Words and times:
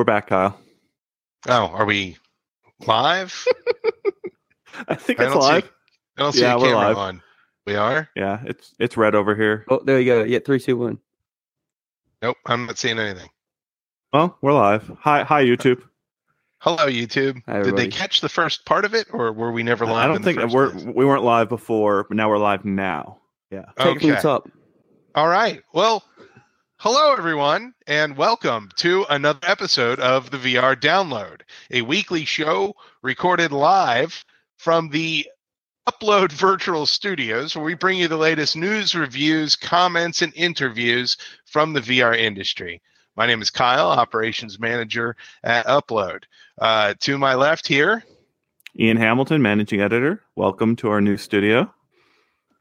We're 0.00 0.04
back, 0.04 0.28
Kyle. 0.28 0.58
Oh, 1.46 1.66
are 1.66 1.84
we 1.84 2.16
live? 2.86 3.46
I 4.88 4.94
think 4.94 5.20
I 5.20 5.24
it's 5.24 5.34
don't 5.34 5.42
see- 5.42 5.48
live. 5.48 5.72
I 6.16 6.22
don't 6.22 6.32
see 6.32 6.40
Yeah, 6.40 6.54
a 6.54 6.58
camera 6.58 6.74
live. 6.74 6.96
on. 6.96 7.22
We 7.66 7.74
are? 7.76 8.08
Yeah, 8.16 8.40
it's 8.46 8.74
it's 8.78 8.96
red 8.96 9.14
over 9.14 9.34
here. 9.34 9.66
Oh, 9.68 9.82
there 9.84 10.00
you 10.00 10.06
go. 10.06 10.22
Yeah, 10.24 10.38
three, 10.38 10.58
two, 10.58 10.78
one. 10.78 11.00
Nope, 12.22 12.38
I'm 12.46 12.64
not 12.64 12.78
seeing 12.78 12.98
anything. 12.98 13.28
Well, 14.10 14.38
we're 14.40 14.54
live. 14.54 14.90
Hi, 15.00 15.22
hi, 15.22 15.42
uh, 15.42 15.44
YouTube. 15.44 15.82
Hello, 16.60 16.86
YouTube. 16.86 17.42
Hi, 17.44 17.60
Did 17.60 17.76
they 17.76 17.88
catch 17.88 18.22
the 18.22 18.30
first 18.30 18.64
part 18.64 18.86
of 18.86 18.94
it, 18.94 19.06
or 19.12 19.34
were 19.34 19.52
we 19.52 19.62
never 19.62 19.84
live? 19.84 19.96
I 19.96 20.06
don't 20.06 20.16
in 20.16 20.22
the 20.22 20.26
think 20.32 20.40
first 20.40 20.54
we're 20.54 20.70
place? 20.70 20.84
we 20.96 21.04
weren't 21.04 21.24
live 21.24 21.50
before, 21.50 22.04
but 22.08 22.16
now 22.16 22.30
we're 22.30 22.38
live 22.38 22.64
now. 22.64 23.18
Yeah. 23.50 23.66
Take 23.78 24.02
it 24.02 24.22
from 24.22 24.30
Okay. 24.30 24.50
All 25.14 25.28
right. 25.28 25.62
Well, 25.74 26.02
hello, 26.80 27.12
everyone, 27.12 27.74
and 27.86 28.16
welcome 28.16 28.70
to 28.74 29.04
another 29.10 29.38
episode 29.42 30.00
of 30.00 30.30
the 30.30 30.38
VR 30.38 30.74
Download, 30.74 31.42
a 31.70 31.82
weekly 31.82 32.24
show 32.24 32.74
recorded 33.02 33.52
live 33.52 34.24
from 34.56 34.88
the 34.88 35.28
Upload 35.86 36.32
Virtual 36.32 36.86
Studios, 36.86 37.54
where 37.54 37.66
we 37.66 37.74
bring 37.74 37.98
you 37.98 38.08
the 38.08 38.16
latest 38.16 38.56
news, 38.56 38.94
reviews, 38.94 39.56
comments, 39.56 40.22
and 40.22 40.32
interviews 40.34 41.18
from 41.44 41.74
the 41.74 41.82
VR 41.82 42.16
industry. 42.16 42.80
My 43.14 43.26
name 43.26 43.42
is 43.42 43.50
Kyle, 43.50 43.90
Operations 43.90 44.58
Manager 44.58 45.16
at 45.44 45.66
Upload. 45.66 46.22
Uh, 46.58 46.94
to 47.00 47.18
my 47.18 47.34
left 47.34 47.68
here, 47.68 48.02
Ian 48.78 48.96
Hamilton, 48.96 49.42
managing 49.42 49.82
editor. 49.82 50.22
Welcome 50.34 50.76
to 50.76 50.88
our 50.88 51.02
new 51.02 51.18
studio. 51.18 51.70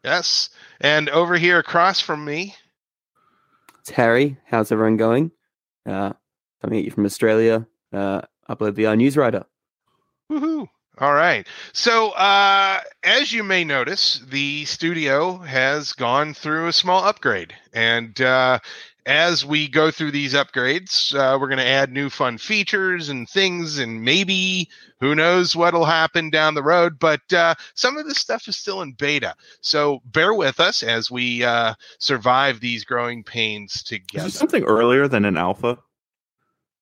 yes, 0.03 0.49
and 0.81 1.07
over 1.07 1.37
here 1.37 1.59
across 1.59 2.01
from 2.01 2.25
me, 2.25 2.53
It's 3.79 3.91
Harry. 3.91 4.37
How's 4.45 4.71
everyone 4.71 4.97
going? 4.97 5.31
Uh, 5.85 6.13
coming 6.61 6.79
at 6.79 6.85
you 6.85 6.91
from 6.91 7.05
Australia. 7.05 7.65
Uh, 7.93 8.21
Upload 8.49 8.73
VR 8.73 8.97
news 8.97 9.15
writer. 9.15 9.45
Woohoo! 10.31 10.67
All 10.97 11.13
right. 11.13 11.47
So, 11.71 12.09
uh, 12.11 12.81
as 13.03 13.31
you 13.31 13.43
may 13.43 13.63
notice, 13.63 14.21
the 14.27 14.65
studio 14.65 15.37
has 15.37 15.93
gone 15.93 16.33
through 16.33 16.67
a 16.67 16.73
small 16.73 17.05
upgrade. 17.05 17.53
And 17.73 18.19
uh, 18.19 18.59
as 19.05 19.45
we 19.45 19.67
go 19.67 19.89
through 19.91 20.11
these 20.11 20.33
upgrades, 20.33 21.13
uh, 21.15 21.37
we're 21.39 21.47
going 21.47 21.57
to 21.59 21.65
add 21.67 21.91
new 21.91 22.09
fun 22.09 22.37
features 22.37 23.09
and 23.09 23.27
things, 23.29 23.79
and 23.79 24.03
maybe 24.03 24.69
who 24.99 25.15
knows 25.15 25.55
what'll 25.55 25.85
happen 25.85 26.29
down 26.29 26.53
the 26.53 26.63
road. 26.63 26.99
But 26.99 27.21
uh, 27.33 27.55
some 27.73 27.97
of 27.97 28.05
this 28.07 28.17
stuff 28.19 28.47
is 28.47 28.57
still 28.57 28.81
in 28.81 28.91
beta. 28.93 29.33
So, 29.61 30.01
bear 30.05 30.33
with 30.33 30.59
us 30.59 30.83
as 30.83 31.09
we 31.09 31.43
uh, 31.43 31.73
survive 31.99 32.59
these 32.59 32.83
growing 32.83 33.23
pains 33.23 33.75
Is 33.75 33.83
together. 33.83 34.29
something 34.29 34.63
earlier 34.63 35.07
than 35.07 35.25
an 35.25 35.37
alpha 35.37 35.77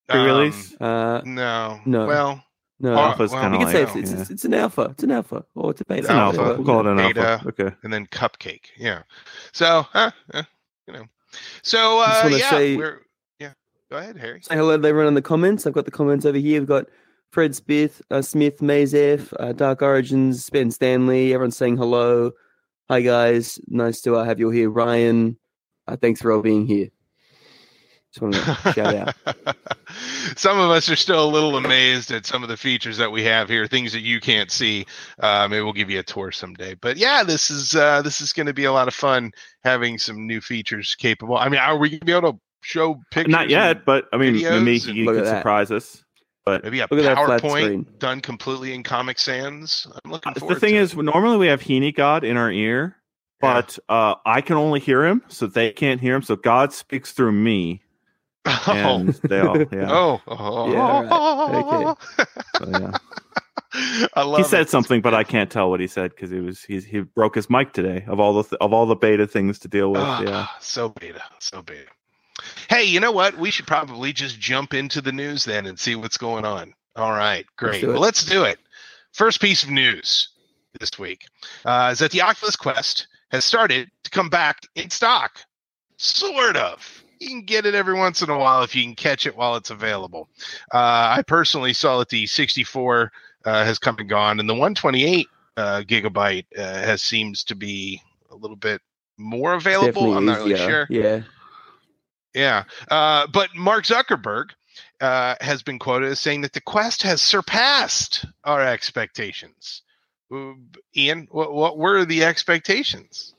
pre-release? 0.08 0.74
Uh, 0.80 1.20
Um, 1.24 1.34
no. 1.34 1.80
No. 1.86 2.06
Well, 2.06 2.44
no, 2.80 2.92
Oh, 2.94 2.98
Alpha's 2.98 3.32
well, 3.32 3.40
kind 3.42 3.54
you 3.54 3.60
of 3.66 3.72
can 3.72 3.80
like 3.82 3.88
say 3.92 3.98
it's, 4.00 4.10
it's, 4.10 4.14
yeah. 4.16 4.20
it's, 4.22 4.30
it's 4.30 4.44
an 4.44 4.54
alpha. 4.54 4.82
It's 4.92 5.02
an 5.02 5.10
alpha. 5.10 5.44
Or 5.56 5.70
it's 5.72 5.80
a 5.80 5.84
beta. 5.84 6.00
It's 6.00 6.08
an 6.10 6.16
alpha. 6.16 6.40
alpha. 6.40 6.54
We'll 6.62 6.64
call 6.64 6.80
it 6.80 6.90
an 6.90 6.96
Beta. 6.96 7.26
alpha. 7.28 7.48
Okay. 7.48 7.74
and 7.82 7.92
then 7.92 8.06
cupcake. 8.06 8.66
Yeah. 8.76 9.02
So, 9.52 9.84
huh, 9.92 10.12
eh, 10.34 10.42
you 10.86 10.92
know. 10.92 11.04
So, 11.62 11.98
Just 12.06 12.18
uh, 12.18 12.20
wanna 12.24 12.36
yeah, 12.38 12.50
say- 12.50 12.76
we're 12.76 13.00
yeah. 13.38 13.52
Go 13.90 13.96
ahead, 13.98 14.16
Harry. 14.16 14.40
Say 14.42 14.56
hello 14.56 14.76
to 14.78 14.88
everyone 14.88 15.08
in 15.08 15.14
the 15.14 15.22
comments. 15.22 15.66
I've 15.66 15.72
got 15.72 15.84
the 15.84 15.90
comments 15.90 16.24
over 16.26 16.38
here. 16.38 16.60
We've 16.60 16.68
got 16.68 16.86
Fred 17.32 17.54
Smith, 17.54 18.00
uh, 18.10 18.22
Smith, 18.22 18.58
Mazef, 18.58 19.32
uh, 19.38 19.52
Dark 19.52 19.82
Origins, 19.82 20.48
Ben 20.50 20.70
Stanley. 20.70 21.34
Everyone's 21.34 21.56
saying 21.56 21.76
hello. 21.76 22.32
Hi 22.90 23.02
guys, 23.02 23.60
nice 23.68 24.00
to 24.02 24.16
uh, 24.16 24.24
have 24.24 24.38
you 24.40 24.46
all 24.46 24.52
here. 24.52 24.70
Ryan, 24.70 25.36
uh, 25.86 25.96
thanks 25.96 26.22
for 26.22 26.32
all 26.32 26.40
being 26.40 26.66
here. 26.66 26.88
Just 28.12 28.22
want 28.22 28.34
to 28.34 28.72
shout 28.72 28.94
out. 28.94 29.56
some 30.36 30.58
of 30.58 30.70
us 30.70 30.88
are 30.88 30.96
still 30.96 31.24
a 31.24 31.30
little 31.30 31.56
amazed 31.56 32.10
at 32.10 32.24
some 32.24 32.42
of 32.42 32.48
the 32.48 32.56
features 32.56 32.96
that 32.96 33.12
we 33.12 33.22
have 33.24 33.48
here, 33.48 33.66
things 33.66 33.92
that 33.92 34.00
you 34.00 34.18
can't 34.20 34.50
see. 34.50 34.86
Uh, 35.20 35.46
maybe 35.48 35.62
we'll 35.62 35.72
give 35.74 35.90
you 35.90 35.98
a 35.98 36.02
tour 36.02 36.32
someday. 36.32 36.74
But 36.74 36.96
yeah, 36.96 37.22
this 37.22 37.50
is 37.50 37.74
uh, 37.74 38.00
this 38.02 38.20
is 38.20 38.32
going 38.32 38.46
to 38.46 38.54
be 38.54 38.64
a 38.64 38.72
lot 38.72 38.88
of 38.88 38.94
fun 38.94 39.32
having 39.62 39.98
some 39.98 40.26
new 40.26 40.40
features 40.40 40.94
capable. 40.94 41.36
I 41.36 41.48
mean, 41.48 41.60
are 41.60 41.76
we 41.76 41.90
going 41.90 42.00
to 42.00 42.06
be 42.06 42.12
able 42.12 42.32
to 42.32 42.38
show 42.62 43.00
pictures? 43.10 43.32
Not 43.32 43.50
yet, 43.50 43.84
but 43.84 44.06
I 44.12 44.16
mean, 44.16 44.34
maybe 44.34 44.44
videos 44.44 44.94
you 44.94 45.04
Look 45.04 45.16
could 45.16 45.26
surprise 45.26 45.70
us. 45.70 46.02
But 46.48 46.64
Maybe 46.64 46.80
a 46.80 46.88
Look 46.90 47.00
at 47.00 47.02
that 47.02 47.18
PowerPoint 47.18 47.98
done 47.98 48.22
completely 48.22 48.72
in 48.72 48.82
Comic 48.82 49.18
Sans. 49.18 49.86
I'm 50.02 50.10
looking 50.10 50.32
the 50.32 50.40
forward 50.40 50.60
thing 50.60 50.72
to 50.72 50.78
is, 50.78 50.96
normally 50.96 51.36
we 51.36 51.46
have 51.48 51.60
Heaney 51.60 51.94
God 51.94 52.24
in 52.24 52.38
our 52.38 52.50
ear, 52.50 52.96
Yeah. 53.42 53.52
but 53.52 53.78
uh, 53.90 54.14
I 54.24 54.40
can 54.40 54.56
only 54.56 54.80
hear 54.80 55.04
him, 55.04 55.22
so 55.28 55.46
they 55.46 55.72
can't 55.72 56.00
hear 56.00 56.14
him. 56.14 56.22
So 56.22 56.36
God 56.36 56.72
speaks 56.72 57.12
through 57.12 57.32
me, 57.32 57.82
it. 58.48 58.68
and 58.68 59.08
they 59.30 59.40
all, 59.40 59.58
yeah. 59.58 59.86
Oh, 59.90 60.20
oh, 60.26 60.72
Yeah, 60.72 61.02
right. 61.84 61.96
So, 62.56 62.68
yeah. 62.70 62.98
I 64.14 64.22
love 64.22 64.38
he 64.38 64.44
said 64.44 64.62
it. 64.62 64.70
something, 64.70 65.02
but 65.02 65.12
I 65.14 65.24
can't 65.24 65.50
tell 65.50 65.68
what 65.70 65.80
he 65.80 65.86
said 65.86 66.10
because 66.10 66.30
he 66.30 66.40
was 66.40 66.62
he's, 66.62 66.84
he 66.84 67.00
broke 67.00 67.34
his 67.34 67.50
mic 67.50 67.72
today. 67.72 68.04
Of 68.08 68.18
all 68.18 68.32
the 68.34 68.42
th- 68.44 68.58
of 68.60 68.72
all 68.72 68.86
the 68.86 68.96
beta 68.96 69.26
things 69.26 69.58
to 69.60 69.68
deal 69.68 69.92
with, 69.92 70.00
Ah, 70.00 70.22
yeah. 70.22 70.46
So 70.60 70.88
beta, 70.88 71.22
so 71.38 71.62
beta. 71.62 71.90
Hey, 72.70 72.84
you 72.84 72.98
know 73.00 73.12
what? 73.12 73.36
We 73.36 73.50
should 73.50 73.66
probably 73.66 74.12
just 74.12 74.38
jump 74.40 74.72
into 74.72 75.00
the 75.02 75.12
news 75.12 75.44
then 75.44 75.66
and 75.66 75.78
see 75.78 75.96
what's 75.96 76.16
going 76.16 76.44
on. 76.44 76.72
All 76.96 77.12
right, 77.12 77.44
great. 77.56 77.80
do 77.82 77.90
it. 77.90 77.92
well, 77.92 78.00
let's 78.02 78.24
do 78.24 78.44
it. 78.44 78.58
First 79.12 79.40
piece 79.40 79.62
of 79.62 79.70
news 79.70 80.28
this 80.80 80.98
week 80.98 81.26
uh, 81.64 81.90
is 81.92 81.98
that 81.98 82.10
the 82.10 82.22
Oculus 82.22 82.56
Quest 82.56 83.06
has 83.30 83.44
started 83.44 83.90
to 84.04 84.10
come 84.10 84.30
back 84.30 84.60
in 84.76 84.88
stock. 84.90 85.40
Sort 85.98 86.56
of. 86.56 87.02
You 87.20 87.28
can 87.28 87.42
get 87.42 87.66
it 87.66 87.74
every 87.74 87.94
once 87.94 88.22
in 88.22 88.30
a 88.30 88.38
while 88.38 88.62
if 88.62 88.74
you 88.74 88.82
can 88.84 88.94
catch 88.94 89.26
it 89.26 89.36
while 89.36 89.56
it's 89.56 89.70
available. 89.70 90.28
Uh, 90.72 91.16
I 91.18 91.24
personally 91.26 91.72
saw 91.72 91.98
that 91.98 92.08
the 92.08 92.26
64 92.26 93.12
uh, 93.44 93.64
has 93.64 93.78
come 93.78 93.96
and 93.98 94.08
gone, 94.08 94.40
and 94.40 94.48
the 94.48 94.54
128 94.54 95.28
uh, 95.56 95.82
gigabyte 95.82 96.46
uh, 96.56 96.62
has 96.62 97.02
seems 97.02 97.44
to 97.44 97.54
be 97.54 98.00
a 98.30 98.36
little 98.36 98.56
bit 98.56 98.80
more 99.16 99.54
available. 99.54 99.86
Definitely 99.86 100.16
I'm 100.16 100.24
not 100.24 100.38
really 100.38 100.54
easier. 100.54 100.68
sure. 100.68 100.86
Yeah. 100.90 101.22
Yeah. 102.34 102.64
Uh, 102.88 103.26
but 103.26 103.54
Mark 103.56 103.84
Zuckerberg 103.84 104.50
uh, 105.00 105.34
has 105.40 105.62
been 105.62 105.78
quoted 105.78 106.10
as 106.10 106.20
saying 106.20 106.42
that 106.42 106.52
the 106.52 106.60
Quest 106.60 107.02
has 107.02 107.20
surpassed 107.22 108.24
our 108.44 108.62
expectations. 108.62 109.82
Ian, 110.96 111.26
what, 111.30 111.54
what 111.54 111.78
were 111.78 112.04
the 112.04 112.24
expectations? 112.24 113.34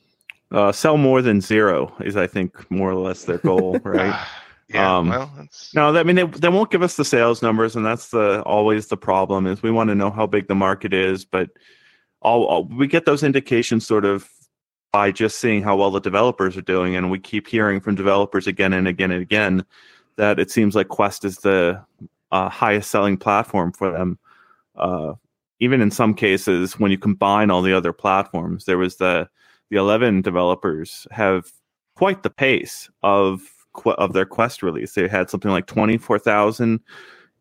Uh, 0.51 0.71
sell 0.71 0.97
more 0.97 1.21
than 1.21 1.41
zero 1.41 1.93
is, 2.01 2.17
I 2.17 2.25
think, 2.25 2.69
more 2.71 2.89
or 2.89 2.95
less 2.95 3.25
their 3.25 3.37
goal, 3.37 3.79
right? 3.83 4.13
Ah, 4.13 4.43
yeah. 4.67 4.97
Um, 4.97 5.09
well, 5.09 5.31
that's, 5.37 5.73
No, 5.75 5.95
I 5.95 6.03
mean 6.03 6.15
they, 6.15 6.23
they 6.23 6.49
won't 6.49 6.71
give 6.71 6.81
us 6.81 6.95
the 6.95 7.05
sales 7.05 7.41
numbers, 7.41 7.75
and 7.75 7.85
that's 7.85 8.09
the 8.09 8.41
always 8.43 8.87
the 8.87 8.97
problem. 8.97 9.45
Is 9.47 9.61
we 9.61 9.71
want 9.71 9.89
to 9.89 9.95
know 9.95 10.09
how 10.09 10.25
big 10.25 10.47
the 10.47 10.55
market 10.55 10.93
is, 10.93 11.25
but 11.25 11.49
all, 12.21 12.45
all 12.45 12.63
we 12.65 12.87
get 12.87 13.05
those 13.05 13.23
indications 13.23 13.85
sort 13.85 14.05
of 14.05 14.29
by 14.91 15.11
just 15.11 15.39
seeing 15.39 15.61
how 15.61 15.75
well 15.75 15.91
the 15.91 15.99
developers 15.99 16.57
are 16.57 16.61
doing, 16.61 16.95
and 16.95 17.11
we 17.11 17.19
keep 17.19 17.47
hearing 17.47 17.79
from 17.79 17.95
developers 17.95 18.47
again 18.47 18.73
and 18.73 18.87
again 18.87 19.11
and 19.11 19.21
again 19.21 19.65
that 20.15 20.39
it 20.39 20.51
seems 20.51 20.75
like 20.75 20.89
Quest 20.89 21.23
is 21.23 21.37
the 21.37 21.81
uh, 22.31 22.49
highest 22.49 22.91
selling 22.91 23.17
platform 23.17 23.71
for 23.71 23.91
them. 23.91 24.19
Uh, 24.75 25.13
even 25.59 25.81
in 25.81 25.91
some 25.91 26.13
cases, 26.13 26.79
when 26.79 26.91
you 26.91 26.97
combine 26.97 27.49
all 27.51 27.61
the 27.61 27.73
other 27.73 27.93
platforms, 27.93 28.65
there 28.65 28.77
was 28.77 28.97
the 28.97 29.29
the 29.69 29.77
11 29.77 30.21
developers 30.21 31.07
have 31.11 31.51
quite 31.95 32.23
the 32.23 32.29
pace 32.29 32.89
of 33.03 33.41
of 33.85 34.13
their 34.13 34.25
quest 34.25 34.63
release 34.63 34.93
they 34.93 35.07
had 35.07 35.29
something 35.29 35.51
like 35.51 35.67
24,000 35.67 36.79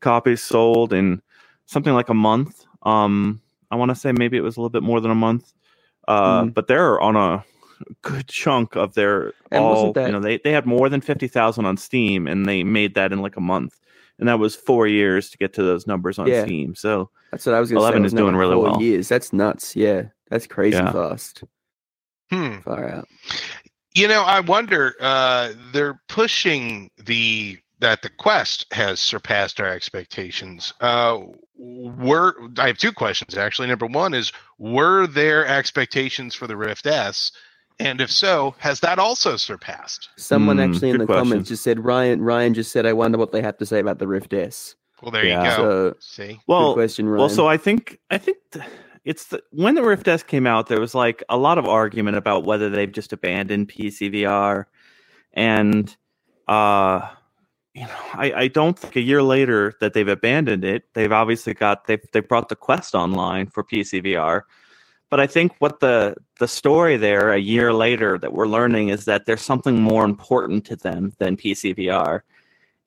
copies 0.00 0.42
sold 0.42 0.92
in 0.92 1.20
something 1.66 1.94
like 1.94 2.08
a 2.10 2.14
month 2.14 2.64
um 2.82 3.40
i 3.70 3.76
want 3.76 3.88
to 3.90 3.94
say 3.94 4.12
maybe 4.12 4.36
it 4.36 4.42
was 4.42 4.56
a 4.56 4.60
little 4.60 4.68
bit 4.70 4.82
more 4.82 5.00
than 5.00 5.10
a 5.10 5.14
month 5.16 5.52
uh 6.06 6.42
Mhm. 6.42 6.54
but 6.54 6.66
they're 6.68 7.00
on 7.00 7.16
a 7.16 7.44
good 8.02 8.28
chunk 8.28 8.76
of 8.76 8.94
their 8.94 9.32
And 9.50 9.64
all 9.64 9.92
that- 9.94 10.06
you 10.06 10.12
know 10.12 10.20
they 10.20 10.38
they 10.38 10.52
had 10.52 10.66
more 10.66 10.88
than 10.88 11.00
50,000 11.00 11.64
on 11.64 11.76
steam 11.76 12.26
and 12.28 12.46
they 12.46 12.62
made 12.62 12.94
that 12.94 13.12
in 13.12 13.20
like 13.22 13.36
a 13.36 13.40
month 13.40 13.78
and 14.18 14.28
that 14.28 14.38
was 14.38 14.54
4 14.54 14.86
years 14.86 15.30
to 15.30 15.38
get 15.38 15.52
to 15.54 15.62
those 15.62 15.86
numbers 15.86 16.18
on 16.18 16.26
Yeah. 16.26 16.44
steam 16.44 16.74
so 16.74 17.10
That's 17.32 17.46
what 17.46 17.54
I 17.54 17.60
was 17.60 17.70
going 17.70 17.78
to 17.80 17.82
say. 17.82 17.88
11 17.88 18.02
It 18.02 18.06
is 18.06 18.12
doing 18.12 18.36
really 18.36 18.54
four 18.54 18.62
well. 18.64 18.82
Years. 18.82 19.08
That's 19.08 19.32
nuts. 19.32 19.76
Yeah. 19.76 20.02
That's 20.30 20.46
crazy 20.46 20.76
Yeah. 20.78 20.92
fast. 20.92 21.44
Hmm. 22.30 22.58
Far 22.60 22.88
out. 22.88 23.08
You 23.94 24.08
know, 24.08 24.22
I 24.22 24.40
wonder. 24.40 24.94
Uh, 25.00 25.52
they're 25.72 26.00
pushing 26.08 26.90
the 27.04 27.58
that 27.80 28.02
the 28.02 28.10
Quest 28.10 28.66
has 28.72 28.98
surpassed 29.00 29.60
our 29.60 29.68
expectations. 29.68 30.72
Uh, 30.80 31.18
were 31.56 32.34
I 32.58 32.68
have 32.68 32.78
two 32.78 32.92
questions 32.92 33.36
actually. 33.36 33.68
Number 33.68 33.86
one 33.86 34.14
is, 34.14 34.32
were 34.58 35.06
their 35.06 35.46
expectations 35.46 36.34
for 36.34 36.46
the 36.46 36.56
Rift 36.56 36.86
S, 36.86 37.32
and 37.80 38.00
if 38.00 38.10
so, 38.10 38.54
has 38.58 38.80
that 38.80 38.98
also 38.98 39.36
surpassed? 39.36 40.08
Someone 40.16 40.56
Hmm, 40.58 40.62
actually 40.72 40.90
in 40.90 40.98
the 40.98 41.06
question. 41.06 41.24
comments 41.30 41.48
just 41.48 41.62
said 41.62 41.84
Ryan. 41.84 42.20
Ryan 42.22 42.54
just 42.54 42.70
said, 42.72 42.86
"I 42.86 42.92
wonder 42.92 43.18
what 43.18 43.32
they 43.32 43.42
have 43.42 43.58
to 43.58 43.66
say 43.66 43.78
about 43.80 43.98
the 43.98 44.06
Rift 44.08 44.32
S." 44.32 44.74
Well, 45.02 45.12
there 45.12 45.24
Yeah. 45.24 45.42
you 45.44 45.56
go. 45.56 45.56
So 45.92 45.96
See, 46.00 46.40
well 46.48 46.74
good 46.74 46.80
question, 46.80 47.08
Ryan. 47.08 47.18
Well, 47.20 47.28
so 47.28 47.46
I 47.48 47.56
think 47.56 47.98
I 48.10 48.18
think 48.18 48.38
th- 48.52 48.64
it's 49.08 49.28
the, 49.28 49.42
when 49.52 49.74
the 49.74 49.82
Rift 49.82 50.06
S 50.06 50.22
came 50.22 50.46
out, 50.46 50.66
there 50.66 50.80
was 50.80 50.94
like 50.94 51.24
a 51.30 51.38
lot 51.38 51.56
of 51.56 51.64
argument 51.66 52.18
about 52.18 52.44
whether 52.44 52.68
they've 52.68 52.92
just 52.92 53.14
abandoned 53.14 53.70
PCVR, 53.70 54.66
and 55.32 55.96
uh, 56.46 57.08
you 57.72 57.84
know, 57.84 57.96
I, 58.12 58.32
I 58.36 58.48
don't 58.48 58.78
think 58.78 58.96
a 58.96 59.00
year 59.00 59.22
later 59.22 59.72
that 59.80 59.94
they've 59.94 60.06
abandoned 60.06 60.62
it. 60.62 60.92
They've 60.92 61.10
obviously 61.10 61.54
got 61.54 61.86
they've 61.86 62.02
they 62.12 62.20
brought 62.20 62.50
the 62.50 62.56
Quest 62.56 62.94
online 62.94 63.46
for 63.46 63.64
PCVR, 63.64 64.42
but 65.08 65.20
I 65.20 65.26
think 65.26 65.54
what 65.58 65.80
the 65.80 66.14
the 66.38 66.46
story 66.46 66.98
there 66.98 67.32
a 67.32 67.38
year 67.38 67.72
later 67.72 68.18
that 68.18 68.34
we're 68.34 68.46
learning 68.46 68.90
is 68.90 69.06
that 69.06 69.24
there's 69.24 69.40
something 69.40 69.80
more 69.80 70.04
important 70.04 70.66
to 70.66 70.76
them 70.76 71.14
than 71.16 71.38
PCVR, 71.38 72.20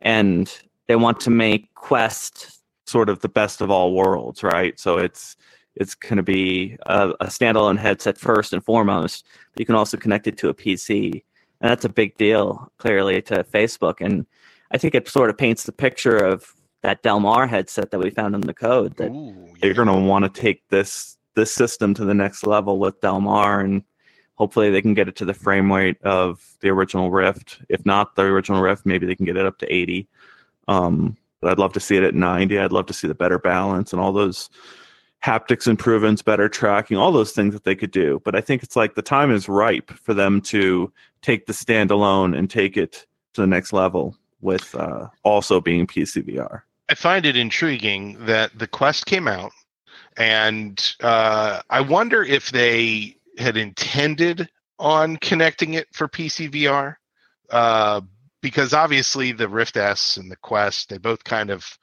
and 0.01 0.55
they 0.85 0.95
want 0.95 1.19
to 1.21 1.31
make 1.31 1.73
Quest 1.73 2.61
sort 2.85 3.09
of 3.09 3.21
the 3.21 3.29
best 3.29 3.59
of 3.59 3.71
all 3.71 3.95
worlds, 3.95 4.43
right? 4.43 4.79
So 4.79 4.99
it's 4.99 5.35
it's 5.75 5.95
going 5.95 6.17
to 6.17 6.23
be 6.23 6.77
a, 6.85 7.09
a 7.21 7.25
standalone 7.27 7.77
headset 7.77 8.17
first 8.17 8.53
and 8.53 8.63
foremost. 8.63 9.25
But 9.53 9.59
you 9.59 9.65
can 9.65 9.75
also 9.75 9.97
connect 9.97 10.27
it 10.27 10.37
to 10.39 10.49
a 10.49 10.53
PC, 10.53 11.23
and 11.61 11.71
that's 11.71 11.85
a 11.85 11.89
big 11.89 12.17
deal 12.17 12.71
clearly 12.77 13.21
to 13.23 13.43
Facebook. 13.43 13.95
And 13.99 14.25
I 14.71 14.77
think 14.77 14.95
it 14.95 15.07
sort 15.07 15.29
of 15.29 15.37
paints 15.37 15.63
the 15.63 15.71
picture 15.71 16.17
of 16.17 16.53
that 16.81 17.03
Del 17.03 17.19
Mar 17.19 17.47
headset 17.47 17.91
that 17.91 17.99
we 17.99 18.09
found 18.09 18.35
in 18.35 18.41
the 18.41 18.53
code 18.53 18.97
that 18.97 19.11
Ooh, 19.11 19.53
they're 19.61 19.73
going 19.73 19.87
to 19.87 20.07
want 20.07 20.25
to 20.25 20.41
take 20.41 20.67
this 20.69 21.17
this 21.35 21.53
system 21.53 21.93
to 21.93 22.03
the 22.03 22.13
next 22.13 22.45
level 22.45 22.77
with 22.77 22.99
Del 22.99 23.21
Mar, 23.21 23.61
and 23.61 23.83
hopefully 24.35 24.69
they 24.69 24.81
can 24.81 24.93
get 24.93 25.07
it 25.07 25.15
to 25.17 25.25
the 25.25 25.33
frame 25.33 25.71
rate 25.71 26.01
of 26.01 26.43
the 26.59 26.69
original 26.69 27.11
Rift. 27.11 27.61
If 27.69 27.85
not 27.85 28.15
the 28.15 28.23
original 28.23 28.61
Rift, 28.61 28.85
maybe 28.85 29.05
they 29.05 29.15
can 29.15 29.25
get 29.25 29.37
it 29.37 29.45
up 29.45 29.57
to 29.59 29.73
80. 29.73 30.09
Um, 30.67 31.15
but 31.39 31.51
I'd 31.51 31.59
love 31.59 31.73
to 31.73 31.79
see 31.79 31.97
it 31.97 32.03
at 32.03 32.15
90. 32.15 32.59
I'd 32.59 32.71
love 32.71 32.85
to 32.87 32.93
see 32.93 33.07
the 33.07 33.15
better 33.15 33.39
balance 33.39 33.93
and 33.93 34.01
all 34.01 34.13
those 34.13 34.49
haptics 35.23 35.67
improvements, 35.67 36.21
better 36.21 36.49
tracking, 36.49 36.97
all 36.97 37.11
those 37.11 37.31
things 37.31 37.53
that 37.53 37.63
they 37.63 37.75
could 37.75 37.91
do. 37.91 38.21
But 38.25 38.35
I 38.35 38.41
think 38.41 38.63
it's 38.63 38.75
like 38.75 38.95
the 38.95 39.01
time 39.01 39.31
is 39.31 39.47
ripe 39.47 39.91
for 39.91 40.13
them 40.13 40.41
to 40.41 40.91
take 41.21 41.45
the 41.45 41.53
standalone 41.53 42.37
and 42.37 42.49
take 42.49 42.75
it 42.75 43.05
to 43.33 43.41
the 43.41 43.47
next 43.47 43.71
level 43.71 44.17
with 44.41 44.73
uh, 44.75 45.07
also 45.23 45.61
being 45.61 45.85
PCVR. 45.85 46.61
I 46.89 46.95
find 46.95 47.25
it 47.25 47.37
intriguing 47.37 48.25
that 48.25 48.57
the 48.57 48.67
Quest 48.67 49.05
came 49.05 49.27
out, 49.27 49.51
and 50.17 50.95
uh, 51.01 51.61
I 51.69 51.81
wonder 51.81 52.23
if 52.23 52.51
they 52.51 53.15
had 53.37 53.55
intended 53.55 54.49
on 54.77 55.15
connecting 55.17 55.75
it 55.75 55.87
for 55.93 56.07
PCVR, 56.07 56.95
uh, 57.51 58.01
because 58.41 58.73
obviously 58.73 59.31
the 59.31 59.47
Rift 59.47 59.77
S 59.77 60.17
and 60.17 60.29
the 60.29 60.35
Quest 60.35 60.89
they 60.89 60.97
both 60.97 61.23
kind 61.23 61.49
of 61.49 61.77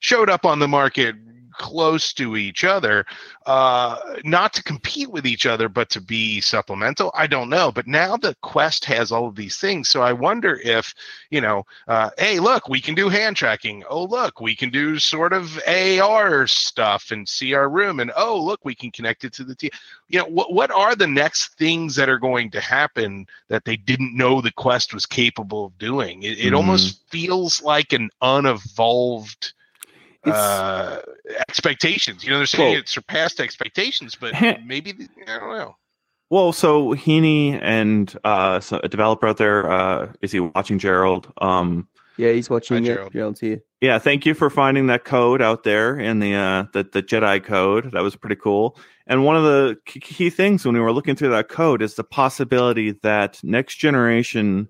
showed 0.00 0.30
up 0.30 0.44
on 0.44 0.58
the 0.58 0.68
market 0.68 1.16
close 1.52 2.12
to 2.14 2.36
each 2.36 2.64
other, 2.64 3.04
uh, 3.46 3.96
not 4.24 4.52
to 4.54 4.62
compete 4.62 5.10
with 5.10 5.26
each 5.26 5.46
other, 5.46 5.68
but 5.68 5.88
to 5.90 6.00
be 6.00 6.40
supplemental. 6.40 7.10
I 7.14 7.26
don't 7.26 7.48
know. 7.48 7.70
But 7.72 7.86
now 7.86 8.16
the 8.16 8.34
Quest 8.42 8.84
has 8.86 9.12
all 9.12 9.26
of 9.26 9.36
these 9.36 9.56
things. 9.56 9.88
So 9.88 10.02
I 10.02 10.12
wonder 10.12 10.60
if, 10.64 10.94
you 11.30 11.40
know, 11.40 11.64
uh, 11.88 12.10
hey, 12.18 12.38
look, 12.40 12.68
we 12.68 12.80
can 12.80 12.94
do 12.94 13.08
hand 13.08 13.36
tracking. 13.36 13.84
Oh, 13.88 14.04
look, 14.04 14.40
we 14.40 14.54
can 14.54 14.70
do 14.70 14.98
sort 14.98 15.32
of 15.32 15.60
AR 15.66 16.46
stuff 16.46 17.10
and 17.10 17.28
see 17.28 17.54
our 17.54 17.68
room. 17.68 18.00
And 18.00 18.12
oh, 18.16 18.40
look, 18.40 18.64
we 18.64 18.74
can 18.74 18.90
connect 18.90 19.24
it 19.24 19.32
to 19.34 19.44
the 19.44 19.54
T. 19.54 19.70
You 20.08 20.20
know, 20.20 20.26
what, 20.26 20.52
what 20.52 20.70
are 20.70 20.94
the 20.94 21.06
next 21.06 21.58
things 21.58 21.94
that 21.96 22.08
are 22.08 22.18
going 22.18 22.50
to 22.52 22.60
happen 22.60 23.26
that 23.48 23.64
they 23.64 23.76
didn't 23.76 24.16
know 24.16 24.40
the 24.40 24.52
Quest 24.52 24.92
was 24.94 25.06
capable 25.06 25.66
of 25.66 25.78
doing? 25.78 26.22
It, 26.22 26.38
it 26.38 26.52
Mhm. 26.52 26.56
almost 26.56 27.00
feels 27.10 27.62
like 27.62 27.92
an 27.92 28.10
unevolved 28.20 29.52
uh, 30.24 30.98
expectations. 31.48 32.24
You 32.24 32.30
know, 32.30 32.38
they're 32.38 32.46
saying 32.46 32.70
Well- 32.72 32.80
it 32.80 32.88
surpassed 32.88 33.40
expectations, 33.40 34.16
but 34.18 34.34
Heh. 34.34 34.58
maybe 34.66 34.94
I 35.26 35.38
don't 35.38 35.56
know. 35.56 35.76
Well, 36.30 36.52
so 36.52 36.94
Heaney 36.94 37.58
and 37.60 38.16
uh, 38.24 38.58
so 38.60 38.80
a 38.82 38.88
developer 38.88 39.26
out 39.26 39.36
there, 39.36 39.70
uh, 39.70 40.12
is 40.22 40.32
he 40.32 40.40
watching 40.40 40.78
Gerald? 40.78 41.30
Um, 41.42 41.88
Yeah, 42.16 42.32
he's 42.32 42.48
watching 42.48 42.78
Hi, 42.78 42.82
it. 42.90 42.94
Gerald. 42.94 43.12
Gerald's 43.12 43.40
here. 43.40 43.60
yeah, 43.82 43.98
thank 43.98 44.24
you 44.24 44.32
for 44.32 44.48
finding 44.48 44.86
that 44.86 45.04
code 45.04 45.42
out 45.42 45.64
there 45.64 45.98
in 45.98 46.20
the 46.20 46.34
uh, 46.34 46.64
the, 46.72 46.84
the 46.84 47.02
Jedi 47.02 47.44
code. 47.44 47.92
That 47.92 48.02
was 48.02 48.16
pretty 48.16 48.36
cool. 48.36 48.78
And 49.06 49.24
one 49.26 49.36
of 49.36 49.42
the 49.42 49.76
key- 49.84 50.00
key 50.00 50.30
things 50.30 50.64
when 50.64 50.74
we 50.74 50.80
were 50.80 50.92
looking 50.92 51.16
through 51.16 51.30
that 51.30 51.50
code 51.50 51.82
is 51.82 51.96
the 51.96 52.04
possibility 52.04 52.92
that 53.02 53.38
next 53.42 53.76
generation 53.76 54.68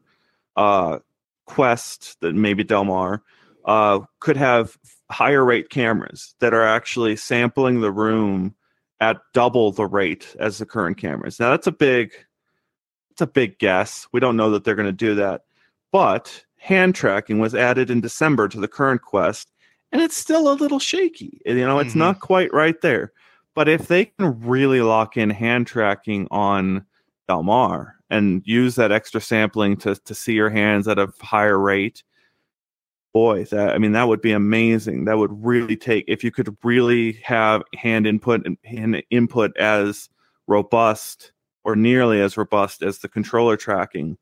uh, 0.57 0.99
Quest, 1.47 2.21
that 2.23 2.35
maybe 2.35 2.65
Delmar, 2.65 3.23
uh, 3.67 4.01
could 4.19 4.37
have 4.37 4.77
higher 5.13 5.45
rate 5.45 5.71
cameras 5.71 6.35
that 6.41 6.55
are 6.55 6.67
actually 6.67 7.17
sampling 7.17 7.81
the 7.81 7.93
room 7.93 8.55
at 9.01 9.21
double 9.35 9.73
the 9.73 9.87
rate 9.87 10.35
as 10.39 10.59
the 10.59 10.67
current 10.67 10.97
cameras. 10.97 11.39
Now 11.39 11.51
that's 11.51 11.67
a 11.67 11.73
big, 11.73 12.13
it's 13.11 13.21
a 13.21 13.27
big 13.27 13.59
guess. 13.59 14.07
We 14.13 14.21
don't 14.21 14.37
know 14.37 14.51
that 14.51 14.65
they're 14.65 14.75
going 14.75 14.87
to 14.87 14.93
do 14.93 15.15
that, 15.17 15.43
but 15.91 16.45
hand 16.57 16.95
tracking 16.95 17.39
was 17.39 17.55
added 17.55 17.91
in 17.91 18.01
December 18.01 18.49
to 18.49 18.61
the 18.61 18.69
current 18.69 19.03
Quest, 19.03 19.51
and 19.91 20.01
it's 20.01 20.17
still 20.17 20.51
a 20.51 20.55
little 20.55 20.79
shaky. 20.79 21.41
You 21.45 21.67
know, 21.67 21.79
it's 21.81 21.95
Mhm. 21.95 21.99
not 21.99 22.21
quite 22.21 22.53
right 22.55 22.81
there. 22.81 23.13
But 23.55 23.69
if 23.69 23.89
they 23.89 24.07
can 24.07 24.41
really 24.41 24.81
lock 24.81 25.17
in 25.17 25.29
hand 25.29 25.67
tracking 25.67 26.27
on 26.31 26.87
Del 27.29 27.43
Mar 27.43 27.97
and 28.09 28.41
use 28.47 28.77
that 28.77 28.93
extra 28.93 29.21
sampling 29.21 29.77
to 29.79 29.97
to 29.97 30.15
see 30.15 30.33
your 30.33 30.49
hands 30.49 30.89
at 30.89 30.99
a 30.99 31.13
higher 31.21 31.59
rate, 31.59 32.03
boy, 33.13 33.45
that 33.45 33.71
I 33.71 33.79
mean 33.79 33.93
that 33.93 34.09
would 34.09 34.21
be 34.23 34.33
amazing. 34.33 35.05
That 35.05 35.19
would 35.19 35.45
really 35.45 35.77
take 35.77 36.05
if 36.09 36.25
you 36.25 36.31
could 36.31 36.57
really 36.63 37.13
have 37.25 37.63
hand 37.77 38.07
input 38.07 38.47
and 38.47 38.57
hand 38.65 39.03
input 39.11 39.57
as 39.57 40.09
robust 40.47 41.33
or 41.65 41.77
nearly 41.77 42.21
as 42.21 42.37
robust 42.37 42.83
as 42.83 42.99
the 42.99 43.09
controller 43.09 43.57
tracking. 43.57 44.19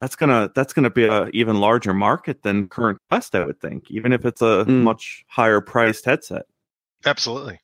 That's 0.00 0.16
gonna 0.16 0.50
that's 0.54 0.72
gonna 0.72 0.90
be 0.90 1.04
a 1.04 1.28
even 1.28 1.60
larger 1.60 1.92
market 1.92 2.42
than 2.42 2.68
current 2.68 2.98
Quest, 3.10 3.34
I 3.34 3.44
would 3.44 3.60
think, 3.60 3.90
even 3.90 4.12
if 4.12 4.24
it's 4.24 4.40
a 4.42 4.64
Mm. 4.66 4.82
much 4.82 5.24
higher 5.28 5.60
priced 5.60 6.04
headset. 6.04 6.46
Absolutely. 7.04 7.60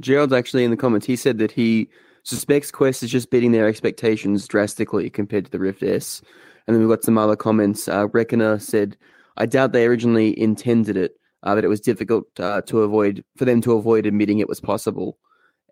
Gerald's 0.00 0.32
actually 0.32 0.64
in 0.64 0.70
the 0.70 0.76
comments. 0.76 1.06
He 1.06 1.16
said 1.16 1.38
that 1.38 1.52
he 1.52 1.88
suspects 2.22 2.70
Quest 2.70 3.02
is 3.02 3.10
just 3.10 3.30
beating 3.30 3.52
their 3.52 3.66
expectations 3.66 4.46
drastically 4.48 5.08
compared 5.10 5.44
to 5.46 5.50
the 5.50 5.58
Rift 5.58 5.82
S. 5.82 6.22
And 6.66 6.74
then 6.74 6.80
we've 6.80 6.94
got 6.94 7.04
some 7.04 7.18
other 7.18 7.36
comments. 7.36 7.88
Uh, 7.88 8.08
Reckoner 8.08 8.58
said, 8.58 8.96
"I 9.36 9.46
doubt 9.46 9.72
they 9.72 9.86
originally 9.86 10.38
intended 10.40 10.96
it, 10.96 11.16
uh, 11.42 11.54
but 11.54 11.64
it 11.64 11.68
was 11.68 11.80
difficult 11.80 12.26
uh, 12.38 12.62
to 12.62 12.82
avoid 12.82 13.24
for 13.36 13.44
them 13.44 13.60
to 13.62 13.72
avoid 13.72 14.06
admitting 14.06 14.38
it 14.38 14.48
was 14.48 14.60
possible." 14.60 15.18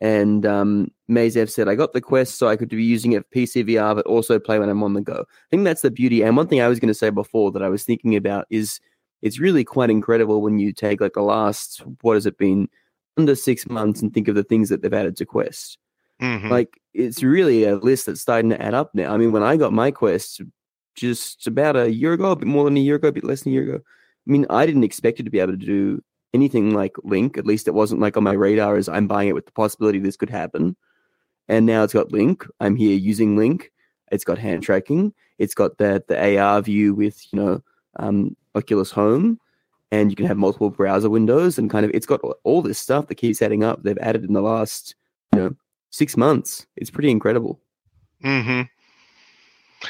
And 0.01 0.47
um, 0.47 0.91
Mazev 1.11 1.51
said, 1.51 1.69
"I 1.69 1.75
got 1.75 1.93
the 1.93 2.01
Quest 2.01 2.37
so 2.37 2.49
I 2.49 2.57
could 2.57 2.69
be 2.69 2.83
using 2.83 3.13
it 3.13 3.25
for 3.25 3.39
PCVR, 3.41 3.95
but 3.95 4.07
also 4.07 4.39
play 4.39 4.59
when 4.59 4.69
I'm 4.69 4.83
on 4.83 4.95
the 4.95 5.01
go." 5.01 5.25
I 5.29 5.49
think 5.51 5.65
that's 5.65 5.83
the 5.83 5.91
beauty. 5.91 6.23
And 6.23 6.37
one 6.37 6.47
thing 6.49 6.61
I 6.61 6.69
was 6.69 6.81
going 6.81 6.89
to 6.89 6.95
say 6.95 7.11
before 7.11 7.51
that 7.53 7.63
I 7.63 7.69
was 7.69 7.85
thinking 7.85 8.17
about 8.17 8.47
is 8.51 8.81
it's 9.23 9.41
really 9.41 9.65
quite 9.65 9.91
incredible 9.91 10.41
when 10.43 10.59
you 10.59 10.73
take 10.73 11.01
like 11.01 11.15
the 11.15 11.23
last 11.23 11.83
what 12.03 12.15
has 12.15 12.27
it 12.27 12.39
been 12.39 12.69
under 13.17 13.35
six 13.35 13.69
months 13.69 14.01
and 14.01 14.15
think 14.15 14.29
of 14.29 14.37
the 14.37 14.45
things 14.45 14.69
that 14.69 14.81
they've 14.83 14.95
added 14.95 15.17
to 15.17 15.27
Quest. 15.27 15.79
Mhm. 16.23 16.51
Like 16.51 16.81
it's 16.95 17.23
really 17.23 17.65
a 17.65 17.77
list 17.77 18.07
that's 18.07 18.21
starting 18.21 18.51
to 18.51 18.63
add 18.63 18.75
up 18.75 18.95
now. 18.95 19.13
I 19.13 19.17
mean, 19.17 19.33
when 19.33 19.43
I 19.43 19.57
got 19.57 19.73
my 19.73 19.91
Quest 19.91 20.41
just 20.99 21.47
about 21.47 21.77
a 21.77 21.93
year 21.93 22.13
ago, 22.13 22.33
a 22.33 22.37
bit 22.37 22.49
more 22.49 22.65
than 22.65 22.77
a 22.77 22.81
year 22.81 22.97
ago, 22.97 23.09
a 23.09 23.13
bit 23.13 23.25
less 23.25 23.43
than 23.43 23.53
a 23.53 23.55
year 23.55 23.63
ago. 23.63 23.83
I 24.27 24.31
mean, 24.31 24.47
I 24.51 24.67
didn't 24.67 24.85
expect 24.85 25.21
it 25.21 25.23
to 25.25 25.31
be 25.31 25.41
able 25.41 25.53
to 25.53 25.57
do 25.57 26.03
anything 26.35 26.75
like 26.75 26.97
Link. 27.05 27.39
At 27.39 27.47
least 27.47 27.69
it 27.69 27.75
wasn't 27.75 28.01
like 28.01 28.17
on 28.17 28.25
my 28.25 28.33
radar 28.33 28.77
as 28.77 28.89
I'm 28.89 29.07
buying 29.07 29.29
it 29.29 29.35
with 29.35 29.47
the 29.47 29.53
possibility 29.53 29.99
this 29.99 30.17
could 30.17 30.31
happen. 30.31 30.77
And 31.49 31.65
now 31.65 31.83
it's 31.83 31.95
got 31.95 32.13
Link. 32.13 32.47
I'm 32.61 32.77
here 32.77 32.97
using 32.97 33.37
Link. 33.37 33.73
It's 34.11 34.25
got 34.25 34.39
hand 34.39 34.63
tracking. 34.63 35.15
It's 35.39 35.55
got 35.55 35.79
the 35.79 36.03
the 36.09 36.39
AR 36.39 36.61
view 36.63 36.95
with 36.95 37.33
you 37.33 37.39
know 37.39 37.63
um, 37.99 38.37
Oculus 38.55 38.91
Home, 38.91 39.39
and 39.91 40.11
you 40.11 40.17
can 40.17 40.27
have 40.27 40.37
multiple 40.37 40.71
browser 40.71 41.11
windows 41.11 41.59
and 41.59 41.71
kind 41.71 41.85
of 41.85 41.93
it's 41.95 42.07
got 42.07 42.21
all 42.45 42.63
this 42.63 42.79
stuff 42.79 43.07
that 43.07 43.15
keeps 43.15 43.41
adding 43.41 43.65
up. 43.65 43.83
They've 43.83 43.99
added 43.99 44.25
in 44.25 44.33
the 44.33 44.43
last 44.43 44.95
you 45.33 45.41
know 45.41 45.55
six 45.91 46.17
months. 46.17 46.67
It's 46.77 46.91
pretty 46.91 47.11
incredible. 47.11 47.61
hmm 48.23 48.63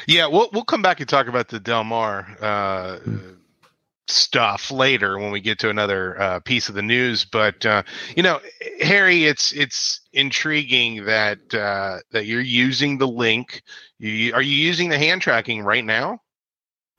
Yeah, 0.07 0.27
we'll 0.27 0.49
we'll 0.53 0.65
come 0.65 0.83
back 0.83 1.01
and 1.01 1.09
talk 1.09 1.29
about 1.29 1.49
the 1.49 1.61
Del 1.61 1.85
Mar 1.85 2.27
uh, 2.41 2.99
stuff 4.07 4.71
later 4.71 5.19
when 5.19 5.31
we 5.31 5.41
get 5.41 5.59
to 5.61 5.71
another 5.71 6.21
uh, 6.21 6.41
piece 6.41 6.69
of 6.69 6.75
the 6.75 6.83
news. 6.83 7.25
But 7.25 7.65
uh, 7.65 7.83
you 8.17 8.23
know, 8.23 8.41
Harry, 8.81 9.25
it's 9.25 9.53
it's 9.53 10.01
intriguing 10.13 11.05
that 11.05 11.55
uh, 11.55 11.99
that 12.13 12.27
you're 12.27 12.41
using 12.41 12.99
the 12.99 13.09
link. 13.09 13.63
You, 13.99 14.35
are 14.35 14.43
you 14.43 14.57
using 14.57 14.89
the 14.89 14.99
hand 14.99 15.23
tracking 15.23 15.63
right 15.63 15.85
now? 15.85 16.21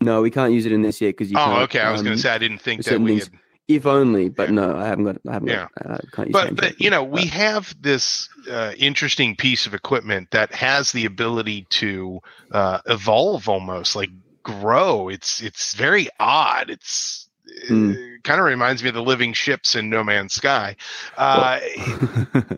No, 0.02 0.22
we 0.22 0.32
can't 0.32 0.54
use 0.54 0.66
it 0.66 0.72
in 0.72 0.82
this 0.82 1.02
yet 1.02 1.10
because 1.10 1.30
you 1.30 1.38
Oh, 1.38 1.62
okay. 1.64 1.82
I 1.82 1.92
was 1.92 2.02
going 2.02 2.14
um, 2.14 2.18
to 2.18 2.22
say 2.22 2.30
I 2.30 2.38
didn't 2.38 2.60
think 2.60 2.84
that 2.86 3.00
we 3.00 3.20
things- 3.20 3.26
had. 3.26 3.40
If 3.70 3.86
only, 3.86 4.28
but 4.30 4.50
Yeah. 4.50 4.56
no, 4.56 4.76
I 4.76 4.88
haven't 4.88 5.06
got. 5.06 5.18
I 5.30 5.34
haven't 5.34 5.48
Yeah. 5.48 5.68
got. 5.82 5.92
Uh, 5.92 5.98
can't 6.12 6.28
use 6.28 6.34
but 6.34 6.56
but 6.56 6.82
you 6.82 6.90
know 6.90 7.04
we 7.04 7.26
have 7.28 7.74
this 7.80 8.28
uh, 8.52 8.74
interesting 8.78 9.36
piece 9.36 9.66
of 9.68 9.74
equipment 9.74 10.32
that 10.32 10.52
has 10.54 10.92
the 10.92 11.06
ability 11.06 11.68
to 11.70 12.20
uh, 12.52 12.80
evolve 12.88 13.48
almost 13.48 13.96
like 13.96 14.10
grow 14.44 15.10
it's 15.10 15.42
it's 15.42 15.74
very 15.74 16.10
odd 16.20 16.70
it's 16.70 17.28
Hmm. 17.68 17.92
it 17.92 18.24
kind 18.24 18.40
of 18.40 18.46
reminds 18.46 18.84
me 18.84 18.90
of 18.90 18.96
the 18.96 19.02
living 19.04 19.34
ships 19.34 19.76
in 19.76 19.90
no 19.90 20.04
man's 20.04 20.34
sky 20.36 20.76
uh, 21.18 21.60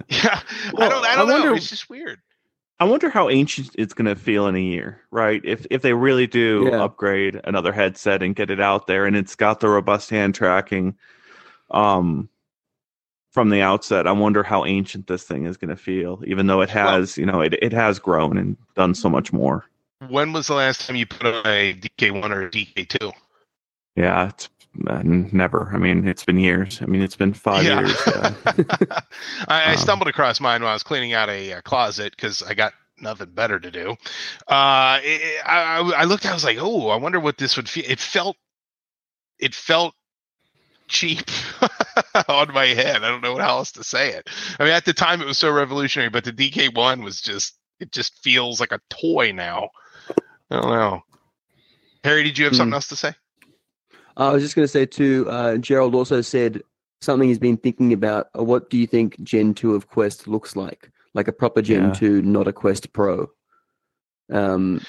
yeah 0.09 0.39
i 0.77 0.89
don't 0.89 1.05
i 1.05 1.13
I 1.13 1.15
don't 1.15 1.27
know 1.29 1.33
wonder- 1.39 1.55
it's 1.55 1.69
just 1.69 1.89
weird 1.89 2.19
I 2.81 2.83
wonder 2.83 3.11
how 3.11 3.29
ancient 3.29 3.69
it's 3.77 3.93
going 3.93 4.07
to 4.07 4.15
feel 4.15 4.47
in 4.47 4.55
a 4.55 4.59
year, 4.59 4.99
right? 5.11 5.39
If 5.45 5.67
if 5.69 5.83
they 5.83 5.93
really 5.93 6.25
do 6.25 6.67
Yeah. 6.71 6.83
upgrade 6.83 7.39
another 7.43 7.71
headset 7.71 8.23
and 8.23 8.35
get 8.35 8.49
it 8.49 8.59
out 8.59 8.87
there, 8.87 9.05
and 9.05 9.15
it's 9.15 9.35
got 9.35 9.59
the 9.59 9.69
robust 9.69 10.09
hand 10.09 10.33
tracking, 10.33 10.95
um, 11.69 12.27
from 13.29 13.49
the 13.49 13.61
outset, 13.61 14.07
I 14.07 14.11
wonder 14.13 14.41
how 14.41 14.65
ancient 14.65 15.05
this 15.05 15.23
thing 15.25 15.45
is 15.45 15.57
going 15.57 15.69
to 15.69 15.75
feel, 15.75 16.23
even 16.25 16.47
though 16.47 16.61
it 16.61 16.73
Well- 16.73 16.87
has, 16.93 17.19
you 17.19 17.25
know, 17.27 17.39
it 17.41 17.53
it 17.61 17.71
has 17.71 17.99
grown 17.99 18.35
and 18.35 18.57
done 18.75 18.95
so 18.95 19.09
much 19.09 19.31
more. 19.31 19.63
When 20.09 20.33
was 20.33 20.47
the 20.47 20.55
last 20.55 20.87
time 20.87 20.95
you 20.95 21.05
put 21.05 21.27
on 21.27 21.45
a 21.45 21.73
DK1 21.73 22.31
or 22.31 22.47
a 22.47 22.49
DK2? 22.49 23.11
Yeah, 23.95 24.29
it's 24.29 24.49
uh, 24.87 25.01
never. 25.03 25.71
I 25.73 25.77
mean, 25.77 26.07
it's 26.07 26.25
been 26.25 26.39
years. 26.39 26.79
I 26.81 26.85
mean, 26.85 27.01
it's 27.01 27.15
been 27.17 27.33
five 27.33 27.67
Yeah. 27.67 27.71
years. 27.71 28.07
Yeah. 28.07 28.35
I, 29.47 29.71
I 29.71 29.75
Um, 29.75 29.75
stumbled 29.75 30.07
across 30.09 30.39
mine 30.39 30.61
when 30.61 30.69
I 30.69 30.73
was 30.73 30.83
cleaning 30.83 31.13
out 31.13 31.29
a, 31.29 31.53
uh 31.53 31.61
closet 31.61 32.13
because 32.15 32.41
I 32.43 32.53
got 32.53 32.73
nothing 32.99 33.31
better 33.31 33.59
to 33.59 33.71
do. 33.71 33.91
Uh, 34.47 34.99
it, 35.03 35.41
I, 35.45 35.79
I 35.79 35.91
I 36.01 36.03
looked. 36.05 36.25
I 36.25 36.33
was 36.33 36.43
like, 36.43 36.57
oh, 36.59 36.89
I 36.89 36.97
wonder 36.97 37.19
what 37.19 37.37
this 37.37 37.57
would 37.57 37.69
feel. 37.69 37.85
It 37.87 37.99
felt, 37.99 38.37
it 39.39 39.55
felt 39.55 39.95
cheap 40.87 41.29
on 42.29 42.53
my 42.53 42.67
head. 42.67 43.03
I 43.03 43.09
don't 43.09 43.21
know 43.21 43.37
how 43.37 43.57
else 43.57 43.71
to 43.73 43.83
say 43.83 44.11
it. 44.13 44.29
I 44.59 44.63
mean, 44.65 44.73
at 44.73 44.85
the 44.85 44.93
time 44.93 45.21
it 45.21 45.27
was 45.27 45.37
so 45.37 45.51
revolutionary, 45.51 46.09
but 46.09 46.23
the 46.25 46.33
DK 46.33 46.75
one 46.75 47.03
was 47.03 47.21
just. 47.21 47.55
It 47.79 47.91
just 47.91 48.21
feels 48.23 48.59
like 48.59 48.71
a 48.73 48.79
toy 48.91 49.31
now. 49.33 49.69
I 50.51 50.57
don't 50.61 50.69
know. 50.71 51.01
Harry, 52.03 52.23
did 52.23 52.37
you 52.37 52.45
have 52.45 52.55
Hmm. 52.55 52.55
something 52.55 52.73
else 52.75 52.87
to 52.89 52.95
say? 52.95 53.13
I 54.29 54.33
was 54.33 54.43
just 54.43 54.55
going 54.55 54.63
to 54.63 54.71
say 54.71 54.85
too. 54.85 55.27
Uh, 55.29 55.57
Gerald 55.57 55.95
also 55.95 56.21
said 56.21 56.61
something 57.01 57.27
he's 57.27 57.39
been 57.39 57.57
thinking 57.57 57.93
about. 57.93 58.29
Uh, 58.37 58.43
what 58.43 58.69
do 58.69 58.77
you 58.77 58.87
think 58.87 59.21
Gen 59.23 59.53
two 59.53 59.73
of 59.75 59.87
Quest 59.87 60.27
looks 60.27 60.55
like? 60.55 60.89
Like 61.13 61.27
a 61.27 61.31
proper 61.33 61.61
Gen 61.61 61.85
Yeah. 61.85 61.93
two, 61.93 62.21
not 62.21 62.47
a 62.47 62.53
Quest 62.53 62.93
Pro. 62.93 63.29
Um, 64.31 64.81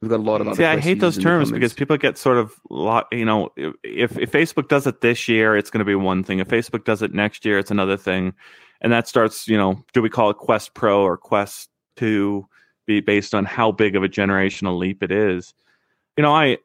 we've 0.00 0.10
got 0.10 0.18
a 0.18 0.22
lot 0.22 0.40
of 0.40 0.48
other. 0.48 0.56
See, 0.56 0.64
I 0.64 0.78
hate 0.78 1.00
those 1.00 1.16
users 1.16 1.18
in 1.18 1.22
the 1.22 1.28
terms 1.30 1.52
because 1.52 1.72
people 1.74 1.96
get 1.96 2.18
sort 2.18 2.38
of 2.38 2.54
lot. 2.70 3.06
You 3.12 3.24
know, 3.24 3.50
if 3.56 4.18
if 4.18 4.32
Facebook 4.32 4.68
does 4.68 4.86
it 4.86 5.00
this 5.00 5.28
year, 5.28 5.56
it's 5.56 5.70
going 5.70 5.80
to 5.80 5.84
be 5.84 5.94
one 5.94 6.24
thing. 6.24 6.40
If 6.40 6.48
Facebook 6.48 6.84
does 6.84 7.02
it 7.02 7.14
next 7.14 7.44
year, 7.44 7.58
it's 7.58 7.70
another 7.70 7.96
thing, 7.96 8.32
and 8.80 8.92
that 8.92 9.06
starts. 9.06 9.46
You 9.46 9.56
know, 9.56 9.84
do 9.92 10.02
we 10.02 10.08
call 10.08 10.30
it 10.30 10.38
Quest 10.38 10.74
Pro 10.74 11.02
or 11.02 11.16
Quest 11.16 11.68
Two? 11.96 12.48
Be 12.86 13.00
based 13.00 13.32
on 13.34 13.44
how 13.44 13.70
big 13.70 13.94
of 13.94 14.02
a 14.02 14.08
generational 14.08 14.76
leap 14.76 15.04
it 15.04 15.12
is. 15.12 15.54
You 16.16 16.22
know, 16.22 16.34
I 16.34 16.58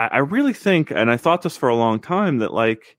I 0.00 0.08
I 0.12 0.18
really 0.18 0.52
think, 0.52 0.90
and 0.90 1.10
I 1.10 1.16
thought 1.16 1.42
this 1.42 1.56
for 1.56 1.68
a 1.68 1.76
long 1.76 2.00
time, 2.00 2.38
that 2.38 2.54
like 2.54 2.96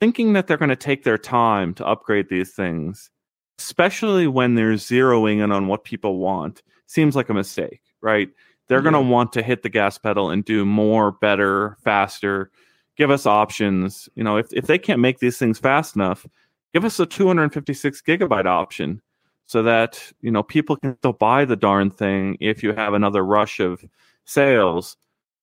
thinking 0.00 0.32
that 0.32 0.46
they're 0.46 0.56
going 0.56 0.68
to 0.68 0.76
take 0.76 1.04
their 1.04 1.18
time 1.18 1.74
to 1.74 1.86
upgrade 1.86 2.28
these 2.28 2.52
things, 2.52 3.10
especially 3.58 4.26
when 4.26 4.54
they're 4.54 4.72
zeroing 4.72 5.44
in 5.44 5.52
on 5.52 5.68
what 5.68 5.84
people 5.84 6.18
want, 6.18 6.62
seems 6.86 7.14
like 7.14 7.28
a 7.28 7.34
mistake, 7.34 7.82
right? 8.00 8.28
They're 8.68 8.82
going 8.82 8.94
to 8.94 9.00
want 9.00 9.32
to 9.34 9.42
hit 9.42 9.62
the 9.62 9.68
gas 9.68 9.98
pedal 9.98 10.30
and 10.30 10.44
do 10.44 10.64
more, 10.64 11.12
better, 11.12 11.76
faster, 11.84 12.50
give 12.96 13.10
us 13.10 13.26
options. 13.26 14.08
You 14.14 14.24
know, 14.24 14.38
if, 14.38 14.52
if 14.52 14.66
they 14.66 14.78
can't 14.78 15.00
make 15.00 15.18
these 15.18 15.38
things 15.38 15.58
fast 15.58 15.94
enough, 15.94 16.26
give 16.72 16.84
us 16.84 16.98
a 16.98 17.06
256 17.06 18.02
gigabyte 18.02 18.46
option 18.46 19.02
so 19.46 19.62
that, 19.62 20.12
you 20.20 20.30
know, 20.30 20.42
people 20.42 20.76
can 20.76 20.96
still 20.98 21.12
buy 21.12 21.44
the 21.44 21.56
darn 21.56 21.90
thing 21.90 22.36
if 22.40 22.62
you 22.62 22.72
have 22.72 22.94
another 22.94 23.24
rush 23.24 23.60
of 23.60 23.84
sales 24.24 24.96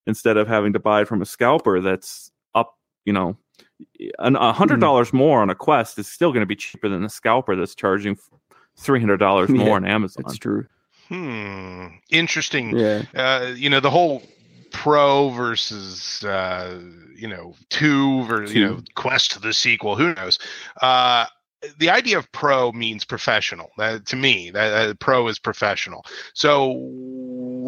instead 0.08 0.38
of 0.38 0.48
having 0.48 0.74
to 0.74 0.80
buy 0.80 1.02
it 1.02 1.08
from 1.08 1.22
a 1.22 1.26
scalper 1.26 1.82
that's 1.82 2.32
up, 2.56 2.78
you 3.06 3.14
know, 3.14 3.38
a 4.20 4.52
hundred 4.54 4.80
dollars 4.80 5.14
more 5.14 5.42
on 5.42 5.50
a 5.50 5.56
quest 5.56 5.98
is 6.00 6.08
still 6.08 6.32
going 6.32 6.42
to 6.42 6.48
be 6.48 6.56
cheaper 6.56 6.90
than 6.90 7.04
the 7.04 7.10
scalper 7.10 7.56
that's 7.56 7.76
charging 7.76 8.18
three 8.78 9.00
hundred 9.00 9.18
dollars 9.18 9.50
more 9.50 9.68
Yeah, 9.68 9.74
on 9.76 9.86
Amazon. 9.86 10.24
It's 10.28 10.38
true. 10.38 10.66
Hmm. 11.08 11.88
Interesting. 12.10 12.78
Yeah. 12.78 13.04
uh, 13.16 13.54
you 13.56 13.70
know 13.70 13.80
the 13.80 13.90
whole 13.90 14.24
pro 14.72 15.30
versus 15.30 16.24
uh, 16.24 16.80
you 17.16 17.28
know 17.28 17.56
two 17.70 18.24
versus 18.26 18.56
you 18.56 18.64
know 18.64 18.80
quest 18.96 19.32
to 19.32 19.40
the 19.40 19.54
sequel 19.54 19.96
who 19.96 20.14
knows 20.14 20.40
uh, 20.82 21.26
the 21.80 21.90
idea 21.90 22.18
of 22.18 22.32
pro 22.32 22.72
means 22.72 23.04
professional 23.04 23.72
that, 23.78 24.06
to 24.06 24.16
me 24.16 24.50
that 24.52 24.90
uh, 24.90 24.94
pro 25.00 25.28
is 25.28 25.40
professional 25.40 26.06
so 26.34 26.74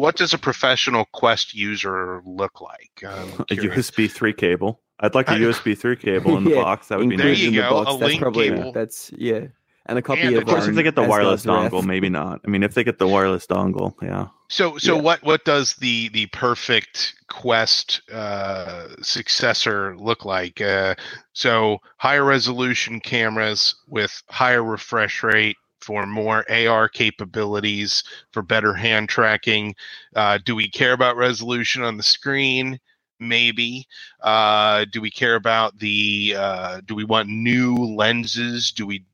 what 0.02 0.16
does 0.16 0.32
a 0.34 0.38
professional 0.38 1.04
quest 1.12 1.54
user 1.54 2.20
look 2.26 2.60
like 2.60 2.90
a 3.04 3.44
curious. 3.46 3.90
USB 3.90 4.10
three 4.10 4.32
cable. 4.32 4.80
I'd 5.00 5.14
like 5.14 5.28
a 5.28 5.32
I- 5.32 5.38
USB 5.38 5.78
three 5.78 5.96
cable 5.96 6.36
in 6.36 6.44
the 6.44 6.50
Yeah, 6.56 6.62
box. 6.62 6.88
That 6.88 6.98
would 6.98 7.08
be 7.08 7.16
There 7.16 7.26
nice. 7.26 7.38
you 7.38 7.48
Included 7.48 7.66
in 7.66 7.70
the 7.70 7.70
go, 7.70 7.84
box, 7.84 7.94
a 7.94 7.98
that's 7.98 8.08
link 8.10 8.20
probably, 8.20 8.48
cable. 8.50 8.72
That's 8.72 9.12
yeah, 9.16 9.40
and 9.86 9.98
a 9.98 10.02
copy 10.02 10.22
And 10.22 10.34
of. 10.36 10.42
Of 10.42 10.48
course, 10.48 10.66
if 10.66 10.74
they 10.74 10.82
get 10.82 10.94
the 10.96 11.02
wireless 11.12 11.44
dongle, 11.46 11.84
maybe 11.84 12.08
not. 12.08 12.40
I 12.44 12.48
mean, 12.50 12.62
if 12.64 12.74
they 12.74 12.84
get 12.84 12.98
the 12.98 13.06
wireless 13.08 13.46
dongle, 13.46 13.94
yeah. 14.02 14.26
So 14.48 14.76
so 14.78 14.96
Yeah. 14.96 15.02
what 15.02 15.22
what 15.22 15.44
does 15.44 15.74
the 15.76 16.08
the 16.10 16.26
perfect 16.26 17.14
quest 17.28 18.02
uh, 18.12 18.88
successor 19.02 19.96
look 19.96 20.24
like? 20.24 20.60
Uh, 20.60 20.94
so 21.32 21.78
higher 21.98 22.24
resolution 22.24 23.00
cameras 23.00 23.74
with 23.88 24.22
higher 24.28 24.62
refresh 24.64 25.22
rate 25.22 25.56
for 25.82 26.06
more 26.06 26.44
AR 26.50 26.88
capabilities 26.88 28.04
for 28.32 28.42
better 28.42 28.72
hand 28.74 29.08
tracking. 29.08 29.74
Uh, 30.14 30.38
do 30.44 30.54
we 30.54 30.68
care 30.68 30.92
about 30.92 31.16
resolution 31.16 31.82
on 31.82 31.96
the 31.96 32.02
screen? 32.02 32.78
Maybe. 33.20 33.86
Uh, 34.20 34.84
do 34.90 35.00
we 35.00 35.10
care 35.10 35.34
about 35.36 35.78
the? 35.78 36.34
Uh, 36.36 36.80
do 36.86 36.94
we 36.94 37.04
want 37.04 37.28
new 37.28 37.74
lenses? 37.76 38.72
Do 38.72 38.86
we 38.86 39.04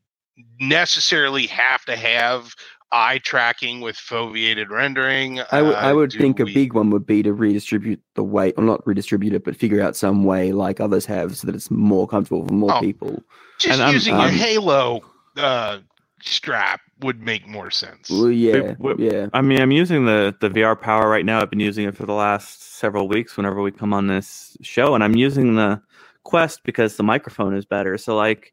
necessarily 0.60 1.46
have 1.46 1.84
to 1.86 1.96
have 1.96 2.54
eye 2.90 3.18
tracking 3.18 3.82
with 3.82 3.96
foveated 3.96 4.70
rendering. 4.70 5.40
I 5.52 5.60
would, 5.60 5.74
I 5.74 5.90
Uh, 5.90 5.94
would 5.96 6.10
do 6.10 6.18
think 6.18 6.40
a 6.40 6.46
big 6.46 6.72
one 6.72 6.88
would 6.88 7.04
be 7.04 7.22
to 7.22 7.34
redistribute 7.34 8.00
the 8.14 8.22
weight, 8.24 8.54
or 8.56 8.64
not 8.64 8.86
redistribute 8.86 9.34
it, 9.34 9.44
but 9.44 9.56
figure 9.56 9.82
out 9.82 9.94
some 9.94 10.24
way 10.24 10.52
like 10.52 10.80
others 10.80 11.04
have, 11.04 11.36
so 11.36 11.46
that 11.46 11.54
it's 11.54 11.70
more 11.70 12.08
comfortable 12.08 12.46
for 12.46 12.54
more 12.54 12.72
Oh. 12.76 12.80
people. 12.80 13.22
just 13.58 13.74
and 13.74 13.82
I'm- 13.82 13.92
using 13.92 14.14
your 14.14 14.24
um, 14.28 14.30
Halo 14.34 15.00
uh, 15.36 15.78
strap 16.22 16.80
would 17.00 17.22
make 17.22 17.46
more 17.46 17.70
sense. 17.70 18.08
Well, 18.10 18.30
yeah, 18.30 18.74
w- 18.74 18.96
yeah, 18.98 19.28
I 19.32 19.42
mean, 19.42 19.60
I'm 19.60 19.70
using 19.72 20.06
the 20.06 20.34
the 20.40 20.50
VR 20.50 20.80
Power 20.80 21.08
right 21.08 21.24
now. 21.24 21.40
I've 21.40 21.50
been 21.50 21.60
using 21.60 21.86
it 21.86 21.96
for 21.96 22.06
the 22.06 22.14
last 22.14 22.62
several 22.74 23.08
weeks. 23.08 23.36
Whenever 23.36 23.62
we 23.62 23.72
come 23.72 23.92
on 23.92 24.06
this 24.06 24.56
show, 24.62 24.94
and 24.94 25.04
I'm 25.04 25.16
using 25.16 25.54
the 25.56 25.80
Quest 26.24 26.62
because 26.64 26.96
the 26.96 27.02
microphone 27.02 27.54
is 27.56 27.64
better. 27.64 27.98
So 27.98 28.16
like, 28.16 28.52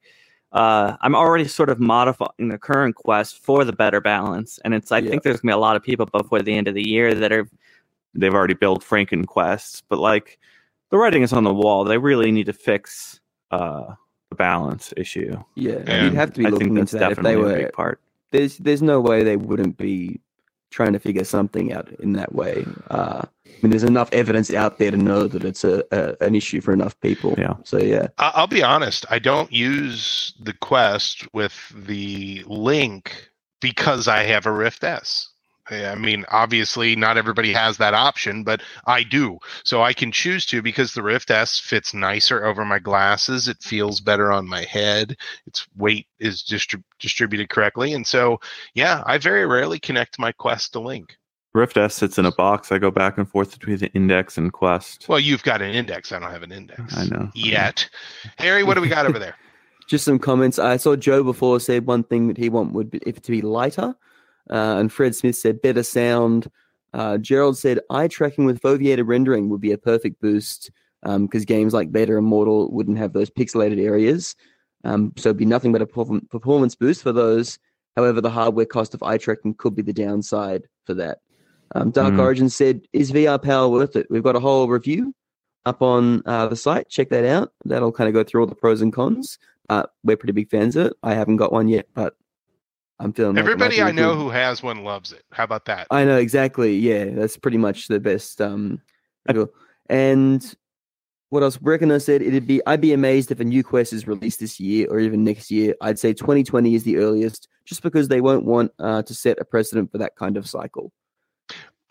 uh, 0.54 0.96
I'm 1.02 1.16
already 1.16 1.48
sort 1.48 1.70
of 1.70 1.80
modifying 1.80 2.50
the 2.50 2.58
current 2.58 2.96
Quest 2.96 3.40
for 3.44 3.66
the 3.66 3.74
better 3.74 4.02
balance. 4.02 4.60
And 4.66 4.74
it's 4.74 4.92
I 4.92 5.02
Yeah. 5.02 5.10
think 5.12 5.24
there's 5.24 5.42
gonna 5.42 5.52
be 5.54 5.56
a 5.56 5.58
lot 5.58 5.76
of 5.76 5.84
people 5.84 6.06
before 6.08 6.42
the 6.42 6.56
end 6.56 6.68
of 6.68 6.76
the 6.76 6.88
year 6.88 7.14
that 7.16 7.32
are 7.32 7.48
they've 8.14 8.34
already 8.34 8.54
built 8.54 8.84
Franken 8.84 9.26
Quests, 9.28 9.82
but 9.90 10.00
like 10.00 10.40
the 10.92 10.98
writing 10.98 11.24
is 11.24 11.34
on 11.34 11.44
the 11.44 11.54
wall. 11.54 11.84
They 11.84 11.98
really 11.98 12.32
need 12.32 12.46
to 12.48 12.54
fix 12.54 13.20
uh, 13.52 13.84
the 13.88 13.98
balance 14.36 14.94
issue. 14.98 15.38
yeah. 15.56 15.80
Yeah. 15.88 16.04
You'd 16.04 16.14
have 16.14 16.34
to 16.34 16.40
be 16.40 16.46
I 16.46 16.50
think 16.52 16.60
looking 16.60 16.74
that's 16.76 16.94
into 16.94 17.00
that 17.00 17.12
if 17.14 17.18
they 17.18 17.36
definitely 17.36 17.52
a 17.52 17.54
were. 17.58 17.64
big 17.66 17.74
part. 17.74 18.00
There's 18.32 18.58
there's 18.58 18.82
no 18.82 19.00
way 19.02 19.24
they 19.24 19.38
wouldn't 19.38 19.78
be 19.78 20.20
trying 20.72 20.94
to 20.94 21.00
figure 21.00 21.24
something 21.24 21.72
out 21.72 21.90
in 22.00 22.14
that 22.14 22.36
way. 22.36 22.66
Uh, 22.90 23.22
I 23.24 23.50
mean, 23.62 23.70
there's 23.70 23.84
enough 23.84 24.10
evidence 24.12 24.54
out 24.54 24.78
there 24.78 24.92
to 24.92 24.98
know 24.98 25.28
that 25.28 25.46
it's 25.46 25.64
a, 25.64 25.84
a 25.92 26.16
an 26.22 26.36
issue 26.36 26.60
for 26.62 26.74
enough 26.74 27.00
people. 27.00 27.36
Yeah. 27.38 27.54
So 27.64 27.78
yeah, 27.78 28.08
I'll 28.18 28.48
be 28.48 28.64
honest. 28.64 29.06
I 29.10 29.20
don't 29.20 29.52
use 29.52 30.34
the 30.42 30.54
Quest 30.54 31.26
with 31.34 31.72
the 31.76 32.44
link 32.48 33.30
because 33.62 34.08
I 34.08 34.24
have 34.24 34.46
a 34.46 34.52
Rift 34.52 34.84
S. 34.84 35.30
Eh, 35.70 35.90
I 35.90 35.96
mean, 35.96 36.26
obviously, 36.30 36.96
not 36.96 37.18
everybody 37.18 37.52
has 37.54 37.78
that 37.78 37.94
option, 37.94 38.44
but 38.44 38.62
I 38.86 39.04
do. 39.04 39.40
So 39.64 39.82
I 39.82 39.94
can 39.94 40.12
choose 40.12 40.46
to 40.48 40.62
because 40.62 40.94
the 40.94 41.02
Rift 41.02 41.32
S 41.32 41.60
fits 41.60 41.94
nicer 41.94 42.46
over 42.46 42.64
my 42.64 42.80
glasses. 42.80 43.48
It 43.48 43.58
feels 43.62 44.00
better 44.00 44.32
on 44.32 44.48
my 44.48 44.64
head. 44.64 45.18
Its 45.48 45.68
weight 45.76 46.08
is 46.20 46.44
distrib- 46.44 46.84
distributed 47.00 47.50
correctly. 47.50 47.94
And 47.94 48.06
so, 48.06 48.40
yeah, 48.74 49.04
I 49.06 49.18
very 49.18 49.46
rarely 49.46 49.80
connect 49.80 50.20
my 50.20 50.32
Quest 50.32 50.74
to 50.74 50.80
Link. 50.80 51.18
Rift 51.54 51.78
S 51.78 51.96
sits 51.96 52.18
in 52.18 52.26
a 52.26 52.32
box. 52.34 52.72
I 52.72 52.78
go 52.78 52.92
back 52.92 53.18
and 53.18 53.28
forth 53.28 53.58
between 53.58 53.78
the 53.78 53.90
Index 53.94 54.38
and 54.38 54.52
Quest. 54.52 55.08
Well, 55.08 55.22
you've 55.22 55.44
got 55.44 55.62
an 55.62 55.74
index. 55.74 56.12
I 56.12 56.20
don't 56.20 56.30
have 56.30 56.44
an 56.44 56.52
index. 56.52 56.96
I 56.98 57.06
know. 57.06 57.32
Yet. 57.34 57.90
Harry, 58.38 58.64
what 58.64 58.74
do 58.74 58.82
we 58.82 58.90
got 58.90 59.06
over 59.06 59.18
there? 59.18 59.36
just 59.88 60.06
some 60.06 60.20
comments. 60.20 60.60
I 60.60 60.78
saw 60.78 60.96
Joe 60.96 61.24
before 61.24 61.60
said 61.60 61.86
one 61.86 62.04
thing 62.04 62.28
that 62.28 62.38
he 62.38 62.50
want 62.50 62.74
would 62.74 62.92
be 62.92 63.00
if 63.06 63.18
it 63.18 63.24
to 63.24 63.32
be 63.32 63.42
lighter, 63.42 63.96
uh, 64.50 64.78
and 64.78 64.92
Fred 64.92 65.16
Smith 65.16 65.36
said 65.36 65.62
better 65.62 65.84
sound. 65.84 66.50
Uh, 66.94 67.18
Gerald 67.18 67.58
said 67.58 67.80
eye 67.90 68.08
tracking 68.08 68.46
with 68.46 68.62
foveated 68.62 69.08
rendering 69.08 69.50
would 69.50 69.62
be 69.62 69.72
a 69.72 69.78
perfect 69.78 70.22
boost 70.22 70.72
because 71.04 71.46
games 71.46 71.74
like 71.74 71.92
Vader 71.92 72.18
Immortal 72.18 72.72
wouldn't 72.72 72.98
have 72.98 73.14
those 73.14 73.30
pixelated 73.30 73.80
areas. 73.84 74.36
Um, 74.84 75.14
so 75.18 75.30
it'd 75.30 75.38
be 75.38 75.46
nothing 75.46 75.72
but 75.72 75.82
a 75.82 75.86
performance 75.86 76.76
boost 76.76 77.04
for 77.04 77.12
those. 77.12 77.60
However, 77.96 78.22
the 78.22 78.30
hardware 78.30 78.66
cost 78.66 78.94
of 78.94 79.04
eye 79.04 79.18
tracking 79.18 79.54
could 79.56 79.76
be 79.76 79.82
the 79.82 79.94
downside 79.94 80.64
for 80.86 80.94
that. 80.96 81.20
Um, 81.74 81.92
Dark 81.92 82.14
Mm. 82.14 82.20
Origin 82.20 82.50
said, 82.50 82.82
"Is 82.94 83.12
VR 83.12 83.40
Power 83.42 83.68
worth 83.68 83.96
it?" 83.96 84.08
We've 84.10 84.24
got 84.24 84.36
a 84.36 84.40
whole 84.40 84.68
review 84.68 85.14
up 85.66 85.82
on 85.82 86.22
uh, 86.26 86.48
the 86.48 86.56
site. 86.56 86.90
Check 86.90 87.10
that 87.10 87.26
out. 87.26 87.52
That'll 87.66 87.92
kind 87.92 88.08
of 88.08 88.14
go 88.14 88.24
through 88.24 88.42
all 88.42 88.48
the 88.48 88.56
pros 88.56 88.82
and 88.82 88.94
cons. 88.94 89.40
Uh, 89.70 89.84
we're 90.04 90.18
pretty 90.18 90.34
big 90.34 90.50
fans 90.50 90.76
of 90.76 90.88
it. 90.88 90.94
I 91.02 91.16
haven't 91.16 91.38
got 91.38 91.52
one 91.52 91.68
yet, 91.68 91.88
but 91.96 92.16
I'm 93.00 93.12
feeling 93.14 93.36
like 93.36 93.42
Everybody 93.42 93.76
be 93.78 93.82
I 93.82 93.92
know 93.92 94.16
who 94.16 94.30
has 94.30 94.64
one 94.64 94.84
loves 94.84 95.12
it. 95.12 95.24
How 95.32 95.44
about 95.44 95.66
that? 95.66 95.88
I 95.92 96.06
know 96.06 96.18
exactly. 96.18 96.76
Yeah, 96.76 97.06
that's 97.06 97.38
pretty 97.38 97.58
much 97.58 97.88
the 97.88 98.00
best. 98.00 98.40
Um, 98.42 98.82
and 99.90 100.56
what 101.30 101.44
else? 101.44 101.60
Reckoner 101.62 102.00
said 102.00 102.22
it'd 102.22 102.48
be. 102.48 102.62
I'd 102.66 102.82
be 102.82 102.94
amazed 102.94 103.32
if 103.32 103.40
a 103.40 103.44
new 103.44 103.64
quest 103.64 103.92
is 103.92 104.08
released 104.08 104.40
this 104.40 104.60
year 104.60 104.88
or 104.90 105.00
even 105.00 105.24
next 105.24 105.52
year. 105.52 105.76
I'd 105.82 106.00
say 106.00 106.14
2020 106.14 106.76
is 106.76 106.84
the 106.84 106.98
earliest, 106.98 107.50
just 107.66 107.82
because 107.82 108.08
they 108.08 108.22
won't 108.22 108.46
want 108.46 108.72
uh, 108.80 109.04
to 109.04 109.14
set 109.14 109.40
a 109.40 109.46
precedent 109.46 109.92
for 109.92 109.98
that 109.98 110.16
kind 110.16 110.38
of 110.38 110.48
cycle. 110.48 110.94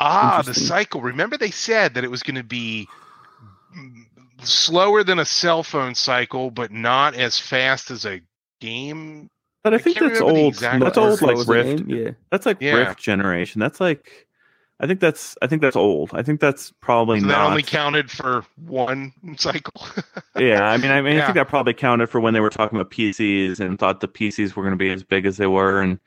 Ah, 0.00 0.42
the 0.44 0.54
cycle. 0.54 1.02
Remember 1.02 1.37
they 1.37 1.50
said 1.50 1.94
that 1.94 2.04
it 2.04 2.11
was 2.11 2.23
going 2.23 2.34
to 2.37 2.42
be 2.42 2.88
slower 4.42 5.04
than 5.04 5.18
a 5.18 5.25
cell 5.25 5.62
phone 5.62 5.94
cycle, 5.94 6.50
but 6.50 6.73
not 6.73 7.14
as 7.14 7.38
fast 7.38 7.90
as 7.90 8.04
a 8.04 8.20
game. 8.61 9.28
But 9.64 9.73
I 9.73 9.76
I 9.76 9.80
think 9.80 9.99
that's 9.99 10.21
old. 10.21 10.54
exact 10.54 10.85
That's 10.85 10.99
old 10.99 11.12
as 11.14 11.18
slow 11.21 11.33
like 11.35 11.49
Rift. 11.49 11.85
Yeah. 11.88 12.11
That's 12.30 12.47
like 12.47 12.59
Yeah. 12.61 12.75
Rift 12.75 13.00
generation. 13.00 13.61
That's 13.61 13.80
like, 13.80 14.28
I 14.78 14.87
think 14.87 15.00
that's 15.00 15.37
I 15.40 15.47
think 15.47 15.62
that's 15.62 15.75
old. 15.76 16.11
I 16.12 16.23
think 16.23 16.38
that's 16.40 16.73
probably 16.80 17.18
So 17.21 17.26
that 17.28 17.33
not. 17.33 17.50
only 17.50 17.62
counted 17.62 18.11
for 18.11 18.44
one 18.66 19.12
cycle. 19.38 19.87
yeah, 20.37 20.64
I 20.68 20.76
mean, 20.76 20.90
I 20.90 21.00
mean, 21.00 21.18
I 21.18 21.23
think 21.25 21.37
that 21.37 21.49
probably 21.49 21.73
counted 21.75 22.09
for 22.09 22.21
when 22.21 22.35
they 22.35 22.40
were 22.40 22.50
talking 22.50 22.78
about 22.78 22.90
PCs 22.92 23.59
and 23.59 23.78
thought 23.78 24.00
the 24.00 24.09
PCs 24.09 24.54
were 24.54 24.62
going 24.62 24.73
to 24.73 24.76
be 24.76 24.90
as 24.90 25.02
big 25.02 25.25
as 25.26 25.38
they 25.38 25.47
were, 25.47 25.80
and 25.80 25.99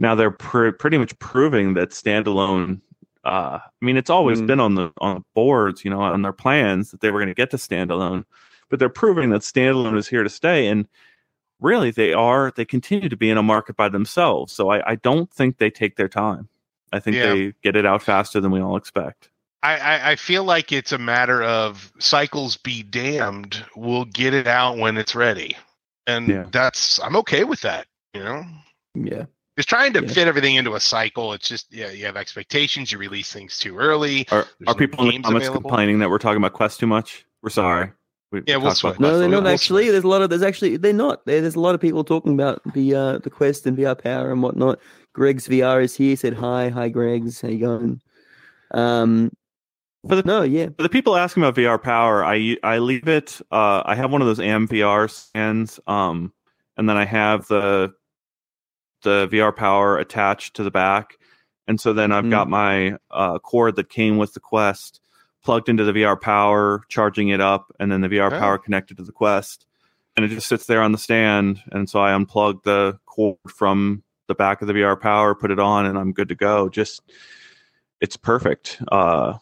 now 0.00 0.14
they're 0.16 0.30
pr- 0.32 0.70
pretty 0.70 0.98
much 0.98 1.16
proving 1.20 1.74
that 1.74 1.90
standalone. 1.90 2.80
Uh, 3.24 3.58
I 3.62 3.84
mean, 3.84 3.96
it's 3.96 4.10
always 4.10 4.40
Mm. 4.40 4.46
been 4.48 4.60
on 4.60 4.74
the 4.74 4.90
on 5.00 5.16
the 5.16 5.24
boards, 5.34 5.84
you 5.84 5.90
know, 5.90 6.00
on 6.00 6.22
their 6.22 6.32
plans 6.32 6.90
that 6.90 7.00
they 7.00 7.10
were 7.12 7.20
going 7.20 7.28
to 7.28 7.34
get 7.34 7.50
to 7.52 7.56
standalone, 7.58 8.24
but 8.70 8.78
they're 8.80 8.88
proving 8.88 9.30
that 9.30 9.42
standalone 9.42 9.96
is 9.96 10.08
here 10.08 10.22
to 10.24 10.30
stay, 10.30 10.66
and 10.66 10.88
really, 11.60 11.90
they 11.90 12.12
are. 12.12 12.52
They 12.54 12.64
continue 12.64 13.08
to 13.08 13.16
be 13.16 13.30
in 13.30 13.38
a 13.38 13.42
market 13.42 13.76
by 13.76 13.88
themselves. 13.88 14.52
So 14.52 14.70
I, 14.70 14.92
I 14.92 14.94
don't 14.96 15.30
think 15.32 15.58
they 15.58 15.70
take 15.70 15.96
their 15.96 16.08
time. 16.08 16.48
I 16.92 17.00
think 17.00 17.16
Yeah. 17.16 17.34
they 17.34 17.52
get 17.62 17.76
it 17.76 17.86
out 17.86 18.02
faster 18.02 18.40
than 18.40 18.50
we 18.50 18.60
all 18.60 18.76
expect. 18.76 19.30
I, 19.62 19.76
I, 19.78 20.10
I 20.12 20.16
feel 20.16 20.44
like 20.44 20.72
it's 20.72 20.92
a 20.92 20.98
matter 20.98 21.42
of 21.42 21.90
cycles 21.98 22.56
be 22.56 22.82
damned. 22.82 23.64
We'll 23.74 24.04
get 24.04 24.34
it 24.34 24.46
out 24.46 24.76
when 24.76 24.98
it's 24.98 25.14
ready, 25.14 25.56
and 26.06 26.28
Yeah. 26.28 26.44
that's 26.52 27.00
I'm 27.00 27.16
okay 27.16 27.44
with 27.44 27.62
that. 27.62 27.86
You 28.12 28.22
know, 28.22 28.44
Yeah. 28.94 29.24
just 29.56 29.70
trying 29.70 29.94
to 29.94 30.02
Yeah. 30.02 30.12
fit 30.12 30.28
everything 30.28 30.56
into 30.56 30.74
a 30.74 30.80
cycle. 30.80 31.32
It's 31.32 31.48
just 31.48 31.72
yeah, 31.72 31.90
you 31.90 32.04
have 32.04 32.16
expectations. 32.16 32.92
You 32.92 32.98
release 32.98 33.32
things 33.32 33.58
too 33.58 33.78
early. 33.78 34.26
Are 34.30 34.40
are 34.40 34.46
no 34.60 34.74
people 34.74 35.08
in 35.08 35.22
the 35.22 35.28
comments 35.28 35.46
available. 35.48 35.62
complaining 35.70 35.98
that 36.00 36.10
we're 36.10 36.18
talking 36.18 36.36
about 36.36 36.52
Quest 36.52 36.78
too 36.78 36.86
much? 36.86 37.24
We're 37.42 37.48
sorry. 37.50 37.90
We, 38.34 38.42
Yeah, 38.46 38.56
we 38.58 38.64
we'll 38.64 38.74
switch. 38.74 38.92
about 38.96 39.00
No, 39.00 39.18
they're 39.18 39.28
little 39.28 39.42
not 39.42 39.48
bit. 39.48 39.54
actually. 39.54 39.90
There's 39.90 40.04
a 40.04 40.08
lot 40.08 40.22
of. 40.22 40.30
There's 40.30 40.42
actually. 40.42 40.76
They're 40.76 40.92
not. 40.92 41.24
There's 41.26 41.54
a 41.54 41.60
lot 41.60 41.74
of 41.74 41.80
people 41.80 42.04
talking 42.04 42.34
about 42.34 42.60
the 42.74 42.94
uh, 42.94 43.18
the 43.18 43.30
Quest 43.30 43.66
and 43.66 43.76
VR 43.78 43.96
Power 44.00 44.30
and 44.32 44.42
whatnot. 44.42 44.78
Greg's 45.14 45.48
VR 45.48 45.82
is 45.82 45.94
here. 45.96 46.16
Said 46.16 46.34
hi, 46.34 46.68
hi, 46.68 46.88
Greg's. 46.88 47.40
How 47.40 47.48
you 47.48 47.58
going? 47.58 48.00
Um, 48.72 49.30
For 50.08 50.16
the 50.16 50.22
no, 50.24 50.42
yeah, 50.42 50.68
For 50.76 50.82
the 50.82 50.88
people 50.88 51.16
asking 51.16 51.42
about 51.42 51.54
VR 51.56 51.80
power, 51.82 52.24
I 52.24 52.56
I 52.62 52.78
leave 52.78 53.08
it. 53.08 53.40
Uh, 53.50 53.82
I 53.84 53.94
have 53.94 54.10
one 54.10 54.20
of 54.20 54.26
those 54.26 54.40
AM 54.40 54.66
VR 54.68 55.10
stands, 55.10 55.78
um, 55.86 56.32
and 56.76 56.88
then 56.88 56.96
I 56.96 57.04
have 57.04 57.46
the 57.48 57.92
the 59.02 59.28
VR 59.30 59.54
power 59.54 59.98
attached 59.98 60.56
to 60.56 60.62
the 60.62 60.70
back, 60.70 61.16
and 61.68 61.80
so 61.80 61.92
then 61.92 62.10
I've 62.10 62.24
Mm. 62.24 62.30
got 62.30 62.48
my 62.48 62.96
uh, 63.10 63.38
cord 63.38 63.76
that 63.76 63.88
came 63.90 64.16
with 64.18 64.32
the 64.34 64.40
Quest 64.40 65.00
plugged 65.44 65.68
into 65.68 65.84
the 65.84 65.92
VR 65.92 66.20
power, 66.20 66.82
charging 66.88 67.28
it 67.28 67.40
up, 67.40 67.72
and 67.78 67.92
then 67.92 68.00
the 68.00 68.08
VR 68.08 68.32
Oh. 68.32 68.38
power 68.38 68.58
connected 68.58 68.96
to 68.96 69.04
the 69.04 69.12
Quest, 69.12 69.66
and 70.16 70.24
it 70.24 70.28
just 70.28 70.48
sits 70.48 70.66
there 70.66 70.82
on 70.82 70.92
the 70.92 70.98
stand. 70.98 71.60
And 71.72 71.88
so 71.88 72.00
I 72.00 72.10
unplug 72.12 72.62
the 72.64 72.98
cord 73.06 73.36
from 73.48 74.02
the 74.26 74.34
back 74.34 74.62
of 74.62 74.68
the 74.68 74.74
VR 74.74 74.96
power, 75.00 75.34
put 75.34 75.50
it 75.50 75.60
on, 75.60 75.86
and 75.86 75.98
I'm 75.98 76.12
good 76.12 76.28
to 76.30 76.34
go. 76.34 76.68
Just 76.68 77.02
it's 78.00 78.16
perfect. 78.16 78.80
Uh, 78.90 79.34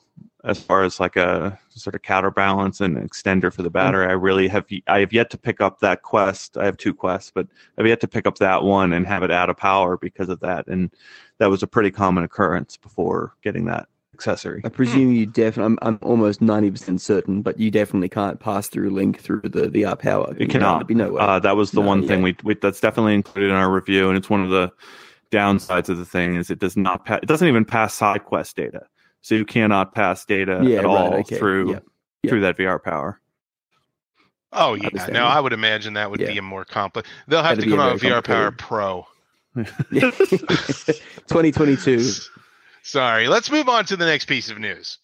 as 0.44 0.60
far 0.60 0.82
as 0.82 0.98
like 0.98 1.14
a 1.14 1.56
sort 1.68 1.94
of 1.94 2.02
counterbalance 2.02 2.80
and 2.80 2.96
extender 2.96 3.52
for 3.52 3.62
the 3.62 3.70
battery. 3.70 4.06
I 4.06 4.12
really 4.12 4.48
have 4.48 4.66
I 4.88 4.98
have 4.98 5.12
yet 5.12 5.30
to 5.30 5.38
pick 5.38 5.60
up 5.60 5.78
that 5.80 6.02
quest. 6.02 6.56
I 6.56 6.64
have 6.64 6.76
two 6.76 6.92
quests, 6.92 7.30
but 7.32 7.46
I've 7.78 7.86
yet 7.86 8.00
to 8.00 8.08
pick 8.08 8.26
up 8.26 8.38
that 8.38 8.64
one 8.64 8.92
and 8.92 9.06
have 9.06 9.22
it 9.22 9.30
out 9.30 9.50
of 9.50 9.56
power 9.56 9.96
because 9.96 10.28
of 10.28 10.40
that. 10.40 10.66
And 10.66 10.90
that 11.38 11.48
was 11.48 11.62
a 11.62 11.68
pretty 11.68 11.92
common 11.92 12.24
occurrence 12.24 12.76
before 12.76 13.34
getting 13.42 13.66
that 13.66 13.88
accessory. 14.14 14.62
I 14.64 14.68
presume 14.68 15.12
you 15.12 15.26
definitely. 15.26 15.64
I'm, 15.64 15.78
I'm 15.82 15.98
almost 16.02 16.40
ninety 16.40 16.70
percent 16.70 17.00
certain, 17.00 17.42
but 17.42 17.58
you 17.58 17.70
definitely 17.70 18.08
can't 18.08 18.38
pass 18.40 18.68
through 18.68 18.90
link 18.90 19.20
through 19.20 19.42
the 19.44 19.68
VR 19.68 19.98
Power. 19.98 20.34
It 20.38 20.50
cannot. 20.50 20.86
Be 20.86 20.94
no 20.94 21.12
way. 21.12 21.22
Uh, 21.22 21.38
that 21.40 21.56
was 21.56 21.70
the 21.72 21.80
No, 21.80 21.86
one 21.88 22.02
yeah. 22.02 22.08
thing 22.08 22.22
we, 22.22 22.36
we 22.44 22.54
that's 22.54 22.80
definitely 22.80 23.14
included 23.14 23.50
in 23.50 23.56
our 23.56 23.70
review, 23.72 24.08
and 24.08 24.16
it's 24.18 24.30
one 24.30 24.42
of 24.42 24.50
the 24.50 24.70
downsides 25.30 25.88
of 25.88 25.98
the 25.98 26.04
thing 26.04 26.36
is 26.36 26.50
it 26.50 26.58
does 26.58 26.76
not 26.76 27.04
pass. 27.04 27.20
It 27.22 27.26
doesn't 27.26 27.48
even 27.48 27.64
pass 27.64 27.98
SideQuest 27.98 28.54
data, 28.54 28.82
so 29.22 29.34
you 29.34 29.44
cannot 29.44 29.94
pass 29.94 30.24
data 30.24 30.60
Yeah, 30.62 30.78
at 30.80 30.84
right, 30.84 30.90
all 30.90 31.14
okay, 31.14 31.38
through 31.38 31.70
yeah, 31.72 31.78
yeah. 32.22 32.30
through 32.30 32.40
that 32.42 32.56
VR 32.58 32.82
power. 32.82 33.18
Oh 34.52 34.74
yeah, 34.74 34.86
Understand. 34.88 35.14
no, 35.14 35.24
I 35.24 35.40
would 35.40 35.54
imagine 35.54 35.94
that 35.94 36.10
would 36.10 36.20
Yeah. 36.20 36.32
be 36.32 36.38
a 36.38 36.42
more 36.42 36.66
complex. 36.66 37.08
They'll 37.26 37.42
have 37.42 37.56
That'd 37.56 37.64
to 37.64 37.70
be 37.70 37.76
come 37.76 37.80
out 37.80 37.94
with 37.94 38.02
VR 38.02 38.22
Power 38.22 38.50
Pro. 38.50 39.06
2022. 39.54 42.10
Sorry. 42.82 43.28
Let's 43.28 43.50
move 43.50 43.68
on 43.68 43.84
to 43.86 43.96
the 43.96 44.06
next 44.06 44.26
piece 44.26 44.50
of 44.50 44.58
news. 44.58 44.98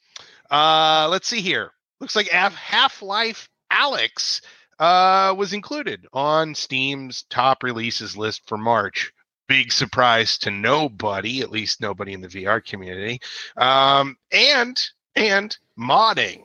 Uh, 0.50 1.08
let's 1.10 1.28
see 1.28 1.40
here. 1.40 1.72
Looks 2.00 2.16
like 2.16 2.28
Half 2.28 3.02
Life 3.02 3.48
Alyx 3.72 4.40
uh, 4.78 5.34
was 5.36 5.52
included 5.52 6.06
on 6.12 6.54
Steam's 6.54 7.22
top 7.30 7.62
releases 7.62 8.16
list 8.16 8.42
for 8.46 8.56
March. 8.58 9.12
Big 9.48 9.72
surprise 9.72 10.38
to 10.38 10.50
nobody, 10.50 11.40
at 11.40 11.50
least 11.50 11.80
nobody 11.80 12.12
in 12.12 12.20
the 12.20 12.28
VR 12.28 12.64
community. 12.64 13.20
Um, 13.56 14.16
and 14.30 14.80
and 15.16 15.56
modding 15.78 16.42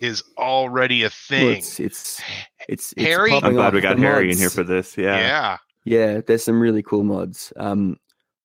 is 0.00 0.22
already 0.36 1.02
a 1.02 1.06
Well, 1.06 1.10
thing. 1.10 1.56
it's 1.58 1.80
it's 1.80 2.22
it's, 2.68 2.92
it's 2.92 3.02
Harry? 3.02 3.30
popping 3.30 3.48
I'm 3.48 3.54
glad 3.54 3.74
we 3.74 3.80
got 3.80 3.96
The 3.96 4.02
Harry 4.02 4.30
in 4.30 4.38
here 4.38 4.50
for 4.50 4.62
this. 4.62 4.96
Yeah. 4.96 5.16
yeah. 5.18 5.56
Yeah, 5.84 6.20
there's 6.20 6.44
some 6.44 6.60
really 6.60 6.82
cool 6.82 7.02
mods. 7.02 7.52
Um, 7.56 7.98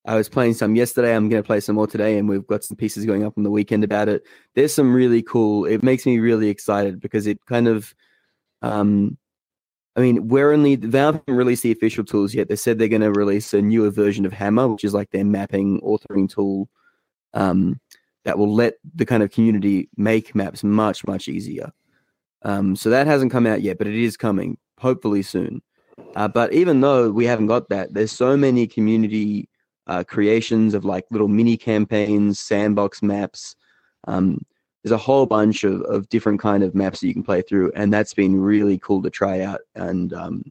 I 0.05 0.15
was 0.15 0.27
playing 0.27 0.55
some 0.55 0.75
yesterday. 0.75 1.15
I'm 1.15 1.29
going 1.29 1.41
to 1.41 1.47
play 1.47 1.61
some 1.61 1.75
more 1.75 1.87
today, 1.87 2.17
and 2.17 2.27
we've 2.27 2.45
got 2.45 2.63
some 2.63 2.75
pieces 2.75 3.05
going 3.05 3.23
up 3.23 3.37
on 3.37 3.43
the 3.43 3.51
weekend 3.51 3.83
about 3.83 4.09
it. 4.09 4.23
There's 4.53 4.73
some 4.73 4.93
really 4.93 5.21
cool. 5.21 5.65
It 5.65 5.81
makes 5.81 6.05
me 6.05 6.19
really 6.19 6.49
excited 6.49 6.99
because 6.99 7.25
it 7.25 7.39
kind 7.45 7.67
of, 7.67 7.95
um, 8.61 9.17
I 9.95 10.01
mean, 10.01 10.27
we're 10.27 10.51
only 10.51 10.75
Valve 10.75 11.15
haven't 11.15 11.35
released 11.35 11.63
the 11.63 11.71
official 11.71 12.03
tools 12.03 12.33
yet. 12.33 12.49
They 12.49 12.57
said 12.57 12.79
they're 12.79 12.87
going 12.89 13.01
to 13.01 13.11
release 13.11 13.53
a 13.53 13.61
newer 13.61 13.91
version 13.91 14.25
of 14.25 14.33
Hammer, 14.33 14.67
which 14.67 14.83
is 14.83 14.93
like 14.93 15.11
their 15.11 15.23
mapping 15.23 15.79
authoring 15.81 16.29
tool, 16.29 16.67
um, 17.33 17.79
that 18.25 18.37
will 18.37 18.53
let 18.53 18.73
the 18.95 19.05
kind 19.05 19.23
of 19.23 19.31
community 19.31 19.89
make 19.95 20.35
maps 20.35 20.63
much 20.63 21.07
much 21.07 21.29
easier. 21.29 21.71
Um, 22.41 22.75
so 22.75 22.89
that 22.89 23.07
hasn't 23.07 23.31
come 23.31 23.47
out 23.47 23.61
yet, 23.61 23.77
but 23.77 23.87
it 23.87 23.95
is 23.95 24.17
coming, 24.17 24.57
hopefully 24.79 25.21
soon. 25.21 25.61
Uh, 26.15 26.27
but 26.27 26.51
even 26.51 26.81
though 26.81 27.09
we 27.09 27.25
haven't 27.25 27.47
got 27.47 27.69
that, 27.69 27.93
there's 27.93 28.11
so 28.11 28.35
many 28.35 28.67
community 28.67 29.47
uh, 29.87 30.03
creations 30.03 30.73
of 30.73 30.85
like 30.85 31.05
little 31.11 31.27
mini 31.27 31.57
campaigns, 31.57 32.39
sandbox 32.39 33.01
maps. 33.01 33.55
Um, 34.07 34.39
there's 34.83 34.91
a 34.91 34.97
whole 34.97 35.25
bunch 35.25 35.63
of, 35.63 35.81
of 35.83 36.09
different 36.09 36.41
kind 36.41 36.61
of 36.61 36.75
maps 36.75 36.99
that 36.99 37.07
you 37.07 37.13
can 37.13 37.23
play 37.23 37.41
through, 37.41 37.71
and 37.75 37.91
that's 37.91 38.13
been 38.13 38.39
really 38.39 38.77
cool 38.79 39.01
to 39.03 39.09
try 39.09 39.41
out. 39.41 39.61
And 39.75 40.13
um, 40.13 40.43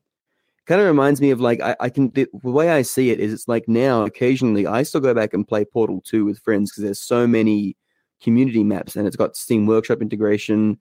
kind 0.66 0.80
of 0.80 0.86
reminds 0.86 1.20
me 1.20 1.30
of 1.30 1.40
like 1.40 1.60
I, 1.60 1.76
I 1.80 1.88
can 1.90 2.10
the, 2.10 2.26
the 2.42 2.50
way 2.50 2.70
I 2.70 2.82
see 2.82 3.10
it 3.10 3.20
is 3.20 3.32
it's 3.32 3.48
like 3.48 3.68
now 3.68 4.04
occasionally 4.04 4.66
I 4.66 4.84
still 4.84 5.00
go 5.00 5.14
back 5.14 5.34
and 5.34 5.46
play 5.46 5.64
Portal 5.64 6.00
2 6.04 6.24
with 6.24 6.38
friends 6.38 6.70
because 6.70 6.84
there's 6.84 7.00
so 7.00 7.26
many 7.26 7.76
community 8.22 8.64
maps 8.64 8.96
and 8.96 9.06
it's 9.06 9.16
got 9.16 9.36
Steam 9.36 9.66
Workshop 9.66 10.00
integration. 10.00 10.78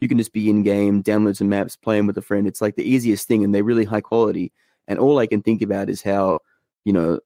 You 0.00 0.08
can 0.08 0.18
just 0.18 0.32
be 0.32 0.50
in 0.50 0.62
game, 0.62 1.02
download 1.02 1.36
some 1.36 1.48
maps, 1.48 1.76
play 1.76 1.96
them 1.96 2.06
with 2.06 2.18
a 2.18 2.22
friend. 2.22 2.46
It's 2.46 2.60
like 2.60 2.76
the 2.76 2.88
easiest 2.88 3.28
thing, 3.28 3.44
and 3.44 3.54
they're 3.54 3.64
really 3.64 3.84
high 3.84 4.00
quality. 4.00 4.52
And 4.88 4.98
all 4.98 5.18
I 5.18 5.26
can 5.26 5.42
think 5.42 5.62
about 5.62 5.90
is 5.90 6.02
how, 6.02 6.40
you 6.84 6.92
know, 6.92 7.20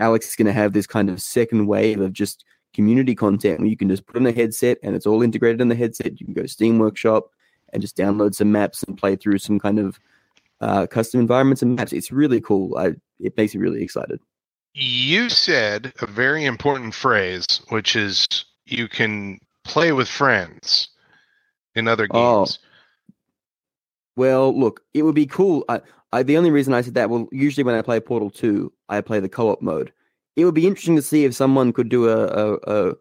Alyx 0.00 0.24
is 0.28 0.36
going 0.36 0.46
to 0.46 0.52
have 0.52 0.72
this 0.72 0.86
kind 0.86 1.08
of 1.10 1.22
second 1.22 1.66
wave 1.66 2.00
of 2.00 2.12
just 2.12 2.44
community 2.74 3.14
content 3.14 3.60
where 3.60 3.68
you 3.68 3.76
can 3.76 3.88
just 3.88 4.06
put 4.06 4.16
on 4.16 4.26
a 4.26 4.32
headset 4.32 4.78
and 4.82 4.94
it's 4.94 5.06
all 5.06 5.22
integrated 5.22 5.60
in 5.60 5.68
the 5.68 5.74
headset. 5.74 6.20
You 6.20 6.26
can 6.26 6.34
go 6.34 6.42
to 6.42 6.48
Steam 6.48 6.78
Workshop 6.78 7.30
and 7.72 7.80
just 7.80 7.96
download 7.96 8.34
some 8.34 8.52
maps 8.52 8.82
and 8.82 8.98
play 8.98 9.16
through 9.16 9.38
some 9.38 9.58
kind 9.58 9.78
of 9.78 9.98
uh, 10.60 10.86
custom 10.86 11.20
environments 11.20 11.62
and 11.62 11.76
maps. 11.76 11.92
It's 11.92 12.12
really 12.12 12.40
cool. 12.40 12.76
I, 12.76 12.94
it 13.20 13.36
makes 13.36 13.54
me 13.54 13.60
really 13.60 13.82
excited. 13.82 14.20
You 14.74 15.30
said 15.30 15.92
a 16.02 16.06
very 16.06 16.44
important 16.44 16.94
phrase, 16.94 17.62
which 17.70 17.96
is 17.96 18.26
you 18.66 18.88
can 18.88 19.38
play 19.64 19.92
with 19.92 20.08
friends 20.08 20.88
in 21.74 21.88
other 21.88 22.06
Oh. 22.10 22.44
games. 22.44 22.58
Well, 24.16 24.58
look, 24.58 24.80
it 24.94 25.02
would 25.02 25.14
be 25.14 25.26
cool. 25.26 25.64
I, 25.68 25.80
I, 26.12 26.22
the 26.22 26.36
only 26.36 26.50
reason 26.50 26.72
I 26.72 26.80
said 26.80 26.94
that, 26.94 27.10
well, 27.10 27.28
usually 27.32 27.64
when 27.64 27.74
I 27.74 27.82
play 27.82 28.00
Portal 28.00 28.30
2, 28.30 28.72
I 28.88 29.00
play 29.00 29.20
the 29.20 29.28
co 29.28 29.50
op 29.50 29.62
mode. 29.62 29.92
It 30.36 30.44
would 30.44 30.54
be 30.54 30.66
interesting 30.66 30.96
to 30.96 31.02
see 31.02 31.24
if 31.24 31.34
someone 31.34 31.72
could 31.72 31.88
do 31.88 32.08
a, 32.08 32.26
a, 32.26 32.54
a 32.66 32.94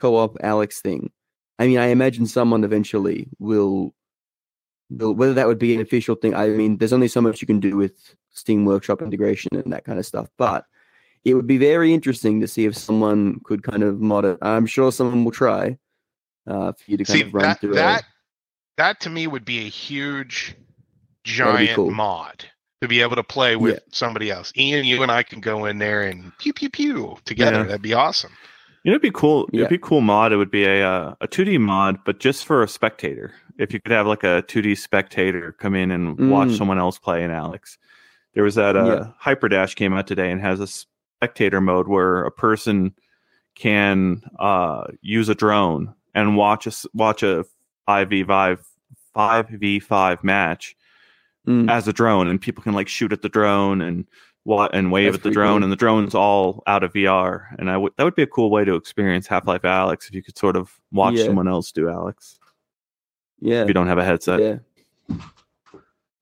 co 0.00 0.16
op 0.16 0.36
Alyx 0.38 0.80
thing. 0.80 1.10
I 1.58 1.66
mean, 1.66 1.78
I 1.78 1.86
imagine 1.86 2.26
someone 2.26 2.64
eventually 2.64 3.28
will, 3.38 3.94
will, 4.90 5.14
whether 5.14 5.34
that 5.34 5.46
would 5.46 5.58
be 5.58 5.74
an 5.74 5.80
official 5.80 6.14
thing. 6.14 6.34
I 6.34 6.48
mean, 6.48 6.76
there's 6.78 6.92
only 6.92 7.08
so 7.08 7.20
much 7.20 7.40
you 7.40 7.46
can 7.46 7.60
do 7.60 7.76
with 7.76 8.14
Steam 8.30 8.64
Workshop 8.64 9.02
integration 9.02 9.50
and 9.54 9.72
that 9.72 9.84
kind 9.84 9.98
of 9.98 10.06
stuff. 10.06 10.28
But 10.36 10.66
it 11.24 11.34
would 11.34 11.46
be 11.46 11.58
very 11.58 11.92
interesting 11.92 12.40
to 12.40 12.46
see 12.48 12.66
if 12.66 12.76
someone 12.76 13.40
could 13.44 13.62
kind 13.62 13.82
of 13.82 14.00
mod 14.00 14.24
it. 14.24 14.38
I'm 14.42 14.66
sure 14.66 14.92
someone 14.92 15.24
will 15.24 15.32
try 15.32 15.78
uh, 16.46 16.72
for 16.72 16.90
you 16.90 16.96
to 16.98 17.04
kind 17.04 17.18
See 17.18 17.26
of 17.26 17.34
run 17.34 17.42
that 17.42 17.60
through 17.60 17.74
that 17.74 18.00
it. 18.00 18.06
that 18.76 19.00
to 19.00 19.10
me 19.10 19.26
would 19.26 19.44
be 19.44 19.66
a 19.66 19.68
huge 19.68 20.54
be 21.26 21.32
giant 21.32 21.76
cool. 21.76 21.90
mod 21.90 22.44
to 22.82 22.88
be 22.88 23.00
able 23.02 23.16
to 23.16 23.22
play 23.24 23.56
with 23.56 23.74
Yeah. 23.74 23.80
somebody 23.92 24.30
else. 24.30 24.52
Ian, 24.56 24.84
you 24.84 25.02
and 25.02 25.10
I 25.10 25.22
can 25.22 25.40
go 25.40 25.64
in 25.64 25.78
there 25.78 26.02
and 26.02 26.32
pew 26.38 26.52
pew 26.52 26.70
pew 26.70 27.16
together. 27.24 27.58
Yeah. 27.58 27.62
That'd 27.64 27.82
be 27.82 27.94
awesome. 27.94 28.32
You 28.84 28.90
know, 28.92 28.96
it'd 28.96 29.02
be 29.02 29.10
cool. 29.10 29.48
Yeah. 29.52 29.60
It'd 29.62 29.70
be 29.70 29.74
a 29.76 29.78
cool 29.78 30.00
mod. 30.00 30.32
It 30.32 30.36
would 30.36 30.50
be 30.50 30.64
a 30.64 30.86
uh, 30.88 31.14
a 31.20 31.26
2D 31.28 31.58
mod, 31.60 31.98
but 32.04 32.20
just 32.20 32.44
for 32.44 32.62
a 32.62 32.68
spectator. 32.68 33.32
If 33.58 33.72
you 33.72 33.80
could 33.80 33.92
have 33.92 34.06
like 34.06 34.22
a 34.22 34.44
2D 34.46 34.76
spectator 34.78 35.52
come 35.52 35.74
in 35.74 35.90
and 35.90 36.30
watch 36.30 36.48
Mm. 36.50 36.58
someone 36.58 36.78
else 36.78 36.98
play 36.98 37.24
in 37.24 37.30
Alyx. 37.30 37.78
There 38.34 38.44
was 38.44 38.54
that 38.56 38.76
uh, 38.76 38.84
Yeah. 38.84 39.06
Hyperdash 39.34 39.74
came 39.76 39.94
out 39.94 40.06
today 40.06 40.30
and 40.30 40.40
has 40.42 40.60
a 40.60 40.66
spectator 40.66 41.60
mode 41.62 41.88
where 41.88 42.22
a 42.24 42.30
person 42.30 42.94
can 43.54 44.22
uh, 44.38 44.84
use 45.00 45.28
a 45.30 45.34
drone 45.34 45.94
and 46.14 46.36
watch 46.36 46.66
a 46.66 46.70
s- 46.70 46.86
watch 46.92 47.22
a 47.22 47.44
five 47.86 48.10
v 48.10 48.22
five 48.24 48.60
five 49.14 49.48
v 49.48 49.80
five 49.80 50.22
match 50.22 50.76
Mm. 51.46 51.70
as 51.70 51.86
a 51.86 51.92
drone, 51.92 52.26
and 52.28 52.40
people 52.40 52.62
can 52.62 52.72
like 52.72 52.88
shoot 52.88 53.12
at 53.12 53.22
the 53.22 53.28
drone 53.28 53.80
and 53.80 54.04
wa- 54.44 54.68
and 54.72 54.90
wave 54.90 55.12
That's 55.12 55.18
at 55.18 55.22
the 55.22 55.30
drone, 55.30 55.58
cool. 55.60 55.62
and 55.64 55.72
the 55.72 55.76
drone's 55.76 56.14
all 56.14 56.62
out 56.66 56.82
of 56.82 56.92
VR. 56.92 57.46
And 57.58 57.70
I 57.70 57.76
would 57.76 57.92
that 57.96 58.04
would 58.04 58.14
be 58.16 58.22
a 58.22 58.26
cool 58.26 58.50
way 58.50 58.64
to 58.64 58.74
experience 58.74 59.26
Half 59.28 59.46
Life 59.46 59.62
Alyx 59.62 60.08
if 60.08 60.14
you 60.14 60.22
could 60.22 60.36
sort 60.36 60.56
of 60.56 60.78
watch 60.92 61.14
Yeah. 61.14 61.26
someone 61.26 61.46
else 61.48 61.70
do 61.72 61.84
Alyx 61.84 62.38
yeah, 63.40 63.62
if 63.62 63.68
you 63.68 63.74
don't 63.74 63.86
have 63.86 63.98
a 63.98 64.04
headset. 64.04 64.40
yeah. 64.40 65.16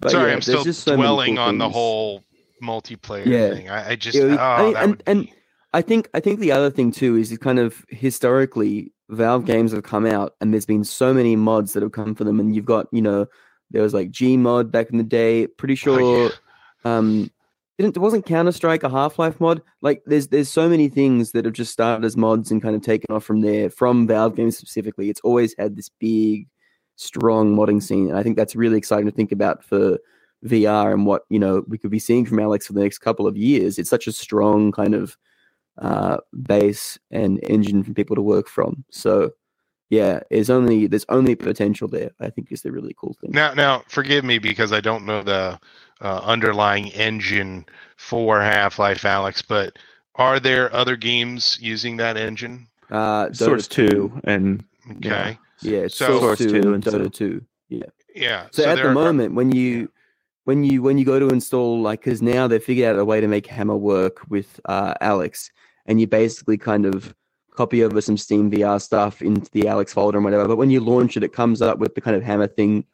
But 0.00 0.10
Sorry, 0.10 0.28
yeah, 0.30 0.34
I'm 0.36 0.42
still 0.42 0.64
just 0.64 0.82
so 0.84 0.96
dwelling 0.96 1.36
cool 1.36 1.44
on 1.44 1.58
the 1.58 1.68
whole 1.70 2.22
multiplayer 2.62 3.24
Yeah. 3.24 3.54
thing. 3.54 3.70
I, 3.70 3.90
I 3.90 3.96
just 3.96 4.16
Yeah, 4.16 4.24
oh, 4.24 4.36
I 4.38 4.62
mean, 4.62 4.72
that 4.74 4.82
and 4.82 4.90
would 4.90 5.02
and 5.06 5.28
I 5.72 5.80
think 5.82 6.08
I 6.14 6.20
think 6.20 6.40
the 6.40 6.52
other 6.52 6.70
thing 6.70 6.92
too 6.92 7.16
is 7.16 7.32
it 7.32 7.40
kind 7.40 7.58
of 7.58 7.84
historically 7.88 8.92
Valve 9.10 9.44
games 9.44 9.72
have 9.72 9.82
come 9.84 10.06
out 10.06 10.34
and 10.40 10.52
there's 10.52 10.66
been 10.66 10.84
so 10.84 11.12
many 11.14 11.36
mods 11.36 11.72
that 11.74 11.82
have 11.82 11.92
come 11.92 12.14
for 12.14 12.24
them 12.24 12.40
and 12.40 12.54
you've 12.54 12.64
got 12.64 12.86
you 12.92 13.02
know 13.02 13.26
there 13.70 13.82
was 13.82 13.94
like 13.94 14.10
Gmod 14.10 14.70
back 14.70 14.90
in 14.90 14.98
the 14.98 15.04
day 15.04 15.46
pretty 15.46 15.74
sure 15.74 16.00
Oh, 16.00 16.22
yeah. 16.24 16.30
um 16.84 17.30
didn't 17.78 17.96
wasn't 17.98 18.24
Counter 18.26 18.52
Strike 18.52 18.84
a 18.84 18.88
Half 18.88 19.18
Life 19.18 19.40
mod 19.40 19.60
like 19.82 20.02
there's 20.06 20.28
there's 20.28 20.48
so 20.48 20.68
many 20.68 20.88
things 20.88 21.32
that 21.32 21.44
have 21.44 21.54
just 21.54 21.72
started 21.72 22.04
as 22.04 22.16
mods 22.16 22.50
and 22.50 22.62
kind 22.62 22.76
of 22.76 22.82
taken 22.82 23.14
off 23.14 23.24
from 23.24 23.40
there 23.40 23.68
from 23.70 24.06
Valve 24.06 24.36
games 24.36 24.56
specifically 24.56 25.10
it's 25.10 25.20
always 25.22 25.54
had 25.58 25.76
this 25.76 25.88
big 25.88 26.46
strong 26.96 27.56
modding 27.56 27.82
scene 27.82 28.08
and 28.08 28.16
I 28.18 28.22
think 28.22 28.36
that's 28.36 28.54
really 28.54 28.78
exciting 28.78 29.06
to 29.06 29.12
think 29.12 29.32
about 29.32 29.64
for 29.64 29.98
VR 30.44 30.92
and 30.92 31.06
what 31.06 31.22
you 31.30 31.38
know 31.38 31.64
we 31.66 31.78
could 31.78 31.90
be 31.90 31.98
seeing 31.98 32.26
from 32.26 32.38
Alyx 32.38 32.64
for 32.64 32.74
the 32.74 32.82
next 32.82 32.98
couple 32.98 33.26
of 33.26 33.36
years. 33.36 33.78
It's 33.78 33.88
such 33.90 34.06
a 34.06 34.12
strong 34.12 34.72
kind 34.72 34.94
of 34.94 35.16
uh, 35.78 36.18
base 36.42 36.98
and 37.10 37.40
engine 37.44 37.82
for 37.82 37.94
people 37.94 38.14
to 38.14 38.22
work 38.22 38.46
from. 38.46 38.84
So 38.90 39.30
yeah, 39.90 40.20
there's 40.30 40.50
only 40.50 40.86
there's 40.86 41.06
only 41.08 41.34
potential 41.34 41.88
there. 41.88 42.10
I 42.20 42.30
think 42.30 42.50
is 42.52 42.62
the 42.62 42.72
really 42.72 42.94
cool 42.98 43.16
thing. 43.20 43.30
Now, 43.32 43.54
now, 43.54 43.82
forgive 43.88 44.24
me 44.24 44.38
because 44.38 44.72
I 44.72 44.80
don't 44.80 45.04
know 45.06 45.22
the 45.22 45.58
uh, 46.00 46.20
underlying 46.24 46.88
engine 46.88 47.66
for 47.96 48.40
Half-Life 48.40 49.02
Alyx, 49.02 49.42
but 49.46 49.78
are 50.16 50.40
there 50.40 50.72
other 50.74 50.96
games 50.96 51.58
using 51.60 51.96
that 51.98 52.16
engine? 52.16 52.66
Uh, 52.90 53.26
Dota 53.26 53.36
Source 53.36 53.68
2. 53.68 53.88
two 53.88 54.20
and 54.24 54.64
Okay, 54.96 55.38
yeah, 55.62 55.78
it's 55.78 55.96
So- 55.96 56.06
Source, 56.20 56.38
Source 56.38 56.38
2, 56.38 56.48
2 56.50 56.54
and 56.56 56.66
and 56.74 56.84
Dota 56.84 57.04
so- 57.04 57.08
2. 57.08 57.44
yeah. 57.70 57.82
yeah. 58.14 58.46
So, 58.52 58.64
at 58.64 58.76
the 58.76 58.88
are- 58.88 58.92
moment, 58.92 59.34
when 59.34 59.50
you 59.52 59.90
when 60.44 60.62
you 60.62 60.82
when 60.82 60.98
you 60.98 61.04
go 61.06 61.18
to 61.18 61.28
install, 61.28 61.80
like, 61.80 62.04
because 62.04 62.20
now 62.20 62.46
they've 62.46 62.62
figured 62.62 62.86
out 62.94 62.98
a 62.98 63.04
way 63.04 63.20
to 63.20 63.28
make 63.28 63.46
Hammer 63.46 63.76
work 63.76 64.20
with 64.28 64.60
uh, 64.66 64.92
Alyx, 65.00 65.50
and 65.86 66.00
you 66.00 66.06
basically 66.06 66.58
kind 66.58 66.84
of 66.84 67.14
copy 67.54 67.84
over 67.84 68.00
some 68.00 68.16
Steam 68.16 68.50
VR 68.50 68.80
stuff 68.80 69.22
into 69.22 69.50
the 69.52 69.62
Alyx 69.62 69.90
folder 69.90 70.18
and 70.18 70.24
whatever. 70.24 70.46
But 70.46 70.56
when 70.56 70.70
you 70.70 70.80
launch 70.80 71.16
it, 71.16 71.22
it 71.22 71.32
comes 71.32 71.62
up 71.62 71.78
with 71.78 71.94
the 71.94 72.00
kind 72.00 72.16
of 72.16 72.22
Hammer 72.22 72.48
thing 72.48 72.84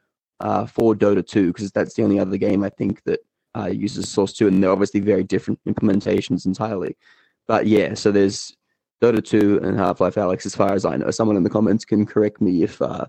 uh, 0.40 0.66
for 0.66 0.94
Dota 0.94 1.26
2, 1.26 1.48
because 1.48 1.70
that's 1.72 1.94
the 1.94 2.02
only 2.02 2.18
other 2.18 2.36
game 2.36 2.62
I 2.62 2.68
think 2.70 3.02
that 3.04 3.20
uh, 3.56 3.66
uses 3.66 4.08
Source 4.08 4.32
2, 4.34 4.48
and 4.48 4.62
they're 4.62 4.70
obviously 4.70 5.00
very 5.00 5.24
different 5.24 5.60
implementations 5.66 6.46
entirely. 6.46 6.96
But 7.48 7.66
yeah, 7.66 7.94
so 7.94 8.12
there's 8.12 8.56
Dota 9.02 9.24
2 9.24 9.60
and 9.62 9.78
Half 9.78 10.00
Life 10.00 10.14
Alyx, 10.14 10.46
as 10.46 10.54
far 10.54 10.72
as 10.72 10.84
I 10.84 10.96
know. 10.96 11.10
Someone 11.10 11.36
in 11.36 11.42
the 11.42 11.50
comments 11.50 11.84
can 11.84 12.06
correct 12.06 12.40
me 12.40 12.62
if 12.62 12.80
uh, 12.80 13.06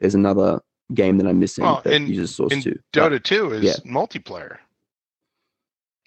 there's 0.00 0.14
another 0.14 0.60
game 0.94 1.18
that 1.18 1.26
I'm 1.26 1.38
missing 1.38 1.64
Well, 1.64 1.82
that 1.84 1.92
in- 1.92 2.06
uses 2.06 2.34
Source 2.36 2.52
in 2.52 2.62
2. 2.62 2.78
But 2.92 3.12
Dota 3.12 3.22
2 3.22 3.52
is 3.54 3.62
yeah. 3.64 3.92
multiplayer. 3.92 4.58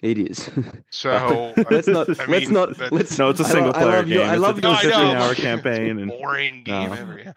It 0.06 0.20
is. 0.20 0.52
So 0.92 1.52
let's 1.72 1.88
uh, 1.88 1.92
not. 1.92 2.10
I 2.20 2.26
let's 2.26 2.46
mean, 2.46 2.54
not. 2.54 2.70
that's- 2.78 2.92
Let's. 2.92 3.18
no, 3.18 3.30
it's 3.32 3.40
a 3.40 3.44
I 3.44 3.48
lo- 3.48 3.54
single 3.54 3.70
I 3.72 3.74
player 3.82 3.88
love 3.98 4.06
game. 4.06 4.14
your- 4.14 4.24
I 4.26 4.36
love 4.36 4.58
a 4.60 4.62
your- 4.62 4.72
No, 4.72 4.78
I 4.78 4.84
know. 4.84 4.90
15 4.92 5.18
hour 5.18 5.36
campaign 5.64 6.00
and 6.00 6.12
boring 6.12 6.64
game 6.64 6.90
No. 6.92 6.96
ever. 6.96 7.22
Yeah. 7.26 7.34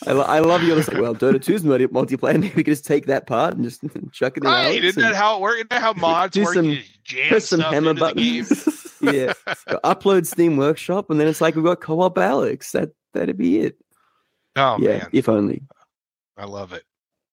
I, 0.06 0.12
lo- 0.12 0.22
I 0.22 0.38
love 0.38 0.62
your. 0.62 0.76
Well, 0.76 1.14
Dota 1.14 1.34
2's 1.34 1.64
multi- 1.64 1.88
multiplayer. 1.88 2.32
Maybe 2.40 2.46
we 2.56 2.64
could 2.64 2.72
just 2.72 2.86
take 2.86 3.06
that 3.06 3.26
part 3.26 3.54
and 3.54 3.62
just 3.62 3.82
chuck 4.12 4.38
it 4.38 4.42
in. 4.44 4.48
Right? 4.48 4.82
Isn't 4.82 5.02
that 5.02 5.14
how 5.14 5.36
it 5.36 5.40
works? 5.42 5.56
Isn't 5.56 5.70
that 5.70 5.82
how 5.82 5.92
mods 5.92 6.32
do 6.32 6.44
work? 6.44 6.54
some- 6.54 6.70
just 6.72 7.04
jam 7.04 7.28
press 7.28 7.44
some 7.48 7.60
hammer 7.60 7.90
into 7.90 8.04
the 8.06 8.12
game. 8.14 8.42
buttons? 8.44 8.88
yeah. 9.02 9.32
Go 9.68 9.78
upload 9.84 10.26
Steam 10.26 10.56
Workshop, 10.56 11.10
and 11.10 11.20
then 11.20 11.28
it's 11.28 11.42
like 11.42 11.56
we've 11.56 11.64
got 11.64 11.82
co-op 11.82 12.14
Alyx. 12.14 12.70
That 12.70 12.92
that'd 13.12 13.36
be 13.36 13.60
it. 13.60 13.76
Oh 14.56 14.78
yeah, 14.80 14.88
man, 14.98 15.08
if 15.12 15.28
only. 15.28 15.62
I 16.38 16.46
love 16.46 16.72
it. 16.72 16.84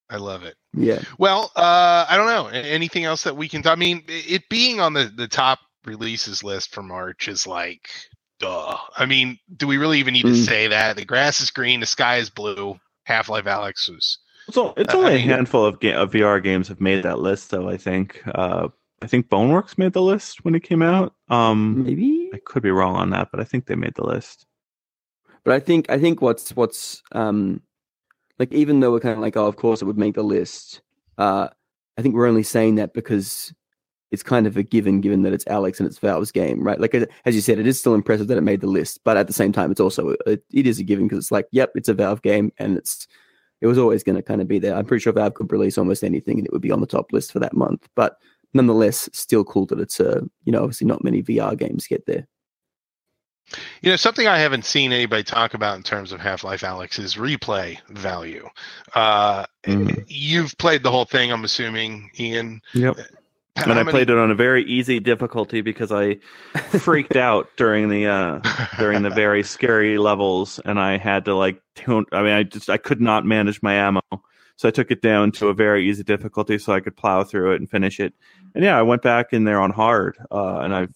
I 0.09 0.17
love 0.17 0.43
it. 0.43 0.55
Yeah. 0.73 1.01
Well, 1.17 1.51
uh, 1.55 2.05
I 2.09 2.17
don't 2.17 2.27
know. 2.27 2.47
Anything 2.47 3.05
else 3.05 3.23
that 3.23 3.37
we 3.37 3.47
can? 3.47 3.65
I 3.67 3.75
mean, 3.75 4.03
it 4.07 4.43
being 4.49 4.79
on 4.79 4.93
the 4.93 5.11
the 5.15 5.27
top 5.27 5.59
releases 5.85 6.43
list 6.43 6.73
for 6.73 6.81
March 6.83 7.27
is 7.27 7.45
like, 7.47 7.89
duh. 8.39 8.75
I 8.97 9.05
mean, 9.05 9.37
do 9.57 9.67
we 9.67 9.77
really 9.77 9.99
even 9.99 10.13
need 10.13 10.23
to 10.23 10.29
Mm. 10.29 10.45
say 10.45 10.67
that? 10.67 10.95
The 10.97 11.05
grass 11.05 11.41
is 11.41 11.51
green, 11.51 11.79
the 11.79 11.85
sky 11.85 12.17
is 12.17 12.29
blue. 12.29 12.79
Half 13.05 13.29
Life 13.29 13.45
Alyx 13.45 13.89
was. 13.89 14.17
So 14.51 14.73
it's 14.77 14.93
I 14.93 14.97
only 14.97 15.11
a 15.13 15.15
mean- 15.17 15.27
handful 15.29 15.65
of, 15.65 15.79
ga- 15.79 15.93
of 15.93 16.11
VR 16.11 16.41
games 16.43 16.67
have 16.69 16.81
made 16.81 17.03
that 17.03 17.19
list, 17.19 17.51
though. 17.51 17.69
I 17.69 17.77
think. 17.77 18.21
Uh, 18.33 18.69
I 19.01 19.07
think 19.07 19.29
Boneworks 19.29 19.77
made 19.77 19.93
the 19.93 20.01
list 20.01 20.43
when 20.43 20.55
it 20.55 20.63
came 20.63 20.81
out. 20.81 21.13
Um, 21.29 21.83
Maybe. 21.85 22.29
I 22.33 22.39
could 22.45 22.61
be 22.63 22.69
wrong 22.71 22.95
on 22.97 23.11
that, 23.11 23.29
but 23.31 23.39
I 23.39 23.45
think 23.45 23.65
they 23.65 23.75
made 23.75 23.93
the 23.95 24.03
list. 24.05 24.45
But 25.45 25.53
I 25.53 25.59
think 25.61 25.89
I 25.89 25.97
think 25.99 26.21
what's 26.21 26.53
what's 26.55 27.01
um 27.13 27.61
like 28.39 28.51
even 28.53 28.79
though 28.79 28.91
we're 28.91 28.99
kind 28.99 29.13
of 29.13 29.19
like 29.19 29.37
oh 29.37 29.45
of 29.45 29.57
course 29.57 29.81
it 29.81 29.85
would 29.85 29.97
make 29.97 30.15
the 30.15 30.23
list, 30.23 30.81
uh 31.17 31.49
I 31.97 32.01
think 32.01 32.15
we're 32.15 32.27
only 32.27 32.43
saying 32.43 32.75
that 32.75 32.93
because 32.93 33.53
it's 34.11 34.23
kind 34.23 34.47
of 34.47 34.57
a 34.57 34.63
given 34.63 35.01
given 35.01 35.21
that 35.23 35.33
it's 35.33 35.45
Alyx 35.45 35.79
and 35.79 35.87
it's 35.87 35.99
Valve's 35.99 36.31
game, 36.31 36.63
right? 36.63 36.79
Like 36.79 36.95
as 37.25 37.35
you 37.35 37.41
said, 37.41 37.59
it 37.59 37.67
is 37.67 37.79
still 37.79 37.93
impressive 37.93 38.27
that 38.27 38.37
it 38.37 38.41
made 38.41 38.61
the 38.61 38.67
list, 38.67 39.01
but 39.03 39.17
at 39.17 39.27
the 39.27 39.33
same 39.33 39.51
time, 39.51 39.71
it's 39.71 39.81
also 39.81 40.15
a, 40.25 40.39
it 40.51 40.65
is 40.65 40.79
a 40.79 40.83
given 40.83 41.05
because 41.07 41.19
it's 41.19 41.31
like 41.31 41.47
yep, 41.51 41.71
it's 41.75 41.89
a 41.89 41.93
Valve 41.93 42.21
game 42.21 42.51
and 42.57 42.77
it's 42.77 43.07
it 43.61 43.67
was 43.67 43.77
always 43.77 44.03
going 44.03 44.15
to 44.15 44.23
kind 44.23 44.41
of 44.41 44.47
be 44.47 44.57
there. 44.57 44.75
I'm 44.75 44.85
pretty 44.85 45.01
sure 45.01 45.13
Valve 45.13 45.33
could 45.33 45.51
release 45.51 45.77
almost 45.77 46.03
anything 46.03 46.37
and 46.37 46.47
it 46.47 46.53
would 46.53 46.61
be 46.61 46.71
on 46.71 46.79
the 46.79 46.87
top 46.87 47.11
list 47.11 47.31
for 47.31 47.39
that 47.39 47.55
month, 47.55 47.87
but 47.95 48.17
nonetheless, 48.53 49.09
still 49.13 49.43
cool 49.43 49.65
that 49.67 49.79
it's 49.79 49.99
a 49.99 50.21
you 50.45 50.51
know 50.51 50.63
obviously 50.63 50.87
not 50.87 51.03
many 51.03 51.21
VR 51.21 51.57
games 51.57 51.87
get 51.87 52.05
there. 52.05 52.27
You 53.81 53.89
know, 53.89 53.95
something 53.95 54.27
I 54.27 54.37
haven't 54.39 54.65
seen 54.65 54.91
anybody 54.93 55.23
talk 55.23 55.53
about 55.53 55.75
in 55.77 55.83
terms 55.83 56.11
of 56.11 56.19
Half 56.19 56.43
Life 56.43 56.61
Alyx 56.61 56.99
is 56.99 57.15
replay 57.15 57.79
value. 57.89 58.47
Uh, 58.93 59.45
Mhm. 59.65 60.05
You've 60.07 60.57
played 60.57 60.83
the 60.83 60.91
whole 60.91 61.05
thing, 61.05 61.31
I'm 61.31 61.43
assuming, 61.43 62.11
Ian. 62.19 62.61
Yep. 62.73 62.97
And 63.55 63.73
I 63.73 63.83
played 63.83 64.09
it 64.09 64.17
on 64.17 64.31
a 64.31 64.35
very 64.35 64.63
easy 64.63 65.01
difficulty 65.01 65.59
because 65.59 65.91
I 65.91 66.19
freaked 66.79 67.17
out 67.17 67.49
during 67.57 67.89
the 67.89 68.07
uh, 68.07 68.39
during 68.77 69.01
the 69.01 69.09
very 69.09 69.43
scary 69.43 69.97
levels, 69.97 70.59
and 70.63 70.79
I 70.79 70.97
had 70.97 71.25
to 71.25 71.35
like 71.35 71.61
tune. 71.75 72.05
I 72.13 72.21
mean, 72.21 72.31
I 72.31 72.43
just 72.43 72.69
I 72.69 72.77
could 72.77 73.01
not 73.01 73.25
manage 73.25 73.61
my 73.61 73.73
ammo, 73.73 74.01
so 74.55 74.69
I 74.69 74.71
took 74.71 74.91
it 74.91 75.01
down 75.01 75.33
to 75.33 75.47
a 75.47 75.53
very 75.53 75.89
easy 75.89 76.03
difficulty 76.03 76.57
so 76.57 76.71
I 76.71 76.79
could 76.79 76.95
plow 76.95 77.25
through 77.25 77.51
it 77.53 77.59
and 77.59 77.69
finish 77.69 77.99
it. 77.99 78.13
And 78.55 78.63
yeah, 78.63 78.77
I 78.79 78.83
went 78.83 79.01
back 79.01 79.33
in 79.33 79.43
there 79.43 79.59
on 79.59 79.71
hard, 79.71 80.17
uh, 80.31 80.59
and 80.59 80.73
I've 80.73 80.93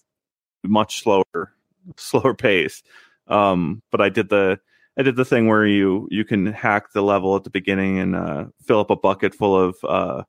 much 0.63 1.01
slower, 1.01 1.53
slower 1.97 2.33
pace. 2.33 2.83
Um, 3.27 3.81
but 3.91 4.01
I 4.01 4.09
did 4.09 4.29
the 4.29 4.59
I 4.97 5.01
did 5.03 5.15
the 5.15 5.25
thing 5.25 5.47
where 5.47 5.65
you 5.65 6.07
you 6.11 6.23
can 6.25 6.45
hack 6.47 6.91
the 6.93 7.01
level 7.01 7.35
at 7.35 7.43
the 7.43 7.49
beginning 7.49 7.99
and 7.99 8.15
uh, 8.15 8.45
fill 8.65 8.79
up 8.79 8.89
a 8.91 8.95
bucket 8.95 9.33
full 9.33 9.57
of 9.59 9.75
uh, 9.83 10.23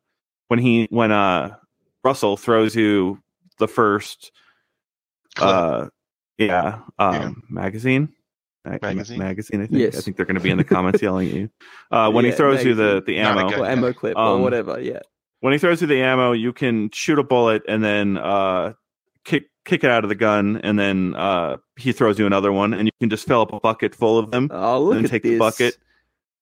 when 0.48 0.58
he 0.58 0.86
when 0.90 1.10
uh 1.12 1.56
Russell 2.04 2.36
throws 2.36 2.74
you 2.76 3.20
the 3.58 3.68
first 3.68 4.30
uh 5.38 5.86
yeah 6.38 6.80
um 6.98 7.14
Yeah. 7.14 7.30
magazine 7.48 8.08
Ma- 8.64 8.78
Magazine? 8.80 9.18
magazine 9.18 9.60
I 9.62 9.66
think 9.66 9.80
Yes. 9.80 9.98
I 9.98 10.00
think 10.00 10.16
they're 10.16 10.26
going 10.26 10.36
to 10.36 10.42
be 10.42 10.50
in 10.50 10.58
the 10.58 10.64
comments 10.64 11.02
yelling 11.02 11.28
at 11.28 11.34
you 11.34 11.50
uh 11.90 12.10
when 12.10 12.24
Yeah, 12.24 12.30
he 12.30 12.36
throws 12.36 12.64
you 12.64 12.74
the 12.74 13.02
the 13.06 13.18
ammo 13.18 13.48
good- 13.50 13.58
Or 13.60 13.66
ammo 13.66 13.92
clip 13.92 14.16
or 14.16 14.20
Um, 14.36 14.42
whatever, 14.42 14.80
yeah. 14.80 15.00
when 15.40 15.52
he 15.52 15.58
throws 15.58 15.80
you 15.80 15.86
the 15.86 16.00
ammo 16.02 16.32
you 16.32 16.52
can 16.52 16.90
shoot 16.92 17.18
a 17.18 17.22
bullet 17.24 17.62
and 17.68 17.82
then 17.84 18.16
uh 18.18 18.72
kick 19.24 19.44
kick 19.64 19.82
it 19.84 19.90
out 19.90 20.04
of 20.04 20.08
the 20.08 20.14
gun 20.14 20.58
and 20.62 20.78
then 20.78 21.14
uh 21.16 21.56
he 21.76 21.92
throws 21.92 22.18
you 22.18 22.26
another 22.26 22.52
one 22.52 22.74
and 22.74 22.86
you 22.86 22.92
can 23.00 23.08
just 23.10 23.26
fill 23.26 23.40
up 23.40 23.52
a 23.52 23.60
bucket 23.60 23.94
full 23.94 24.18
of 24.18 24.30
them 24.30 24.48
Oh, 24.52 24.80
look 24.82 24.96
and 24.96 25.04
at 25.06 25.10
take 25.10 25.22
this. 25.22 25.32
the 25.32 25.38
bucket. 25.38 25.78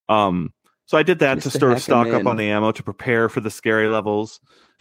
Um, 0.09 0.53
So 0.87 0.99
I 0.99 1.03
did 1.05 1.21
that 1.21 1.41
to 1.43 1.49
Mr. 1.49 1.59
sort 1.61 1.73
of 1.73 1.83
stock 1.83 2.09
up 2.09 2.27
on 2.27 2.37
the 2.37 2.51
ammo 2.51 2.73
to 2.73 2.83
prepare 2.83 3.29
for 3.29 3.41
the 3.41 3.51
scary 3.51 3.89
levels. 3.89 4.41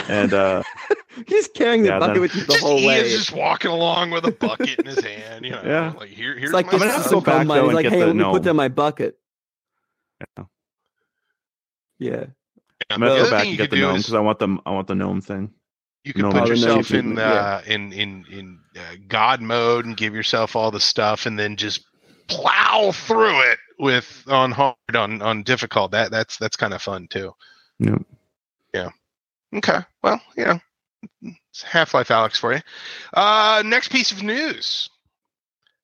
And 0.09 0.33
uh, 0.33 0.63
He's 1.27 1.47
carrying 1.49 1.83
the 1.83 1.89
Yeah, 1.89 1.99
bucket 1.99 2.15
that- 2.15 2.21
with 2.21 2.35
you 2.35 2.43
the 2.45 2.57
whole 2.57 2.79
Ian's 2.79 2.85
way. 2.87 3.03
He's 3.09 3.17
just 3.19 3.31
walking 3.33 3.69
along 3.71 4.09
with 4.11 4.25
a 4.25 4.31
bucket 4.31 4.79
in 4.79 4.85
his 4.87 4.99
hand. 5.05 5.45
You 5.45 5.51
know, 5.51 5.61
Yeah. 5.63 5.93
like 5.95 6.09
here, 6.09 6.33
here's 6.33 6.45
It's 6.49 6.53
like 6.53 6.65
my 6.65 6.71
this 6.73 6.81
I'm 6.81 6.87
gonna 6.87 6.91
have 6.93 7.01
to 7.03 7.07
is 7.07 7.11
go 7.13 7.19
so 7.19 7.21
fun, 7.25 7.47
back, 7.47 7.55
though, 7.55 7.65
and 7.65 7.75
like, 7.75 7.83
get 7.83 7.93
hey, 7.93 7.99
the 7.99 8.07
let 8.07 8.15
me 8.15 8.21
gnome. 8.23 8.33
put 8.33 8.43
down 8.43 8.55
my 8.55 8.67
bucket. 8.69 9.17
Yeah. 10.37 10.43
Yeah. 11.99 12.09
Yeah, 12.11 12.25
I'm 12.89 12.99
gonna 12.99 13.15
go 13.23 13.29
back 13.29 13.45
and 13.45 13.57
get 13.57 13.69
the 13.69 13.75
do 13.75 13.81
gnome 13.83 13.95
is 13.97 14.01
because 14.03 14.15
I 14.15 14.19
want 14.21 14.39
them. 14.39 14.59
I 14.65 14.71
want 14.71 14.87
the 14.87 14.95
gnome 14.95 15.21
thing. 15.21 15.51
You 16.03 16.13
can 16.13 16.23
No, 16.23 16.31
put 16.31 16.49
yourself 16.49 16.93
in 16.93 17.17
treatment, 17.17 17.19
uh, 17.19 17.61
in 17.67 17.93
in 17.93 18.25
in 18.31 18.59
uh, 18.77 18.95
God 19.07 19.41
mode 19.41 19.85
and 19.85 19.97
give 19.97 20.15
yourself 20.15 20.55
all 20.55 20.71
the 20.71 20.79
stuff, 20.79 21.25
and 21.27 21.37
then 21.37 21.57
just 21.57 21.85
plow 22.27 22.91
through 22.91 23.41
it 23.51 23.59
with 23.79 24.23
on 24.27 24.51
hard 24.51 24.75
on 24.95 25.21
on 25.21 25.43
difficult. 25.43 25.91
That 25.91 26.11
that's 26.11 26.37
that's 26.37 26.57
kind 26.57 26.73
of 26.73 26.81
fun 26.81 27.07
too. 27.09 27.33
Yep. 27.79 28.03
Yeah. 28.73 28.89
Okay. 29.55 29.79
Well, 30.03 30.21
you 30.37 30.45
know, 30.45 30.59
it's 31.51 31.63
Half 31.63 31.93
Life 31.93 32.09
Alyx 32.09 32.37
for 32.37 32.53
you. 32.53 32.61
Uh, 33.13 33.63
next 33.65 33.89
piece 33.91 34.11
of 34.11 34.23
news: 34.23 34.89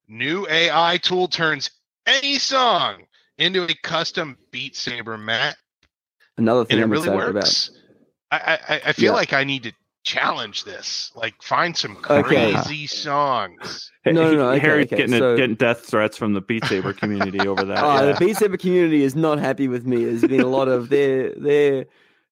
new 0.08 0.48
AI 0.50 0.98
tool 0.98 1.28
turns 1.28 1.72
any 2.08 2.40
song 2.40 3.04
into 3.38 3.66
a 3.66 3.76
custom 3.84 4.38
Beat 4.52 4.76
Saber 4.76 5.18
map 5.18 5.56
Another 6.38 6.66
thing 6.66 6.74
and 6.74 6.82
it 6.82 6.86
I'm 6.86 6.92
really 6.92 7.10
excited 7.10 7.28
about. 7.30 7.46
works. 7.48 7.72
I, 8.32 8.60
I, 8.70 8.82
I 8.88 8.94
feel 8.94 9.14
Yeah. 9.14 9.18
like 9.18 9.34
I 9.34 9.44
need 9.44 9.64
to 9.64 9.74
challenge 10.08 10.64
this. 10.64 11.12
Like, 11.16 11.42
find 11.42 11.76
some 11.76 11.98
Okay. 12.10 12.54
crazy 12.54 12.88
songs. 12.88 13.92
Hey, 14.04 14.14
No, 14.14 14.32
no, 14.32 14.38
no, 14.38 14.50
okay, 14.52 14.60
Harry's 14.60 14.86
okay, 14.88 14.96
getting 14.98 15.18
so- 15.20 15.36
getting 15.36 15.56
death 15.56 15.82
threats 15.86 16.16
from 16.18 16.34
the 16.34 16.40
Beat 16.42 16.64
Saber 16.66 16.94
community 16.94 17.46
over 17.48 17.66
that. 17.66 17.84
Oh, 17.84 17.94
yeah. 18.06 18.14
the 18.14 18.26
Beat 18.26 18.38
Saber 18.38 18.58
community 18.58 19.04
is 19.04 19.16
not 19.16 19.38
happy 19.38 19.68
with 19.68 19.86
me. 19.86 20.06
There's 20.06 20.22
been 20.22 20.40
a 20.42 20.48
lot 20.48 20.70
of 20.70 20.90
their 20.90 21.32
their 21.36 21.86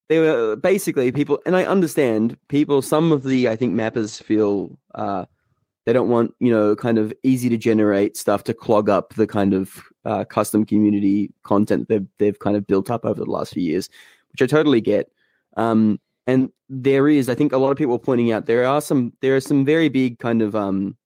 they 0.08 0.20
were 0.20 0.56
basically 0.56 1.12
people, 1.12 1.40
and 1.46 1.56
I 1.56 1.66
understand 1.66 2.38
people. 2.48 2.82
Some 2.82 3.12
of 3.12 3.24
the 3.24 3.50
I 3.50 3.56
think 3.56 3.74
mappers 3.74 4.22
feel 4.24 4.78
uh, 4.94 5.26
they 5.86 5.92
don't 5.94 6.10
want 6.10 6.34
you 6.40 6.52
know 6.52 6.76
kind 6.78 6.98
of 6.98 7.12
easy 7.24 7.50
to 7.50 7.58
generate 7.58 8.16
stuff 8.16 8.44
to 8.46 8.54
clog 8.54 8.90
up 8.90 9.16
the 9.16 9.28
kind 9.28 9.54
of 9.54 9.84
uh, 10.06 10.24
custom 10.24 10.64
community 10.66 11.32
content 11.44 11.90
they've 11.90 12.08
they've 12.20 12.40
kind 12.40 12.56
of 12.56 12.66
built 12.68 12.90
up 12.90 13.04
over 13.04 13.20
the 13.26 13.30
last 13.30 13.54
few 13.54 13.64
years, 13.64 13.90
which 14.32 14.42
I 14.42 14.46
totally 14.48 14.80
get. 14.80 15.12
Um, 15.58 16.00
and 16.28 16.50
there 16.70 17.08
is, 17.08 17.30
I 17.30 17.36
think, 17.36 17.54
a 17.54 17.58
lot 17.58 17.72
of 17.72 17.78
people 17.78 17.96
are 17.96 18.00
pointing 18.00 18.32
out 18.32 18.46
there 18.46 18.66
are 18.66 18.82
some 18.82 19.14
there 19.22 19.36
are 19.36 19.42
some 19.42 19.66
very 19.66 19.90
big 19.90 20.20
kind 20.20 20.42
of 20.42 20.56
um, 20.56 20.98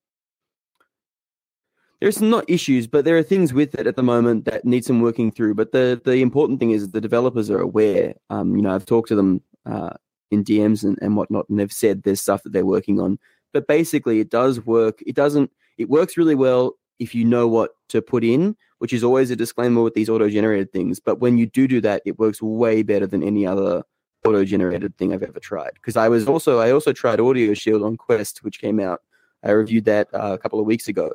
there's 2.00 2.18
some 2.18 2.30
not 2.30 2.50
issues, 2.50 2.88
but 2.88 3.04
there 3.04 3.18
are 3.18 3.24
things 3.24 3.54
with 3.54 3.76
it 3.76 3.86
at 3.86 3.96
the 3.98 4.04
moment 4.04 4.46
that 4.46 4.64
need 4.64 4.86
some 4.86 5.02
working 5.02 5.32
through. 5.32 5.56
But 5.56 5.72
the 5.72 6.02
the 6.06 6.22
important 6.22 6.60
thing 6.60 6.72
is 6.72 6.92
the 6.92 7.02
developers 7.02 7.50
are 7.50 7.60
aware. 7.60 8.14
Um, 8.30 8.56
you 8.56 8.62
know, 8.62 8.74
I've 8.74 8.86
talked 8.86 9.10
to 9.10 9.16
them 9.16 9.42
uh, 9.66 9.92
in 10.32 10.44
DMs 10.44 10.84
and, 10.84 10.98
and 11.02 11.18
whatnot, 11.18 11.50
and 11.50 11.60
they've 11.60 11.72
said 11.72 12.04
there's 12.04 12.22
stuff 12.22 12.44
that 12.44 12.54
they're 12.54 12.66
working 12.66 13.00
on. 13.00 13.20
But 13.54 13.68
basically, 13.68 14.20
it 14.20 14.30
does 14.30 14.66
work. 14.66 15.02
It 15.06 15.16
doesn't. 15.16 15.52
It 15.78 15.90
works 15.90 16.18
really 16.18 16.36
well 16.36 16.74
if 17.00 17.16
you 17.16 17.26
know 17.26 17.48
what 17.48 17.72
to 17.90 18.02
put 18.02 18.24
in, 18.24 18.56
which 18.80 18.94
is 18.94 19.04
always 19.04 19.32
a 19.32 19.36
disclaimer 19.36 19.82
with 19.82 19.94
these 19.94 20.10
auto-generated 20.10 20.72
things. 20.72 21.00
But 21.00 21.20
when 21.20 21.38
you 21.38 21.46
do 21.46 21.68
do 21.68 21.82
that, 21.82 22.02
it 22.06 22.20
works 22.20 22.42
way 22.42 22.84
better 22.84 23.08
than 23.08 23.24
any 23.24 23.46
other 23.46 23.84
auto-generated 24.26 24.98
thing 24.98 25.14
I've 25.14 25.24
ever 25.24 25.40
tried. 25.40 25.72
Because 25.76 25.98
I 25.98 26.10
was 26.10 26.28
also 26.28 26.60
I 26.60 26.72
also 26.72 26.94
tried 26.94 27.20
Audioshield 27.20 27.86
on 27.86 27.98
Quest, 27.98 28.44
which 28.44 28.60
came 28.60 28.80
out. 28.80 29.02
I 29.44 29.52
reviewed 29.52 29.86
that 29.86 30.08
uh, 30.14 30.34
a 30.34 30.38
couple 30.38 30.60
of 30.60 30.66
weeks 30.66 30.88
ago 30.88 31.12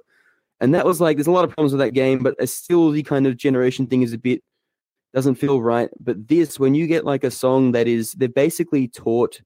and 0.61 0.75
that 0.75 0.87
was 0.87 1.01
like 1.01 1.17
there's 1.17 1.27
a 1.27 1.33
lot 1.33 1.45
of 1.45 1.51
problems 1.51 1.73
with 1.73 1.81
that 1.81 1.93
game 1.93 2.23
but 2.23 2.35
it's 2.39 2.53
still 2.53 2.91
the 2.91 3.03
kind 3.03 3.27
of 3.27 3.37
generation 3.37 3.87
thing 3.87 4.03
is 4.03 4.13
a 4.13 4.19
bit 4.19 4.43
doesn't 5.13 5.37
feel 5.37 5.61
right 5.61 5.91
but 6.01 6.29
this 6.29 6.59
when 6.59 6.75
you 6.75 6.87
get 6.87 7.05
like 7.05 7.25
a 7.25 7.31
song 7.31 7.73
that 7.73 7.87
is 7.87 8.13
they've 8.13 8.35
basically 8.35 8.89
taught 8.89 9.41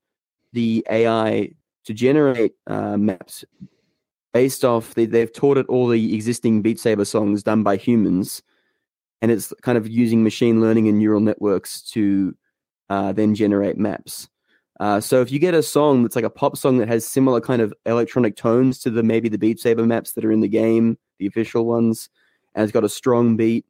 the 0.53 0.85
ai 0.91 1.51
to 1.85 1.93
generate 1.93 2.53
uh, 2.67 2.97
maps 2.97 3.45
based 4.33 4.65
off 4.65 4.95
they, 4.95 5.07
they've 5.07 5.33
taught 5.33 5.59
it 5.59 5.67
all 5.67 5.89
the 5.89 6.15
existing 6.15 6.63
beat 6.63 6.79
saber 6.79 7.05
songs 7.05 7.43
done 7.43 7.63
by 7.63 7.77
humans 7.77 8.43
and 9.21 9.31
it's 9.31 9.53
kind 9.63 9.77
of 9.77 9.89
using 9.89 10.23
machine 10.23 10.61
learning 10.61 10.89
and 10.89 10.99
neural 10.99 11.21
networks 11.21 11.83
to 11.83 12.35
uh, 12.91 13.13
then 13.13 13.35
generate 13.35 13.79
maps 13.79 14.29
uh, 14.81 15.01
so 15.01 15.21
if 15.21 15.33
you 15.33 15.39
get 15.39 15.55
a 15.55 15.63
song 15.63 16.03
that's 16.03 16.15
like 16.15 16.25
a 16.25 16.31
pop 16.31 16.57
song 16.57 16.79
that 16.79 16.89
has 16.89 17.07
similar 17.07 17.41
kind 17.41 17.61
of 17.61 17.75
electronic 17.85 18.37
tones 18.37 18.79
to 18.79 18.91
the 18.91 19.03
maybe 19.03 19.29
the 19.29 19.39
Beat 19.39 19.59
Saber 19.59 19.85
maps 19.85 20.13
that 20.13 20.25
are 20.25 20.31
in 20.31 20.41
the 20.41 20.49
game, 20.49 20.97
the 21.19 21.27
official 21.27 21.67
ones, 21.67 22.09
and 22.55 22.63
it's 22.63 22.73
got 22.73 22.85
a 22.85 22.89
strong 22.89 23.37
beat, 23.37 23.67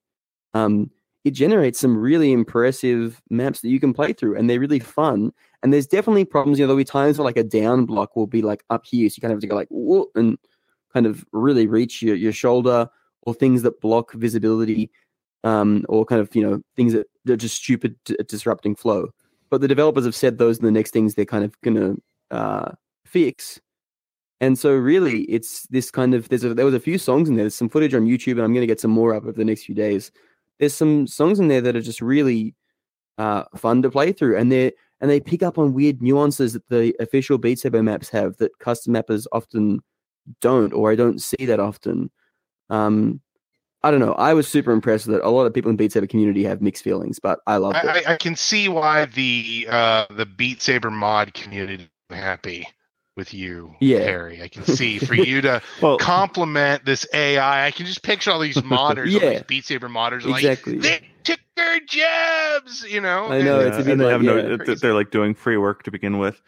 um, 0.53 0.91
it 1.25 1.31
generates 1.33 1.79
some 1.79 1.97
really 1.97 2.33
impressive 2.33 3.23
maps 3.31 3.61
that 3.61 3.71
you 3.71 3.81
can 3.81 3.95
play 3.95 4.13
through, 4.13 4.37
and 4.37 4.49
they're 4.49 4.61
really 4.61 4.79
fun. 4.79 5.33
And 5.63 5.73
there's 5.73 5.87
definitely 5.87 6.25
problems. 6.25 6.59
You 6.59 6.65
know, 6.65 6.69
there'll 6.69 6.79
be 6.79 6.85
times 6.85 7.19
where 7.19 7.25
like 7.25 7.37
a 7.37 7.45
down 7.45 7.87
block 7.87 8.15
will 8.15 8.27
be 8.27 8.43
like 8.43 8.65
up 8.71 8.85
here, 8.87 9.09
so 9.09 9.15
you 9.17 9.21
kind 9.23 9.33
of 9.33 9.37
have 9.37 9.43
to 9.43 9.47
go 9.47 9.57
like 9.57 9.69
whoop 9.71 10.11
and 10.15 10.39
kind 10.93 11.07
of 11.07 11.25
really 11.33 11.67
reach 11.67 12.03
your, 12.03 12.17
your 12.17 12.33
shoulder, 12.33 12.89
or 13.23 13.35
things 13.35 13.63
that 13.63 13.81
block 13.81 14.13
visibility, 14.13 14.91
um, 15.43 15.85
or 15.89 16.05
kind 16.05 16.21
of 16.21 16.35
you 16.37 16.43
know 16.43 16.63
things 16.77 16.93
that 16.93 17.07
are 17.31 17.37
just 17.37 17.57
stupid, 17.57 17.97
d- 18.05 18.17
disrupting 18.27 18.75
flow 18.77 19.09
but 19.51 19.61
the 19.61 19.69
developers 19.69 20.05
have 20.05 20.15
said 20.15 20.39
those 20.39 20.59
are 20.59 20.63
the 20.63 20.71
next 20.71 20.91
things 20.91 21.15
they're 21.15 21.25
kind 21.25 21.45
of 21.45 21.61
gonna 21.63 21.97
uh, 22.31 22.73
fix. 23.05 23.61
And 24.41 24.59
so 24.59 24.73
really, 24.75 25.23
it's 25.23 25.67
this 25.69 25.91
kind 25.91 26.15
of 26.15 26.29
there's 26.29 26.45
a, 26.45 26.55
there 26.55 26.65
was 26.65 26.75
a 26.75 26.81
few 26.81 26.99
songs 26.99 27.29
in 27.29 27.37
there. 27.37 27.45
There's 27.45 27.55
some 27.55 27.69
footage 27.69 27.95
on 27.95 28.07
YouTube, 28.07 28.33
and 28.33 28.43
I'm 28.43 28.55
gonna 28.55 28.67
get 28.67 28.81
some 28.81 28.91
more 28.91 29.15
up 29.15 29.25
over 29.25 29.33
the 29.33 29.45
next 29.45 29.65
few 29.65 29.75
days. 29.75 30.13
There's 30.59 30.75
some 30.75 31.07
songs 31.07 31.41
in 31.41 31.49
there 31.49 31.61
that 31.61 31.77
are 31.77 31.81
just 31.81 32.01
really 32.01 32.55
uh, 33.17 33.45
fun 33.57 33.83
to 33.83 33.91
play 33.91 34.13
through, 34.13 34.37
and 34.37 34.53
they 34.53 34.73
and 35.01 35.11
they 35.11 35.21
pick 35.21 35.43
up 35.43 35.59
on 35.59 35.75
weird 35.75 36.03
nuances 36.03 36.53
that 36.53 36.69
the 36.69 36.95
official 37.01 37.39
Beat 37.39 37.59
Saber 37.59 37.83
maps 37.83 38.09
have 38.11 38.37
that 38.39 38.59
custom 38.59 38.95
mappers 38.95 39.27
often 39.33 39.81
don't, 40.41 40.73
or 40.73 40.91
I 40.91 40.95
don't 40.95 41.23
see 41.23 41.47
that 41.47 41.61
often. 41.61 42.11
Um, 42.71 43.21
I 43.83 43.91
don't 43.93 44.01
know. 44.01 44.13
I 44.15 44.35
was 44.35 44.49
super 44.49 44.73
impressed 44.73 45.07
that. 45.07 45.23
A 45.25 45.31
lot 45.31 45.47
of 45.47 45.55
people 45.55 45.71
in 45.71 45.77
Beat 45.77 45.93
Saber 45.93 46.07
community 46.09 46.43
have 46.45 46.61
mixed 46.61 46.83
feelings, 46.83 47.19
but 47.21 47.39
I 47.47 47.59
love 47.59 47.77
it. 47.77 47.85
I, 47.85 47.99
I, 48.11 48.13
I 48.15 48.17
can 48.17 48.35
see 48.35 48.69
why 48.69 49.05
the 49.07 49.69
uh, 49.71 50.07
the 50.11 50.27
Beat 50.27 50.61
Saber 50.63 50.91
mod 50.91 51.33
community 51.35 51.85
is 52.11 52.17
happy 52.17 52.67
with 53.17 53.33
you, 53.35 53.75
Yeah. 53.81 53.99
Harry. 54.01 54.43
I 54.43 54.49
can 54.49 54.65
see 54.65 54.99
for 54.99 55.15
you 55.17 55.41
to 55.43 55.61
well, 55.83 55.97
compliment 55.99 56.85
this 56.85 57.07
AI. 57.15 57.67
I 57.67 57.71
can 57.71 57.87
just 57.87 58.03
picture 58.03 58.31
all 58.33 58.41
these 58.41 58.57
modders, 58.59 59.15
all 59.15 59.23
Yeah. 59.23 59.31
these 59.31 59.43
Beat 59.43 59.65
Saber 59.65 59.89
modders, 59.89 60.25
Exactly. 60.29 60.75
like 60.75 60.83
they 60.83 61.01
took 61.25 61.41
their 61.57 61.81
jabs, 61.81 62.85
you 62.89 63.01
know. 63.01 63.27
I 63.27 63.43
know, 63.43 63.61
and- 63.61 63.69
it's 63.69 63.77
a 63.77 63.81
yeah, 63.81 63.85
bit 63.85 63.93
and 63.93 64.01
they 64.01 64.05
like, 64.07 64.13
have 64.13 64.23
no, 64.23 64.37
yeah. 64.37 64.57
they're- 64.65 64.75
they're 64.77 64.95
like 64.95 65.11
doing 65.11 65.35
free 65.35 65.57
work 65.57 65.83
to 65.85 65.91
begin 65.91 66.19
with. 66.19 66.41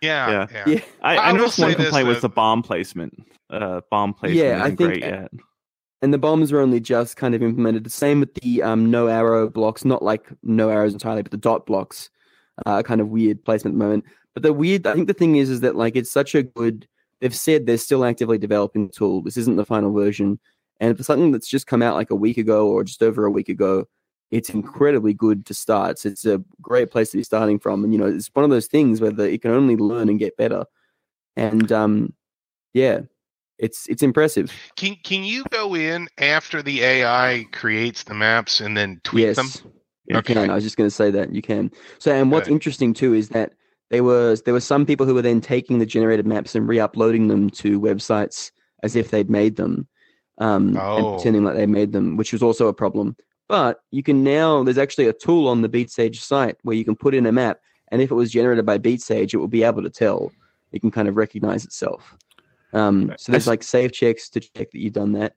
yeah, 0.00 0.30
yeah. 0.30 0.46
yeah. 0.52 0.64
yeah. 0.74 0.80
I, 1.02 1.16
I 1.16 1.28
I 1.28 1.32
noticed 1.32 1.56
say 1.56 1.62
one 1.64 1.72
this, 1.72 1.82
complaint 1.86 2.08
was 2.08 2.20
the 2.20 2.28
bomb 2.28 2.62
placement. 2.62 3.14
Uh, 3.50 3.80
bomb 3.90 4.14
placement 4.14 4.38
Yeah, 4.46 4.62
I 4.62 4.66
think- 4.68 4.78
great 4.78 5.00
yet. 5.00 5.30
And 6.02 6.12
the 6.12 6.18
bombs 6.18 6.52
were 6.52 6.60
only 6.60 6.80
just 6.80 7.16
kind 7.16 7.34
of 7.34 7.42
implemented. 7.42 7.84
The 7.84 7.90
same 7.90 8.20
with 8.20 8.34
the 8.34 8.62
um, 8.62 8.90
no 8.90 9.08
arrow 9.08 9.48
blocks, 9.48 9.84
not 9.84 10.02
like 10.02 10.26
no 10.42 10.70
arrows 10.70 10.92
entirely, 10.92 11.22
but 11.22 11.32
the 11.32 11.36
dot 11.38 11.66
blocks 11.66 12.10
uh, 12.66 12.82
kind 12.82 13.00
of 13.00 13.08
weird 13.08 13.44
placement 13.44 13.74
at 13.74 13.78
the 13.78 13.84
moment. 13.84 14.04
But 14.34 14.42
the 14.42 14.52
weird, 14.52 14.86
I 14.86 14.94
think 14.94 15.08
the 15.08 15.14
thing 15.14 15.36
is, 15.36 15.50
is 15.50 15.60
that 15.60 15.76
like 15.76 15.96
it's 15.96 16.10
such 16.10 16.34
a 16.34 16.42
good. 16.42 16.86
They've 17.20 17.34
said 17.34 17.66
they're 17.66 17.78
still 17.78 18.04
actively 18.04 18.38
developing 18.38 18.86
the 18.86 18.92
tool. 18.92 19.22
This 19.22 19.36
isn't 19.36 19.56
the 19.56 19.64
final 19.64 19.92
version, 19.92 20.38
and 20.80 20.96
for 20.96 21.02
something 21.02 21.32
that's 21.32 21.48
just 21.48 21.66
come 21.66 21.82
out 21.82 21.96
like 21.96 22.10
a 22.10 22.16
week 22.16 22.38
ago 22.38 22.68
or 22.68 22.84
just 22.84 23.02
over 23.02 23.24
a 23.24 23.30
week 23.30 23.48
ago, 23.48 23.86
it's 24.30 24.50
incredibly 24.50 25.14
good 25.14 25.44
to 25.46 25.54
start. 25.54 25.92
It's, 25.92 26.06
it's 26.06 26.24
a 26.24 26.42
great 26.60 26.90
place 26.90 27.10
to 27.10 27.16
be 27.16 27.24
starting 27.24 27.58
from, 27.58 27.82
and 27.82 27.92
you 27.92 27.98
know, 27.98 28.06
it's 28.06 28.30
one 28.34 28.44
of 28.44 28.50
those 28.50 28.66
things 28.68 29.00
where 29.00 29.10
the, 29.10 29.24
it 29.24 29.42
can 29.42 29.50
only 29.50 29.76
learn 29.76 30.08
and 30.08 30.18
get 30.18 30.36
better. 30.36 30.64
And 31.36 31.72
um, 31.72 32.14
yeah, 32.74 33.00
it's 33.58 33.86
it's 33.88 34.02
impressive. 34.02 34.52
Can 34.76 34.96
can 35.02 35.24
you 35.24 35.44
go 35.50 35.74
in 35.74 36.08
after 36.18 36.62
the 36.62 36.82
AI 36.82 37.46
creates 37.52 38.04
the 38.04 38.14
maps 38.14 38.60
and 38.60 38.76
then 38.76 39.00
tweak 39.04 39.24
yes, 39.26 39.36
them? 39.36 39.72
You 40.06 40.16
Okay. 40.18 40.34
can. 40.34 40.50
I 40.50 40.54
was 40.54 40.64
just 40.64 40.76
going 40.76 40.88
to 40.88 40.94
say 40.94 41.10
that 41.10 41.34
you 41.34 41.42
can. 41.42 41.70
So, 41.98 42.12
and 42.12 42.32
what's 42.32 42.48
Good. 42.48 42.54
interesting 42.54 42.94
too 42.94 43.14
is 43.14 43.28
that 43.30 43.52
there 43.90 44.04
was 44.04 44.42
there 44.42 44.54
were 44.54 44.60
some 44.60 44.86
people 44.86 45.06
who 45.06 45.14
were 45.14 45.22
then 45.22 45.40
taking 45.40 45.78
the 45.78 45.86
generated 45.86 46.26
maps 46.26 46.54
and 46.54 46.68
re-uploading 46.68 47.28
them 47.28 47.50
to 47.50 47.80
websites 47.80 48.50
as 48.82 48.94
if 48.96 49.10
they'd 49.10 49.30
made 49.30 49.56
them, 49.56 49.88
um, 50.38 50.76
Oh. 50.78 50.96
and 50.96 51.06
pretending 51.08 51.44
like 51.44 51.56
they 51.56 51.66
made 51.66 51.92
them, 51.92 52.16
which 52.16 52.32
was 52.32 52.42
also 52.42 52.68
a 52.68 52.74
problem. 52.74 53.16
But 53.48 53.80
you 53.90 54.02
can 54.02 54.22
now 54.22 54.62
there's 54.62 54.78
actually 54.78 55.08
a 55.08 55.12
tool 55.12 55.48
on 55.48 55.62
the 55.62 55.68
BeatSage 55.68 56.16
site 56.16 56.56
where 56.62 56.76
you 56.76 56.84
can 56.84 56.96
put 56.96 57.14
in 57.14 57.26
a 57.26 57.32
map, 57.32 57.58
and 57.90 58.00
if 58.00 58.10
it 58.10 58.14
was 58.14 58.30
generated 58.30 58.64
by 58.66 58.78
BeatSage, 58.78 59.34
it 59.34 59.38
will 59.38 59.48
be 59.48 59.64
able 59.64 59.82
to 59.82 59.90
tell. 59.90 60.30
It 60.70 60.80
can 60.80 60.90
kind 60.90 61.08
of 61.08 61.16
recognize 61.16 61.64
itself. 61.64 62.14
Um, 62.72 63.12
so 63.16 63.32
there's 63.32 63.46
like 63.46 63.62
save 63.62 63.92
checks 63.92 64.28
to 64.30 64.40
check 64.40 64.70
that 64.70 64.74
you've 64.78 64.92
done 64.92 65.12
that. 65.12 65.34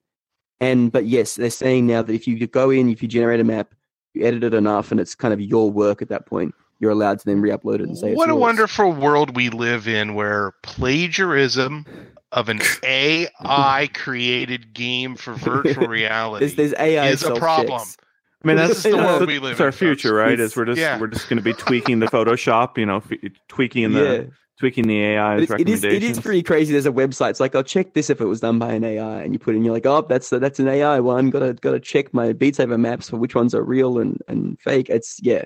And 0.59 0.91
but 0.91 1.05
yes, 1.05 1.35
they're 1.35 1.49
saying 1.49 1.87
now 1.87 2.01
that 2.01 2.13
if 2.13 2.27
you 2.27 2.45
go 2.47 2.69
in, 2.69 2.89
if 2.89 3.01
you 3.01 3.07
generate 3.07 3.39
a 3.39 3.43
map, 3.43 3.73
you 4.13 4.25
edit 4.25 4.43
it 4.43 4.53
enough, 4.53 4.91
and 4.91 4.99
it's 4.99 5.15
kind 5.15 5.33
of 5.33 5.39
your 5.41 5.71
work 5.71 6.01
at 6.01 6.09
that 6.09 6.25
point, 6.25 6.53
you're 6.79 6.91
allowed 6.91 7.19
to 7.19 7.25
then 7.25 7.39
re-upload 7.41 7.75
it 7.75 7.81
and 7.81 7.97
say 7.97 8.09
it's 8.11 8.17
What 8.17 8.29
a 8.29 8.33
yours. 8.33 8.41
wonderful 8.41 8.91
world 8.91 9.35
we 9.35 9.49
live 9.49 9.87
in 9.87 10.13
where 10.13 10.53
plagiarism 10.63 11.85
of 12.31 12.49
an 12.49 12.61
AI 12.83 13.89
created 13.93 14.73
game 14.73 15.15
for 15.15 15.33
virtual 15.35 15.87
reality 15.87 16.45
There's, 16.47 16.55
there's 16.71 16.73
AI 16.79 17.07
is 17.07 17.23
a 17.23 17.35
problem. 17.35 17.79
self-checks. 17.79 17.97
I 18.43 18.47
mean, 18.47 18.57
This 18.57 18.67
that's 18.69 18.77
is 18.85 18.91
the 18.91 18.97
world 18.97 19.21
that's- 19.21 19.27
we 19.27 19.39
live 19.39 19.57
that's 19.57 19.61
our 19.61 19.67
in, 19.67 19.71
folks. 19.71 19.77
future, 19.79 20.13
right? 20.13 20.33
It's- 20.33 20.51
Is 20.51 20.57
we're 20.57 20.65
just 20.65 20.79
yeah. 20.79 20.99
we're 20.99 21.07
just 21.07 21.29
going 21.29 21.37
to 21.37 21.43
be 21.43 21.53
tweaking 21.53 21.99
the 21.99 22.07
Photoshop, 22.07 22.77
you 22.77 22.85
know, 22.85 22.97
f- 22.97 23.11
tweaking 23.47 23.93
the 23.93 24.03
yeah. 24.03 24.33
Tweaking 24.61 24.87
the 24.87 25.03
AI's 25.17 25.41
it's- 25.41 25.59
it 25.59 25.67
is 25.67 25.83
it 25.83 26.03
is 26.03 26.19
pretty 26.19 26.43
crazy. 26.43 26.71
There's 26.71 26.85
a 26.85 26.91
website. 26.91 27.31
It's 27.31 27.39
like 27.39 27.55
I'll 27.55 27.63
check 27.63 27.93
this 27.93 28.11
if 28.11 28.21
it 28.21 28.25
was 28.25 28.41
done 28.41 28.59
by 28.59 28.71
an 28.73 28.83
AI, 28.83 29.23
and 29.23 29.33
you 29.33 29.39
put 29.39 29.55
in 29.55 29.65
you're 29.65 29.73
like, 29.73 29.87
oh, 29.87 30.05
that's 30.07 30.29
that's 30.29 30.59
an 30.59 30.67
AI 30.67 30.99
one. 30.99 31.31
Got 31.31 31.39
to 31.39 31.53
got 31.55 31.71
to 31.71 31.79
check 31.79 32.13
my 32.13 32.31
Beat 32.31 32.55
Saber 32.55 32.77
maps 32.77 33.09
for 33.09 33.17
which 33.17 33.33
ones 33.33 33.55
are 33.55 33.63
real 33.63 33.97
and 33.97 34.21
and 34.27 34.59
fake. 34.61 34.87
It's 34.89 35.19
yeah. 35.23 35.45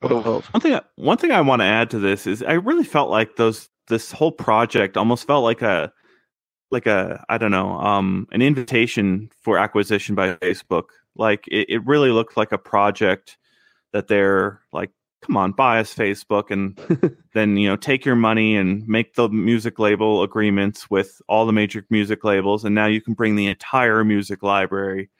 What 0.00 0.12
a 0.12 0.16
world. 0.16 0.44
One 0.52 0.60
thing, 0.60 0.78
one 0.94 1.18
thing 1.18 1.32
I 1.32 1.40
want 1.40 1.62
to 1.62 1.66
add 1.66 1.90
to 1.90 1.98
this 1.98 2.28
is 2.28 2.44
I 2.44 2.52
really 2.52 2.84
felt 2.84 3.10
like 3.10 3.34
those 3.34 3.68
this 3.88 4.12
whole 4.12 4.32
project 4.32 4.96
almost 4.96 5.26
felt 5.26 5.42
like 5.42 5.60
a 5.60 5.92
like 6.70 6.86
a 6.86 7.24
I 7.28 7.36
don't 7.38 7.50
know 7.50 7.72
um 7.72 8.28
an 8.30 8.40
invitation 8.40 9.30
for 9.42 9.58
acquisition 9.58 10.14
by 10.14 10.34
Facebook. 10.36 10.84
Like 11.16 11.48
it, 11.48 11.68
it 11.68 11.86
really 11.86 12.10
looked 12.10 12.36
like 12.36 12.52
a 12.52 12.58
project 12.58 13.36
that 13.92 14.06
they're 14.06 14.60
like, 14.72 14.90
come 15.24 15.36
on, 15.36 15.52
buy 15.52 15.80
us 15.80 15.94
Facebook, 15.94 16.50
and 16.50 16.78
then 17.34 17.56
you 17.56 17.68
know 17.68 17.76
take 17.76 18.04
your 18.04 18.16
money 18.16 18.56
and 18.56 18.86
make 18.86 19.14
the 19.14 19.28
music 19.28 19.78
label 19.78 20.22
agreements 20.22 20.90
with 20.90 21.20
all 21.28 21.46
the 21.46 21.52
major 21.52 21.84
music 21.90 22.24
labels, 22.24 22.64
and 22.64 22.74
now 22.74 22.86
you 22.86 23.00
can 23.00 23.14
bring 23.14 23.36
the 23.36 23.46
entire 23.46 24.04
music 24.04 24.42
library 24.42 25.10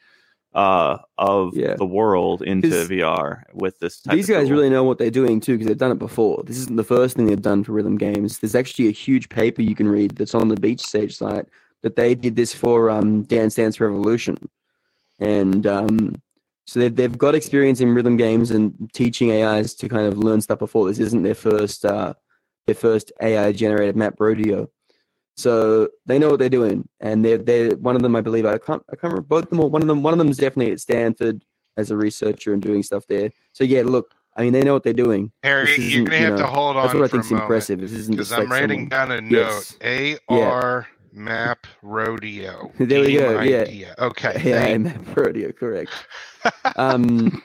uh 0.55 0.99
of 1.19 1.57
Yeah. 1.57 1.75
the 1.75 1.85
world 1.87 2.43
into 2.43 2.69
VR 2.69 3.43
with 3.55 3.77
this 3.81 4.01
type 4.01 4.15
These 4.15 4.29
guys 4.29 4.53
really 4.53 4.71
know 4.71 4.85
what 4.85 4.99
they're 4.99 5.11
doing 5.11 5.41
too, 5.41 5.55
because 5.55 5.67
they've 5.67 5.77
done 5.77 5.91
it 5.91 5.99
before. 5.99 6.45
This 6.47 6.59
isn't 6.59 6.77
the 6.77 6.85
first 6.85 7.17
thing 7.17 7.27
they've 7.27 7.43
done 7.43 7.65
for 7.65 7.73
rhythm 7.73 7.97
games. 7.97 8.39
There's 8.39 8.55
actually 8.55 8.87
a 8.87 8.93
huge 8.93 9.29
paper 9.29 9.63
you 9.63 9.75
can 9.75 9.89
read 9.89 10.13
that's 10.13 10.35
on 10.35 10.49
the 10.49 10.57
Beat 10.57 10.81
Sage 10.81 11.17
site 11.17 11.47
that 11.83 11.97
they 11.97 12.15
did 12.15 12.37
this 12.37 12.55
for 12.55 12.89
um, 12.89 13.23
Dance 13.25 13.57
Dance 13.57 13.81
Revolution, 13.81 14.37
and 15.19 15.67
um, 15.67 16.15
so 16.67 16.81
they've 16.81 16.95
they've 16.95 17.17
got 17.19 17.35
experience 17.35 17.81
in 17.81 17.95
rhythm 17.95 18.17
games 18.17 18.51
and 18.51 18.91
teaching 18.95 19.31
AIs 19.31 19.75
to 19.75 19.89
kind 19.89 20.07
of 20.07 20.19
learn 20.19 20.41
stuff 20.41 20.59
before. 20.59 20.89
This 20.89 20.99
isn't 20.99 21.23
their 21.23 21.35
first 21.35 21.85
uh, 21.85 22.15
their 22.67 22.75
first 22.75 23.13
AI 23.21 23.53
generated 23.53 23.97
map 23.97 24.15
rodeo. 24.19 24.69
So 25.37 25.89
they 26.07 26.19
know 26.19 26.31
what 26.31 26.39
they're 26.39 26.49
doing, 26.49 26.89
and 27.01 27.25
they're 27.25 27.39
they 27.39 27.71
one 27.71 27.97
of 27.97 28.03
them 28.03 28.15
I 28.17 28.21
believe 28.21 28.47
I 28.47 28.59
can't 28.59 28.83
I 28.91 28.97
can't 28.97 29.13
remember 29.13 29.23
both 29.23 29.45
of 29.45 29.51
them 29.51 29.61
or 29.61 29.69
one 29.69 29.83
of 29.83 29.89
them 29.89 30.03
one 30.03 30.13
of 30.15 30.19
them 30.19 30.29
is 30.29 30.37
definitely 30.39 30.73
at 30.73 30.81
Stanford 30.81 31.45
as 31.77 31.91
a 31.91 31.97
researcher 31.97 32.53
and 32.53 32.63
doing 32.63 32.83
stuff 32.83 33.05
there. 33.09 33.31
So 33.53 33.65
yeah, 33.65 33.83
look, 33.83 34.15
I 34.37 34.43
mean 34.43 34.53
they 34.53 34.63
know 34.63 34.73
what 34.75 34.85
they're 34.85 34.93
doing. 34.93 35.33
Harry, 35.43 35.75
you're 35.77 36.05
gonna 36.05 36.19
you 36.19 36.25
have 36.27 36.37
to 36.39 36.47
hold 36.47 36.77
on 36.77 36.85
That's 36.85 36.95
what 36.95 37.03
I 37.03 37.07
a 37.07 37.09
think's 37.09 37.31
moment 37.31 37.43
impressive. 37.45 37.81
This 37.81 37.93
isn't 37.93 38.15
because 38.15 38.33
I'm 38.33 38.41
like 38.45 38.49
writing 38.51 38.89
someone- 38.91 39.09
down 39.09 39.25
a 39.25 39.29
Yes. 39.29 39.77
note. 39.83 40.21
AR 40.31 40.89
map 41.15 41.67
rodeo. 41.83 42.73
There 42.79 43.01
we 43.01 43.15
go, 43.15 43.41
yeah. 43.41 43.95
Okay. 43.99 44.41
Yeah, 44.45 44.77
map 44.79 45.17
rodeo, 45.17 45.53
correct. 45.53 45.93
um, 46.77 47.43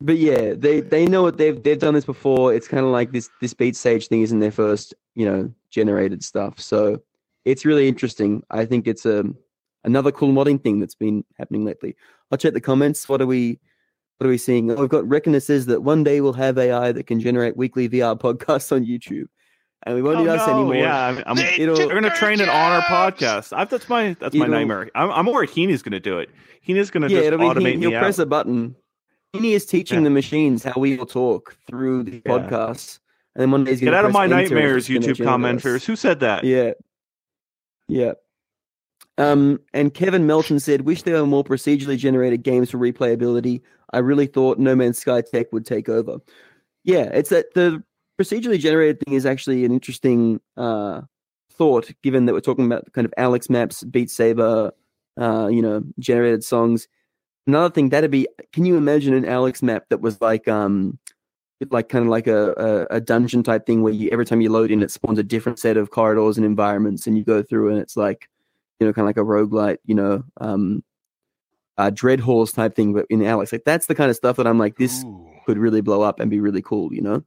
but 0.00 0.16
yeah, 0.16 0.54
they 0.54 0.80
they 0.80 1.06
know 1.06 1.22
what 1.22 1.36
they've 1.36 1.60
they've 1.62 1.78
done 1.78 1.94
this 1.94 2.04
before. 2.04 2.54
It's 2.54 2.68
kind 2.68 2.84
of 2.84 2.92
like 2.92 3.12
this 3.12 3.28
this 3.40 3.52
Beat 3.52 3.76
Sage 3.76 4.06
thing 4.08 4.22
isn't 4.22 4.40
their 4.40 4.52
first 4.52 4.94
you 5.14 5.26
know 5.26 5.52
generated 5.70 6.22
stuff. 6.22 6.60
So 6.60 7.02
it's 7.44 7.64
really 7.64 7.88
interesting. 7.88 8.42
I 8.50 8.64
think 8.64 8.86
it's 8.86 9.04
a 9.04 9.24
another 9.84 10.12
cool 10.12 10.32
modding 10.32 10.62
thing 10.62 10.78
that's 10.80 10.94
been 10.94 11.24
happening 11.36 11.64
lately. 11.64 11.96
I'll 12.30 12.38
check 12.38 12.54
the 12.54 12.60
comments. 12.60 13.08
What 13.08 13.20
are 13.20 13.26
we? 13.26 13.58
What 14.18 14.26
are 14.26 14.30
we 14.30 14.38
seeing? 14.38 14.70
Oh, 14.70 14.76
we've 14.76 14.88
got 14.88 15.08
Reckoner 15.08 15.40
says 15.40 15.66
that 15.66 15.82
one 15.82 16.04
day 16.04 16.20
we'll 16.20 16.32
have 16.32 16.58
AI 16.58 16.92
that 16.92 17.06
can 17.06 17.20
generate 17.20 17.56
weekly 17.56 17.88
VR 17.88 18.18
podcasts 18.18 18.72
on 18.72 18.84
YouTube, 18.84 19.26
and 19.84 19.94
we 19.94 20.02
won't 20.02 20.18
Oh, 20.18 20.22
need 20.22 20.28
us 20.30 20.46
no, 20.46 20.54
anymore. 20.54 20.74
Yeah, 20.76 21.06
I'm, 21.06 21.22
I'm, 21.26 21.36
They 21.36 21.56
it'll- 21.58 21.76
took 21.76 21.88
they're 21.88 22.00
going 22.00 22.02
to 22.04 22.10
our 22.10 22.16
train 22.16 22.40
it 22.40 22.48
on 22.48 22.72
our 22.72 22.82
podcast. 22.82 23.52
I've, 23.56 23.70
that's 23.70 23.88
my 23.88 24.16
that's 24.20 24.34
my 24.34 24.44
It'll- 24.44 24.56
nightmare. 24.58 24.90
I'm, 24.94 25.10
I'm 25.10 25.26
worried 25.26 25.50
Heeney's 25.50 25.82
going 25.82 25.92
to 25.92 26.00
do 26.00 26.18
it. 26.18 26.30
Heeney's 26.60 26.90
going 26.90 27.02
to 27.02 27.08
yeah, 27.08 27.18
just 27.20 27.26
it'll 27.28 27.38
be 27.38 27.44
automate 27.44 27.70
he, 27.72 27.76
me 27.76 27.86
he'll 27.86 27.96
out. 27.96 28.02
press 28.02 28.18
a 28.18 28.26
button. 28.26 28.74
He 29.34 29.54
is 29.54 29.66
teaching 29.66 29.98
Yeah. 29.98 30.04
the 30.04 30.10
machines 30.10 30.64
how 30.64 30.80
we 30.80 30.96
will 30.96 31.06
talk 31.06 31.56
through 31.68 32.02
the 32.04 32.22
Yeah. 32.24 32.32
podcasts, 32.32 32.98
and 33.34 33.42
then 33.42 33.50
one 33.50 33.64
day 33.64 33.72
he's 33.72 33.80
Get 33.80 33.86
gonna 33.86 33.98
out 33.98 34.04
of 34.06 34.12
my 34.12 34.24
enter 34.24 34.36
nightmares, 34.36 34.88
YouTube 34.88 35.16
commenters. 35.16 35.84
Who 35.84 35.96
said 35.96 36.20
that? 36.20 36.44
Yeah, 36.44 36.72
yeah. 37.88 38.12
Um, 39.16 39.60
and 39.74 39.92
Kevin 39.92 40.26
Melton 40.26 40.60
said, 40.60 40.82
"Wish 40.82 41.02
there 41.02 41.20
were 41.20 41.26
more 41.26 41.42
procedurally 41.44 41.98
generated 41.98 42.42
games 42.42 42.70
for 42.70 42.78
replayability. 42.78 43.62
I 43.92 43.98
really 43.98 44.26
thought 44.26 44.58
No 44.58 44.76
Man's 44.76 44.98
Sky 44.98 45.22
Tech 45.22 45.52
would 45.52 45.66
take 45.66 45.88
over. 45.88 46.18
Yeah, 46.84 47.04
it's 47.12 47.30
that 47.30 47.52
the 47.54 47.82
procedurally 48.20 48.58
generated 48.58 49.00
thing 49.00 49.14
is 49.14 49.26
actually 49.26 49.64
an 49.64 49.72
interesting 49.72 50.40
uh, 50.56 51.02
thought, 51.52 51.90
given 52.02 52.26
that 52.26 52.32
we're 52.32 52.40
talking 52.40 52.66
about 52.66 52.92
kind 52.92 53.04
of 53.04 53.14
Alyx 53.18 53.48
Maps, 53.48 53.84
Beat 53.84 54.10
Saber, 54.10 54.72
uh, 55.20 55.48
you 55.48 55.62
know, 55.62 55.82
generated 55.98 56.44
songs. 56.44 56.88
Another 57.46 57.72
thing 57.72 57.88
that'd 57.88 58.10
be, 58.10 58.28
can 58.52 58.64
you 58.64 58.76
imagine 58.76 59.14
an 59.14 59.24
Alyx 59.24 59.62
map 59.62 59.84
that 59.88 60.00
was 60.00 60.20
like, 60.20 60.48
um, 60.48 60.98
like 61.70 61.88
kind 61.88 62.04
of 62.04 62.10
like 62.10 62.26
a, 62.26 62.52
a, 62.90 62.96
a 62.96 63.00
dungeon 63.00 63.42
type 63.42 63.66
thing 63.66 63.82
where 63.82 63.92
you 63.92 64.08
every 64.10 64.24
time 64.24 64.40
you 64.40 64.50
load 64.50 64.70
in, 64.70 64.82
it 64.82 64.90
spawns 64.90 65.18
a 65.18 65.24
different 65.24 65.58
set 65.58 65.76
of 65.76 65.90
corridors 65.90 66.36
and 66.36 66.46
environments, 66.46 67.06
and 67.06 67.16
you 67.16 67.24
go 67.24 67.42
through, 67.42 67.70
and 67.70 67.78
it's 67.78 67.96
like, 67.96 68.28
you 68.78 68.86
know, 68.86 68.92
kind 68.92 69.04
of 69.04 69.08
like 69.08 69.16
a 69.16 69.26
roguelite, 69.26 69.78
you 69.84 69.94
know, 69.94 70.22
um, 70.40 70.84
uh, 71.78 71.90
dread 71.90 72.20
halls 72.20 72.52
type 72.52 72.76
thing, 72.76 72.92
but 72.92 73.06
in 73.08 73.20
Alyx, 73.20 73.52
like 73.52 73.64
that's 73.64 73.86
the 73.86 73.94
kind 73.94 74.10
of 74.10 74.16
stuff 74.16 74.36
that 74.36 74.46
I'm 74.46 74.58
like, 74.58 74.76
this 74.76 75.02
Ooh. 75.04 75.30
could 75.46 75.58
really 75.58 75.80
blow 75.80 76.02
up 76.02 76.20
and 76.20 76.30
be 76.30 76.40
really 76.40 76.62
cool, 76.62 76.92
you 76.92 77.00
know? 77.00 77.24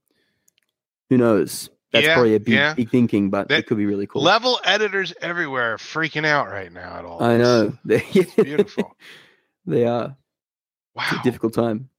Who 1.11 1.17
knows? 1.17 1.69
That's 1.91 2.05
Yeah, 2.07 2.13
probably 2.13 2.35
a 2.35 2.39
big, 2.39 2.53
yeah. 2.53 2.73
big 2.73 2.89
thinking, 2.89 3.29
but 3.29 3.49
That- 3.49 3.59
it 3.59 3.67
could 3.67 3.75
be 3.77 3.85
really 3.85 4.07
cool. 4.07 4.21
Level 4.23 4.61
editors 4.63 5.13
everywhere 5.21 5.73
are 5.73 5.77
freaking 5.77 6.25
out 6.25 6.47
right 6.47 6.71
now 6.71 6.95
at 6.97 7.03
all. 7.03 7.21
I 7.21 7.35
know. 7.35 7.73
They, 7.85 8.01
It's 8.13 8.33
beautiful. 8.33 8.95
they 9.65 9.85
are. 9.85 10.15
It's 10.95 11.11
Wow. 11.11 11.19
a 11.19 11.23
difficult 11.23 11.53
time. 11.53 11.89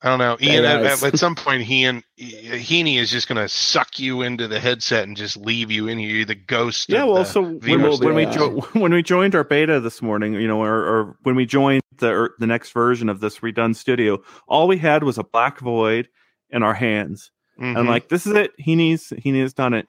I 0.00 0.08
don't 0.08 0.18
know. 0.18 0.38
Ian, 0.40 0.64
at, 0.64 0.84
at, 0.86 1.02
at 1.02 1.18
some 1.18 1.34
point, 1.34 1.68
Ian, 1.68 2.02
Heaney 2.18 2.96
is 2.98 3.10
just 3.10 3.28
going 3.28 3.36
to 3.36 3.48
suck 3.48 3.98
you 3.98 4.22
into 4.22 4.48
the 4.48 4.58
headset 4.58 5.04
and 5.06 5.16
just 5.18 5.36
leave 5.36 5.70
you 5.70 5.86
in 5.88 5.98
here. 5.98 6.24
The 6.24 6.34
ghost. 6.34 6.88
Yeah, 6.88 7.02
of 7.02 7.08
well, 7.08 7.16
the 7.18 7.24
so 7.24 7.42
when, 7.42 7.82
when 7.82 8.14
we 8.14 8.24
jo- 8.26 8.60
when 8.72 8.92
we 8.94 9.02
joined 9.02 9.34
our 9.34 9.44
beta 9.44 9.80
this 9.80 10.00
morning, 10.00 10.32
you 10.34 10.48
know, 10.48 10.62
or, 10.62 10.74
or 10.74 11.16
when 11.24 11.34
we 11.34 11.44
joined 11.44 11.82
the 11.98 12.08
or 12.10 12.30
the 12.38 12.46
next 12.46 12.72
version 12.72 13.08
of 13.10 13.20
this 13.20 13.38
redone 13.40 13.76
studio, 13.76 14.22
all 14.48 14.66
we 14.66 14.78
had 14.78 15.02
was 15.02 15.18
a 15.18 15.24
black 15.24 15.60
void 15.60 16.08
in 16.50 16.62
our 16.62 16.74
hands. 16.74 17.32
And 17.58 17.68
I'm 17.68 17.84
mm-hmm. 17.84 17.90
like, 17.90 18.08
this 18.08 18.26
is 18.26 18.34
it. 18.34 18.52
He 18.58 18.74
needs 18.74 19.12
he 19.18 19.32
needs 19.32 19.52
done 19.52 19.74
it. 19.74 19.88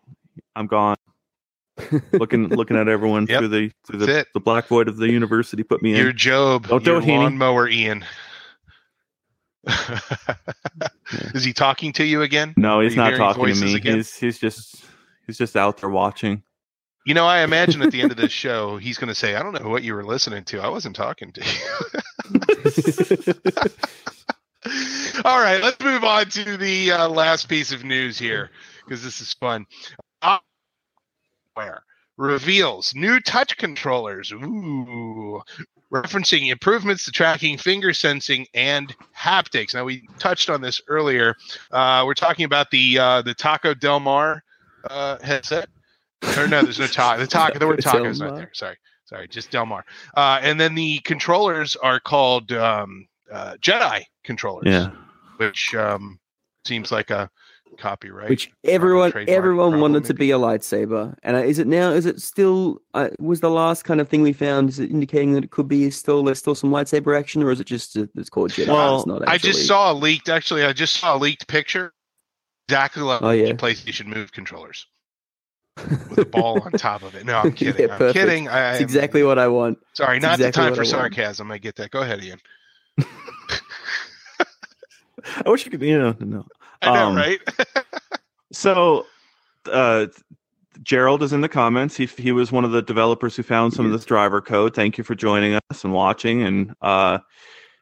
I'm 0.56 0.68
gone. 0.68 0.96
looking 2.14 2.50
looking 2.50 2.78
at 2.78 2.88
everyone 2.88 3.28
Yep. 3.28 3.40
through 3.40 3.48
the 3.50 3.72
through 3.86 4.00
the, 4.00 4.26
the 4.34 4.40
black 4.40 4.68
void 4.68 4.88
of 4.88 4.98
the 4.98 5.12
university 5.12 5.64
put 5.64 5.82
me 5.82 5.92
in. 5.92 5.98
Your 5.98 6.12
Job, 6.12 6.68
Don't 6.68 6.84
do 6.84 6.92
your 6.92 7.02
it, 7.02 7.06
Heaney. 7.06 7.72
Ian. 7.72 8.06
is 11.34 11.44
he 11.44 11.54
talking 11.54 11.92
to 11.94 12.06
you 12.06 12.22
again? 12.22 12.54
no, 12.58 12.80
he's 12.80 12.96
not 12.96 13.16
talking 13.16 13.54
to 13.54 13.66
me. 13.66 13.76
again? 13.76 13.98
He's 13.98 14.16
he's 14.16 14.40
just 14.40 14.86
he's 15.26 15.38
just 15.38 15.56
out 15.56 15.78
there 15.78 15.90
watching. 15.90 16.44
You 17.06 17.14
know, 17.14 17.26
I 17.26 17.40
imagine 17.40 17.82
at 17.82 17.92
the 17.92 18.02
end 18.02 18.12
of 18.12 18.18
this 18.18 18.34
show, 18.34 18.78
he's 18.78 18.98
going 18.98 19.08
to 19.08 19.16
say, 19.16 19.36
"I 19.36 19.44
don't 19.44 19.54
know 19.54 19.70
what 19.70 19.84
you 19.84 19.94
were 19.94 20.04
listening 20.04 20.44
to. 20.46 20.60
I 20.60 20.68
wasn't 20.68 20.96
talking 20.96 21.32
to 21.34 21.42
you." 21.42 21.48
All 25.26 25.40
right, 25.40 25.62
let's 25.62 25.80
move 25.84 26.04
on 26.04 26.30
to 26.30 26.58
the 26.58 26.92
uh, 26.92 27.10
last 27.10 27.48
piece 27.50 27.72
of 27.72 27.84
news 27.84 28.18
here 28.18 28.50
because 28.86 29.04
this 29.04 29.22
is 29.22 29.34
fun. 29.34 29.66
Where 31.54 31.84
reveals 32.18 32.94
new 32.96 33.20
touch 33.20 33.58
controllers. 33.58 34.32
Ooh, 34.32 35.42
referencing 35.92 36.52
improvements 36.52 37.06
to 37.06 37.12
tracking, 37.12 37.58
finger 37.58 37.94
sensing, 37.94 38.46
and 38.54 38.94
haptics. 39.16 39.74
Now 39.74 39.86
we 39.86 40.08
touched 40.20 40.50
on 40.50 40.62
this 40.62 40.82
earlier. 40.88 41.36
Uh, 41.72 42.04
we're 42.06 42.14
talking 42.14 42.46
about 42.46 42.70
the 42.72 43.00
uh, 43.00 43.22
the 43.22 43.34
Taco 43.34 43.74
Del 43.74 44.00
Mar 44.00 44.44
uh, 44.90 45.18
headset. 45.24 45.70
Or 46.38 46.48
no, 46.48 46.64
there's 46.64 46.80
no 46.80 46.88
taco. 46.88 47.22
The 47.22 47.28
taco. 47.28 47.60
The 47.60 47.68
word 47.68 47.82
taco 47.82 48.06
is 48.06 48.20
not 48.20 48.36
there. 48.36 48.52
Sorry, 48.54 48.76
sorry, 49.06 49.28
just 49.28 49.52
Del 49.52 49.66
Mar. 49.66 49.86
Uh, 50.16 50.40
and 50.42 50.60
then 50.60 50.76
the 50.76 51.00
controllers 51.00 51.76
are 51.76 52.00
called 52.00 52.52
um, 52.52 53.08
uh, 53.32 53.54
Jedi 53.62 54.04
controllers. 54.24 54.66
Yeah. 54.66 54.90
which 55.38 55.74
um, 55.76 56.20
seems 56.66 56.92
like 56.92 57.10
a 57.12 57.30
copyright. 57.78 58.30
Which 58.30 58.50
everyone 58.64 59.12
everyone 59.28 59.72
problem, 59.72 59.82
wanted 59.82 60.06
to 60.06 60.14
be 60.14 60.32
a 60.32 60.38
lightsaber. 60.38 61.16
And 61.24 61.36
uh, 61.36 61.40
is 61.40 61.60
it 61.60 61.68
now? 61.68 61.92
Is 61.92 62.06
it 62.06 62.22
still? 62.22 62.80
Uh, 62.94 63.10
was 63.20 63.42
the 63.42 63.50
last 63.50 63.84
kind 63.84 64.00
of 64.02 64.08
thing 64.10 64.22
we 64.22 64.34
found? 64.34 64.70
Is 64.70 64.80
it 64.80 64.90
indicating 64.90 65.34
that 65.34 65.44
it 65.44 65.52
could 65.52 65.68
be 65.68 65.90
still? 65.92 66.24
There's 66.24 66.40
still 66.40 66.56
some 66.56 66.72
lightsaber 66.72 67.18
action, 67.20 67.44
or 67.44 67.52
is 67.52 67.60
it 67.60 67.68
just 67.68 67.98
uh, 67.98 68.06
it's 68.16 68.30
called 68.30 68.52
Jedi? 68.52 68.68
Well, 68.70 68.98
it's 68.98 69.06
not 69.06 69.28
I 69.28 69.38
just 69.38 69.68
saw 69.68 69.92
a 69.92 69.94
leaked. 69.94 70.30
Actually, 70.30 70.64
I 70.64 70.74
just 70.74 70.96
saw 70.98 71.16
a 71.16 71.20
leaked 71.20 71.48
picture, 71.48 71.94
exactly 72.68 73.04
like 73.04 73.22
Oh, 73.22 73.32
yeah. 73.32 73.48
the 73.48 73.54
PlayStation 73.54 74.06
Move 74.08 74.32
controllers 74.32 74.88
with 76.10 76.18
a 76.20 76.26
ball 76.26 76.62
on 76.62 76.72
top 76.78 77.04
of 77.04 77.14
it. 77.16 77.26
No, 77.26 77.38
I'm 77.38 77.52
kidding. 77.52 77.88
Yeah, 77.90 77.98
I'm 78.00 78.14
kidding. 78.14 78.48
I, 78.48 78.70
It's 78.72 78.76
I'm- 78.80 78.84
exactly 78.84 79.22
what 79.24 79.38
I 79.38 79.48
want. 79.50 79.78
Sorry, 79.94 80.18
it's 80.18 80.24
not 80.24 80.40
exactly 80.40 80.48
the 80.48 80.52
time 80.70 80.72
what 80.72 80.88
for 80.88 80.96
I 80.96 81.00
want. 81.02 81.14
sarcasm. 81.16 81.52
I 81.52 81.58
get 81.60 81.76
that. 81.76 81.92
Go 81.92 82.02
ahead, 82.02 82.24
Ian. 82.24 82.40
I 85.46 85.50
wish 85.50 85.66
you 85.66 85.72
could 85.72 85.82
you 85.82 85.98
know 85.98 86.16
no. 86.20 86.46
I 86.82 86.94
know, 86.94 87.08
Um, 87.08 87.16
right? 87.16 87.40
So, 88.54 89.06
uh, 89.72 90.08
Gerald 90.84 91.22
is 91.22 91.34
in 91.34 91.42
the 91.42 91.50
comments. 91.50 91.98
He 91.98 92.06
he 92.06 92.32
was 92.32 92.52
one 92.52 92.64
of 92.64 92.72
the 92.72 92.82
developers 92.82 93.36
who 93.36 93.44
found 93.44 93.74
some 93.74 93.86
of 93.86 93.92
this 93.92 94.06
driver 94.06 94.40
code. 94.42 94.74
Thank 94.74 94.98
you 94.98 95.04
for 95.04 95.16
joining 95.16 95.60
us 95.70 95.84
and 95.84 95.92
watching. 95.92 96.44
And 96.44 96.74
uh, 96.82 97.20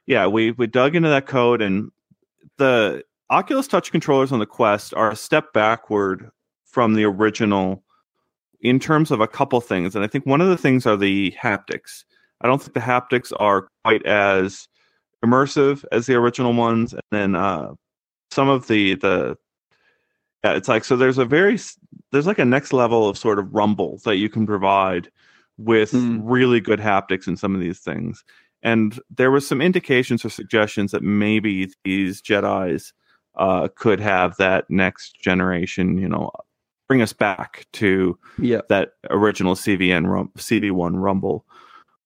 yeah, 0.08 0.26
we 0.26 0.52
we 0.52 0.66
dug 0.66 0.96
into 0.96 1.10
that 1.10 1.28
code, 1.28 1.62
and 1.62 1.92
the 2.58 3.04
Oculus 3.30 3.68
Touch 3.68 3.92
controllers 3.92 4.32
on 4.32 4.40
the 4.40 4.46
Quest 4.48 4.94
are 4.96 5.12
a 5.12 5.16
step 5.16 5.54
backward 5.54 6.32
from 6.66 6.96
the 6.96 7.04
original 7.04 7.84
in 8.62 8.80
terms 8.80 9.12
of 9.12 9.22
a 9.22 9.28
couple 9.28 9.62
things, 9.62 9.96
and 9.96 10.04
I 10.04 10.08
think 10.08 10.26
one 10.26 10.42
of 10.42 10.48
the 10.48 10.58
things 10.58 10.88
are 10.88 10.98
the 10.98 11.32
haptics. 11.40 12.06
I 12.42 12.48
don't 12.48 12.60
think 12.60 12.74
the 12.74 12.80
haptics 12.80 13.32
are 13.40 13.68
quite 13.84 14.06
as 14.06 14.68
immersive 15.26 15.84
as 15.92 16.06
the 16.06 16.16
original 16.16 16.54
ones, 16.54 16.94
and 16.94 17.02
then 17.12 17.36
uh, 17.36 17.74
some 18.32 18.50
of 18.50 18.68
the 18.68 18.96
the 18.96 19.38
yeah, 20.44 20.54
it's 20.54 20.68
like 20.68 20.84
so. 20.86 20.96
There's 20.96 21.18
a 21.18 21.26
very 21.26 21.58
there's 22.12 22.28
like 22.28 22.40
a 22.40 22.46
next 22.46 22.72
level 22.74 23.10
of 23.10 23.18
sort 23.18 23.40
of 23.40 23.54
rumble 23.54 24.00
that 24.06 24.18
you 24.18 24.30
can 24.30 24.46
provide 24.46 25.10
with 25.58 25.92
Mm. 25.94 26.20
really 26.24 26.60
good 26.60 26.80
haptics 26.80 27.28
in 27.28 27.38
some 27.38 27.56
of 27.56 27.62
these 27.62 27.80
things. 27.80 28.24
And 28.62 29.00
there 29.16 29.32
was 29.32 29.48
some 29.48 29.62
indications 29.62 30.26
or 30.26 30.30
suggestions 30.30 30.92
that 30.92 31.02
maybe 31.04 31.70
these 31.86 32.22
Jedi's 32.22 32.94
uh, 33.36 33.68
could 33.76 34.00
have 34.02 34.36
that 34.38 34.66
next 34.70 35.20
generation, 35.22 35.98
you 35.98 36.10
know, 36.10 36.30
bring 36.90 37.02
us 37.02 37.14
back 37.14 37.66
to 37.74 38.18
Yeah. 38.38 38.62
that 38.70 38.92
original 39.10 39.56
CVN 39.56 40.08
rum- 40.08 40.32
CV1 40.38 40.96
Rumble. 41.02 41.46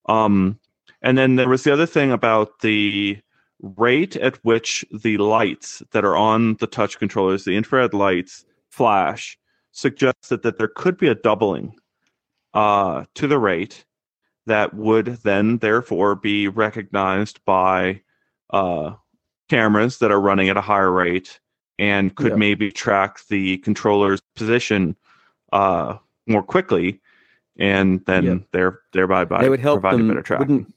Um, 0.07 0.59
and 1.01 1.17
then 1.17 1.35
there 1.35 1.49
was 1.49 1.63
the 1.63 1.73
other 1.73 1.85
thing 1.85 2.11
about 2.11 2.59
the 2.61 3.17
rate 3.61 4.15
at 4.17 4.37
which 4.45 4.85
the 5.03 5.17
lights 5.17 5.83
that 5.91 6.05
are 6.05 6.15
on 6.15 6.55
the 6.55 6.67
touch 6.67 6.97
controllers, 6.99 7.43
the 7.43 7.55
infrared 7.55 7.93
lights, 7.93 8.45
flash, 8.69 9.37
suggested 9.71 10.43
that 10.43 10.57
there 10.57 10.67
could 10.69 10.97
be 10.97 11.07
a 11.07 11.15
doubling 11.15 11.73
uh, 12.53 13.03
to 13.15 13.27
the 13.27 13.37
rate 13.39 13.85
that 14.45 14.73
would 14.73 15.05
then 15.23 15.57
therefore 15.57 16.15
be 16.15 16.47
recognized 16.47 17.43
by 17.45 18.01
uh, 18.51 18.93
cameras 19.49 19.99
that 19.99 20.11
are 20.11 20.19
running 20.21 20.49
at 20.49 20.57
a 20.57 20.61
higher 20.61 20.91
rate 20.91 21.39
and 21.77 22.15
could 22.15 22.31
Yeah. 22.31 22.35
maybe 22.37 22.71
track 22.71 23.19
the 23.29 23.57
controller's 23.59 24.21
position 24.35 24.95
uh, 25.53 25.97
more 26.27 26.43
quickly 26.43 26.99
and 27.57 28.03
then 28.05 28.23
Yeah. 28.23 28.37
there 28.51 28.79
thereby 28.93 29.25
by 29.25 29.41
They 29.43 29.49
would 29.49 29.59
help 29.59 29.81
provide 29.81 29.99
them. 29.99 30.09
a 30.09 30.13
better 30.13 30.21
tracking. 30.23 30.73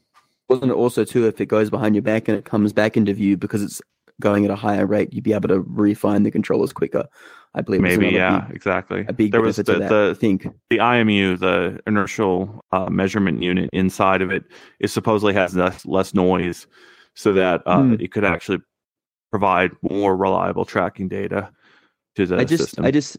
Wasn't 0.52 0.70
it 0.70 0.74
also 0.74 1.04
too 1.04 1.26
if 1.26 1.40
it 1.40 1.46
goes 1.46 1.70
behind 1.70 1.94
your 1.94 2.02
back 2.02 2.28
and 2.28 2.36
it 2.36 2.44
comes 2.44 2.72
back 2.72 2.96
into 2.96 3.12
view 3.14 3.36
because 3.36 3.62
it's 3.62 3.80
going 4.20 4.44
at 4.44 4.50
a 4.50 4.56
higher 4.56 4.86
rate, 4.86 5.12
you'd 5.12 5.24
be 5.24 5.32
able 5.32 5.48
to 5.48 5.60
refine 5.60 6.22
the 6.22 6.30
controllers 6.30 6.72
quicker. 6.72 7.06
I 7.54 7.60
believe 7.60 7.82
Maybe, 7.82 8.08
yeah, 8.08 8.40
big, 8.46 8.56
exactly. 8.56 9.04
a 9.08 9.12
big 9.12 9.32
there 9.32 9.42
was 9.42 9.56
the, 9.56 9.62
that. 9.64 9.82
I 9.82 9.88
the 9.88 10.14
think 10.14 10.46
the 10.70 10.78
IMU, 10.78 11.38
the 11.38 11.80
inertial 11.86 12.64
uh, 12.72 12.88
measurement 12.88 13.42
unit 13.42 13.68
inside 13.72 14.22
of 14.22 14.30
it, 14.30 14.44
is 14.80 14.92
supposedly 14.92 15.34
has 15.34 15.54
less, 15.54 15.84
less 15.84 16.14
noise, 16.14 16.66
so 17.14 17.32
that 17.34 17.62
uh, 17.66 17.82
Hmm. 17.82 17.96
it 18.00 18.10
could 18.12 18.24
actually 18.24 18.60
provide 19.30 19.72
more 19.82 20.16
reliable 20.16 20.64
tracking 20.64 21.08
data 21.08 21.50
to 22.16 22.26
the 22.26 22.38
I 22.38 22.44
just 22.44 22.64
system. 22.64 22.84
I 22.86 22.90
just 22.90 23.18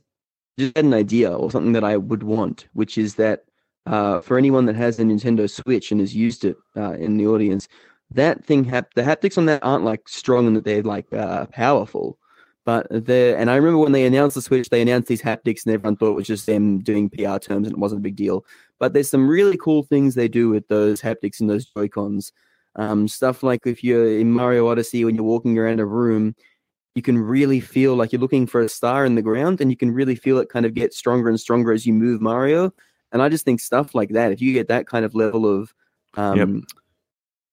just 0.58 0.76
had 0.76 0.86
an 0.86 0.94
idea 0.94 1.32
or 1.32 1.52
something 1.52 1.74
that 1.74 1.84
I 1.84 1.98
would 1.98 2.24
want, 2.24 2.68
which 2.74 2.98
is 2.98 3.16
that 3.16 3.46
uh, 3.86 4.22
for 4.22 4.38
anyone 4.38 4.66
that 4.66 4.76
has 4.76 5.00
a 5.00 5.04
Nintendo 5.04 5.50
Switch 5.50 5.92
and 5.92 6.00
has 6.00 6.16
used 6.16 6.46
it 6.46 6.58
uh, 6.78 6.94
in 6.94 7.18
the 7.18 7.28
audience, 7.28 7.68
that 8.12 8.44
thing 8.46 8.64
hap- 8.64 8.94
the 8.94 9.02
haptics 9.02 9.38
on 9.38 9.46
that 9.48 9.64
aren't 9.64 9.84
like 9.84 10.08
strong 10.08 10.48
and 10.48 10.56
that 10.56 10.64
they're 10.64 10.84
like 10.84 11.12
uh, 11.14 11.46
powerful, 11.48 12.18
but 12.66 12.88
they're 12.90 13.38
and 13.38 13.50
I 13.50 13.56
remember 13.56 13.80
when 13.80 13.92
they 13.92 14.06
announced 14.06 14.36
the 14.36 14.42
Switch, 14.42 14.70
they 14.70 14.82
announced 14.82 15.08
these 15.08 15.22
haptics 15.22 15.66
and 15.66 15.74
everyone 15.74 15.98
thought 15.98 16.12
it 16.12 16.16
was 16.16 16.28
just 16.28 16.46
them 16.46 16.80
doing 16.80 17.10
PR 17.10 17.38
terms 17.38 17.68
and 17.68 17.72
it 17.72 17.78
wasn't 17.78 18.00
a 18.00 18.04
big 18.04 18.16
deal. 18.16 18.46
But 18.80 18.94
there's 18.94 19.10
some 19.10 19.28
really 19.28 19.58
cool 19.58 19.84
things 19.84 20.16
they 20.16 20.28
do 20.28 20.50
with 20.50 20.68
those 20.68 21.02
haptics 21.02 21.40
and 21.40 21.50
those 21.50 21.66
Joy 21.66 21.88
Cons. 21.88 22.32
Um, 22.76 23.08
stuff 23.08 23.44
like 23.44 23.68
if 23.68 23.84
you're 23.84 24.18
in 24.18 24.32
Mario 24.32 24.68
Odyssey 24.68 25.06
when 25.06 25.14
you're 25.14 25.24
walking 25.24 25.60
around 25.60 25.80
a 25.80 25.86
room 25.86 26.34
you 26.96 27.02
can 27.02 27.18
really 27.18 27.60
feel 27.60 27.96
like 27.96 28.12
you're 28.12 28.22
looking 28.22 28.46
for 28.46 28.62
a 28.62 28.70
star 28.70 29.06
in 29.06 29.16
the 29.16 29.22
ground 29.22 29.62
and 29.62 29.72
you 29.72 29.78
can 29.78 29.92
really 29.92 30.16
feel 30.16 30.38
it 30.38 30.50
kind 30.50 30.66
of 30.66 30.74
get 30.74 30.94
stronger 30.94 31.30
and 31.30 31.40
stronger 31.40 31.72
as 31.72 31.86
you 31.86 31.94
move 31.94 32.22
Mario. 32.22 32.72
And 33.14 33.22
I 33.22 33.30
just 33.30 33.46
think 33.46 33.60
stuff 33.62 33.94
like 33.96 34.10
that, 34.10 34.32
if 34.32 34.42
you 34.42 34.52
get 34.54 34.68
that 34.68 34.88
kind 34.88 35.06
of 35.06 35.14
level 35.16 35.46
of 35.46 35.74
um, 36.16 36.38
Yep. 36.38 36.64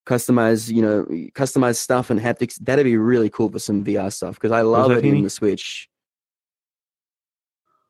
customized, 0.07 0.73
you 0.73 0.81
know, 0.81 1.05
customized 1.33 1.77
stuff 1.77 2.09
and 2.09 2.19
haptics, 2.19 2.55
that'd 2.55 2.83
be 2.83 2.97
really 2.97 3.29
cool 3.29 3.49
for 3.49 3.59
some 3.59 3.85
VR 3.85 4.11
stuff 4.11 4.35
because 4.35 4.51
I 4.51 4.61
love 4.61 4.91
it 4.91 5.05
in 5.05 5.21
the 5.21 5.29
Switch. 5.29 5.87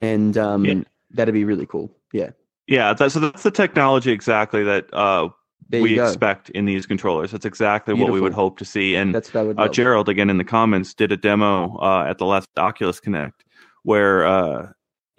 And 0.01 0.37
um, 0.37 0.65
Yeah. 0.65 0.83
that'd 1.11 1.33
be 1.33 1.45
really 1.45 1.65
cool. 1.65 1.89
Yeah. 2.11 2.31
yeah, 2.67 2.93
that, 2.93 3.11
so 3.11 3.21
that's 3.21 3.43
the 3.43 3.51
technology 3.51 4.11
exactly 4.11 4.63
that 4.65 4.93
uh, 4.93 5.29
we 5.71 5.95
go. 5.95 6.03
expect 6.05 6.49
in 6.49 6.65
these 6.65 6.85
controllers. 6.85 7.31
That's 7.31 7.45
exactly 7.45 7.93
what 7.93 8.11
we 8.11 8.19
would 8.19 8.33
hope 8.33 8.57
to 8.59 8.65
see. 8.65 8.95
And 8.95 9.15
That's 9.15 9.33
what 9.33 9.39
I 9.41 9.43
would 9.43 9.59
uh. 9.59 9.69
Gerald 9.69 10.09
again 10.09 10.29
in 10.29 10.37
the 10.37 10.43
comments 10.43 10.93
did 10.93 11.13
a 11.13 11.17
demo 11.17 11.77
uh, 11.77 12.05
at 12.09 12.17
the 12.17 12.25
last 12.25 12.49
Oculus 12.57 12.99
Connect 12.99 13.45
where 13.83 14.25
uh, 14.25 14.71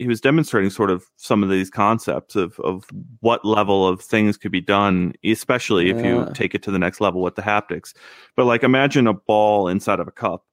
he 0.03 0.09
was 0.09 0.20
demonstrating 0.20 0.70
sort 0.70 0.90
of 0.90 1.05
some 1.16 1.42
of 1.42 1.48
these 1.48 1.70
concepts 1.70 2.36
of 2.36 2.59
of 2.61 2.84
what 3.20 3.44
level 3.44 3.86
of 3.86 4.00
things 4.00 4.36
could 4.36 4.53
be 4.53 4.61
done, 4.61 5.14
especially 5.24 5.90
if 5.90 6.05
you 6.05 6.28
take 6.34 6.55
it 6.55 6.62
to 6.64 6.70
the 6.70 6.78
next 6.78 7.00
level 7.00 7.22
with 7.22 7.36
the 7.36 7.42
haptics. 7.42 7.94
But 8.36 8.46
like 8.46 8.62
imagine 8.62 9.07
a 9.07 9.14
ball 9.14 9.68
inside 9.68 10.00
of 10.00 10.09
a 10.09 10.12
cup, 10.12 10.44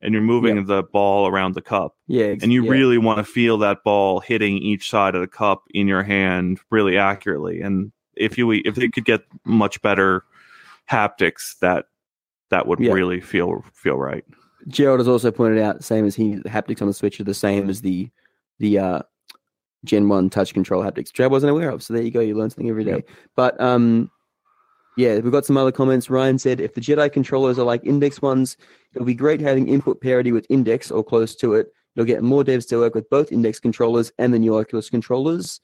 and 0.00 0.12
you're 0.12 0.22
moving 0.22 0.66
the 0.66 0.82
ball 0.82 1.26
around 1.26 1.54
the 1.54 1.62
cup, 1.62 1.96
yeah. 2.06 2.26
ex- 2.26 2.42
and 2.42 2.52
you 2.52 2.64
yeah. 2.64 2.70
really 2.70 2.98
want 2.98 3.18
to 3.18 3.24
feel 3.24 3.56
that 3.58 3.84
ball 3.84 4.20
hitting 4.20 4.58
each 4.58 4.90
side 4.90 5.14
of 5.14 5.20
the 5.20 5.26
cup 5.28 5.62
in 5.70 5.88
your 5.88 6.02
hand 6.02 6.60
really 6.70 6.98
accurately. 6.98 7.62
And 7.62 7.92
if 8.16 8.36
you 8.36 8.50
if 8.52 8.74
they 8.74 8.88
could 8.88 9.04
get 9.04 9.22
much 9.44 9.80
better 9.82 10.24
haptics, 10.90 11.58
that 11.60 11.86
that 12.50 12.66
would 12.66 12.80
Yeah. 12.80 12.92
really 12.92 13.20
feel 13.20 13.64
feel 13.72 13.96
right. 13.96 14.24
Gerald 14.68 15.00
has 15.00 15.08
also 15.08 15.30
pointed 15.30 15.60
out, 15.60 15.84
same 15.84 16.04
as 16.06 16.16
he, 16.16 16.34
the 16.34 16.48
haptics 16.48 16.82
on 16.82 16.88
the 16.88 16.94
Switch 16.94 17.20
are 17.20 17.24
the 17.24 17.34
same 17.34 17.70
as 17.70 17.82
the 17.82 18.10
the 18.58 18.78
uh, 18.78 19.02
Gen 19.84 20.08
One 20.08 20.30
touch 20.30 20.54
control 20.54 20.82
haptics, 20.82 21.08
which 21.08 21.20
I 21.20 21.26
wasn't 21.26 21.50
aware 21.50 21.70
of. 21.70 21.82
So 21.82 21.94
there 21.94 22.02
you 22.02 22.10
go, 22.10 22.20
you 22.20 22.36
learn 22.36 22.50
something 22.50 22.70
every 22.70 22.84
day. 22.84 22.96
Yep. 22.96 23.08
But 23.36 23.60
um, 23.60 24.10
yeah, 24.96 25.18
we've 25.18 25.32
got 25.32 25.44
some 25.44 25.56
other 25.56 25.72
comments. 25.72 26.08
Ryan 26.08 26.38
said, 26.38 26.60
if 26.60 26.74
the 26.74 26.80
Jedi 26.80 27.12
controllers 27.12 27.58
are 27.58 27.64
like 27.64 27.84
Index 27.84 28.22
ones, 28.22 28.56
it'll 28.94 29.06
be 29.06 29.14
great 29.14 29.40
having 29.40 29.68
input 29.68 30.00
parity 30.00 30.32
with 30.32 30.46
Index 30.48 30.90
or 30.90 31.04
close 31.04 31.36
to 31.36 31.54
it. 31.54 31.68
You'll 31.94 32.06
get 32.06 32.22
more 32.22 32.44
devs 32.44 32.68
to 32.68 32.78
work 32.78 32.94
with 32.94 33.08
both 33.10 33.32
Index 33.32 33.60
controllers 33.60 34.12
and 34.18 34.32
the 34.32 34.38
new 34.38 34.56
Oculus 34.56 34.90
controllers. 34.90 35.60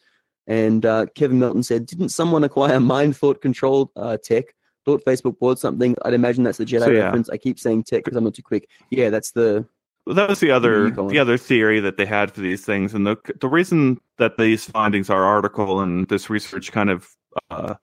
And 0.47 0.85
uh, 0.85 1.07
Kevin 1.15 1.39
Melton 1.39 1.63
said, 1.63 1.87
didn't 1.87 2.09
someone 2.09 2.43
acquire 2.45 2.81
Mind 2.81 3.17
Thought 3.17 3.41
control 3.41 3.93
uh, 3.97 4.17
tech? 4.23 4.47
Thought 4.85 5.05
Facebook 5.05 5.39
bought 5.39 5.59
something. 5.59 5.95
I'd 6.05 6.15
imagine 6.15 6.43
that's 6.43 6.59
the 6.59 6.65
Jedi 6.65 6.85
So, 6.85 6.91
yeah. 6.91 7.05
reference. 7.05 7.31
I 7.31 7.37
keep 7.37 7.59
saying 7.59 7.85
tech 7.85 8.05
because 8.05 8.17
I'm 8.17 8.25
not 8.25 8.35
too 8.35 8.43
quick. 8.43 8.69
Yeah, 8.91 9.11
that's 9.11 9.31
the 9.31 9.67
that 10.07 10.29
was 10.29 10.41
the 10.41 10.51
other 10.51 10.91
the 10.91 11.19
other 11.19 11.39
theory 11.39 11.81
that 11.81 11.97
they 11.97 12.07
had 12.07 12.33
for 12.33 12.41
these 12.41 12.65
things, 12.65 12.95
and 12.95 13.07
the 13.07 13.17
the 13.41 13.49
reason 13.49 14.01
that 14.19 14.37
these 14.37 14.65
findings, 14.65 15.11
our 15.11 15.25
article 15.25 15.81
and 15.81 16.09
this 16.09 16.29
research, 16.29 16.73
kind 16.73 16.91
of 16.91 17.09
uh, 17.51 17.75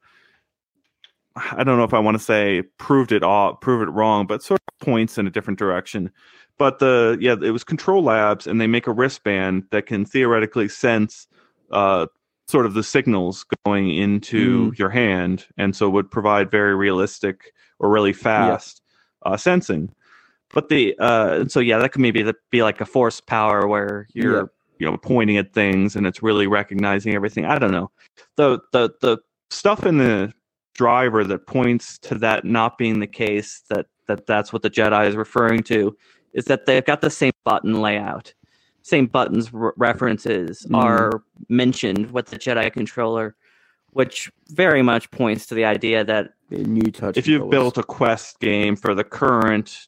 I 1.36 1.64
don't 1.64 1.78
know 1.78 1.84
if 1.84 1.94
I 1.94 2.00
want 2.00 2.18
to 2.18 2.24
say 2.24 2.64
proved 2.78 3.12
it 3.12 3.24
all, 3.24 3.56
prove 3.56 3.82
it 3.82 3.92
wrong, 3.92 4.28
but 4.28 4.44
sort 4.44 4.60
of 4.68 4.86
points 4.86 5.18
in 5.18 5.28
a 5.28 5.30
different 5.30 5.60
direction. 5.60 6.12
But 6.58 6.80
the 6.80 7.18
yeah, 7.22 7.36
it 7.42 7.52
was 7.52 7.64
Control 7.64 8.04
Labs, 8.04 8.48
and 8.48 8.60
they 8.60 8.68
make 8.68 8.88
a 8.88 8.92
wristband 8.92 9.64
that 9.72 9.86
can 9.86 10.06
theoretically 10.06 10.68
sense 10.68 11.28
uh, 11.72 12.08
sort 12.50 12.66
of 12.66 12.74
the 12.74 12.84
signals 12.84 13.46
going 13.66 13.96
into 13.96 14.74
your 14.76 14.90
hand, 14.90 15.46
and 15.58 15.76
so 15.76 15.90
would 15.90 16.12
provide 16.12 16.52
very 16.52 16.76
realistic 16.76 17.54
or 17.80 17.90
really 17.90 18.12
fast 18.12 18.82
uh, 19.26 19.38
sensing. 19.38 19.94
But 20.54 20.70
the 20.70 20.96
uh, 21.00 21.46
so 21.48 21.60
yeah, 21.60 21.78
that 21.80 21.92
could 21.92 22.02
maybe 22.02 22.26
be 22.50 22.64
like 22.64 22.82
a 22.82 22.86
force 22.86 23.22
power 23.22 23.68
where 23.68 24.08
you're 24.14 24.36
Yeah. 24.38 24.44
you 24.80 24.86
know 24.92 24.98
pointing 24.98 25.38
at 25.38 25.54
things 25.54 25.96
and 25.96 26.08
it's 26.08 26.24
really 26.24 26.48
recognizing 26.48 27.14
everything. 27.14 27.46
I 27.46 27.60
don't 27.60 27.72
know. 27.72 27.92
The 28.36 28.60
the 28.72 28.90
the 29.02 29.18
stuff 29.52 29.86
in 29.86 29.98
the 29.98 30.34
driver 30.74 31.24
that 31.26 31.46
points 31.46 31.98
to 32.00 32.16
that 32.16 32.46
not 32.46 32.78
being 32.78 33.00
the 33.00 33.08
case 33.08 33.64
that 33.70 33.86
that 34.08 34.26
that's 34.26 34.52
what 34.52 34.62
the 34.64 34.70
Jedi 34.70 35.08
is 35.08 35.16
referring 35.16 35.62
to 35.64 35.96
is 36.34 36.46
that 36.46 36.66
they've 36.66 36.86
got 36.86 37.02
the 37.02 37.10
same 37.10 37.32
button 37.44 37.82
layout. 37.82 38.34
Same 38.82 39.06
buttons 39.08 39.54
re- 39.54 39.72
references 39.78 40.66
Mm. 40.70 40.78
are 40.78 41.24
mentioned 41.50 42.12
with 42.12 42.28
the 42.28 42.38
Jedi 42.40 42.72
controller, 42.72 43.36
which 43.92 44.32
very 44.50 44.82
much 44.82 45.12
points 45.12 45.46
to 45.48 45.56
the 45.56 45.66
idea 45.66 46.04
that 46.06 46.34
the 46.50 46.58
new 46.64 46.90
touch. 46.92 47.18
if 47.18 47.28
you've 47.28 47.50
built 47.52 47.78
a 47.78 47.84
quest 47.84 48.40
game 48.40 48.76
for 48.76 48.96
the 48.96 49.04
current 49.04 49.88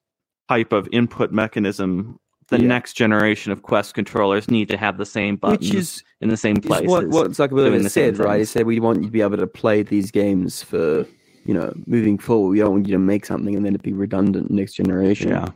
type 0.51 0.73
of 0.73 0.87
input 0.91 1.31
mechanism, 1.31 2.19
the 2.49 2.59
Yeah. 2.59 2.67
next 2.67 2.93
generation 2.93 3.53
of 3.53 3.61
quest 3.61 3.93
controllers 3.93 4.51
need 4.51 4.67
to 4.69 4.77
have 4.77 4.97
the 4.97 5.05
same 5.05 5.37
buttons 5.37 5.69
which 5.69 5.73
is, 5.75 6.03
in 6.19 6.27
the 6.27 6.35
same 6.35 6.57
is 6.57 6.65
places. 6.65 6.87
what 6.89 7.07
what 7.07 7.31
Zuckerberg 7.31 7.67
doing 7.67 7.83
the 7.83 7.89
same 7.89 8.15
said, 8.15 8.25
right? 8.25 8.39
He 8.39 8.45
said 8.45 8.65
we 8.65 8.79
want 8.81 8.99
you 8.99 9.05
to 9.05 9.11
be 9.11 9.21
able 9.21 9.37
to 9.37 9.47
play 9.47 9.83
these 9.83 10.11
games 10.11 10.61
for 10.61 11.05
you 11.45 11.53
know 11.53 11.71
moving 11.87 12.17
forward. 12.17 12.49
We 12.49 12.59
don't 12.59 12.71
want 12.71 12.87
you 12.87 12.93
to 12.93 12.99
make 12.99 13.25
something 13.25 13.55
and 13.55 13.65
then 13.65 13.73
it 13.75 13.81
be 13.81 13.93
redundant 13.93 14.51
next 14.51 14.73
generation. 14.73 15.29
yeah. 15.29 15.47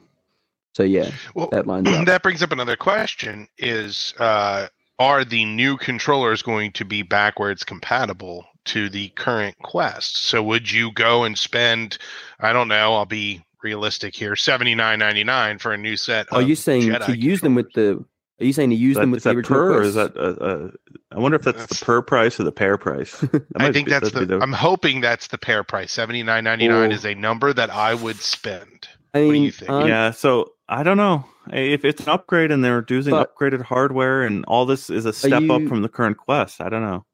So 0.73 0.83
yeah, 0.83 1.11
Well, 1.35 1.49
that 1.51 1.67
lines 1.67 1.87
up. 1.89 2.05
that 2.11 2.23
brings 2.23 2.41
up 2.41 2.51
another 2.53 2.77
question: 2.77 3.47
Is 3.57 4.13
uh, 4.19 4.67
are 4.99 5.25
the 5.25 5.43
new 5.43 5.75
controllers 5.77 6.41
going 6.41 6.71
to 6.73 6.85
be 6.85 7.01
backwards 7.01 7.63
compatible 7.65 8.45
to 8.65 8.89
the 8.89 9.09
current 9.09 9.57
Quest? 9.63 10.15
So 10.17 10.41
would 10.43 10.71
you 10.71 10.91
go 10.93 11.23
and 11.25 11.37
spend, 11.37 11.97
I 12.39 12.51
don't 12.53 12.67
know, 12.69 12.93
I'll 12.95 13.05
be 13.05 13.44
realistic 13.69 14.15
here. 14.15 14.35
Seventy 14.35 14.75
nine 14.75 14.99
ninety 14.99 15.23
nine 15.23 15.57
for 15.57 15.73
a 15.73 15.77
new 15.77 15.97
set. 15.97 16.31
Are 16.31 16.41
of 16.41 16.47
you 16.47 16.55
saying 16.55 16.83
Jedi 16.83 17.05
to 17.07 17.17
use 17.17 17.41
them 17.41 17.55
with 17.55 17.73
the? 17.73 18.05
Are 18.39 18.45
you 18.45 18.53
saying 18.53 18.69
to 18.69 18.75
use 18.75 18.95
that, 18.95 19.01
them 19.01 19.11
with 19.11 19.19
is 19.19 19.23
the 19.23 19.29
that 19.31 19.35
original 19.37 19.59
per 19.59 19.73
or 19.79 19.81
is 19.81 19.95
that? 19.95 20.15
Uh, 20.15 20.43
uh, 20.43 20.69
I 21.11 21.19
wonder 21.19 21.35
if 21.37 21.43
that's, 21.43 21.57
That's- 21.57 21.79
the 21.79 21.85
per 21.85 22.01
price 22.01 22.39
or 22.39 22.43
the 22.43 22.51
pair 22.51 22.77
price. 22.77 23.23
I 23.55 23.71
think 23.71 23.87
be- 23.87 23.91
that's 23.91 24.11
that'd 24.11 24.27
the, 24.29 24.39
I'm 24.39 24.51
hoping 24.53 25.01
that's 25.01 25.27
the 25.27 25.37
pair 25.37 25.63
price. 25.63 25.91
Seventy 25.91 26.21
nine 26.21 26.43
ninety 26.43 26.67
nine 26.67 26.91
is 26.91 27.05
a 27.05 27.15
number 27.15 27.51
that 27.53 27.69
I 27.71 27.95
would 27.95 28.17
spend. 28.17 28.87
I 29.13 29.19
do 29.21 29.33
you 29.33 29.51
think? 29.51 29.71
aren't- 29.71 29.87
yeah. 29.87 30.11
So 30.11 30.51
I 30.69 30.83
don't 30.83 30.97
know 30.97 31.25
if 31.51 31.83
it's 31.85 32.03
an 32.03 32.09
upgrade 32.09 32.51
and 32.51 32.63
they're 32.63 32.85
using 32.87 33.11
But- 33.11 33.35
upgraded 33.35 33.63
hardware 33.63 34.21
and 34.23 34.45
all 34.45 34.65
this 34.65 34.89
is 34.89 35.05
a 35.05 35.13
step 35.13 35.49
up 35.49 35.63
from 35.63 35.81
the 35.81 35.89
current 35.89 36.17
Quest. 36.17 36.61
I 36.61 36.69
don't 36.69 36.83
know. 36.83 37.05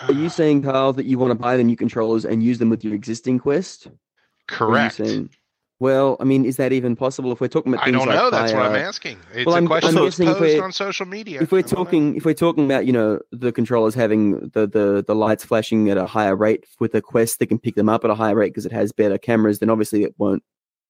Are 0.00 0.12
you 0.12 0.28
saying, 0.28 0.62
Carl, 0.62 0.92
that 0.92 1.06
you 1.06 1.18
want 1.18 1.32
to 1.32 1.34
buy 1.34 1.56
the 1.56 1.64
new 1.64 1.74
controllers 1.76 2.24
and 2.24 2.40
use 2.40 2.58
them 2.58 2.68
with 2.70 2.84
your 2.84 2.94
existing 2.94 3.40
Quest? 3.40 3.86
Or 3.86 3.90
are 3.90 3.92
you 3.92 4.66
correct? 4.90 4.94
saying- 4.96 5.30
well, 5.80 6.16
I 6.20 6.24
mean, 6.24 6.44
is 6.44 6.56
that 6.56 6.72
even 6.72 6.96
possible 6.96 7.30
if 7.32 7.40
we're 7.40 7.48
talking 7.48 7.72
about 7.72 7.82
I 7.82 7.86
things 7.86 7.98
don't 7.98 8.08
like 8.08 8.16
know. 8.16 8.30
That's 8.30 8.52
what 8.52 8.62
I'm 8.62 8.74
asking. 8.76 9.18
It's 9.32 9.46
Well, 9.46 9.54
a 9.54 9.58
I'm- 9.58 9.66
question 9.66 9.88
I'm 9.90 9.94
that 9.94 10.06
if 10.08 10.16
posed 10.18 10.40
we're- 10.40 10.60
on 10.60 10.72
social 10.72 11.06
media. 11.06 11.40
if 11.40 11.52
we're 11.52 11.58
I 11.58 11.62
know. 11.62 11.66
talking 11.68 12.16
if 12.16 12.24
we're 12.24 12.34
talking 12.34 12.64
about 12.64 12.86
you 12.86 12.92
know 12.92 13.20
the 13.32 13.52
controllers 13.52 13.94
having 13.94 14.40
the 14.54 14.66
the 14.66 15.04
the 15.06 15.14
lights 15.14 15.44
flashing 15.44 15.88
at 15.90 15.96
a 15.96 16.06
higher 16.06 16.34
rate 16.36 16.64
with 16.80 16.94
a 16.94 17.00
quest 17.00 17.38
that 17.38 17.46
can 17.46 17.58
pick 17.58 17.74
them 17.76 17.88
up 17.88 18.04
at 18.04 18.10
a 18.10 18.14
higher 18.14 18.34
rate 18.34 18.48
because 18.50 18.66
it 18.66 18.72
has 18.72 18.92
better 18.92 19.18
cameras 19.18 19.58
then 19.60 19.70
obviously 19.70 20.02
it 20.02 20.14
won't 20.18 20.42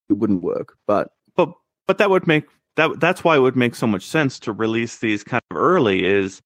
it 0.08 0.14
wouldn't 0.14 0.42
work 0.42 0.76
but 0.86 1.10
But 1.36 1.52
but 1.86 1.98
that 1.98 2.10
would 2.10 2.26
make 2.26 2.44
that 2.76 2.98
that's 3.00 3.22
why 3.24 3.36
it 3.36 3.40
would 3.40 3.56
make 3.56 3.74
so 3.74 3.86
much 3.86 4.06
sense 4.06 4.38
to 4.40 4.52
release 4.52 4.98
these 4.98 5.22
kind 5.24 5.42
of 5.50 5.56
early 5.56 6.04
is 6.06 6.40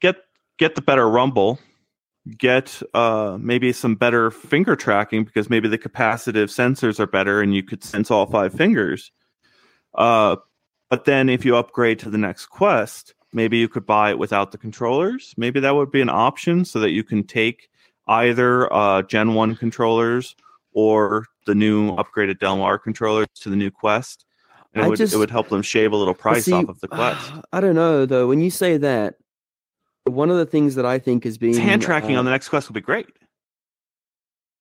get 0.00 0.16
get 0.58 0.74
the 0.76 0.82
better 0.82 1.08
rumble 1.08 1.58
get 2.38 2.80
uh 2.94 3.36
maybe 3.40 3.72
some 3.72 3.96
better 3.96 4.30
finger 4.30 4.76
tracking 4.76 5.24
because 5.24 5.50
maybe 5.50 5.68
the 5.68 5.78
capacitive 5.78 6.48
sensors 6.48 7.00
are 7.00 7.06
better 7.06 7.40
and 7.40 7.54
you 7.54 7.62
could 7.62 7.82
sense 7.82 8.10
all 8.10 8.26
five 8.26 8.52
fingers. 8.54 9.10
Uh 9.94 10.36
but 10.88 11.04
then 11.04 11.28
if 11.28 11.44
you 11.44 11.56
upgrade 11.56 11.98
to 11.98 12.10
the 12.10 12.18
next 12.18 12.46
quest 12.46 13.14
maybe 13.32 13.58
you 13.58 13.68
could 13.68 13.86
buy 13.86 14.10
it 14.10 14.18
without 14.18 14.52
the 14.52 14.58
controllers. 14.58 15.34
Maybe 15.36 15.58
that 15.60 15.74
would 15.74 15.90
be 15.90 16.00
an 16.00 16.10
option 16.10 16.64
so 16.64 16.78
that 16.80 16.90
you 16.90 17.02
can 17.02 17.24
take 17.24 17.68
either 18.06 18.72
uh 18.72 19.02
gen 19.02 19.34
1 19.34 19.56
controllers 19.56 20.36
or 20.74 21.26
the 21.46 21.54
new 21.54 21.92
upgraded 21.96 22.38
Del 22.38 22.56
Mar 22.56 22.78
controllers 22.78 23.26
to 23.40 23.50
the 23.50 23.56
new 23.56 23.70
quest. 23.70 24.24
And 24.74 24.82
it 24.82 24.86
I 24.86 24.88
would 24.88 24.96
just- 24.98 25.12
it 25.12 25.18
would 25.18 25.30
help 25.30 25.48
them 25.48 25.62
shave 25.62 25.92
a 25.92 25.96
little 25.96 26.14
price 26.14 26.44
see, 26.44 26.52
off 26.52 26.68
of 26.68 26.80
the 26.80 26.88
quest. 26.88 27.32
I 27.52 27.60
don't 27.60 27.74
know 27.74 28.06
though. 28.06 28.28
When 28.28 28.40
you 28.40 28.50
say 28.50 28.76
that 28.76 29.16
one 30.04 30.30
of 30.30 30.36
the 30.36 30.46
things 30.46 30.74
that 30.74 30.86
i 30.86 30.98
think 30.98 31.24
is 31.26 31.38
being 31.38 31.54
It's 31.54 31.62
hand 31.62 31.82
tracking 31.82 32.16
uh, 32.16 32.18
on 32.18 32.24
the 32.24 32.30
next 32.30 32.48
quest 32.48 32.68
will 32.68 32.74
be 32.74 32.80
great 32.80 33.06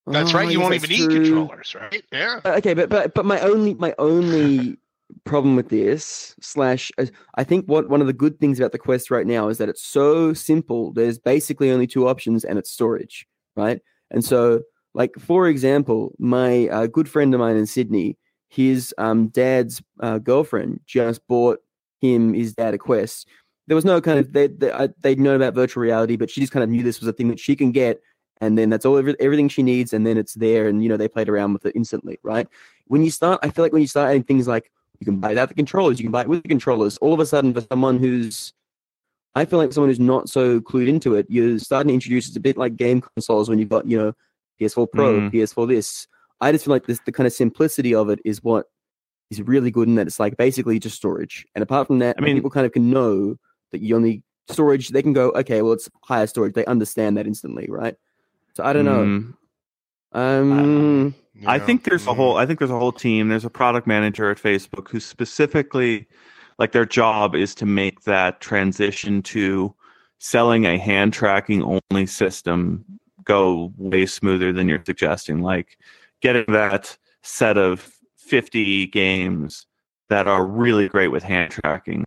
That's 0.07 0.33
oh, 0.33 0.37
right. 0.37 0.51
You 0.51 0.59
won't 0.59 0.73
that's 0.73 0.89
even 0.89 1.09
need 1.09 1.25
controllers, 1.25 1.75
right? 1.75 2.03
Yeah. 2.11 2.41
Uh, 2.43 2.53
okay 2.57 2.73
but 2.73 2.89
but 2.89 3.13
but 3.13 3.25
my 3.25 3.39
only 3.41 3.75
my 3.75 3.93
only 3.97 4.77
problem 5.25 5.55
with 5.55 5.69
this 5.69 6.35
slash 6.39 6.91
uh, 6.97 7.05
i 7.35 7.43
think 7.43 7.65
what 7.65 7.89
one 7.89 8.01
of 8.01 8.07
the 8.07 8.13
good 8.13 8.39
things 8.39 8.59
about 8.59 8.71
the 8.71 8.77
quest 8.77 9.11
right 9.11 9.27
now 9.27 9.49
is 9.49 9.57
that 9.57 9.69
it's 9.69 9.83
so 9.83 10.33
simple 10.33 10.93
there's 10.93 11.19
basically 11.19 11.69
only 11.69 11.85
two 11.85 12.07
options 12.07 12.45
and 12.45 12.57
it's 12.57 12.71
storage 12.71 13.27
right 13.57 13.81
and 14.09 14.23
so 14.23 14.61
like 14.93 15.13
for 15.19 15.47
example 15.47 16.13
my 16.17 16.67
uh, 16.69 16.87
good 16.87 17.09
friend 17.09 17.33
of 17.33 17.39
mine 17.39 17.57
in 17.57 17.65
sydney 17.65 18.17
his 18.47 18.93
um, 18.97 19.27
dad's 19.27 19.81
uh, 20.01 20.17
girlfriend 20.17 20.79
just 20.85 21.25
bought 21.27 21.59
him 21.99 22.33
his 22.33 22.53
dad 22.53 22.73
a 22.73 22.77
quest 22.77 23.27
there 23.67 23.75
was 23.75 23.85
no 23.85 24.01
kind 24.01 24.19
of 24.19 24.33
they 24.33 24.47
they 24.47 24.89
they'd 25.01 25.19
known 25.19 25.35
about 25.35 25.53
virtual 25.53 25.81
reality 25.83 26.15
but 26.17 26.29
she 26.29 26.41
just 26.41 26.51
kind 26.53 26.63
of 26.63 26.69
knew 26.69 26.83
this 26.83 26.99
was 26.99 27.07
a 27.07 27.13
thing 27.13 27.27
that 27.29 27.39
she 27.39 27.55
can 27.55 27.71
get 27.71 28.01
and 28.41 28.57
then 28.57 28.69
that's 28.69 28.85
all 28.85 28.97
every, 28.97 29.15
everything 29.19 29.47
she 29.47 29.63
needs 29.63 29.93
and 29.93 30.05
then 30.05 30.17
it's 30.17 30.33
there 30.33 30.67
and 30.67 30.83
you 30.83 30.89
know 30.89 30.97
they 30.97 31.07
played 31.07 31.29
around 31.29 31.53
with 31.53 31.65
it 31.65 31.75
instantly 31.75 32.17
right 32.23 32.47
when 32.87 33.03
you 33.03 33.11
start 33.11 33.39
i 33.43 33.49
feel 33.49 33.63
like 33.63 33.71
when 33.73 33.81
you 33.81 33.87
start 33.87 34.09
adding 34.09 34.23
things 34.23 34.47
like 34.47 34.71
you 34.99 35.05
can 35.05 35.17
buy 35.17 35.29
it 35.29 35.31
without 35.31 35.47
the 35.49 35.55
controllers 35.55 35.99
you 35.99 36.05
can 36.05 36.11
buy 36.11 36.21
it 36.21 36.27
with 36.27 36.41
the 36.43 36.49
controllers 36.49 36.97
all 36.97 37.13
of 37.13 37.19
a 37.19 37.25
sudden 37.25 37.53
for 37.53 37.61
someone 37.61 37.97
who's 37.99 38.53
i 39.35 39.45
feel 39.45 39.59
like 39.59 39.71
someone 39.71 39.89
who's 39.89 39.99
not 39.99 40.27
so 40.27 40.59
clued 40.59 40.87
into 40.89 41.15
it 41.15 41.25
you're 41.29 41.57
starting 41.59 41.89
to 41.89 41.93
introduce 41.93 42.27
it's 42.27 42.35
a 42.37 42.39
bit 42.41 42.57
like 42.57 42.75
game 42.75 42.99
consoles 42.99 43.47
when 43.49 43.59
you've 43.59 43.69
got 43.69 43.85
you 43.87 43.97
know 43.97 44.13
ps4 44.59 44.87
pro 44.91 45.13
Mhm. 45.21 45.31
ps4 45.31 45.67
this 45.67 46.07
i 46.41 46.51
just 46.51 46.65
feel 46.65 46.73
like 46.73 46.87
this 46.87 46.99
the 47.05 47.11
kind 47.11 47.27
of 47.27 47.33
simplicity 47.33 47.93
of 47.95 48.09
it 48.09 48.19
is 48.25 48.43
what 48.43 48.65
is 49.29 49.41
really 49.41 49.71
good 49.71 49.87
in 49.87 49.95
that 49.95 50.07
it's 50.07 50.19
like 50.19 50.35
basically 50.35 50.77
just 50.79 50.95
storage 50.97 51.45
and 51.55 51.61
apart 51.63 51.87
from 51.87 51.99
that 51.99 52.15
I 52.17 52.21
mean- 52.21 52.35
people 52.35 52.49
kind 52.49 52.65
of 52.65 52.71
can 52.73 52.89
know 52.89 53.37
that 53.71 53.81
you 53.81 53.95
only 53.95 54.23
storage 54.49 54.89
they 54.89 55.01
can 55.01 55.13
go 55.13 55.29
okay 55.31 55.61
well 55.61 55.73
it's 55.73 55.89
higher 56.03 56.27
storage 56.27 56.53
they 56.53 56.65
understand 56.65 57.15
that 57.17 57.27
instantly 57.27 57.67
right 57.69 57.95
so 58.53 58.63
i 58.63 58.73
don't 58.73 58.85
know 58.85 59.03
Mm, 59.05 59.33
um 60.13 61.15
I 61.47 61.57
Yeah. 61.57 61.65
think 61.65 61.83
there's 61.85 62.05
a 62.07 62.11
Mm. 62.11 62.15
whole 62.15 62.37
I 62.37 62.45
think 62.45 62.59
there's 62.59 62.71
a 62.71 62.77
whole 62.77 62.91
team. 62.91 63.29
There's 63.29 63.45
a 63.45 63.49
product 63.49 63.87
manager 63.87 64.29
at 64.29 64.37
Facebook 64.37 64.89
who 64.89 64.99
specifically 64.99 66.07
like 66.59 66.71
their 66.73 66.85
job 66.85 67.33
is 67.35 67.55
to 67.55 67.65
make 67.65 68.01
that 68.01 68.41
transition 68.41 69.23
to 69.23 69.73
selling 70.19 70.65
a 70.65 70.77
hand 70.77 71.13
tracking 71.13 71.63
only 71.63 72.05
system 72.05 72.85
go 73.23 73.73
way 73.77 74.05
smoother 74.05 74.51
than 74.53 74.67
you're 74.67 74.83
suggesting. 74.85 75.41
Like 75.41 75.77
getting 76.21 76.45
that 76.49 76.97
set 77.23 77.57
of 77.57 77.91
50 78.17 78.87
games 78.87 79.65
that 80.09 80.27
are 80.27 80.45
really 80.45 80.87
great 80.89 81.07
with 81.07 81.23
hand 81.23 81.51
tracking 81.51 82.05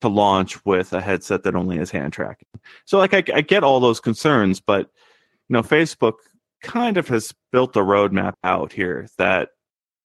to 0.00 0.08
launch 0.08 0.64
with 0.64 0.92
a 0.92 1.00
headset 1.00 1.42
that 1.42 1.54
only 1.54 1.78
has 1.78 1.90
hand 1.90 2.12
tracking. 2.12 2.48
So 2.84 2.98
like 2.98 3.14
I, 3.14 3.22
I 3.34 3.40
get 3.40 3.64
all 3.64 3.80
those 3.80 4.00
concerns, 4.00 4.60
but 4.60 4.90
you 5.48 5.54
know 5.54 5.62
Facebook 5.62 6.14
kind 6.62 6.96
of 6.96 7.08
has 7.08 7.34
built 7.52 7.76
a 7.76 7.80
roadmap 7.80 8.34
out 8.44 8.72
here 8.72 9.08
that 9.18 9.50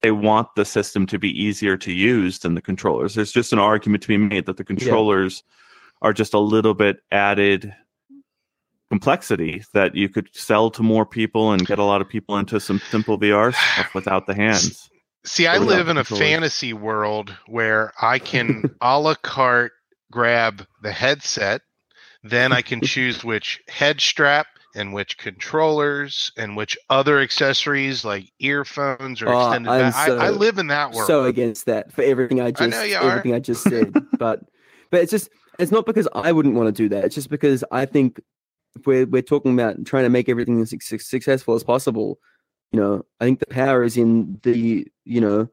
they 0.01 0.11
want 0.11 0.47
the 0.55 0.65
system 0.65 1.05
to 1.07 1.17
be 1.17 1.29
easier 1.29 1.77
to 1.77 1.91
use 1.91 2.39
than 2.39 2.55
the 2.55 2.61
controllers. 2.61 3.15
There's 3.15 3.31
just 3.31 3.53
an 3.53 3.59
argument 3.59 4.03
to 4.03 4.07
be 4.07 4.17
made 4.17 4.45
that 4.45 4.57
the 4.57 4.63
controllers 4.63 5.43
are 6.01 6.13
just 6.13 6.33
a 6.33 6.39
little 6.39 6.73
bit 6.73 6.97
added 7.11 7.73
complexity 8.89 9.63
that 9.73 9.95
you 9.95 10.07
could 10.07 10.29
sell 10.33 10.69
to 10.71 10.83
more 10.83 11.05
people 11.05 11.51
and 11.51 11.65
get 11.65 11.79
a 11.79 11.83
lot 11.83 12.01
of 12.01 12.09
people 12.09 12.37
into 12.37 12.59
some 12.59 12.79
simple 12.91 13.19
VR 13.19 13.53
stuff 13.53 13.93
without 13.95 14.27
the 14.27 14.35
hands. 14.35 14.89
See, 15.25 15.47
I 15.47 15.57
live 15.57 15.87
in 15.87 15.97
a 15.97 16.03
fantasy 16.03 16.71
world 16.71 17.35
where 17.47 17.91
I 17.99 18.19
can 18.19 18.75
a 18.81 18.99
la 18.99 19.15
carte 19.15 19.71
grab 20.15 20.65
the 20.81 20.91
headset, 20.93 21.61
then 22.23 22.53
I 22.53 22.61
can 22.61 22.79
choose 22.93 23.23
which 23.23 23.61
head 23.67 23.99
strap 23.99 24.47
and 24.73 24.93
which 24.93 25.17
controllers 25.17 26.31
and 26.37 26.55
which 26.55 26.77
other 26.89 27.19
accessories 27.19 28.05
like 28.05 28.31
earphones 28.39 29.21
or 29.21 29.29
Oh, 29.29 29.39
extended. 29.41 29.69
I'm. 29.69 29.93
I, 29.93 30.27
I 30.27 30.29
live 30.29 30.57
in 30.57 30.67
that 30.67 30.91
world. 30.91 31.07
so 31.07 31.25
against 31.25 31.65
that 31.65 31.91
for 31.91 32.01
everything 32.01 32.39
I 32.41 32.51
just 32.51 32.73
are. 32.95 33.09
everything 33.09 33.33
I 33.33 33.39
just 33.39 33.63
said. 33.69 33.93
but 34.17 34.39
but 34.89 35.01
it's 35.01 35.11
just 35.11 35.29
it's 35.59 35.71
not 35.71 35.85
because 35.85 36.07
I 36.13 36.31
wouldn't 36.31 36.55
want 36.55 36.67
to 36.67 36.71
do 36.83 36.89
that. 36.89 37.03
It's 37.05 37.15
just 37.15 37.29
because 37.29 37.63
I 37.71 37.85
think 37.85 38.19
if 38.77 38.85
we're 38.87 39.05
we're 39.05 39.21
talking 39.21 39.53
about 39.53 39.83
trying 39.85 40.03
to 40.03 40.09
make 40.09 40.29
everything 40.29 40.61
as 40.61 40.69
successful 40.99 41.55
as 41.55 41.63
possible, 41.63 42.19
you 42.71 42.79
know, 42.79 43.05
I 43.19 43.25
think 43.25 43.39
the 43.39 43.47
power 43.47 43.83
is 43.83 43.97
in 43.97 44.39
the 44.43 44.87
you 45.05 45.21
know 45.21 45.47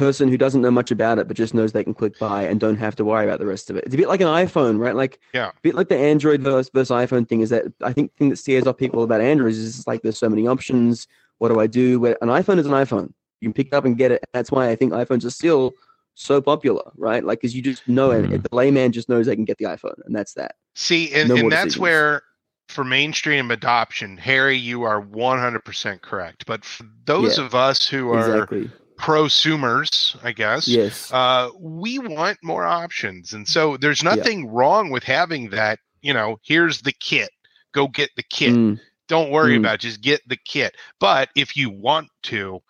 person 0.00 0.28
who 0.28 0.38
doesn't 0.38 0.62
know 0.62 0.70
much 0.70 0.90
about 0.90 1.18
it 1.18 1.28
but 1.28 1.36
just 1.36 1.52
knows 1.54 1.72
they 1.72 1.84
can 1.84 1.92
click 1.94 2.18
buy 2.18 2.42
and 2.44 2.58
don't 2.58 2.76
have 2.78 2.96
to 2.96 3.04
worry 3.04 3.24
about 3.26 3.38
the 3.38 3.46
rest 3.46 3.68
of 3.70 3.76
it. 3.76 3.84
It's 3.84 3.94
a 3.94 3.98
bit 3.98 4.08
like 4.08 4.22
an 4.22 4.26
iPhone, 4.28 4.78
right? 4.78 4.96
Like 4.96 5.20
Yeah. 5.34 5.48
a 5.48 5.60
bit 5.62 5.74
like 5.74 5.88
the 5.88 5.96
Android 5.98 6.40
versus, 6.42 6.70
versus 6.72 6.90
iPhone 6.90 7.28
thing 7.28 7.40
is 7.42 7.50
that 7.50 7.64
I 7.82 7.92
think 7.92 8.12
the 8.12 8.16
thing 8.18 8.30
that 8.30 8.36
scares 8.36 8.66
off 8.66 8.78
people 8.78 9.02
about 9.02 9.20
Androids 9.20 9.58
is 9.58 9.78
it's 9.78 9.86
like 9.86 10.00
there's 10.02 10.18
so 10.18 10.28
many 10.30 10.46
options. 10.46 11.06
What 11.38 11.48
do 11.50 11.60
I 11.60 11.66
do? 11.66 12.00
Where 12.00 12.16
an 12.22 12.28
iPhone 12.28 12.58
is 12.58 12.66
an 12.66 12.72
iPhone. 12.72 13.12
You 13.40 13.48
can 13.48 13.52
pick 13.52 13.68
it 13.68 13.74
up 13.74 13.84
and 13.84 13.96
get 13.96 14.10
it. 14.10 14.24
That's 14.32 14.50
why 14.50 14.68
I 14.70 14.74
think 14.76 14.92
iPhones 14.92 15.24
are 15.24 15.30
still 15.30 15.72
so 16.14 16.40
popular, 16.40 16.90
right? 16.96 17.22
Like, 17.24 17.40
because 17.40 17.54
you 17.54 17.62
just 17.62 17.86
know 17.88 18.10
it. 18.10 18.24
Mhm. 18.24 18.42
The 18.42 18.54
layman 18.56 18.92
just 18.92 19.08
knows 19.08 19.26
they 19.26 19.36
can 19.36 19.44
get 19.46 19.58
the 19.58 19.64
iPhone, 19.66 19.98
and 20.06 20.14
that's 20.16 20.34
that. 20.34 20.56
See, 20.74 21.12
and, 21.14 21.28
No 21.28 21.36
and 21.36 21.52
that's 21.52 21.64
decisions. 21.74 21.80
where 21.82 22.22
for 22.68 22.84
mainstream 22.84 23.50
adoption, 23.50 24.16
Harry, 24.16 24.56
you 24.56 24.82
are 24.82 25.00
100% 25.00 26.02
correct. 26.02 26.44
But 26.46 26.64
for 26.64 26.84
those 27.04 27.38
Yeah. 27.38 27.44
of 27.46 27.54
us 27.54 27.88
who 27.88 28.10
are 28.12 28.18
Exactly. 28.34 28.70
Prosumers, 29.00 30.16
I 30.22 30.32
guess, 30.32 30.68
Yes. 30.68 31.10
uh, 31.12 31.48
we 31.58 31.98
want 31.98 32.38
more 32.42 32.64
options. 32.66 33.32
And 33.32 33.48
so 33.48 33.76
there's 33.76 34.02
nothing 34.04 34.48
wrong 34.48 34.90
with 34.90 35.02
having 35.04 35.50
that, 35.50 35.78
you 36.02 36.12
know, 36.12 36.38
here's 36.42 36.82
the 36.82 36.92
kit, 36.92 37.30
go 37.72 37.88
get 37.88 38.10
the 38.16 38.22
kit. 38.22 38.52
Mm, 38.54 38.78
Don't 39.08 39.30
worry 39.32 39.54
Mm. 39.56 39.60
about 39.60 39.74
it, 39.76 39.80
just 39.80 40.00
get 40.02 40.20
the 40.28 40.36
kit. 40.36 40.76
But 41.00 41.30
if 41.34 41.56
you 41.56 41.68
want 41.70 42.08
to, 42.24 42.60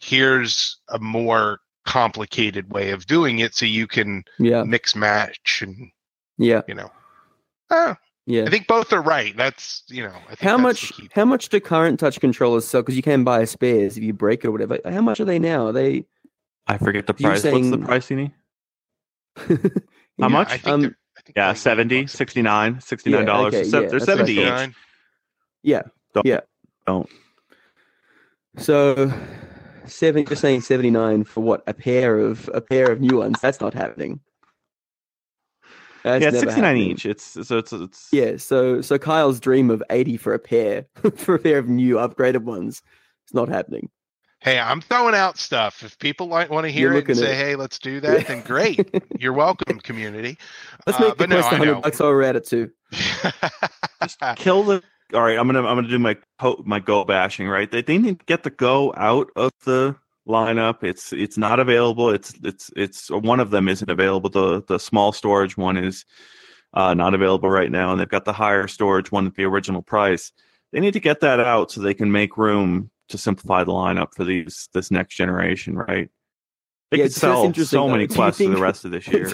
here's 0.00 0.78
a 0.88 0.98
more 0.98 1.60
complicated 1.86 2.72
way 2.72 2.90
of 2.90 3.06
doing 3.06 3.38
it 3.38 3.54
so 3.54 3.64
you 3.64 3.86
can 3.86 4.24
yeah. 4.40 4.64
mix 4.64 4.96
match 4.96 5.62
and, 5.62 5.90
Yeah. 6.38 6.62
you 6.66 6.74
know. 6.74 6.90
Uh, 7.70 7.94
Yeah. 8.26 8.44
I 8.44 8.50
think 8.50 8.66
both 8.66 8.92
are 8.92 9.02
right. 9.02 9.36
That's, 9.36 9.82
you 9.88 10.02
know, 10.02 10.12
I 10.14 10.28
think 10.34 10.40
How 10.40 10.56
much? 10.56 10.92
How 11.14 11.24
much 11.26 11.50
do 11.50 11.60
current 11.60 12.00
touch 12.00 12.20
controllers 12.20 12.66
sell? 12.66 12.80
Because 12.82 12.96
you 12.96 13.02
can 13.02 13.22
buy 13.24 13.44
spares 13.44 13.96
if 13.98 14.02
you 14.02 14.12
break 14.14 14.44
it 14.44 14.48
or 14.48 14.52
whatever. 14.52 14.78
How 14.84 15.02
much 15.02 15.20
are 15.20 15.24
they 15.26 15.38
now? 15.38 15.66
Are 15.66 15.72
they? 15.72 16.06
I 16.66 16.78
forget 16.78 17.06
the 17.06 17.14
You're 17.18 17.32
price. 17.32 17.44
What's 17.44 17.66
the 17.66 17.70
saying- 17.70 17.84
price, 17.84 18.10
Uni? 18.10 18.34
How 19.36 19.48
Yeah, 20.18 20.28
much? 20.28 20.48
I 20.50 20.56
think 20.58 20.66
Um, 20.68 20.96
I 21.16 21.20
think 21.20 21.36
Yeah, 21.36 21.46
they're 21.48 21.54
70, 21.56 22.02
bucks 22.02 22.12
a 22.14 22.16
piece. 22.16 22.18
69, 22.18 22.80
69 22.80 23.24
dollars. 23.26 23.54
okay, 23.54 23.68
they're 23.70 23.82
yeah, 23.82 23.88
that's 23.90 24.04
seventy 24.04 24.32
each. 24.38 24.74
Yeah. 25.62 25.82
Don't- 26.14 26.26
yeah. 26.26 26.40
don't. 26.86 27.08
So, 28.56 29.12
seven. 29.86 30.24
You're 30.28 30.36
saying 30.36 30.60
seventy 30.62 30.90
nine 30.90 31.24
for 31.24 31.42
what? 31.42 31.62
A 31.66 31.74
pair 31.74 32.18
of 32.20 32.48
a 32.54 32.60
pair 32.60 32.90
of 32.92 33.00
new 33.00 33.18
ones. 33.18 33.40
That's 33.40 33.60
not 33.60 33.74
happening. 33.74 34.20
That's 36.04 36.22
yeah, 36.22 36.28
it's 36.28 36.38
69 36.40 36.64
happening. 36.64 36.90
each. 36.90 37.06
It's 37.06 37.24
so 37.48 37.58
it's 37.58 37.72
it's 37.72 38.08
Yeah, 38.12 38.36
so 38.36 38.80
so 38.82 38.98
Kyle's 38.98 39.40
dream 39.40 39.70
of 39.70 39.82
eighty 39.90 40.16
for 40.16 40.34
a 40.34 40.38
pair 40.38 40.86
for 41.16 41.34
a 41.34 41.38
pair 41.38 41.58
of 41.58 41.68
new 41.68 41.96
upgraded 41.96 42.42
ones. 42.44 42.82
It's 43.24 43.34
not 43.34 43.48
happening. 43.48 43.88
Hey, 44.40 44.58
I'm 44.58 44.82
throwing 44.82 45.14
out 45.14 45.38
stuff. 45.38 45.82
If 45.82 45.98
people 45.98 46.26
like 46.26 46.50
want 46.50 46.66
to 46.66 46.70
You're 46.70 46.92
hear 46.92 47.00
it 47.00 47.08
and 47.08 47.16
say, 47.16 47.30
at- 47.32 47.36
"Hey, 47.46 47.56
let's 47.56 47.78
do 47.78 47.98
that," 48.02 48.26
then 48.26 48.42
great. 48.42 49.02
You're 49.18 49.32
welcome, 49.32 49.80
community. 49.80 50.36
Let's 50.86 51.00
Uh, 51.00 51.04
make 51.04 51.10
the 51.12 51.16
but 51.16 51.28
no, 51.30 51.36
quest 51.36 51.52
I 51.52 51.56
hundred 51.56 51.72
know. 51.76 51.80
bucks 51.80 51.98
while 52.00 52.10
we're 52.10 52.22
at 52.22 52.36
it 52.36 52.46
too. 52.46 52.70
Just 54.02 54.20
kill 54.36 54.62
the 54.64 54.82
all 55.12 55.20
right 55.22 55.38
i'm 55.38 55.46
gonna 55.46 55.60
i'm 55.60 55.76
gonna 55.76 55.86
do 55.86 55.98
my 55.98 56.16
po- 56.38 56.62
my 56.66 56.80
go 56.80 57.04
bashing 57.04 57.46
right 57.46 57.70
they, 57.70 57.82
they 57.82 57.98
need 57.98 58.18
to 58.18 58.24
get 58.24 58.42
the 58.42 58.50
go 58.50 58.92
out 58.96 59.28
of 59.36 59.52
the 59.64 59.94
lineup. 60.28 60.82
It's 60.82 61.12
it's 61.12 61.36
not 61.38 61.60
available. 61.60 62.10
It's 62.10 62.34
it's 62.42 62.70
it's 62.76 63.10
one 63.10 63.40
of 63.40 63.50
them 63.50 63.68
isn't 63.68 63.90
available. 63.90 64.30
The 64.30 64.62
the 64.66 64.78
small 64.78 65.12
storage 65.12 65.56
one 65.56 65.76
is 65.76 66.04
uh 66.74 66.94
not 66.94 67.14
available 67.14 67.50
right 67.50 67.70
now 67.70 67.92
and 67.92 68.00
they've 68.00 68.08
got 68.08 68.24
the 68.24 68.32
higher 68.32 68.66
storage 68.66 69.12
one 69.12 69.26
at 69.26 69.34
the 69.34 69.44
original 69.44 69.82
price. 69.82 70.32
They 70.72 70.80
need 70.80 70.94
to 70.94 71.00
get 71.00 71.20
that 71.20 71.40
out 71.40 71.70
so 71.70 71.80
they 71.80 71.94
can 71.94 72.10
make 72.10 72.36
room 72.36 72.90
to 73.08 73.18
simplify 73.18 73.64
the 73.64 73.72
lineup 73.72 74.14
for 74.14 74.24
these 74.24 74.68
this 74.72 74.90
next 74.90 75.14
generation 75.16 75.76
right? 75.76 76.10
They 76.90 76.98
Yeah, 76.98 77.04
could 77.04 77.12
sell 77.12 77.52
so 77.54 77.88
many 77.88 78.02
you 78.04 78.08
quests 78.08 78.42
for 78.42 78.50
the 78.50 78.58
rest 78.58 78.84
of 78.84 78.90
this 78.90 79.06
year. 79.12 79.28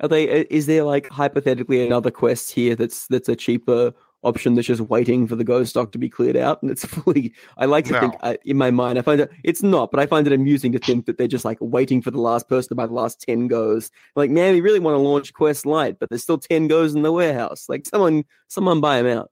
Are 0.00 0.08
they? 0.08 0.24
Is 0.24 0.66
there 0.66 0.84
like 0.84 1.08
hypothetically 1.10 1.84
another 1.86 2.10
quest 2.10 2.52
here 2.52 2.74
that's 2.74 3.06
that's 3.08 3.28
a 3.28 3.36
cheaper 3.36 3.92
option 4.24 4.54
that's 4.54 4.66
just 4.68 4.80
waiting 4.82 5.26
for 5.26 5.34
the 5.36 5.44
go 5.44 5.64
stock 5.64 5.90
to 5.92 5.98
be 5.98 6.08
cleared 6.08 6.36
out 6.36 6.62
and 6.62 6.70
it's 6.70 6.84
fully? 6.86 7.32
I 7.58 7.66
like 7.66 7.84
to 7.86 7.98
think 8.00 8.12
No. 8.14 8.18
uh, 8.30 8.34
in 8.44 8.56
my 8.56 8.70
mind 8.70 8.98
I 8.98 9.02
find 9.02 9.20
it 9.20 9.30
it's 9.44 9.62
not, 9.62 9.90
but 9.90 10.00
I 10.00 10.06
find 10.06 10.26
it 10.26 10.32
amusing 10.32 10.72
to 10.72 10.78
think 10.78 11.06
that 11.06 11.18
they're 11.18 11.28
just 11.28 11.44
like 11.44 11.58
waiting 11.60 12.00
for 12.02 12.10
the 12.10 12.20
last 12.20 12.48
person 12.48 12.68
to 12.70 12.74
buy 12.74 12.86
the 12.86 12.92
last 12.94 13.20
ten 13.20 13.48
goes. 13.48 13.90
Like, 14.16 14.30
man, 14.30 14.54
we 14.54 14.60
really 14.60 14.80
want 14.80 14.94
to 14.94 14.98
launch 14.98 15.32
Quest 15.34 15.66
Lite, 15.66 15.98
but 15.98 16.08
there's 16.08 16.22
still 16.22 16.38
ten 16.38 16.68
goes 16.68 16.94
in 16.94 17.02
the 17.02 17.12
warehouse. 17.12 17.66
Like, 17.68 17.86
someone 17.86 18.24
someone 18.48 18.80
buy 18.80 19.02
them 19.02 19.18
out. 19.18 19.30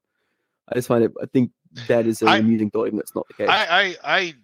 I 0.68 0.74
just 0.74 0.88
find 0.88 1.04
it. 1.04 1.12
I 1.22 1.26
think 1.26 1.50
that 1.88 2.06
is 2.06 2.20
an 2.22 2.28
I- 2.28 2.38
amusing 2.38 2.70
thought, 2.70 2.86
even 2.86 2.96
that's 2.98 3.14
not 3.14 3.26
the 3.28 3.34
case. 3.34 3.48
I, 3.48 3.66
I 4.04 4.16
I 4.18 4.34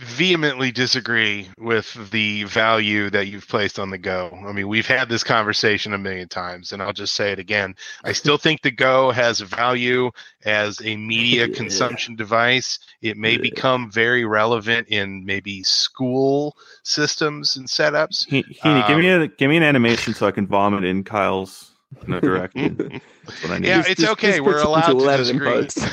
vehemently 0.00 0.70
disagree 0.72 1.48
with 1.58 2.10
the 2.10 2.44
value 2.44 3.10
that 3.10 3.26
you've 3.26 3.48
placed 3.48 3.78
on 3.78 3.90
the 3.90 3.98
Go. 3.98 4.30
I 4.46 4.52
mean, 4.52 4.68
we've 4.68 4.86
had 4.86 5.08
this 5.08 5.24
conversation 5.24 5.92
a 5.92 5.98
million 5.98 6.28
times, 6.28 6.72
and 6.72 6.82
I'll 6.82 6.92
just 6.92 7.14
say 7.14 7.32
it 7.32 7.38
again. 7.38 7.74
I 8.04 8.12
still 8.12 8.38
think 8.38 8.62
the 8.62 8.70
Go 8.70 9.10
has 9.10 9.40
value 9.40 10.10
as 10.44 10.80
a 10.84 10.96
media 10.96 11.46
Yeah. 11.48 11.54
consumption 11.54 12.16
device. 12.16 12.78
It 13.02 13.16
may 13.16 13.32
Yeah. 13.32 13.38
become 13.42 13.90
very 13.90 14.24
relevant 14.24 14.88
in 14.88 15.24
maybe 15.24 15.62
school 15.62 16.56
systems 16.82 17.56
and 17.56 17.66
setups. 17.66 18.26
He- 18.28 18.42
Heaney, 18.44 18.86
give 18.88 18.98
me 18.98 19.10
Um, 19.10 19.22
a 19.22 19.28
give 19.28 19.50
me 19.50 19.56
an 19.56 19.62
animation 19.62 20.14
so 20.14 20.26
I 20.26 20.30
can 20.30 20.46
vomit 20.46 20.84
in 20.84 21.04
Kyle's 21.04 21.70
you 22.02 22.08
know, 22.14 22.20
direction. 22.20 23.00
That's 23.26 23.42
what 23.42 23.52
I 23.52 23.58
need. 23.58 23.68
Yeah, 23.68 23.76
Just- 23.78 23.90
it's 23.90 24.00
just- 24.02 24.12
okay. 24.12 24.30
just 24.32 24.42
We're 24.42 24.60
allowed 24.60 24.90
into 24.90 25.00
to 25.00 25.04
Aladdin 25.04 25.38
disagree. 25.38 25.86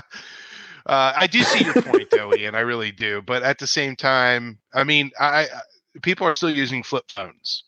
post. 0.90 1.16
uh, 1.16 1.20
I 1.20 1.26
do 1.26 1.42
see 1.42 1.64
your 1.64 1.82
point, 1.82 2.10
though, 2.10 2.34
Ian. 2.38 2.54
I 2.54 2.60
really 2.60 2.92
do. 2.92 3.22
But 3.22 3.42
at 3.42 3.58
the 3.58 3.66
same 3.66 3.96
time, 3.96 4.58
I 4.74 4.84
mean, 4.84 5.10
I, 5.18 5.42
I 5.44 5.46
people 6.02 6.26
are 6.26 6.36
still 6.36 6.50
using 6.50 6.82
flip 6.82 7.04
phones. 7.10 7.64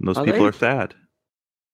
Those 0.00 0.18
Are 0.18 0.24
people 0.24 0.40
they? 0.42 0.48
are 0.48 0.52
sad. 0.52 0.94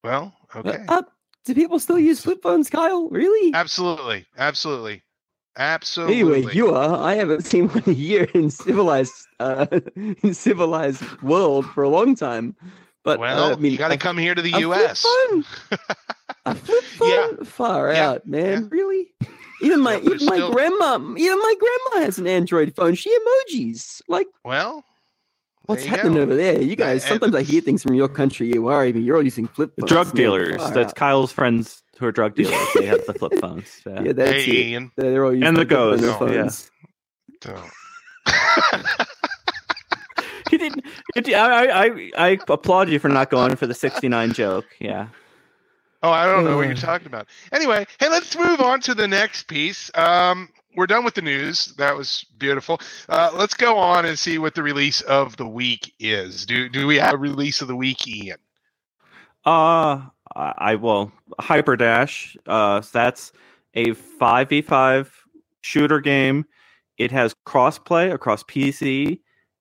Well, 0.04 0.32
okay, 0.54 0.84
Uh, 0.88 1.02
do 1.44 1.54
people 1.54 1.78
still 1.78 1.98
use 1.98 2.20
flip 2.20 2.42
phones, 2.42 2.70
Kyle? 2.70 3.08
Really? 3.10 3.52
absolutely, 3.54 4.26
absolutely, 4.38 5.02
absolutely. 5.56 6.20
Anyway, 6.20 6.54
you 6.54 6.74
are. 6.74 6.96
I 7.02 7.14
haven't 7.14 7.42
seen 7.44 7.68
one 7.70 7.82
a 7.86 7.92
year 7.92 8.24
in 8.34 8.50
civilized, 8.50 9.26
uh, 9.40 9.66
in 9.96 10.32
civilized 10.34 11.02
world 11.22 11.66
for 11.66 11.82
a 11.82 11.88
long 11.88 12.14
time. 12.14 12.54
But 13.04 13.18
well, 13.18 13.44
uh, 13.44 13.52
I 13.52 13.56
mean, 13.56 13.72
you 13.72 13.78
got 13.78 13.88
to 13.88 13.96
come 13.96 14.18
here 14.18 14.34
to 14.34 14.42
the 14.42 14.52
a 14.52 14.60
U.S. 14.60 15.04
Flip 16.44 16.54
phone? 16.54 16.54
a 16.54 16.54
flip 16.54 16.84
phone? 16.98 17.08
Yeah. 17.38 17.44
Far 17.44 17.92
Yeah. 17.92 18.08
out, 18.10 18.26
man. 18.26 18.68
Really? 18.70 19.08
Even 19.62 19.80
my 19.80 19.98
even 19.98 20.24
my 20.26 20.36
still- 20.36 20.52
grandma, 20.52 20.96
even 21.16 21.38
my 21.38 21.54
grandma 21.60 22.04
has 22.06 22.18
an 22.18 22.26
Android 22.26 22.74
phone. 22.74 22.94
She 22.94 23.14
emojis. 23.16 24.00
Like, 24.08 24.26
well, 24.44 24.84
what's 25.66 25.84
happening 25.84 26.14
go. 26.14 26.22
over 26.22 26.34
there? 26.34 26.60
You 26.62 26.76
guys. 26.76 27.04
Sometimes 27.04 27.34
I 27.34 27.42
hear 27.42 27.60
things 27.60 27.82
from 27.82 27.94
your 27.94 28.08
country. 28.08 28.48
You 28.52 28.62
worry 28.62 28.92
me. 28.92 29.00
You're 29.00 29.16
all 29.16 29.22
using 29.22 29.46
flip 29.48 29.72
phones. 29.78 29.90
drug 29.90 30.14
dealers. 30.14 30.56
Far 30.56 30.70
That's 30.72 30.90
out. 30.92 30.96
Kyle's 30.96 31.30
friends 31.32 31.82
who 31.98 32.06
are 32.06 32.12
drug 32.12 32.34
dealers. 32.36 32.56
they 32.74 32.86
have 32.86 33.04
the 33.06 33.12
flip 33.12 33.32
phones. 33.40 33.82
Yeah. 33.86 34.00
Yeah, 34.02 34.12
that's 34.12 34.30
Hey, 34.30 34.40
it. 34.50 34.66
Ian. 34.68 34.92
They're 34.96 35.24
all 35.26 35.34
using 35.34 35.46
And 35.48 35.56
the 35.58 35.66
flip 35.66 35.70
phones 35.78 36.00
Goes, 36.00 36.10
on 36.22 36.32
yeah. 36.32 36.40
phones. 36.40 36.70
Don't. 37.40 37.70
You 40.50 40.58
didn't. 40.58 40.84
you 41.26 41.34
I, 41.34 41.84
I 41.86 42.10
I 42.18 42.38
applaud 42.48 42.88
you 42.88 42.98
for 42.98 43.08
not 43.08 43.30
going 43.30 43.54
for 43.54 43.66
the 43.68 43.74
'69 43.74 44.32
joke. 44.32 44.64
Yeah. 44.80 45.08
Oh, 46.02 46.10
I 46.10 46.24
don't 46.26 46.44
know 46.44 46.56
what 46.56 46.66
you're 46.66 46.74
talking 46.76 47.06
about. 47.06 47.28
Anyway, 47.52 47.86
hey, 47.98 48.08
let's 48.08 48.36
move 48.36 48.60
on 48.60 48.80
to 48.82 48.94
the 48.94 49.06
next 49.06 49.44
piece. 49.48 49.90
Um, 49.94 50.48
we're 50.76 50.86
done 50.86 51.04
with 51.04 51.14
the 51.14 51.22
news. 51.22 51.74
That 51.76 51.96
was 51.96 52.24
beautiful. 52.38 52.80
Uh, 53.08 53.30
let's 53.34 53.54
go 53.54 53.76
on 53.76 54.06
and 54.06 54.18
see 54.18 54.38
what 54.38 54.54
the 54.54 54.62
release 54.62 55.00
of 55.02 55.36
the 55.36 55.46
week 55.46 55.92
is. 55.98 56.46
Do 56.46 56.68
do 56.68 56.86
we 56.86 56.96
have 56.96 57.14
a 57.14 57.18
release 57.18 57.60
of 57.60 57.68
the 57.68 57.76
week, 57.76 58.06
Ian? 58.08 58.38
Uh 59.44 60.02
I, 60.36 60.54
I 60.58 60.74
well 60.76 61.12
Hyper 61.38 61.76
Dash. 61.76 62.36
Uh, 62.46 62.82
that's 62.92 63.32
a 63.74 63.94
five 63.94 64.48
v 64.48 64.62
five 64.62 65.12
shooter 65.62 66.00
game. 66.00 66.44
It 66.98 67.10
has 67.12 67.34
crossplay 67.46 68.12
across 68.12 68.42
PC 68.44 69.20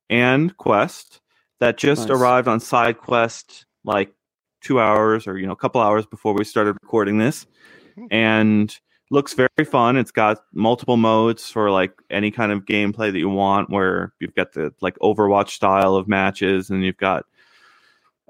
and 0.09 0.55
Quest. 0.57 1.21
That 1.59 1.77
just 1.77 2.07
Nice. 2.07 2.17
arrived 2.17 2.47
on 2.47 2.59
SideQuest 2.59 3.65
like 3.83 4.13
two 4.61 4.79
hours 4.79 5.27
or 5.27 5.37
you 5.37 5.45
know 5.45 5.53
a 5.53 5.57
couple 5.57 5.81
hours 5.81 6.05
before 6.05 6.33
we 6.33 6.43
started 6.43 6.77
recording 6.81 7.17
this, 7.17 7.45
and 8.11 8.77
looks 9.11 9.33
very 9.33 9.65
fun. 9.65 9.97
It's 9.97 10.11
got 10.11 10.39
multiple 10.53 10.97
modes 10.97 11.49
for 11.49 11.71
like 11.71 11.93
any 12.09 12.31
kind 12.31 12.51
of 12.51 12.65
gameplay 12.65 13.11
that 13.11 13.19
you 13.19 13.29
want, 13.29 13.69
where 13.69 14.13
you've 14.19 14.35
got 14.35 14.53
the 14.53 14.73
like 14.81 14.97
Overwatch 14.99 15.49
style 15.49 15.95
of 15.95 16.07
matches, 16.07 16.69
and 16.69 16.83
you've 16.83 16.97
got 16.97 17.25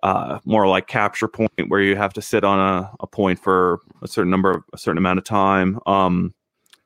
uh, 0.04 0.40
more 0.46 0.68
like 0.68 0.88
capture 0.88 1.28
point 1.28 1.52
where 1.68 1.82
you 1.82 1.96
have 1.96 2.14
to 2.14 2.22
sit 2.22 2.44
on 2.44 2.60
a, 2.60 2.92
a 3.02 3.08
point 3.08 3.40
for 3.40 3.80
a 4.02 4.08
certain 4.08 4.32
number 4.32 4.52
of 4.52 4.64
a 4.74 4.78
certain 4.78 4.98
amount 4.98 5.20
of 5.20 5.26
time. 5.26 5.80
Um, 5.86 6.34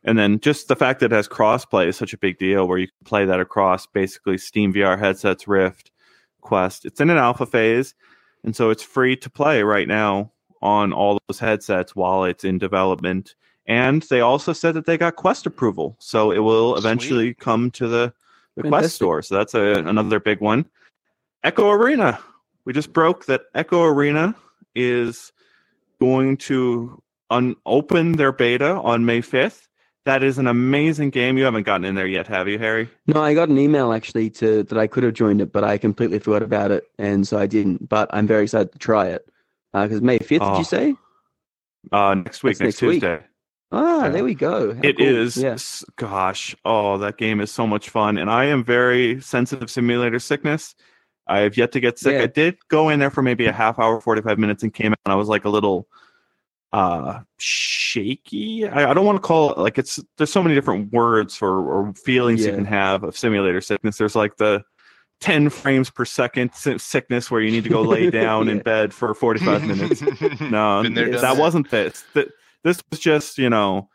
and 0.04 0.18
then 0.18 0.40
just 0.40 0.68
the 0.68 0.76
fact 0.76 1.00
that 1.00 1.12
it 1.12 1.16
has 1.16 1.28
crossplay 1.28 1.88
is 1.88 1.96
such 1.96 2.14
a 2.14 2.18
big 2.18 2.38
deal 2.38 2.68
where 2.68 2.78
you 2.78 2.88
can 2.88 3.06
play 3.06 3.26
that 3.26 3.40
across 3.40 3.88
basically 3.88 4.38
Steam 4.38 4.74
VR 4.74 5.00
headsets, 5.00 5.48
Rift, 5.48 5.92
Quest. 6.42 6.86
It's 6.86 7.00
in 7.00 7.10
an 7.10 7.18
alpha 7.18 7.46
phase, 7.46 7.96
and 8.44 8.56
so 8.56 8.70
it's 8.70 8.84
free 8.84 9.16
to 9.18 9.30
play 9.30 9.64
right 9.64 9.88
now 9.88 10.32
on 10.62 10.94
all 10.94 11.20
those 11.28 11.40
headsets 11.40 11.96
while 11.96 12.24
it's 12.24 12.44
in 12.44 12.58
development. 12.58 13.36
And 13.66 14.02
they 14.04 14.22
also 14.22 14.54
said 14.54 14.74
that 14.76 14.86
they 14.86 14.98
got 14.98 15.16
Quest 15.16 15.46
approval, 15.46 15.96
so 16.00 16.32
it 16.32 16.40
will 16.40 16.74
Sweet. 16.74 16.80
eventually 16.80 17.34
come 17.34 17.72
to 17.72 17.88
the 17.88 18.14
the 18.56 18.64
Quest 18.64 18.96
store. 18.96 19.22
So 19.22 19.36
that's 19.36 19.54
a, 19.54 19.74
another 19.74 20.20
big 20.20 20.40
one. 20.40 20.66
Echo 21.44 21.72
Arena. 21.72 22.20
We 22.66 22.74
just 22.74 22.94
broke 22.94 23.26
that 23.26 23.44
Echo 23.56 23.84
Arena 23.84 24.36
is 24.76 25.32
going 26.00 26.38
to 26.38 27.02
un- 27.30 27.56
open 27.66 28.14
their 28.14 28.32
beta 28.32 28.76
on 28.76 29.06
May 29.06 29.22
5th. 29.22 29.68
That 30.06 30.22
is 30.22 30.38
an 30.38 30.48
amazing 30.48 31.12
game. 31.12 31.38
You 31.38 31.46
haven't 31.46 31.64
gotten 31.64 31.86
in 31.86 31.96
there 31.96 32.08
yet, 32.08 32.28
have 32.28 32.48
you, 32.50 32.60
Harry? 32.60 32.90
No, 33.08 33.22
I 33.24 33.34
got 33.34 33.48
an 33.48 33.58
email 33.58 33.94
actually 33.94 34.30
to 34.32 34.64
that 34.64 34.78
I 34.78 34.86
could 34.86 35.04
have 35.04 35.14
joined 35.14 35.40
it, 35.42 35.54
but 35.54 35.64
I 35.64 35.78
completely 35.78 36.20
forgot 36.20 36.44
about 36.44 36.72
it, 36.72 36.90
and 36.98 37.26
so 37.26 37.38
I 37.38 37.48
didn't. 37.48 37.88
But 37.88 38.10
I'm 38.12 38.28
very 38.28 38.44
excited 38.44 38.74
to 38.74 38.80
try 38.80 39.08
it 39.08 39.26
because 39.72 40.02
May 40.02 40.18
fifth. 40.20 40.30
Did 40.30 40.42
Oh, 40.42 40.58
you 40.58 40.64
say? 40.66 40.96
Uh, 41.92 42.16
next 42.16 42.44
week, 42.44 42.60
next, 42.60 42.62
next 42.62 42.82
week. 42.82 43.02
Tuesday. 43.02 43.20
Ah, 43.72 44.04
yeah. 44.04 44.10
there 44.10 44.24
we 44.24 44.36
go. 44.36 44.74
How 44.74 44.82
It 44.84 44.98
cool. 44.98 45.08
is. 45.08 45.38
Yeah. 45.38 45.58
Gosh, 45.96 46.56
oh, 46.66 46.98
that 47.00 47.18
game 47.18 47.40
is 47.40 47.50
so 47.52 47.66
much 47.66 47.90
fun, 47.90 48.18
and 48.18 48.30
I 48.30 48.46
am 48.46 48.64
very 48.64 49.22
sensitive 49.22 49.68
to 49.68 49.74
simulator 49.74 50.20
sickness. 50.20 50.76
I 51.28 51.40
have 51.40 51.56
yet 51.56 51.72
to 51.72 51.80
get 51.80 51.98
sick. 51.98 52.14
Yeah. 52.16 52.24
I 52.24 52.28
did 52.28 52.58
go 52.68 52.90
in 52.90 53.00
there 53.00 53.10
for 53.10 53.22
maybe 53.22 53.46
a 53.46 53.54
half 53.54 53.80
hour, 53.80 54.02
forty 54.02 54.22
five 54.22 54.38
minutes, 54.38 54.64
and 54.64 54.74
came 54.74 54.92
out, 54.92 55.00
and 55.06 55.14
I 55.14 55.16
was 55.16 55.30
like 55.30 55.46
a 55.46 55.50
little 55.50 55.88
uh 56.74 57.20
shaky. 57.38 58.68
I, 58.68 58.92
I 58.92 58.94
don't 58.94 59.06
want 59.06 59.16
to 59.18 59.22
call 59.22 59.52
it 59.52 59.58
like 59.60 59.78
it's. 59.78 60.00
There's 60.18 60.32
so 60.32 60.42
many 60.44 60.56
different 60.56 60.92
words 60.92 61.40
or, 61.42 61.60
or 61.60 61.94
feelings 61.94 62.46
you 62.46 62.52
can 62.52 62.66
have 62.66 63.04
of 63.04 63.18
simulator 63.18 63.62
sickness. 63.62 63.98
There's 63.98 64.16
like 64.16 64.38
the 64.38 64.64
10 65.22 65.50
frames 65.50 65.90
per 65.90 66.04
second 66.04 66.52
sickness 66.54 67.32
where 67.32 67.40
you 67.42 67.52
need 67.52 67.64
to 67.64 67.70
go 67.70 67.82
lay 67.82 68.10
down 68.22 68.50
in 68.50 68.60
bed 68.60 68.94
for 68.94 69.14
45 69.14 69.64
minutes. 69.68 70.02
No, 70.42 70.84
there, 70.84 71.12
that 71.12 71.22
that. 71.22 71.38
wasn't 71.38 71.70
this. 71.72 72.04
Th- 72.14 72.28
This 72.64 72.82
was 72.90 73.00
just, 73.00 73.38
you 73.38 73.50
know, 73.50 73.88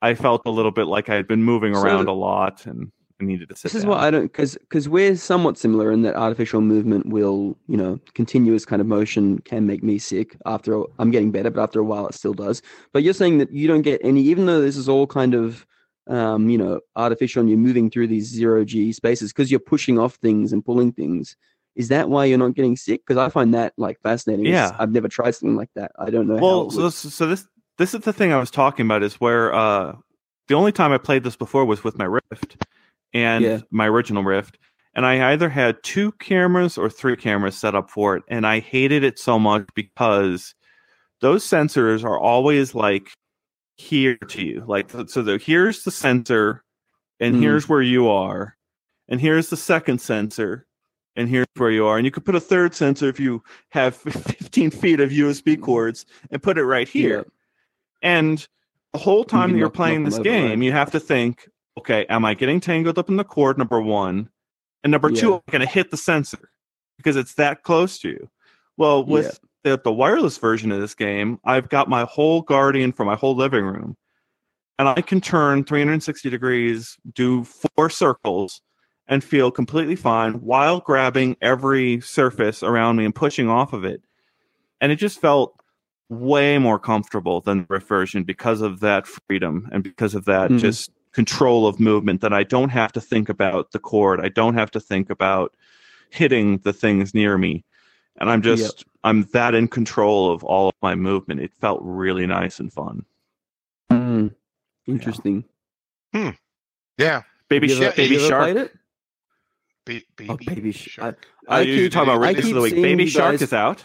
I 0.00 0.14
felt 0.14 0.42
a 0.46 0.50
little 0.50 0.70
bit 0.70 0.86
like 0.86 1.08
I 1.10 1.14
had 1.14 1.26
been 1.28 1.42
moving 1.42 1.74
So- 1.74 1.82
around 1.82 2.08
a 2.08 2.12
lot 2.12 2.64
and 2.66 2.90
I 3.22 3.24
needed 3.24 3.48
to 3.50 3.56
sit 3.56 3.62
This 3.64 3.74
is 3.76 3.82
down. 3.82 3.90
what 3.90 4.00
I 4.00 4.10
don't 4.10 4.22
because 4.24 4.54
because 4.56 4.88
we're 4.88 5.14
somewhat 5.16 5.56
similar 5.56 5.92
in 5.92 6.02
that 6.02 6.16
artificial 6.16 6.60
movement 6.60 7.06
will 7.06 7.56
you 7.68 7.76
know 7.76 8.00
continuous 8.14 8.64
kind 8.64 8.80
of 8.80 8.88
motion 8.88 9.38
can 9.40 9.66
make 9.66 9.82
me 9.82 9.98
sick. 9.98 10.36
After 10.44 10.74
a, 10.80 10.84
I'm 10.98 11.10
getting 11.10 11.30
better, 11.30 11.50
but 11.50 11.62
after 11.62 11.78
a 11.80 11.84
while 11.84 12.06
it 12.08 12.14
still 12.14 12.34
does. 12.34 12.60
But 12.92 13.02
you're 13.04 13.14
saying 13.14 13.38
that 13.38 13.52
you 13.52 13.68
don't 13.68 13.82
get 13.82 14.00
any, 14.04 14.22
even 14.22 14.46
though 14.46 14.60
this 14.60 14.76
is 14.76 14.88
all 14.88 15.06
kind 15.06 15.34
of 15.34 15.64
um, 16.08 16.48
you 16.50 16.58
know, 16.58 16.80
artificial 16.96 17.40
and 17.40 17.48
you're 17.48 17.58
moving 17.58 17.88
through 17.88 18.08
these 18.08 18.26
zero 18.28 18.64
G 18.64 18.92
spaces 18.92 19.32
because 19.32 19.52
you're 19.52 19.60
pushing 19.60 20.00
off 20.00 20.16
things 20.16 20.52
and 20.52 20.64
pulling 20.64 20.90
things. 20.92 21.36
Is 21.76 21.88
that 21.88 22.08
why 22.10 22.24
you're 22.24 22.38
not 22.38 22.54
getting 22.54 22.76
sick? 22.76 23.02
Because 23.06 23.18
I 23.18 23.28
find 23.28 23.54
that 23.54 23.72
like 23.76 24.00
fascinating. 24.02 24.46
Yeah. 24.46 24.74
I've 24.80 24.90
never 24.90 25.06
tried 25.08 25.36
something 25.36 25.56
like 25.56 25.70
that. 25.76 25.92
I 25.98 26.10
don't 26.10 26.26
know. 26.26 26.36
how 26.38 26.42
Well, 26.42 26.70
so, 26.70 26.82
this- 26.82 27.14
so 27.14 27.26
this 27.28 27.46
this 27.78 27.94
is 27.94 28.00
the 28.00 28.12
thing 28.12 28.32
I 28.32 28.38
was 28.40 28.50
talking 28.50 28.84
about 28.84 29.02
is 29.04 29.14
where 29.20 29.54
uh, 29.54 29.94
the 30.48 30.54
only 30.54 30.72
time 30.72 30.90
I 30.92 30.98
played 30.98 31.22
this 31.22 31.36
before 31.36 31.64
was 31.64 31.84
with 31.84 31.96
my 31.96 32.04
Rift 32.04 32.56
and 33.14 33.44
Yeah. 33.44 33.60
my 33.70 33.86
original 33.88 34.22
Rift, 34.24 34.58
and 34.94 35.04
I 35.06 35.32
either 35.32 35.48
had 35.48 35.82
two 35.82 36.12
cameras 36.12 36.76
or 36.78 36.88
three 36.90 37.16
cameras 37.16 37.56
set 37.56 37.74
up 37.74 37.90
for 37.90 38.16
it, 38.16 38.22
and 38.28 38.46
I 38.46 38.60
hated 38.60 39.04
it 39.04 39.18
so 39.18 39.38
much 39.38 39.66
because 39.74 40.54
those 41.20 41.44
sensors 41.44 42.04
are 42.04 42.18
always 42.18 42.74
like 42.74 43.10
here 43.76 44.16
to 44.16 44.42
you, 44.44 44.64
like 44.66 44.90
so. 44.90 45.22
The, 45.22 45.38
here's 45.38 45.84
the 45.84 45.90
sensor, 45.90 46.62
and 47.20 47.36
Mm. 47.36 47.40
here's 47.40 47.68
where 47.68 47.82
you 47.82 48.08
are, 48.08 48.56
and 49.08 49.20
here's 49.20 49.48
the 49.50 49.56
second 49.56 50.00
sensor. 50.00 50.66
And 51.14 51.28
here's 51.28 51.44
where 51.58 51.70
you 51.70 51.84
are, 51.84 51.98
and 51.98 52.06
you 52.06 52.10
could 52.10 52.24
put 52.24 52.36
a 52.36 52.40
third 52.40 52.74
sensor 52.74 53.06
if 53.06 53.20
you 53.20 53.42
have 53.68 53.94
15 53.96 54.70
feet 54.70 54.98
of 54.98 55.10
USB 55.10 55.60
cords 55.60 56.06
and 56.30 56.42
put 56.42 56.56
it 56.56 56.64
right 56.64 56.88
here. 56.88 57.18
Yeah. 57.18 57.22
And 58.00 58.48
the 58.94 58.98
whole 58.98 59.22
time 59.22 59.50
can 59.50 59.52
that 59.52 59.58
you're 59.58 59.68
playing 59.68 60.04
this 60.04 60.18
game, 60.18 60.48
right? 60.48 60.64
you 60.64 60.72
have 60.72 60.90
to 60.92 60.98
think, 60.98 61.50
okay, 61.78 62.06
am 62.06 62.24
I 62.24 62.34
getting 62.34 62.60
tangled 62.60 62.98
up 62.98 63.08
in 63.08 63.16
the 63.16 63.24
cord? 63.24 63.58
Number 63.58 63.80
one, 63.80 64.28
and 64.84 64.90
number 64.90 65.10
two, 65.10 65.34
I'm 65.34 65.40
going 65.50 65.66
to 65.66 65.72
hit 65.72 65.90
the 65.90 65.96
sensor 65.96 66.50
because 66.96 67.16
it's 67.16 67.34
that 67.34 67.62
close 67.62 67.98
to 68.00 68.08
you. 68.08 68.30
Well, 68.76 69.04
with 69.04 69.38
the, 69.64 69.80
the 69.82 69.92
wireless 69.92 70.38
version 70.38 70.72
of 70.72 70.80
this 70.80 70.94
game, 70.94 71.38
I've 71.44 71.68
got 71.68 71.88
my 71.88 72.04
whole 72.04 72.42
Guardian 72.42 72.92
for 72.92 73.04
my 73.04 73.14
whole 73.14 73.36
living 73.36 73.64
room, 73.64 73.96
and 74.78 74.88
I 74.88 75.00
can 75.02 75.20
turn 75.20 75.64
360 75.64 76.30
degrees, 76.30 76.96
do 77.14 77.44
four 77.44 77.90
circles, 77.90 78.60
and 79.06 79.22
feel 79.22 79.50
completely 79.50 79.96
fine 79.96 80.34
while 80.34 80.80
grabbing 80.80 81.36
every 81.42 82.00
surface 82.00 82.62
around 82.62 82.96
me 82.96 83.04
and 83.04 83.14
pushing 83.14 83.48
off 83.48 83.72
of 83.72 83.84
it. 83.84 84.02
And 84.80 84.90
it 84.90 84.96
just 84.96 85.20
felt 85.20 85.54
way 86.08 86.58
more 86.58 86.78
comfortable 86.78 87.40
than 87.40 87.60
the 87.60 87.66
Rift 87.68 87.88
version 87.88 88.24
because 88.24 88.60
of 88.60 88.80
that 88.80 89.06
freedom 89.06 89.68
and 89.72 89.82
because 89.82 90.14
of 90.14 90.24
that 90.26 90.50
Mhm. 90.50 90.58
just 90.58 90.90
control 91.12 91.66
of 91.66 91.78
movement 91.78 92.20
that 92.22 92.32
I 92.32 92.42
don't 92.42 92.70
have 92.70 92.92
to 92.92 93.00
think 93.00 93.28
about 93.28 93.72
the 93.72 93.78
cord. 93.78 94.20
I 94.20 94.28
don't 94.28 94.54
have 94.54 94.70
to 94.72 94.80
think 94.80 95.10
about 95.10 95.54
hitting 96.10 96.58
the 96.58 96.72
things 96.72 97.14
near 97.14 97.36
me. 97.38 97.64
And 98.18 98.28
I'm 98.30 98.42
just 98.42 98.84
I'm 99.04 99.22
that 99.32 99.54
in 99.54 99.68
control 99.68 100.30
of 100.32 100.44
all 100.44 100.68
of 100.68 100.74
my 100.82 100.94
movement. 100.94 101.40
It 101.40 101.52
felt 101.54 101.80
really 101.82 102.26
nice 102.26 102.60
and 102.60 102.72
fun. 102.72 103.04
Mm, 103.90 104.34
interesting. 104.86 105.44
Yeah. 106.98 107.22
Baby 107.48 107.68
You 107.68 107.74
Shark, 107.74 107.86
ever, 107.88 107.96
Baby 107.96 108.18
Shark. 108.18 108.42
played 108.44 108.56
it? 108.56 108.72
Ba- 109.84 110.00
baby, 110.16 110.30
Oh, 110.30 110.36
Baby 110.54 110.72
Sh- 110.72 110.88
Shark. 110.90 111.26
Uh, 111.50 111.56
you 111.58 111.74
keep- 111.84 111.92
talking 111.92 112.10
about 112.12 112.22
I 112.24 112.28
release 112.30 112.46
of 112.48 112.54
the 112.54 112.60
week? 112.60 112.74
Baby 112.74 113.06
Shark 113.06 113.32
guys- 113.32 113.42
is 113.42 113.52
out. 113.52 113.84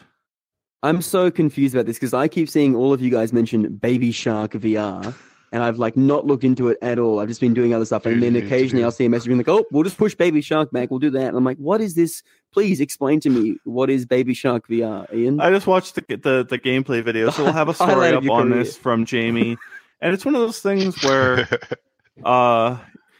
I'm 0.83 1.01
so 1.01 1.31
confused 1.31 1.73
about 1.73 1.87
this 1.87 1.97
because 1.97 2.13
I 2.13 2.27
keep 2.27 2.47
seeing 2.49 2.75
all 2.75 2.93
of 2.93 3.01
you 3.01 3.09
guys 3.09 3.33
mention 3.33 3.75
Baby 3.77 4.11
Shark 4.11 4.51
VR, 4.53 5.15
and 5.51 5.63
I've 5.63 5.79
like 5.79 5.95
not 5.95 6.25
looked 6.25 6.43
into 6.43 6.67
it 6.69 6.77
at 6.81 6.99
all. 6.99 7.19
I've 7.19 7.27
just 7.27 7.39
been 7.41 7.53
doing 7.53 7.73
other 7.73 7.85
stuff, 7.85 8.05
and 8.05 8.21
then 8.21 8.35
occasionally 8.35 8.83
I'll 8.83 8.91
see 8.91 9.05
a 9.05 9.09
message 9.09 9.27
being 9.27 9.37
like, 9.37 9.47
"Oh, 9.47 9.65
we'll 9.71 9.83
just 9.83 9.97
push 9.97 10.13
Baby 10.15 10.41
Shark 10.41 10.71
back. 10.71 10.89
We'll 10.91 10.99
do 10.99 11.09
that." 11.11 11.27
And 11.27 11.37
I'm 11.37 11.43
like, 11.43 11.57
"What 11.57 11.81
is 11.81 11.95
this? 11.95 12.21
Please 12.51 12.79
explain 12.81 13.19
to 13.21 13.29
me 13.29 13.57
what 13.63 13.89
is 13.89 14.05
Baby 14.05 14.33
Shark 14.33 14.67
VR, 14.67 15.11
Ian?" 15.13 15.39
I 15.39 15.49
just 15.51 15.67
watched 15.67 15.95
the 15.95 16.01
the, 16.17 16.45
the 16.47 16.59
gameplay 16.59 17.03
video, 17.03 17.29
so 17.29 17.43
we'll 17.43 17.53
have 17.53 17.69
a 17.69 17.73
story 17.75 18.09
up 18.09 18.29
on 18.29 18.49
career. 18.49 18.63
this 18.63 18.77
from 18.77 19.05
Jamie. 19.05 19.57
and 20.01 20.13
it's 20.13 20.25
one 20.25 20.35
of 20.35 20.41
those 20.41 20.59
things 20.59 21.01
where 21.03 21.47
uh 22.25 22.77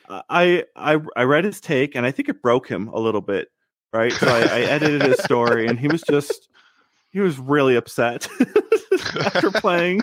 I 0.09 0.63
I 0.75 0.99
I 1.15 1.23
read 1.23 1.43
his 1.45 1.59
take 1.61 1.95
and 1.95 2.05
I 2.05 2.11
think 2.11 2.30
it 2.30 2.41
broke 2.41 2.67
him 2.67 2.88
a 2.89 2.99
little 2.99 3.21
bit, 3.21 3.49
right? 3.93 4.11
So 4.11 4.28
I, 4.28 4.39
I 4.41 4.59
edited 4.61 5.01
his 5.03 5.19
story 5.23 5.67
and 5.67 5.80
he 5.80 5.88
was 5.88 6.01
just 6.01 6.49
he 7.11 7.19
was 7.19 7.38
really 7.39 7.75
upset 7.75 8.28
after 9.25 9.51
playing 9.51 10.01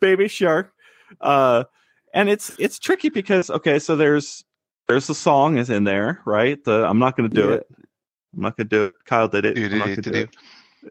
Baby 0.00 0.28
Shark. 0.28 0.72
Uh 1.20 1.64
and 2.14 2.28
it's 2.28 2.54
it's 2.58 2.78
tricky 2.78 3.08
because 3.08 3.50
okay, 3.50 3.78
so 3.78 3.96
there's 3.96 4.44
there's 4.88 5.06
the 5.06 5.14
song 5.14 5.58
is 5.58 5.70
in 5.70 5.84
there, 5.84 6.20
right? 6.24 6.62
The 6.64 6.86
I'm 6.86 6.98
not 6.98 7.16
gonna 7.16 7.28
do 7.28 7.48
Yeah. 7.48 7.54
it. 7.56 7.66
I'm 8.34 8.42
not 8.42 8.56
gonna 8.56 8.68
do 8.68 8.84
it. 8.84 8.94
Kyle 9.06 9.28
did 9.28 9.44
it. 9.44 9.56
I'm 9.58 9.78
not 9.78 9.86
gonna 9.86 10.02
do 10.02 10.28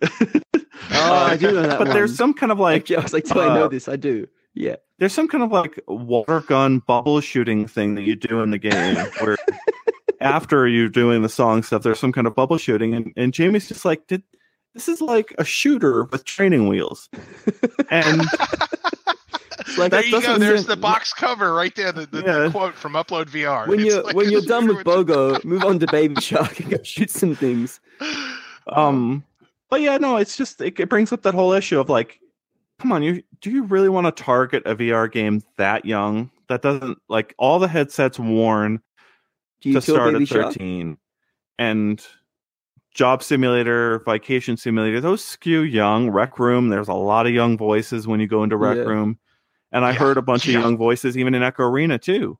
it. 0.02 0.44
Oh, 0.92 1.14
I 1.14 1.38
do 1.38 1.52
know 1.52 1.62
that 1.64 1.80
but 1.80 1.88
there's 1.94 2.16
some 2.16 2.34
kind 2.34 2.52
of 2.52 2.60
like 2.60 2.82
Actually, 2.82 2.98
I 2.98 3.02
was 3.02 3.14
like, 3.14 3.24
"Do 3.26 3.40
I 3.40 3.48
know 3.56 3.66
uh, 3.66 3.68
this? 3.70 3.88
I 3.88 3.96
do." 3.96 4.28
Yeah. 4.54 4.76
there's 5.00 5.14
some 5.14 5.28
kind 5.28 5.44
of 5.44 5.52
like 5.52 5.80
water 5.88 6.42
gun 6.42 6.80
bubble 6.80 7.20
shooting 7.22 7.68
thing 7.68 7.96
that 7.96 8.04
you 8.04 8.16
do 8.16 8.42
in 8.42 8.52
the 8.52 8.58
game 8.58 8.96
where 9.20 9.36
after 10.22 10.68
you're 10.68 10.90
doing 10.90 11.22
the 11.22 11.30
song 11.30 11.62
stuff 11.64 11.84
there's 11.84 12.00
some 12.00 12.12
kind 12.14 12.26
of 12.28 12.36
bubble 12.36 12.58
shooting 12.58 12.94
and, 12.94 13.12
and 13.18 13.34
jamie's 13.34 13.68
just 13.68 13.84
like 13.84 14.08
did 14.08 14.24
this 14.74 14.88
is 14.88 15.02
like 15.02 15.36
a 15.38 15.44
shooter 15.44 16.06
with 16.06 16.24
training 16.24 16.70
wheels 16.70 17.10
and 17.90 18.22
Like, 19.78 19.92
there 19.92 20.06
you 20.06 20.22
go. 20.22 20.38
There's 20.38 20.66
the 20.66 20.76
box 20.78 21.14
cover 21.14 21.54
right 21.54 21.76
there. 21.76 21.92
The, 21.92 22.06
the, 22.06 22.22
the 22.22 22.50
quote 22.52 22.76
from 22.76 22.94
Upload 22.94 23.30
VR. 23.30 23.68
When 23.68 23.80
you're 23.80 24.04
like 24.04 24.16
when 24.16 24.30
you're 24.32 24.42
done 24.42 24.68
with 24.68 24.86
Bogo, 24.86 25.44
move 25.46 25.64
on 25.64 25.80
to 25.80 25.88
Baby 25.88 26.22
Shark 26.22 26.60
and 26.60 26.70
go 26.72 26.78
shoot 26.84 27.10
some 27.10 27.36
things. 27.36 27.80
um 28.70 29.24
but 29.70 29.80
yeah 29.82 29.98
no 29.98 30.18
it's 30.18 30.36
just 30.36 30.60
it, 30.60 30.80
it 30.80 30.90
brings 30.90 31.12
up 31.14 31.22
that 31.22 31.36
whole 31.36 31.54
issue 31.54 31.80
of 31.80 31.88
like 31.88 32.20
come 32.80 32.92
on 32.92 33.04
you 33.04 33.22
do 33.42 33.52
you 33.52 33.64
really 33.64 33.90
want 33.90 34.06
to 34.08 34.24
target 34.24 34.64
a 34.66 34.76
vr 34.76 35.12
game 35.12 35.44
that 35.58 35.86
young 35.86 36.32
that 36.50 36.64
doesn't 36.64 36.98
like 37.08 37.36
all 37.38 37.60
the 37.60 37.68
headsets 37.68 38.18
worn 38.18 38.82
Do 39.62 39.70
you 39.70 39.76
to 39.76 39.82
start 39.82 40.14
Baby 40.14 40.24
at 40.24 40.30
Shark? 40.30 40.46
13 40.54 40.98
and 41.60 42.04
job 42.92 43.22
simulator 43.22 44.00
vacation 44.00 44.58
simulator 44.58 45.00
those 45.00 45.24
skew 45.24 45.62
young 45.62 46.10
rec 46.10 46.40
room 46.40 46.70
there's 46.70 46.88
a 46.88 46.94
lot 46.94 47.28
of 47.28 47.34
young 47.34 47.56
voices 47.56 48.08
when 48.08 48.20
you 48.20 48.28
go 48.28 48.44
into 48.44 48.58
rec 48.58 48.78
Yeah. 48.78 48.84
room 48.84 49.20
and 49.76 49.86
i 49.86 49.94
Yeah, 49.94 50.00
heard 50.00 50.18
a 50.18 50.22
bunch 50.24 50.48
yeah. 50.48 50.58
of 50.58 50.64
young 50.64 50.78
voices 50.78 51.18
even 51.18 51.36
in 51.36 51.44
echo 51.44 51.64
arena 51.64 52.00
too 52.00 52.40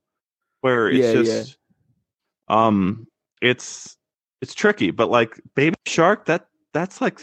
where 0.62 0.90
it's 0.90 1.06
Yeah, 1.06 1.22
just 1.24 1.58
um 2.48 3.08
it's 3.42 3.98
it's 4.42 4.56
tricky 4.56 4.90
but 4.92 5.10
like 5.12 5.40
baby 5.56 5.76
shark 5.86 6.26
that 6.26 6.48
that's 6.74 7.02
like 7.02 7.20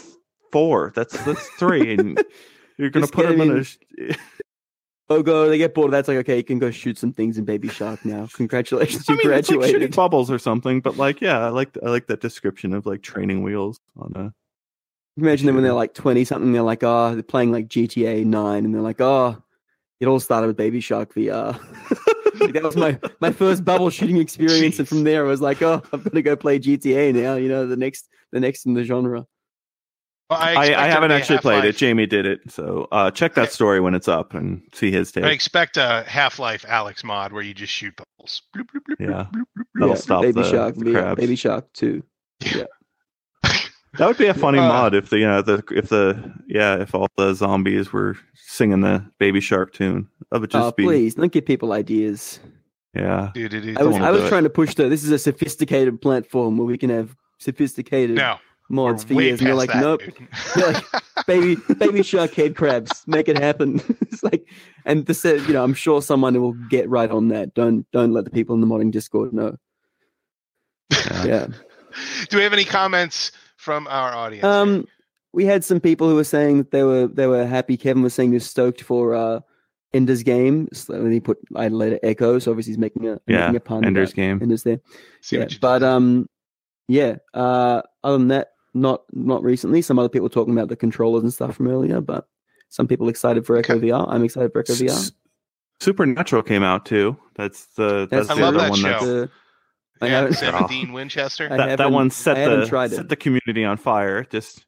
four 0.52 0.92
that's 0.94 1.18
that's 1.24 1.48
three 1.58 1.92
and 1.94 2.22
you're 2.78 2.90
gonna 2.90 3.04
Just 3.06 3.12
put 3.14 3.26
them 3.26 3.40
in 3.40 3.58
a 3.58 4.14
Oh, 5.08 5.22
go! 5.22 5.48
They 5.48 5.58
get 5.58 5.74
bored 5.74 5.92
of 5.92 5.92
that. 5.92 6.08
Like, 6.10 6.18
okay, 6.20 6.38
you 6.38 6.44
can 6.44 6.58
go 6.58 6.70
shoot 6.70 6.96
some 6.96 7.12
things 7.12 7.36
in 7.36 7.44
Baby 7.44 7.68
Shark 7.68 8.02
now. 8.04 8.26
Congratulations, 8.32 9.04
I 9.08 9.12
you 9.12 9.18
mean, 9.18 9.32
it's 9.32 9.50
like 9.50 9.62
shooting 9.62 9.90
graduated. 9.90 9.94
bubbles 9.94 10.30
or 10.30 10.38
something, 10.38 10.80
but 10.80 10.96
like, 10.96 11.20
yeah, 11.20 11.38
I 11.38 11.48
like 11.48 11.76
I 11.84 11.90
like 11.90 12.06
that 12.06 12.20
description 12.20 12.72
of 12.72 12.86
like 12.86 13.02
training 13.02 13.42
wheels 13.42 13.78
on 13.96 14.12
a 14.16 14.32
Imagine 15.18 15.46
them 15.46 15.56
when 15.56 15.64
they're 15.64 15.74
like 15.74 15.92
20 15.92 16.24
something, 16.24 16.52
they're 16.52 16.62
like, 16.62 16.82
oh, 16.82 17.12
they're 17.14 17.22
playing 17.22 17.52
like 17.52 17.68
GTA 17.68 18.24
9, 18.24 18.64
and 18.64 18.74
they're 18.74 18.80
like, 18.80 19.00
oh, 19.00 19.42
it 20.02 20.08
all 20.08 20.20
started 20.20 20.48
with 20.48 20.56
Baby 20.56 20.80
Shark 20.80 21.14
VR. 21.14 21.58
Like, 22.40 22.54
that 22.54 22.62
was 22.62 22.76
my, 22.76 22.98
my 23.20 23.30
first 23.30 23.62
bubble 23.64 23.90
shooting 23.90 24.16
experience, 24.16 24.78
and 24.78 24.88
from 24.88 25.04
there 25.04 25.24
I 25.26 25.28
was 25.28 25.42
like, 25.42 25.60
oh, 25.62 25.82
I've 25.92 26.02
got 26.02 26.14
to 26.14 26.22
go 26.22 26.34
play 26.34 26.58
GTA 26.58 27.14
now, 27.14 27.36
you 27.36 27.46
know, 27.48 27.66
the 27.66 27.76
next 27.76 28.08
the 28.32 28.40
next 28.40 28.64
in 28.66 28.72
the 28.74 28.82
genre. 28.82 29.26
Well, 30.30 30.38
I, 30.40 30.50
expect 30.52 30.78
I 30.78 30.86
haven't 30.88 31.08
be 31.10 31.14
a 31.14 31.16
actually 31.18 31.38
played 31.38 31.64
it. 31.66 31.76
Jamie 31.76 32.06
did 32.06 32.24
it, 32.26 32.40
so 32.48 32.88
uh, 32.90 33.10
check 33.12 33.34
that 33.34 33.52
story 33.52 33.80
when 33.80 33.94
it's 33.94 34.08
up 34.08 34.32
and 34.34 34.62
see 34.72 34.90
his 34.90 35.12
take. 35.12 35.24
I 35.24 35.30
expect 35.30 35.76
a 35.76 36.04
Half 36.08 36.38
Life 36.38 36.64
Alyx 36.66 37.04
mod 37.04 37.32
where 37.32 37.42
you 37.42 37.52
just 37.54 37.72
shoot 37.72 37.94
bubbles. 37.96 38.42
Bloop, 38.56 38.64
bloop, 38.74 38.80
bloop, 38.88 38.98
Yeah. 38.98 39.06
bloop, 39.06 39.26
bloop, 39.30 39.44
bloop, 39.58 39.64
That'll 39.74 39.88
yeah, 39.90 39.94
stop 39.96 40.22
Baby 40.22 40.42
the- 40.42 40.50
Shark 40.50 40.74
the 40.76 40.90
crabs. 40.90 41.20
Baby 41.20 41.36
Shark 41.36 41.72
2. 41.74 42.02
That 43.98 44.06
would 44.08 44.16
be 44.16 44.26
a 44.26 44.34
funny 44.34 44.58
Uh, 44.58 44.68
mod 44.68 44.94
if 44.94 45.10
the 45.10 45.18
you 45.18 45.26
know 45.26 45.42
the 45.42 45.62
if 45.70 45.88
the 45.90 46.32
yeah 46.48 46.80
if 46.80 46.94
all 46.94 47.08
the 47.16 47.34
zombies 47.34 47.92
were 47.92 48.16
singing 48.34 48.80
the 48.80 49.04
Baby 49.18 49.40
Shark 49.40 49.72
tune. 49.74 50.08
That 50.30 50.40
would 50.40 50.50
just 50.50 50.64
Oh, 50.64 50.72
be 50.72 50.84
please, 50.84 51.14
don't 51.14 51.30
give 51.32 51.44
people 51.44 51.72
ideas. 51.72 52.40
yeah. 52.94 53.30
bloop. 53.34 53.34
Dude, 53.34 53.50
dude, 53.50 53.78
I 53.78 53.82
was, 53.82 53.96
I 53.96 54.06
do 54.10 54.12
was 54.16 54.24
it. 54.24 54.28
trying 54.30 54.44
to 54.44 54.50
push 54.50 54.74
the, 54.74 54.88
this 54.88 55.04
is 55.04 55.10
a 55.10 55.18
sophisticated 55.18 56.00
platform 56.00 56.56
where 56.56 56.66
we 56.66 56.78
can 56.78 56.88
have 56.90 57.14
sophisticated 57.38 58.16
No, 58.16 58.38
mods 58.70 59.04
for 59.04 59.14
way 59.14 59.26
years. 59.26 59.40
And 59.40 59.48
you're 59.48 59.56
like, 59.56 59.72
that, 59.72 59.80
nope. 59.82 60.00
You're 60.56 60.72
like, 60.72 60.84
baby 61.26 61.56
baby 61.78 62.02
shark 62.12 62.32
head 62.34 62.56
crabs 62.56 63.04
make 63.06 63.28
it 63.28 63.38
happen 63.38 63.80
it's 64.00 64.22
like 64.24 64.44
and 64.86 65.06
this 65.06 65.20
said 65.20 65.40
you 65.42 65.52
know 65.52 65.62
i'm 65.62 65.74
sure 65.74 66.02
someone 66.02 66.34
will 66.40 66.54
get 66.68 66.88
right 66.88 67.10
on 67.12 67.28
that 67.28 67.54
don't 67.54 67.86
don't 67.92 68.12
let 68.12 68.24
the 68.24 68.30
people 68.30 68.54
in 68.56 68.60
the 68.60 68.66
modding 68.66 68.90
discord 68.90 69.32
know 69.32 69.56
yeah 71.24 71.46
Do 72.30 72.38
we 72.38 72.42
have 72.42 72.52
any 72.52 72.64
comments 72.64 73.30
from 73.62 73.86
our 73.88 74.12
audience? 74.12 74.44
um 74.44 74.84
we 75.32 75.44
had 75.46 75.64
some 75.64 75.80
people 75.80 76.08
who 76.08 76.16
were 76.16 76.24
saying 76.24 76.58
that 76.58 76.70
they 76.72 76.82
were 76.82 77.06
they 77.06 77.26
were 77.28 77.46
happy 77.46 77.76
kevin 77.76 78.02
was 78.02 78.12
saying 78.12 78.30
he 78.30 78.34
was 78.34 78.48
stoked 78.48 78.82
for 78.82 79.14
uh 79.14 79.38
ender's 79.94 80.22
game 80.22 80.68
so 80.72 81.00
when 81.02 81.12
he 81.12 81.20
put 81.20 81.38
i 81.56 81.68
later 81.68 81.98
echo 82.02 82.38
so 82.38 82.50
obviously 82.50 82.72
he's 82.72 82.78
making 82.78 83.06
a 83.08 83.20
Yeah, 83.26 83.38
making 83.46 83.56
a 83.56 83.60
pun 83.60 83.84
Ender's 83.84 84.12
game. 84.12 84.40
ender's 84.42 84.62
there 84.64 84.80
See 85.20 85.38
yeah 85.38 85.46
but 85.60 85.78
did 85.78 85.86
um 85.88 86.28
yeah 86.88 87.16
uh 87.34 87.82
other 88.02 88.18
than 88.18 88.28
that 88.28 88.48
not 88.74 89.02
not 89.12 89.42
recently 89.44 89.80
some 89.82 89.98
other 89.98 90.08
people 90.08 90.28
talking 90.28 90.52
about 90.56 90.68
the 90.68 90.76
controllers 90.76 91.22
and 91.22 91.32
stuff 91.32 91.54
from 91.56 91.68
earlier 91.68 92.00
but 92.00 92.26
some 92.68 92.88
people 92.88 93.08
excited 93.08 93.46
for 93.46 93.56
echo 93.56 93.76
Okay. 93.76 93.88
vr 93.88 94.06
i'm 94.08 94.24
excited 94.24 94.50
for 94.52 94.60
echo 94.60 94.72
vr 94.74 95.12
Supernatural 95.80 96.42
came 96.44 96.62
out 96.62 96.86
too. 96.86 97.16
That's 97.34 97.66
the 97.74 98.06
that's, 98.08 98.28
That's 98.28 98.30
I 98.30 98.34
the 98.34 98.40
love 98.42 98.54
other 98.54 98.58
that 98.64 98.70
one. 98.70 98.78
show. 98.78 98.88
That's, 98.90 99.04
The- 99.04 99.30
I 100.02 100.06
yeah, 100.06 100.12
haven't- 100.20 100.34
Sam 100.34 100.54
and 100.54 100.68
Dean 100.68 100.92
Winchester. 100.92 101.48
I 101.50 101.56
that, 101.56 101.78
that 101.78 101.90
one 101.92 102.10
set 102.10 102.34
the 102.34 102.66
tried 102.66 102.92
it. 102.92 102.96
set 102.96 103.08
the 103.08 103.16
community 103.16 103.64
on 103.64 103.76
fire. 103.76 104.24
Just 104.24 104.66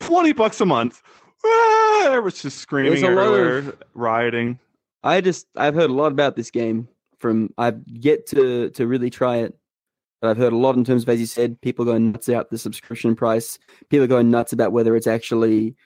twenty 0.00 0.32
bucks 0.32 0.60
a 0.60 0.66
month. 0.66 1.02
Ah, 1.44 2.14
it 2.14 2.22
was 2.24 2.40
just 2.42 2.58
screaming 2.58 2.92
There's 2.92 3.02
a 3.02 3.10
lot 3.10 3.34
of- 3.34 3.76
rioting. 3.94 4.58
I 5.04 5.20
just 5.20 5.46
I've 5.56 5.74
heard 5.74 5.90
a 5.90 5.94
lot 5.94 6.10
about 6.10 6.34
this 6.36 6.50
game 6.50 6.88
from 7.18 7.52
I've 7.58 7.80
yet 7.86 8.26
to 8.28 8.70
to 8.70 8.86
really 8.86 9.10
try 9.10 9.36
it. 9.36 9.56
But 10.22 10.30
I've 10.30 10.38
heard 10.38 10.54
a 10.54 10.56
lot 10.56 10.76
in 10.76 10.84
terms 10.84 11.02
of 11.02 11.08
as 11.10 11.20
you 11.20 11.26
said, 11.26 11.60
people 11.60 11.84
going 11.84 12.12
nuts 12.12 12.28
about 12.28 12.50
the 12.50 12.56
subscription 12.58 13.14
price. 13.14 13.58
People 13.90 14.06
going 14.06 14.30
nuts 14.30 14.52
about 14.54 14.72
whether 14.72 14.96
it's 14.96 15.06
actually 15.06 15.76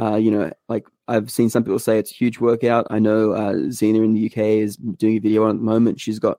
uh, 0.00 0.16
you 0.16 0.30
know, 0.30 0.50
like 0.68 0.86
I've 1.08 1.30
seen 1.30 1.48
some 1.50 1.62
people 1.64 1.78
say 1.78 1.98
it's 1.98 2.10
a 2.10 2.14
huge 2.14 2.38
workout. 2.40 2.86
I 2.90 2.98
know 2.98 3.32
uh, 3.32 3.52
Xena 3.68 4.04
in 4.04 4.12
the 4.14 4.26
UK 4.26 4.38
is 4.38 4.76
doing 4.76 5.16
a 5.16 5.20
video 5.20 5.44
on 5.44 5.48
it 5.50 5.52
at 5.52 5.56
the 5.58 5.64
moment. 5.64 6.00
She's 6.00 6.18
got 6.18 6.38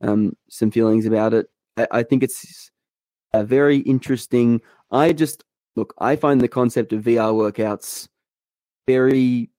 um, 0.00 0.36
some 0.48 0.70
feelings 0.70 1.06
about 1.06 1.34
it. 1.34 1.48
I, 1.76 1.88
I 1.90 2.02
think 2.02 2.22
it's 2.22 2.70
a 3.32 3.44
very 3.44 3.78
interesting. 3.78 4.60
I 4.90 5.12
just 5.12 5.44
look. 5.74 5.94
I 5.98 6.16
find 6.16 6.40
the 6.40 6.48
concept 6.48 6.92
of 6.92 7.04
VR 7.04 7.32
workouts 7.32 8.08
very 8.86 9.50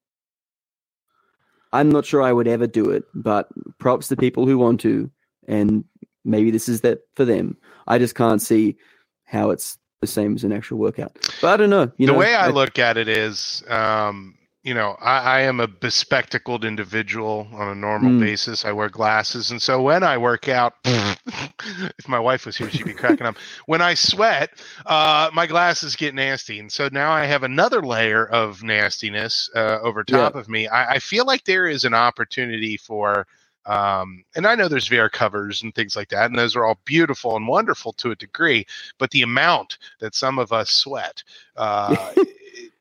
I'm 1.73 1.89
not 1.89 2.05
sure 2.05 2.21
I 2.21 2.33
would 2.33 2.47
ever 2.47 2.67
do 2.67 2.89
it, 2.89 3.03
but 3.13 3.49
props 3.79 4.07
to 4.09 4.15
people 4.15 4.45
who 4.45 4.57
want 4.57 4.79
to, 4.81 5.09
and 5.47 5.83
maybe 6.23 6.51
this 6.51 6.69
is 6.69 6.81
that 6.81 6.99
for 7.15 7.25
them. 7.25 7.57
I 7.87 7.99
just 7.99 8.15
can't 8.15 8.41
see 8.41 8.77
how 9.25 9.49
it's 9.49 9.77
the 10.01 10.07
same 10.07 10.35
as 10.35 10.43
an 10.43 10.53
actual 10.53 10.77
workout. 10.77 11.17
But 11.41 11.53
I 11.53 11.57
don't 11.57 11.69
know. 11.69 11.91
You 11.97 12.07
the 12.07 12.13
know, 12.13 12.19
way 12.19 12.35
I 12.35 12.47
look 12.49 12.79
at 12.79 12.97
it 12.97 13.07
is, 13.07 13.63
um, 13.67 14.36
you 14.67 14.73
know, 14.73 14.97
I, 14.99 15.19
I 15.19 15.41
am 15.43 15.61
a 15.61 15.67
bespectacled 15.67 16.65
individual 16.65 17.47
on 17.53 17.69
a 17.69 17.75
normal 17.75 18.11
Mm. 18.11 18.19
basis. 18.19 18.65
I 18.65 18.73
wear 18.73 18.89
glasses, 18.89 19.49
and 19.51 19.61
so 19.61 19.81
when 19.81 20.03
I 20.03 20.17
work 20.17 20.49
out, 20.49 20.73
if 20.83 22.09
my 22.09 22.19
wife 22.19 22.45
was 22.45 22.57
here, 22.57 22.69
she'd 22.69 22.85
be 22.85 22.93
cracking 22.93 23.25
up. 23.27 23.37
When 23.67 23.81
I 23.81 23.93
sweat, 23.93 24.49
uh, 24.85 25.29
my 25.33 25.47
glasses 25.47 25.95
get 25.95 26.13
nasty, 26.13 26.59
and 26.59 26.69
so 26.69 26.89
now 26.91 27.13
I 27.13 27.23
have 27.23 27.43
another 27.43 27.81
layer 27.81 28.27
of 28.27 28.61
nastiness 28.61 29.49
uh, 29.55 29.79
over 29.83 30.03
top 30.03 30.35
of 30.35 30.49
me. 30.49 30.67
I, 30.67 30.95
I 30.95 30.99
feel 30.99 31.25
like 31.25 31.45
there 31.45 31.67
is 31.67 31.85
an 31.85 31.93
opportunity 31.93 32.75
for. 32.75 33.25
Um, 33.65 34.23
and 34.35 34.47
I 34.47 34.55
know 34.55 34.69
there's 34.69 34.89
VR 34.89 35.11
covers 35.11 35.63
and 35.63 35.75
things 35.75 35.95
like 35.95 36.09
that, 36.09 36.29
and 36.29 36.39
those 36.39 36.55
are 36.57 36.65
all 36.65 36.79
beautiful 36.85 37.35
and 37.37 37.47
wonderful 37.47 37.93
to 37.93 38.11
a 38.11 38.15
degree. 38.15 38.65
But 38.97 39.11
the 39.11 39.23
amount 39.23 39.77
that 39.99 40.15
some 40.15 40.39
of 40.39 40.53
us 40.53 40.69
sweat, 40.69 41.23
uh, 41.57 42.13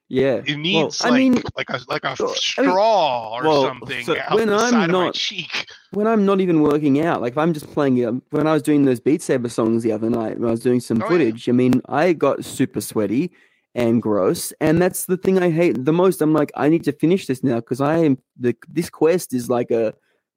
yeah. 0.08 0.40
it 0.46 0.56
needs 0.56 1.00
I 1.02 1.10
like 1.10 1.18
mean- 1.18 1.42
like 1.56 1.70
a 1.70 1.80
like 1.88 2.04
a 2.04 2.14
Well, 2.18 2.28
I 2.28 2.32
mean- 2.62 2.70
straw 2.70 3.36
or 3.38 3.42
Well, 3.44 3.62
something 3.64 4.04
so 4.04 4.14
when 4.32 4.50
I'm 4.50 4.58
side 4.70 4.84
of 4.84 4.90
my 4.90 5.04
not- 5.06 5.14
cheek. 5.14 5.66
When 5.92 6.06
I'm 6.06 6.26
not 6.26 6.40
even 6.40 6.60
working 6.62 7.00
out, 7.00 7.22
like 7.22 7.32
if 7.32 7.38
I'm 7.38 7.54
just 7.54 7.72
playing, 7.72 8.04
um, 8.04 8.22
when 8.30 8.46
I 8.46 8.52
was 8.52 8.62
doing 8.62 8.84
those 8.84 9.00
Beat 9.00 9.22
Saber 9.22 9.48
songs 9.48 9.82
the 9.82 9.92
other 9.92 10.10
night, 10.10 10.38
when 10.38 10.48
I 10.48 10.50
was 10.50 10.60
doing 10.60 10.80
some 10.80 11.00
Oh, 11.00 11.04
yeah. 11.06 11.10
footage, 11.10 11.48
I 11.48 11.52
mean, 11.52 11.80
I 11.88 12.12
got 12.12 12.44
super 12.44 12.80
sweaty 12.82 13.30
and 13.74 14.02
gross, 14.02 14.52
and 14.60 14.80
that's 14.80 15.06
the 15.06 15.16
thing 15.16 15.38
I 15.38 15.50
hate 15.50 15.84
the 15.84 15.92
most. 15.92 16.20
I'm 16.20 16.32
like, 16.34 16.50
I 16.54 16.68
need 16.68 16.84
to 16.84 16.92
finish 16.92 17.26
this 17.26 17.42
now 17.42 17.56
because 17.56 17.80
I 17.80 17.98
am 17.98 18.18
the 18.38 18.54
this 18.68 18.90
quest 18.90 19.32
is 19.32 19.48
like 19.48 19.70
a 19.70 19.94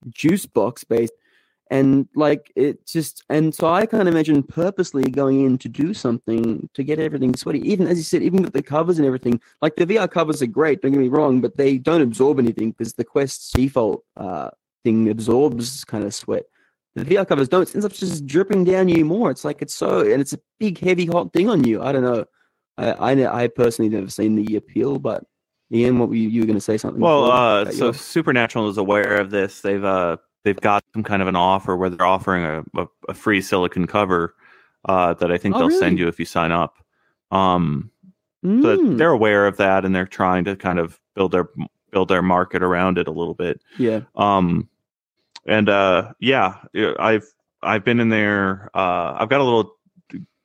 juice 0.10 0.46
box 0.46 0.84
based, 0.86 1.14
and 1.70 2.08
like 2.16 2.52
it 2.56 2.86
just, 2.88 3.24
and 3.30 3.54
so 3.54 3.68
I 3.68 3.86
can't 3.86 4.08
imagine 4.08 4.42
purposely 4.42 5.04
going 5.04 5.46
in 5.46 5.58
to 5.60 5.70
do 5.70 5.94
something 5.94 6.68
to 6.74 6.84
get 6.84 7.00
everything 7.00 7.36
sweaty. 7.36 7.60
Even 7.70 7.88
as 7.88 7.98
you 7.98 8.04
said, 8.04 8.24
even 8.24 8.42
with 8.42 8.54
the 8.54 8.64
covers 8.64 8.98
and 8.98 9.06
everything, 9.06 9.40
like 9.62 9.76
the 9.76 9.86
VR 9.86 10.10
covers 10.10 10.42
are 10.42 10.48
great. 10.48 10.82
Don't 10.82 10.92
get 10.92 11.00
me 11.00 11.10
wrong, 11.10 11.42
but 11.42 11.58
they 11.58 11.78
don't 11.78 12.02
absorb 12.02 12.40
anything 12.40 12.72
because 12.72 12.94
the 12.94 13.04
Quest's 13.04 13.52
default 13.52 14.04
uh, 14.18 14.50
thing 14.84 15.10
absorbs 15.10 15.84
kind 15.86 16.04
of 16.04 16.14
sweat. 16.14 16.44
The 16.96 17.06
VR 17.06 17.28
covers 17.28 17.48
don't. 17.48 17.70
It 17.70 17.76
ends 17.76 17.86
up 17.86 17.94
just 17.94 18.26
dripping 18.26 18.64
down 18.64 18.90
you 18.90 19.06
more. 19.06 19.30
It's 19.30 19.46
like 19.46 19.62
it's 19.62 19.76
so, 19.76 20.00
and 20.00 20.22
it's 20.22 20.34
a 20.34 20.40
big, 20.60 20.80
heavy, 20.80 21.06
hot 21.06 21.34
thing 21.34 21.50
on 21.50 21.64
you. 21.64 21.84
I 21.84 21.92
don't 21.92 22.04
know. 22.04 22.26
I 22.80 22.92
I, 23.14 23.44
I 23.44 23.48
personally 23.48 23.90
never 23.90 24.10
seen 24.10 24.36
the 24.36 24.56
appeal, 24.56 24.98
but 24.98 25.24
Ian, 25.72 26.00
what 26.00 26.10
were 26.10 26.16
you, 26.16 26.30
you 26.30 26.42
were 26.42 26.48
going 26.48 26.58
to 26.58 26.62
say 26.62 26.78
something? 26.78 27.00
Well, 27.00 27.32
uh, 27.32 27.70
so. 27.72 27.92
Supernatural 27.92 28.70
is 28.70 28.78
aware 28.78 29.18
of 29.18 29.30
this. 29.30 29.62
They've 29.62 29.84
uh, 29.84 30.18
they've 30.44 30.60
got 30.60 30.84
some 30.94 31.04
kind 31.04 31.22
of 31.22 31.28
an 31.28 31.36
offer 31.36 31.76
where 31.76 31.90
they're 31.90 32.06
offering 32.08 32.44
a, 32.44 32.82
a, 32.82 32.88
a 33.10 33.14
free 33.14 33.42
silicon 33.42 33.88
cover 33.88 34.36
uh, 34.86 35.14
that 35.16 35.32
I 35.32 35.38
think 35.38 35.56
Oh, 35.56 35.60
they'll 35.60 35.80
send 35.80 36.00
you 36.00 36.08
if 36.08 36.20
you 36.20 36.26
sign 36.26 36.52
up. 36.52 36.78
Um, 37.32 37.92
so 38.42 38.48
Mm, 38.78 38.98
they're 38.98 39.12
aware 39.12 39.48
of 39.48 39.58
that, 39.58 39.84
and 39.84 39.94
they're 39.94 40.06
trying 40.08 40.46
to 40.46 40.56
kind 40.56 40.80
of 40.80 40.98
build 41.14 41.32
their 41.34 41.50
build 41.92 42.08
their 42.08 42.22
market 42.22 42.64
around 42.64 42.98
it 42.98 43.08
a 43.08 43.12
little 43.12 43.34
bit. 43.34 43.62
yeah, 43.78 44.02
Um, 44.16 44.70
and 45.46 45.68
uh, 45.68 46.14
yeah, 46.20 46.56
yeah, 46.74 46.94
I've 47.00 47.26
I've 47.62 47.84
been 47.84 48.00
in 48.00 48.08
there. 48.08 48.70
Uh, 48.74 49.18
I've 49.20 49.28
got 49.28 49.42
a 49.42 49.44
little 49.44 49.76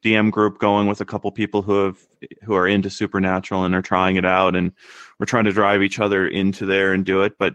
DM 0.04 0.32
group 0.32 0.58
going 0.58 0.88
with 0.88 1.00
a 1.00 1.04
couple 1.04 1.30
people 1.30 1.62
who 1.62 1.84
have 1.84 1.98
who 2.42 2.54
are 2.54 2.66
into 2.66 2.90
Supernatural 2.90 3.62
and 3.64 3.74
are 3.76 3.82
trying 3.82 4.16
it 4.16 4.24
out, 4.24 4.56
and 4.56 4.72
we're 5.20 5.26
trying 5.26 5.44
to 5.44 5.52
drive 5.52 5.80
each 5.82 6.00
other 6.00 6.26
into 6.26 6.66
there 6.66 6.92
and 6.92 7.04
do 7.04 7.22
it. 7.22 7.38
But 7.38 7.54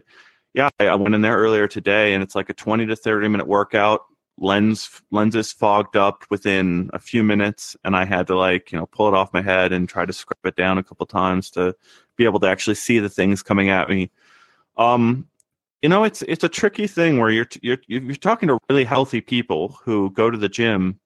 yeah, 0.54 0.70
I, 0.80 0.96
went 0.96 1.16
in 1.16 1.22
there 1.22 1.38
earlier 1.38 1.68
today, 1.68 2.14
and 2.14 2.24
it's 2.24 2.36
like 2.36 2.50
a 2.50 2.54
twenty 2.54 2.86
to 2.88 2.96
thirty 2.96 3.28
minute 3.28 3.48
workout. 3.48 4.02
Lens 4.42 5.02
lenses 5.12 5.52
fogged 5.52 5.98
up 5.98 6.24
within 6.30 6.90
a 6.94 7.00
few 7.00 7.24
minutes, 7.24 7.76
and 7.84 7.96
I 7.96 8.06
had 8.06 8.26
to 8.28 8.38
like 8.38 8.72
you 8.72 8.78
know 8.78 8.86
pull 8.88 9.08
it 9.08 9.14
off 9.14 9.34
my 9.34 9.42
head 9.42 9.72
and 9.74 9.88
try 9.88 10.06
to 10.06 10.14
scrub 10.14 10.38
it 10.46 10.56
down 10.56 10.78
a 10.78 10.84
couple 10.84 11.06
times 11.06 11.50
to 11.52 11.76
be 12.16 12.26
able 12.26 12.40
to 12.40 12.48
actually 12.48 12.76
see 12.76 13.00
the 13.00 13.10
things 13.10 13.44
coming 13.44 13.70
at 13.70 13.90
me. 13.90 14.10
Um, 14.78 15.28
you 15.82 15.90
know, 15.90 16.04
it's 16.04 16.22
it's 16.24 16.44
a 16.44 16.50
tricky 16.50 16.88
thing 16.88 17.20
where 17.20 17.30
you're 17.30 17.48
you're 17.62 17.80
you're 17.88 18.16
talking 18.16 18.48
to 18.48 18.58
really 18.70 18.86
healthy 18.86 19.22
people 19.22 19.78
who 19.84 20.10
go 20.12 20.30
to 20.30 20.38
the 20.38 20.50
gym 20.50 21.00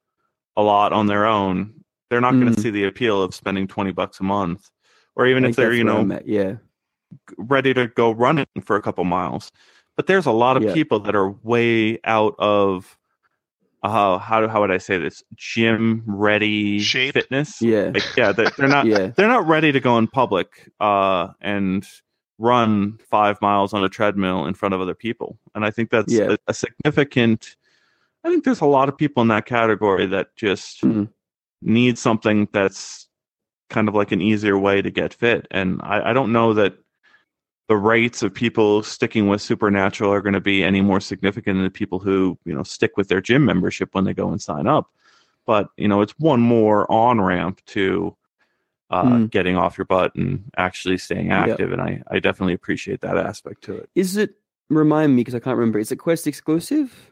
a 0.56 0.62
lot 0.62 0.94
on 0.94 1.08
their 1.08 1.26
own. 1.26 1.74
They're 2.10 2.22
not 2.22 2.34
going 2.34 2.54
to 2.54 2.60
Mm. 2.60 2.62
see 2.62 2.70
the 2.70 2.86
appeal 2.86 3.22
of 3.22 3.34
spending 3.36 3.68
twenty 3.68 3.92
bucks 3.92 4.20
a 4.20 4.24
month, 4.24 4.70
or 5.16 5.28
even 5.28 5.44
if 5.46 5.56
they're 5.56 5.74
you 5.74 5.84
know 5.84 6.12
at, 6.12 6.28
yeah, 6.28 6.56
ready 7.38 7.74
to 7.74 7.88
go 7.88 8.12
running 8.12 8.46
for 8.64 8.76
a 8.76 8.82
couple 8.82 9.04
miles. 9.04 9.52
But 9.96 10.08
there's 10.08 10.26
a 10.26 10.32
lot 10.32 10.58
of 10.58 10.64
Yeah. 10.64 10.74
people 10.74 11.00
that 11.02 11.16
are 11.16 11.30
way 11.44 12.00
out 12.04 12.36
of 12.40 12.98
uh, 13.84 14.18
how 14.18 14.40
do- 14.40 14.48
how 14.48 14.62
would 14.62 14.72
I 14.72 14.78
say 14.78 14.98
this 14.98 15.22
gym 15.36 16.04
ready 16.08 16.80
Shape? 16.80 17.16
fitness. 17.16 17.62
yeah, 17.62 17.92
Like, 17.94 18.04
yeah, 18.16 18.32
they- 18.32 18.48
they're 18.58 18.70
not 18.70 18.86
yeah, 18.86 19.08
they're 19.08 19.28
not 19.28 19.46
ready 19.46 19.74
to 19.74 19.80
go 19.82 19.98
in 19.98 20.08
public 20.08 20.70
uh, 20.80 21.28
and 21.42 21.86
run 22.40 22.98
five 23.10 23.42
miles 23.42 23.74
on 23.74 23.84
a 23.84 23.90
treadmill 23.90 24.46
in 24.46 24.54
front 24.54 24.74
of 24.74 24.80
other 24.80 24.96
people. 24.96 25.38
And 25.54 25.66
I 25.66 25.70
think 25.72 25.90
that's 25.90 26.14
Yeah. 26.14 26.32
a, 26.32 26.38
a 26.48 26.54
significant. 26.54 27.58
I 28.24 28.30
think 28.30 28.46
there's 28.46 28.62
a 28.62 28.66
lot 28.66 28.88
of 28.88 28.98
people 28.98 29.22
in 29.22 29.28
that 29.28 29.46
category 29.46 30.06
that 30.08 30.34
just 30.38 30.82
Mhm. 30.82 31.10
need 31.62 31.98
something 31.98 32.48
that's 32.54 33.10
kind 33.70 33.90
of 33.90 33.96
like 33.96 34.14
an 34.14 34.22
easier 34.22 34.58
way 34.58 34.82
to 34.82 34.90
get 34.92 35.14
fit. 35.14 35.46
And 35.52 35.82
I, 35.84 36.12
I 36.12 36.14
don't 36.14 36.32
know 36.32 36.54
that 36.54 36.76
the 37.68 37.76
rates 37.78 38.22
of 38.22 38.34
people 38.34 38.84
sticking 38.84 39.28
with 39.28 39.42
supernatural 39.42 40.12
are 40.12 40.22
going 40.22 40.34
to 40.34 40.42
be 40.42 40.64
any 40.64 40.82
more 40.82 41.00
significant 41.00 41.56
than 41.56 41.64
the 41.64 41.70
people 41.70 42.00
who 42.00 42.38
you 42.46 42.54
know 42.54 42.64
stick 42.64 42.98
with 42.98 43.08
their 43.08 43.22
gym 43.22 43.46
membership 43.46 43.90
when 43.94 44.04
they 44.04 44.14
go 44.14 44.30
and 44.30 44.42
sign 44.42 44.68
up 44.68 44.92
but 45.46 45.70
you 45.78 45.88
know 45.88 46.02
it's 46.02 46.14
one 46.20 46.42
more 46.42 46.90
on 46.92 47.22
ramp 47.22 47.62
to 47.66 48.16
uh, 48.90 49.04
Mm. 49.06 49.32
getting 49.32 49.58
off 49.58 49.78
your 49.78 49.86
butt 49.86 50.14
and 50.16 50.44
actually 50.58 50.98
staying 51.00 51.28
Yep. 51.28 51.50
active 51.50 51.72
and 51.72 51.82
I, 51.82 52.04
I 52.12 52.20
definitely 52.20 52.54
appreciate 52.54 53.02
that 53.02 53.18
aspect 53.18 53.64
to 53.64 53.76
it 53.78 53.90
Is 53.96 54.18
it? 54.18 54.36
Remind 54.70 55.16
me 55.16 55.22
because 55.22 55.36
I 55.36 55.40
can't 55.40 55.58
remember. 55.58 55.80
Is 55.80 55.92
it 55.92 55.98
Quest 55.98 56.26
exclusive? 56.28 57.12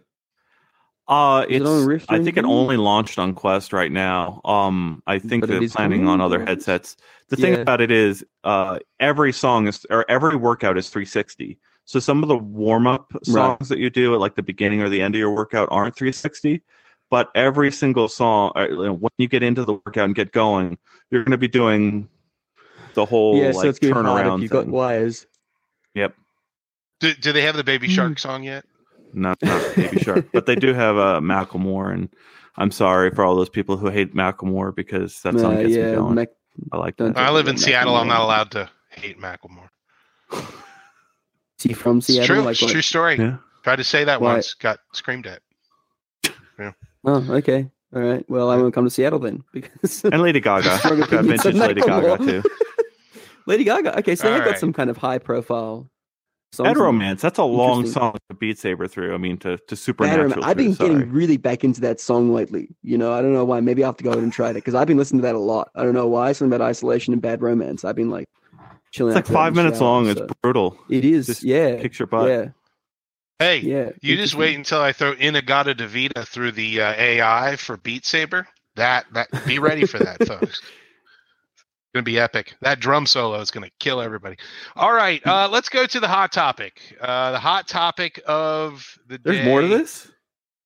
Uh 1.11 1.45
Is 1.47 1.61
it 1.61 1.61
it's 1.61 1.85
Rift 1.85 2.05
i 2.11 2.17
think 2.17 2.37
it 2.37 2.45
only 2.45 2.77
launched 2.77 3.19
on 3.19 3.33
quest 3.35 3.73
right 3.73 3.91
now 3.91 4.41
um 4.45 5.03
i 5.05 5.19
think 5.19 5.41
But 5.41 5.49
they're 5.49 5.67
planning 5.69 6.07
on 6.07 6.21
other 6.21 6.43
headsets 6.43 6.95
the 7.29 7.35
thing 7.35 7.53
Yeah. 7.53 7.59
about 7.59 7.81
it 7.81 7.91
is 7.91 8.25
uh 8.43 8.79
every 8.99 9.33
song 9.33 9.67
is 9.67 9.85
or 9.89 10.09
every 10.09 10.35
workout 10.35 10.77
is 10.77 10.89
360 10.89 11.59
so 11.85 11.99
some 11.99 12.23
of 12.23 12.29
the 12.29 12.37
warm-up 12.37 13.11
songs 13.23 13.67
that 13.69 13.77
you 13.79 13.89
do 13.89 14.13
at 14.13 14.19
like 14.21 14.35
the 14.35 14.43
beginning 14.43 14.81
or 14.81 14.89
the 14.89 15.01
end 15.01 15.13
of 15.13 15.19
your 15.19 15.31
workout 15.35 15.67
aren't 15.71 15.95
360 15.95 16.61
but 17.09 17.29
every 17.35 17.71
single 17.71 18.07
song 18.07 18.53
uh, 18.55 18.67
when 18.93 19.11
you 19.17 19.27
get 19.27 19.43
into 19.43 19.65
the 19.65 19.73
workout 19.73 20.05
and 20.05 20.15
get 20.15 20.31
going 20.31 20.77
you're 21.09 21.23
going 21.23 21.31
to 21.31 21.37
be 21.37 21.47
doing 21.49 22.07
the 22.93 23.05
whole 23.05 23.35
yeah, 23.35 23.51
so 23.51 23.57
like 23.59 23.67
it's 23.69 23.79
going 23.79 23.93
hard 23.93 24.25
if 24.27 24.31
turnaround 24.31 24.41
you've 24.41 24.51
got 24.51 24.67
wires. 24.67 25.27
yep 25.93 26.15
Do, 27.01 27.13
do 27.13 27.33
they 27.33 27.41
have 27.41 27.57
the 27.57 27.63
Baby 27.65 27.87
Hmm. 27.87 27.93
Shark 27.93 28.19
song 28.19 28.43
yet? 28.43 28.63
Not 29.13 29.37
not 29.41 29.75
Baby 29.75 29.99
Shark, 29.99 30.25
but 30.33 30.45
they 30.45 30.55
do 30.55 30.73
have 30.73 30.97
uh, 30.97 31.19
Macklemore, 31.21 31.93
and 31.93 32.09
I'm 32.57 32.71
sorry 32.71 33.11
for 33.11 33.23
all 33.23 33.35
those 33.35 33.49
people 33.49 33.77
who 33.77 33.89
hate 33.89 34.13
Macklemore 34.15 34.75
because 34.75 35.21
that 35.21 35.39
song 35.39 35.57
Uh, 35.57 35.61
gets 35.63 35.75
me 35.75 35.81
going. 35.95 36.15
Mac, 36.15 36.29
I 36.71 36.77
like 36.77 36.97
that. 36.97 37.17
I 37.17 37.31
live 37.31 37.47
in 37.47 37.55
Macklemore. 37.55 37.59
Seattle. 37.59 37.95
I'm 37.95 38.07
not 38.07 38.21
allowed 38.21 38.51
to 38.51 38.69
hate 38.89 39.19
Macklemore. 39.19 39.69
is 40.33 40.43
he 41.59 41.73
from 41.73 41.97
It's 41.99 42.07
Seattle? 42.07 42.27
true. 42.27 42.41
Like, 42.43 42.53
it's 42.53 42.61
what? 42.61 42.71
true 42.71 42.81
story. 42.81 43.17
Yeah. 43.17 43.37
Tried 43.63 43.75
to 43.77 43.83
say 43.83 44.03
that 44.05 44.21
Why- 44.21 44.33
once, 44.33 44.53
got 44.55 44.79
screamed 44.93 45.27
at. 45.27 45.41
Yeah. 46.59 46.71
Oh, 47.05 47.25
okay. 47.35 47.69
All 47.95 48.01
right. 48.01 48.25
Well, 48.29 48.49
I'm 48.51 48.59
going 48.59 48.71
to 48.71 48.75
come 48.75 48.85
to 48.85 48.89
Seattle 48.89 49.19
then 49.19 49.43
because 49.53 50.03
And 50.05 50.21
Lady 50.21 50.39
Gaga, 50.47 50.77
Struggle 50.79 51.05
got 51.07 51.21
to 51.23 51.27
get 51.27 51.55
Lady 51.55 51.81
Gaga 51.81 52.17
too. 52.17 52.43
Lady 53.47 53.63
Gaga. 53.63 53.97
Okay, 53.99 54.15
so 54.15 54.27
All 54.27 54.35
they've 54.35 54.45
got 54.45 54.59
some 54.59 54.71
kind 54.73 54.89
of 54.89 54.97
high 54.97 55.17
profile 55.17 55.75
songs. 55.77 55.89
Bad 56.57 56.77
Romance. 56.77 57.21
That's 57.21 57.39
a 57.39 57.43
long 57.43 57.87
song 57.87 58.17
to 58.29 58.35
Beat 58.35 58.59
Saber 58.59 58.87
through. 58.87 59.13
I 59.13 59.17
mean, 59.17 59.37
to 59.39 59.57
to 59.57 59.63
Bad 59.69 59.77
Supernatural. 59.77 60.29
Romance. 60.29 60.45
I've 60.45 60.57
been 60.57 60.75
through, 60.75 60.87
sorry. 60.87 60.99
getting 60.99 61.11
really 61.13 61.37
back 61.37 61.63
into 61.63 61.79
that 61.81 61.99
song 62.01 62.33
lately. 62.33 62.69
You 62.83 62.97
know, 62.97 63.13
I 63.13 63.21
don't 63.21 63.33
know 63.33 63.45
why. 63.45 63.59
Maybe 63.61 63.83
I 63.83 63.87
have 63.87 63.97
to 63.97 64.03
go 64.03 64.11
out 64.11 64.17
and 64.17 64.33
try 64.33 64.49
it 64.49 64.55
because 64.55 64.75
I've 64.75 64.87
been 64.87 64.97
listening 64.97 65.21
to 65.21 65.27
that 65.27 65.35
a 65.35 65.39
lot. 65.39 65.69
I 65.75 65.83
don't 65.83 65.93
know 65.93 66.07
why. 66.07 66.31
Something 66.33 66.53
about 66.53 66.65
isolation 66.67 67.13
and 67.13 67.21
bad 67.21 67.41
romance. 67.41 67.85
I've 67.85 67.95
been 67.95 68.09
like 68.09 68.27
chilling. 68.91 69.11
It's 69.11 69.17
out 69.17 69.19
like 69.19 69.25
to 69.25 69.31
that 69.31 69.37
in 69.39 69.43
five 69.45 69.55
minutes 69.55 69.79
shower, 69.79 69.87
long. 69.87 70.05
so- 70.15 70.23
It's 70.23 70.33
brutal. 70.41 70.77
It 70.89 71.05
is. 71.05 71.27
Just 71.27 71.43
yeah. 71.43 71.77
Kicks 71.81 71.99
your 71.99 72.07
butt. 72.07 72.27
Yeah. 72.29 72.45
Hey, 73.39 73.57
Yeah. 73.59 73.89
you 74.01 74.17
just 74.17 74.35
wait 74.35 74.55
until 74.55 74.81
I 74.81 74.91
throw 74.91 75.13
In-A-Gadda-Da-Vida 75.13 76.25
through 76.25 76.51
the 76.51 76.79
uh, 76.81 76.93
AI 76.95 77.55
for 77.55 77.77
Beat 77.77 78.05
Saber. 78.05 78.47
That 78.75 79.05
that 79.13 79.29
be 79.47 79.57
ready 79.57 79.85
for 79.87 79.97
that, 79.99 80.27
folks. 80.27 80.61
It's 81.93 81.97
gonna 81.97 82.03
be 82.03 82.19
epic. 82.19 82.53
That 82.61 82.79
drum 82.79 83.05
solo 83.05 83.41
is 83.41 83.51
gonna 83.51 83.69
kill 83.81 83.99
everybody. 83.99 84.37
All 84.77 84.93
right, 84.93 85.21
uh, 85.27 85.49
let's 85.51 85.67
go 85.67 85.85
to 85.85 85.99
the 85.99 86.07
hot 86.07 86.31
topic. 86.31 86.95
Uh, 87.01 87.31
the 87.33 87.39
hot 87.39 87.67
topic 87.67 88.21
of 88.25 88.97
the 89.07 89.17
day. 89.17 89.31
There's 89.33 89.45
more 89.45 89.59
to 89.59 89.67
this. 89.67 90.09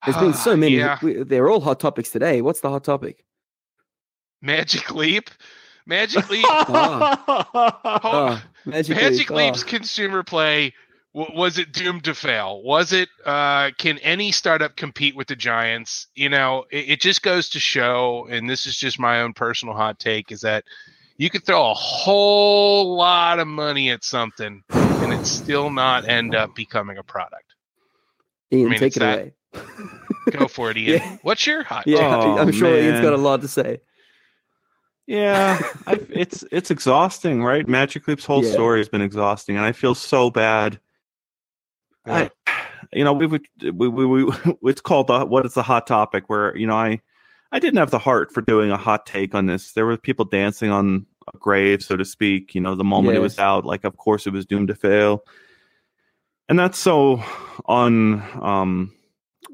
There's 0.05 0.17
been 0.17 0.36
so 0.36 0.55
many. 0.55 0.76
Yeah, 0.78 0.99
we- 1.01 1.23
They're 1.23 1.49
all 1.49 1.61
hot 1.61 1.80
topics 1.80 2.11
today. 2.11 2.43
What's 2.43 2.61
the 2.61 2.69
hot 2.69 2.84
topic? 2.84 3.26
Magic 4.43 4.91
Leap. 4.93 5.32
Magic 5.88 6.30
Leap. 6.30 6.45
Ah, 6.47 7.23
Oh, 8.03 8.43
Magic, 8.69 8.95
Magic 8.95 9.30
Leap. 9.32 9.38
Leap's 9.55 9.63
Oh. 9.63 9.67
consumer 9.67 10.21
play 10.21 10.76
w- 11.15 11.36
was 11.36 11.57
it 11.57 11.71
doomed 11.71 12.03
to 12.03 12.13
fail? 12.13 12.61
Was 12.61 12.93
it? 12.93 13.09
Uh, 13.26 13.71
can 13.80 13.97
any 13.99 14.32
startup 14.32 14.76
compete 14.76 15.15
with 15.15 15.28
the 15.28 15.36
giants? 15.36 16.05
You 16.13 16.30
know, 16.30 16.65
it, 16.71 16.89
it 16.89 17.01
just 17.01 17.23
goes 17.23 17.49
to 17.49 17.59
show, 17.59 18.28
and 18.30 18.47
this 18.47 18.67
is 18.67 18.78
just 18.78 18.99
my 18.99 19.21
own 19.21 19.34
personal 19.34 19.73
hot 19.73 19.97
take, 19.97 20.32
is 20.32 20.41
that 20.41 20.65
you 21.18 21.30
could 21.30 21.45
throw 21.45 21.72
a 21.72 21.74
whole 21.74 22.95
lot 22.95 23.39
of 23.39 23.47
money 23.47 23.89
at 23.89 24.03
something 24.03 24.63
and 24.70 25.13
it 25.13 25.26
still 25.26 25.70
not 25.70 26.07
end 26.07 26.36
up 26.36 26.53
becoming 26.55 26.97
a 26.97 27.03
product. 27.03 27.53
Ian, 28.51 28.68
I 28.68 28.70
mean, 28.72 28.80
take 28.80 28.95
it 28.97 28.99
that- 28.99 29.20
away. 29.20 29.34
Go 30.32 30.47
for 30.47 30.72
it, 30.72 30.78
Ian. 30.80 31.01
Yeah. 31.01 31.18
What's 31.22 31.45
your 31.47 31.63
hot? 31.63 31.86
Yeah, 31.88 32.18
Oh, 32.18 32.38
I'm 32.38 32.51
sure 32.51 32.76
Ian's 32.76 32.93
man. 32.95 33.03
got 33.03 33.13
a 33.13 33.18
lot 33.18 33.41
to 33.41 33.47
say. 33.47 33.80
Yeah, 35.07 35.59
I, 35.88 35.99
it's 36.09 36.43
it's 36.51 36.72
exhausting, 36.72 37.43
right? 37.43 37.68
Magic 37.68 38.07
Leap's 38.07 38.26
whole 38.26 38.43
Yeah. 38.43 38.51
story 38.51 38.80
has 38.80 38.89
been 38.89 39.01
exhausting, 39.01 39.55
and 39.55 39.63
I 39.63 39.72
feel 39.72 39.93
so 39.95 40.30
bad. 40.32 40.80
I, 42.07 42.30
you 42.91 43.03
know, 43.03 43.13
we 43.13 43.28
would 43.28 43.45
we, 43.61 43.88
we, 43.88 44.05
we 44.05 44.34
it's 44.63 44.82
called 44.82 45.07
the 45.07 45.26
what 45.26 45.45
is 45.45 45.53
the 45.53 45.63
hot 45.63 45.86
topic 45.88 46.24
where 46.28 46.55
you 46.57 46.66
know 46.68 46.76
I 46.76 47.01
I 47.52 47.60
didn't 47.60 47.78
have 47.78 47.91
the 47.91 48.00
heart 48.00 48.34
for 48.34 48.41
doing 48.41 48.72
a 48.72 48.78
hot 48.78 49.06
take 49.06 49.34
on 49.36 49.46
this. 49.46 49.72
There 49.74 49.86
were 49.86 49.98
people 49.98 50.26
dancing 50.26 50.72
on 50.72 51.06
a 51.34 51.38
grave, 51.38 51.84
so 51.84 51.96
to 51.96 52.04
speak. 52.06 52.54
You 52.56 52.62
know, 52.62 52.76
the 52.76 52.84
moment 52.84 53.16
it 53.18 53.22
was 53.22 53.39
out, 53.39 53.66
like 53.66 53.84
of 53.84 53.98
course 53.98 54.28
it 54.28 54.34
was 54.34 54.46
doomed 54.46 54.68
to 54.70 54.76
fail, 54.76 55.24
and 56.50 56.58
that's 56.60 56.78
so 56.78 57.24
on. 57.66 58.22
Um, 58.43 58.93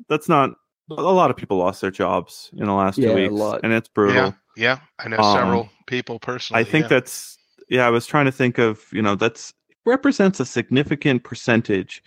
that's 0.10 0.28
not. 0.30 0.52
A 0.90 0.94
lot 1.02 1.32
of 1.32 1.38
people 1.38 1.58
lost 1.58 1.80
their 1.80 1.92
jobs 1.92 2.50
in 2.54 2.66
the 2.66 2.74
last 2.74 2.98
Yeah, 2.98 3.10
two 3.10 3.12
a 3.14 3.16
weeks, 3.22 3.34
lot. 3.34 3.62
and 3.64 3.72
it's 3.72 3.88
brutal. 3.88 4.16
Yeah, 4.16 4.32
yeah. 4.58 4.80
I 5.00 5.08
know 5.08 5.18
Um, 5.18 5.38
several 5.38 5.70
people 5.88 6.20
personally. 6.20 6.60
I 6.60 6.64
think 6.66 6.84
yeah. 6.84 6.90
that's 6.90 7.38
yeah. 7.70 7.88
I 7.88 7.90
was 7.90 8.06
trying 8.06 8.26
to 8.26 8.32
think 8.32 8.58
of 8.58 8.84
you 8.92 9.02
know 9.02 9.16
that's 9.16 9.54
represents 9.86 10.40
a 10.40 10.46
significant 10.46 11.24
percentage 11.24 12.04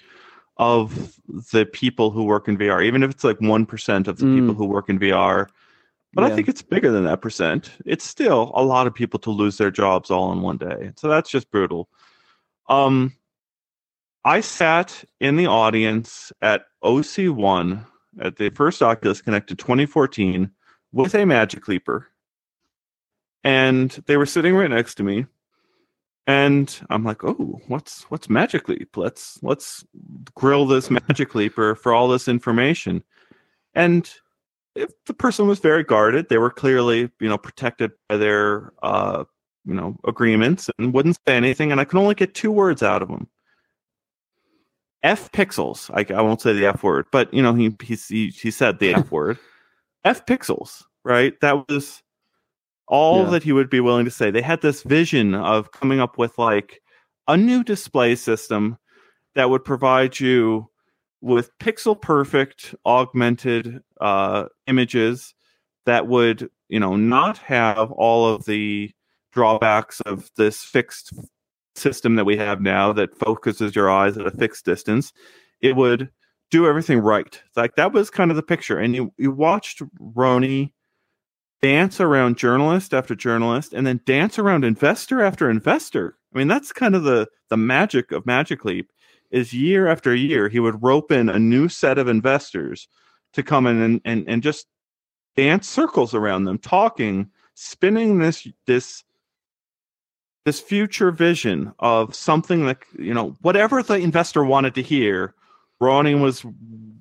of 0.58 1.14
the 1.52 1.64
people 1.66 2.10
who 2.10 2.24
work 2.24 2.46
in 2.46 2.56
VR, 2.58 2.84
even 2.84 3.02
if 3.02 3.10
it's 3.10 3.24
like 3.24 3.40
one 3.40 3.64
percent 3.64 4.06
of 4.08 4.18
the 4.18 4.26
Mm. 4.26 4.40
people 4.40 4.54
who 4.54 4.66
work 4.66 4.88
in 4.90 4.98
VR. 4.98 5.46
But 6.14 6.24
I 6.24 6.34
think 6.34 6.48
it's 6.48 6.62
bigger 6.62 6.90
than 6.90 7.04
that 7.04 7.20
percent. 7.20 7.70
It's 7.84 8.04
still 8.04 8.52
a 8.54 8.62
lot 8.64 8.86
of 8.86 8.94
people 8.94 9.18
to 9.20 9.30
lose 9.30 9.58
their 9.58 9.70
jobs 9.70 10.10
all 10.10 10.32
in 10.32 10.42
one 10.42 10.58
day. 10.58 10.92
So 10.96 11.08
that's 11.08 11.30
just 11.30 11.50
brutal. 11.50 11.88
Um, 12.68 13.14
I 14.24 14.40
sat 14.40 15.04
in 15.20 15.36
the 15.36 15.46
audience 15.46 16.32
at 16.40 16.66
OC1 16.82 17.84
at 18.20 18.36
the 18.36 18.50
first 18.50 18.82
Oculus 18.82 19.20
Connected 19.20 19.58
2014 19.58 20.50
with 20.92 21.14
a 21.14 21.24
Magic 21.24 21.66
Leaper 21.68 22.08
and 23.44 23.90
they 24.06 24.16
were 24.16 24.26
sitting 24.26 24.56
right 24.56 24.70
next 24.70 24.96
to 24.96 25.02
me 25.02 25.26
and 26.26 26.80
i'm 26.88 27.04
like 27.04 27.22
oh 27.22 27.60
what's 27.68 28.04
what's 28.04 28.30
magic 28.30 28.68
leap 28.68 28.96
let's 28.96 29.38
let's 29.42 29.84
grill 30.34 30.66
this 30.66 30.90
magic 30.90 31.34
leaper 31.34 31.74
for 31.74 31.94
all 31.94 32.08
this 32.08 32.26
information 32.26 33.04
and 33.74 34.14
if 34.74 34.90
the 35.06 35.14
person 35.14 35.46
was 35.46 35.58
very 35.58 35.84
guarded 35.84 36.28
they 36.28 36.38
were 36.38 36.50
clearly 36.50 37.10
you 37.20 37.28
know 37.28 37.38
protected 37.38 37.90
by 38.08 38.16
their 38.16 38.72
uh 38.82 39.24
you 39.64 39.74
know 39.74 39.96
agreements 40.06 40.68
and 40.78 40.92
wouldn't 40.92 41.16
say 41.26 41.36
anything 41.36 41.70
and 41.72 41.80
i 41.80 41.84
could 41.84 41.98
only 41.98 42.14
get 42.14 42.34
two 42.34 42.52
words 42.52 42.82
out 42.82 43.02
of 43.02 43.08
them 43.08 43.28
f 45.02 45.30
pixels 45.32 45.90
i, 45.94 46.14
I 46.14 46.22
won't 46.22 46.40
say 46.40 46.52
the 46.52 46.66
f 46.66 46.82
word 46.82 47.06
but 47.12 47.32
you 47.32 47.42
know 47.42 47.54
he 47.54 47.76
he 47.82 47.94
he, 47.94 48.28
he 48.28 48.50
said 48.50 48.78
the 48.78 48.94
f 48.94 49.10
word 49.10 49.38
f 50.04 50.26
pixels 50.26 50.82
right 51.04 51.38
that 51.40 51.68
was 51.68 52.02
all 52.86 53.24
Yeah. 53.24 53.30
that 53.30 53.42
he 53.42 53.52
would 53.52 53.70
be 53.70 53.80
willing 53.80 54.04
to 54.04 54.10
say. 54.10 54.30
They 54.30 54.42
had 54.42 54.60
this 54.60 54.82
vision 54.82 55.34
of 55.34 55.72
coming 55.72 56.00
up 56.00 56.18
with 56.18 56.36
like 56.38 56.82
a 57.26 57.36
new 57.36 57.64
display 57.64 58.14
system 58.14 58.76
that 59.34 59.48
would 59.50 59.64
provide 59.64 60.20
you 60.20 60.68
with 61.24 61.56
pixel 61.58 61.98
perfect 61.98 62.74
augmented 62.84 63.80
uh, 63.98 64.44
images 64.66 65.34
that 65.86 66.06
would, 66.06 66.50
you 66.68 66.78
know, 66.78 66.96
not 66.96 67.38
have 67.38 67.90
all 67.92 68.28
of 68.28 68.44
the 68.44 68.90
drawbacks 69.32 70.02
of 70.02 70.30
this 70.36 70.62
fixed 70.62 71.14
system 71.76 72.16
that 72.16 72.26
we 72.26 72.36
have 72.36 72.60
now 72.60 72.92
that 72.92 73.18
focuses 73.18 73.74
your 73.74 73.90
eyes 73.90 74.18
at 74.18 74.26
a 74.26 74.30
fixed 74.30 74.66
distance. 74.66 75.14
It 75.62 75.76
would 75.76 76.10
do 76.50 76.66
everything 76.66 76.98
right. 76.98 77.42
Like 77.56 77.76
that 77.76 77.94
was 77.94 78.10
kind 78.10 78.30
of 78.30 78.36
the 78.36 78.42
picture. 78.42 78.78
And 78.78 78.94
you, 78.94 79.10
you 79.16 79.30
watched 79.30 79.80
Rony 79.98 80.72
dance 81.62 82.00
around 82.00 82.36
journalist 82.36 82.92
after 82.92 83.14
journalist 83.14 83.72
and 83.72 83.86
then 83.86 83.98
dance 84.04 84.38
around 84.38 84.62
investor 84.62 85.22
after 85.22 85.48
investor. 85.48 86.18
I 86.34 86.38
mean, 86.38 86.48
that's 86.48 86.70
kind 86.70 86.94
of 86.94 87.04
the 87.04 87.28
the 87.48 87.56
magic 87.56 88.12
of 88.12 88.26
Magic 88.26 88.66
Leap 88.66 88.90
is 89.34 89.52
year 89.52 89.88
after 89.88 90.14
year 90.14 90.48
he 90.48 90.60
would 90.60 90.82
rope 90.82 91.10
in 91.10 91.28
a 91.28 91.38
new 91.38 91.68
set 91.68 91.98
of 91.98 92.06
investors 92.08 92.88
to 93.32 93.42
come 93.42 93.66
in 93.66 93.80
and, 93.82 94.00
and, 94.04 94.24
and 94.28 94.42
just 94.42 94.66
dance 95.36 95.68
circles 95.68 96.14
around 96.14 96.44
them, 96.44 96.58
talking, 96.58 97.28
spinning 97.54 98.18
this 98.20 98.46
this 98.66 99.02
this 100.44 100.60
future 100.60 101.10
vision 101.10 101.72
of 101.78 102.14
something 102.14 102.66
that 102.66 102.78
you 102.98 103.14
know, 103.14 103.34
whatever 103.40 103.82
the 103.82 103.94
investor 103.94 104.44
wanted 104.44 104.74
to 104.74 104.82
hear, 104.82 105.34
Rony 105.82 106.20
was 106.20 106.44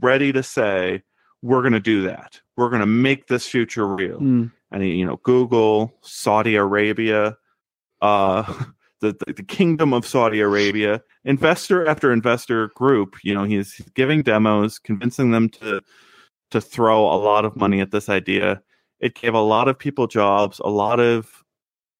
ready 0.01 0.31
to 0.31 0.41
say, 0.41 1.03
We're 1.41 1.61
gonna 1.61 1.79
do 1.79 2.03
that. 2.03 2.41
We're 2.57 2.69
gonna 2.69 2.85
make 2.85 3.27
this 3.27 3.47
future 3.47 3.87
real 3.87 4.19
Mm. 4.19 4.51
and 4.71 4.83
you 4.87 5.05
know 5.05 5.17
Google, 5.17 5.93
Saudi 6.01 6.55
Arabia, 6.55 7.37
uh, 8.01 8.43
the, 9.03 9.15
the 9.25 9.33
the 9.33 9.43
kingdom 9.43 9.93
of 9.93 10.07
Saudi 10.07 10.39
Arabia, 10.39 11.01
investor 11.25 11.85
after 11.85 12.11
investor 12.11 12.69
group. 12.69 13.17
You 13.23 13.33
know 13.33 13.43
he's 13.43 13.79
giving 13.93 14.23
demos, 14.23 14.79
convincing 14.79 15.31
them 15.31 15.49
to 15.49 15.81
to 16.51 16.61
throw 16.61 17.01
a 17.05 17.19
lot 17.19 17.45
of 17.45 17.55
money 17.55 17.81
at 17.81 17.91
this 17.91 18.09
idea. 18.09 18.61
It 18.99 19.15
gave 19.15 19.33
a 19.33 19.41
lot 19.41 19.67
of 19.67 19.77
people 19.77 20.07
jobs, 20.07 20.59
a 20.59 20.69
lot 20.69 20.99
of 20.99 21.43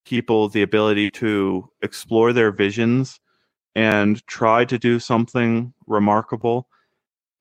people 0.06 0.48
the 0.50 0.62
ability 0.62 1.12
to 1.12 1.70
explore 1.82 2.34
their 2.34 2.52
visions 2.52 3.20
and 3.76 4.26
try 4.28 4.64
to 4.66 4.78
do 4.78 5.00
something 5.00 5.74
remarkable. 5.88 6.68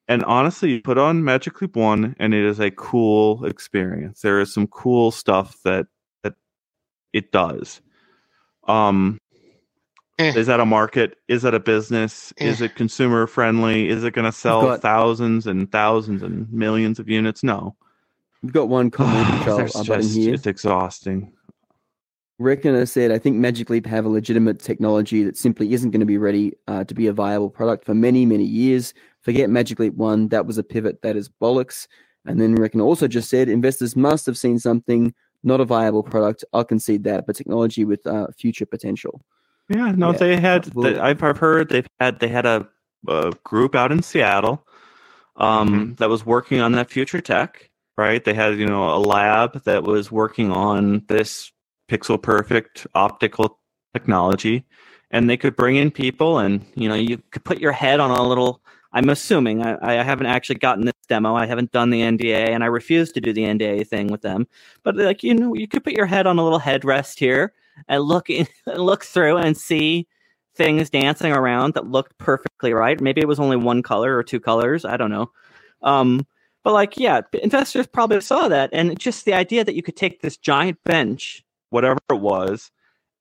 And 0.08 0.24
honestly, 0.24 0.72
you 0.72 0.82
put 0.82 0.98
on 0.98 1.24
Magic 1.24 1.60
Leap 1.60 1.76
One, 1.76 2.16
and 2.18 2.34
it 2.34 2.44
is 2.44 2.58
a 2.58 2.70
cool 2.72 3.44
experience. 3.44 4.20
There 4.20 4.40
is 4.40 4.52
some 4.52 4.66
cool 4.66 5.12
stuff 5.12 5.56
that 5.64 5.86
that 6.24 6.34
it 7.12 7.30
does. 7.30 7.80
Um, 8.66 9.18
Eh. 10.18 10.32
is 10.36 10.46
that 10.46 10.60
a 10.60 10.66
market? 10.66 11.16
Is 11.28 11.42
that 11.42 11.54
a 11.54 11.60
business? 11.60 12.32
Eh. 12.38 12.46
Is 12.46 12.60
it 12.60 12.74
consumer 12.74 13.26
friendly? 13.26 13.88
Is 13.88 14.04
it 14.04 14.12
going 14.12 14.24
to 14.26 14.32
sell 14.32 14.62
got- 14.62 14.82
thousands 14.82 15.46
and 15.46 15.70
thousands 15.72 16.22
and 16.22 16.50
millions 16.52 16.98
of 16.98 17.08
units? 17.08 17.42
No. 17.42 17.74
We've 18.42 18.52
got 18.52 18.68
one 18.68 18.90
comment 18.90 19.44
button 19.46 19.84
just- 19.84 20.14
here. 20.14 20.34
it's 20.34 20.46
exhausting. 20.46 21.32
Reckoner 22.38 22.86
said, 22.86 23.12
I 23.12 23.18
think 23.18 23.36
Magic 23.36 23.70
Leap 23.70 23.86
have 23.86 24.04
a 24.04 24.08
legitimate 24.08 24.58
technology 24.58 25.22
that 25.22 25.36
simply 25.36 25.72
isn't 25.74 25.92
going 25.92 26.00
to 26.00 26.06
be 26.06 26.18
ready 26.18 26.52
uh, 26.66 26.82
to 26.84 26.94
be 26.94 27.06
a 27.06 27.12
viable 27.12 27.50
product 27.50 27.84
for 27.84 27.94
many, 27.94 28.26
many 28.26 28.44
years. 28.44 28.94
Forget 29.20 29.48
Magic 29.48 29.78
Leap 29.78 29.94
1. 29.94 30.28
That 30.28 30.44
was 30.44 30.58
a 30.58 30.64
pivot. 30.64 31.02
That 31.02 31.14
is 31.14 31.28
bollocks. 31.28 31.86
And 32.26 32.40
then 32.40 32.56
Reckoner 32.56 32.82
also 32.84 33.06
just 33.06 33.30
said, 33.30 33.48
investors 33.48 33.94
must 33.94 34.26
have 34.26 34.36
seen 34.36 34.58
something, 34.58 35.14
not 35.44 35.60
a 35.60 35.64
viable 35.64 36.02
product. 36.02 36.44
I'll 36.52 36.64
concede 36.64 37.04
that, 37.04 37.26
but 37.26 37.36
technology 37.36 37.84
with 37.84 38.04
uh, 38.06 38.26
future 38.36 38.66
potential. 38.66 39.24
Yeah, 39.68 39.92
no, 39.92 40.12
Yeah, 40.12 40.18
they 40.18 40.40
had. 40.40 40.64
They, 40.82 40.98
I've 40.98 41.22
I've 41.22 41.38
heard 41.38 41.70
they've 41.70 41.88
had 42.00 42.20
they 42.20 42.28
had 42.28 42.46
a, 42.46 42.68
a 43.08 43.32
group 43.44 43.74
out 43.74 43.92
in 43.92 44.02
Seattle, 44.02 44.66
um, 45.36 45.68
Mm-hmm. 45.68 45.94
that 45.94 46.08
was 46.10 46.26
working 46.26 46.60
on 46.60 46.72
that 46.72 46.90
future 46.90 47.20
tech. 47.20 47.70
Right, 47.96 48.24
they 48.24 48.34
had 48.34 48.58
you 48.58 48.66
know 48.66 48.96
a 48.96 48.98
lab 49.00 49.64
that 49.64 49.84
was 49.84 50.12
working 50.12 50.52
on 50.52 51.04
this 51.08 51.52
pixel 51.90 52.20
perfect 52.22 52.86
optical 52.94 53.60
technology, 53.94 54.64
and 55.10 55.30
they 55.30 55.36
could 55.36 55.56
bring 55.56 55.76
in 55.76 55.90
people, 55.90 56.38
and 56.38 56.64
you 56.76 56.88
know, 56.88 56.94
you 56.96 57.18
could 57.32 57.44
put 57.44 57.60
your 57.60 57.72
head 57.72 58.00
on 58.00 58.10
a 58.10 58.22
little. 58.26 58.62
I'm 58.94 59.10
assuming 59.10 59.62
I, 59.62 60.00
I 60.00 60.02
haven't 60.02 60.26
actually 60.26 60.56
gotten 60.56 60.84
this 60.86 60.94
demo. 61.08 61.34
I 61.36 61.46
haven't 61.46 61.72
done 61.72 61.90
the 61.90 62.02
NDA, 62.02 62.50
and 62.50 62.64
I 62.64 62.68
refuse 62.68 63.12
to 63.12 63.20
do 63.20 63.32
the 63.32 63.44
NDA 63.44 63.86
thing 63.88 64.08
with 64.08 64.22
them. 64.22 64.46
But 64.84 64.96
like 64.96 65.22
you 65.22 65.34
know, 65.34 65.54
you 65.54 65.68
could 65.68 65.84
put 65.84 65.94
your 65.94 66.06
head 66.06 66.26
on 66.26 66.38
a 66.38 66.44
little 66.44 66.60
headrest 66.60 67.18
here 67.18 67.54
and 67.88 68.02
look 68.02 68.30
in, 68.30 68.46
look 68.66 69.04
through 69.04 69.38
and 69.38 69.56
see 69.56 70.06
things 70.54 70.90
dancing 70.90 71.32
around 71.32 71.74
that 71.74 71.86
looked 71.86 72.16
perfectly 72.18 72.72
right. 72.72 73.00
Maybe 73.00 73.20
it 73.20 73.28
was 73.28 73.40
only 73.40 73.56
one 73.56 73.82
color 73.82 74.16
or 74.16 74.22
two 74.22 74.40
colors. 74.40 74.84
I 74.84 74.96
don't 74.96 75.10
know. 75.10 75.30
Um, 75.82 76.26
but 76.62 76.72
like, 76.74 76.96
yeah, 76.96 77.22
investors 77.42 77.86
probably 77.86 78.20
saw 78.20 78.48
that, 78.48 78.70
and 78.72 78.98
just 78.98 79.24
the 79.24 79.34
idea 79.34 79.64
that 79.64 79.74
you 79.74 79.82
could 79.82 79.96
take 79.96 80.20
this 80.20 80.36
giant 80.36 80.82
bench, 80.84 81.44
whatever 81.70 81.98
it 82.10 82.20
was, 82.20 82.70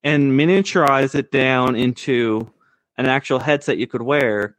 and 0.04 0.34
miniaturize 0.34 1.16
it 1.16 1.32
down 1.32 1.76
into 1.76 2.52
an 2.97 3.08
actual 3.08 3.39
headset 3.39 3.78
you 3.78 3.88
could 3.88 4.04
wear 4.04 4.56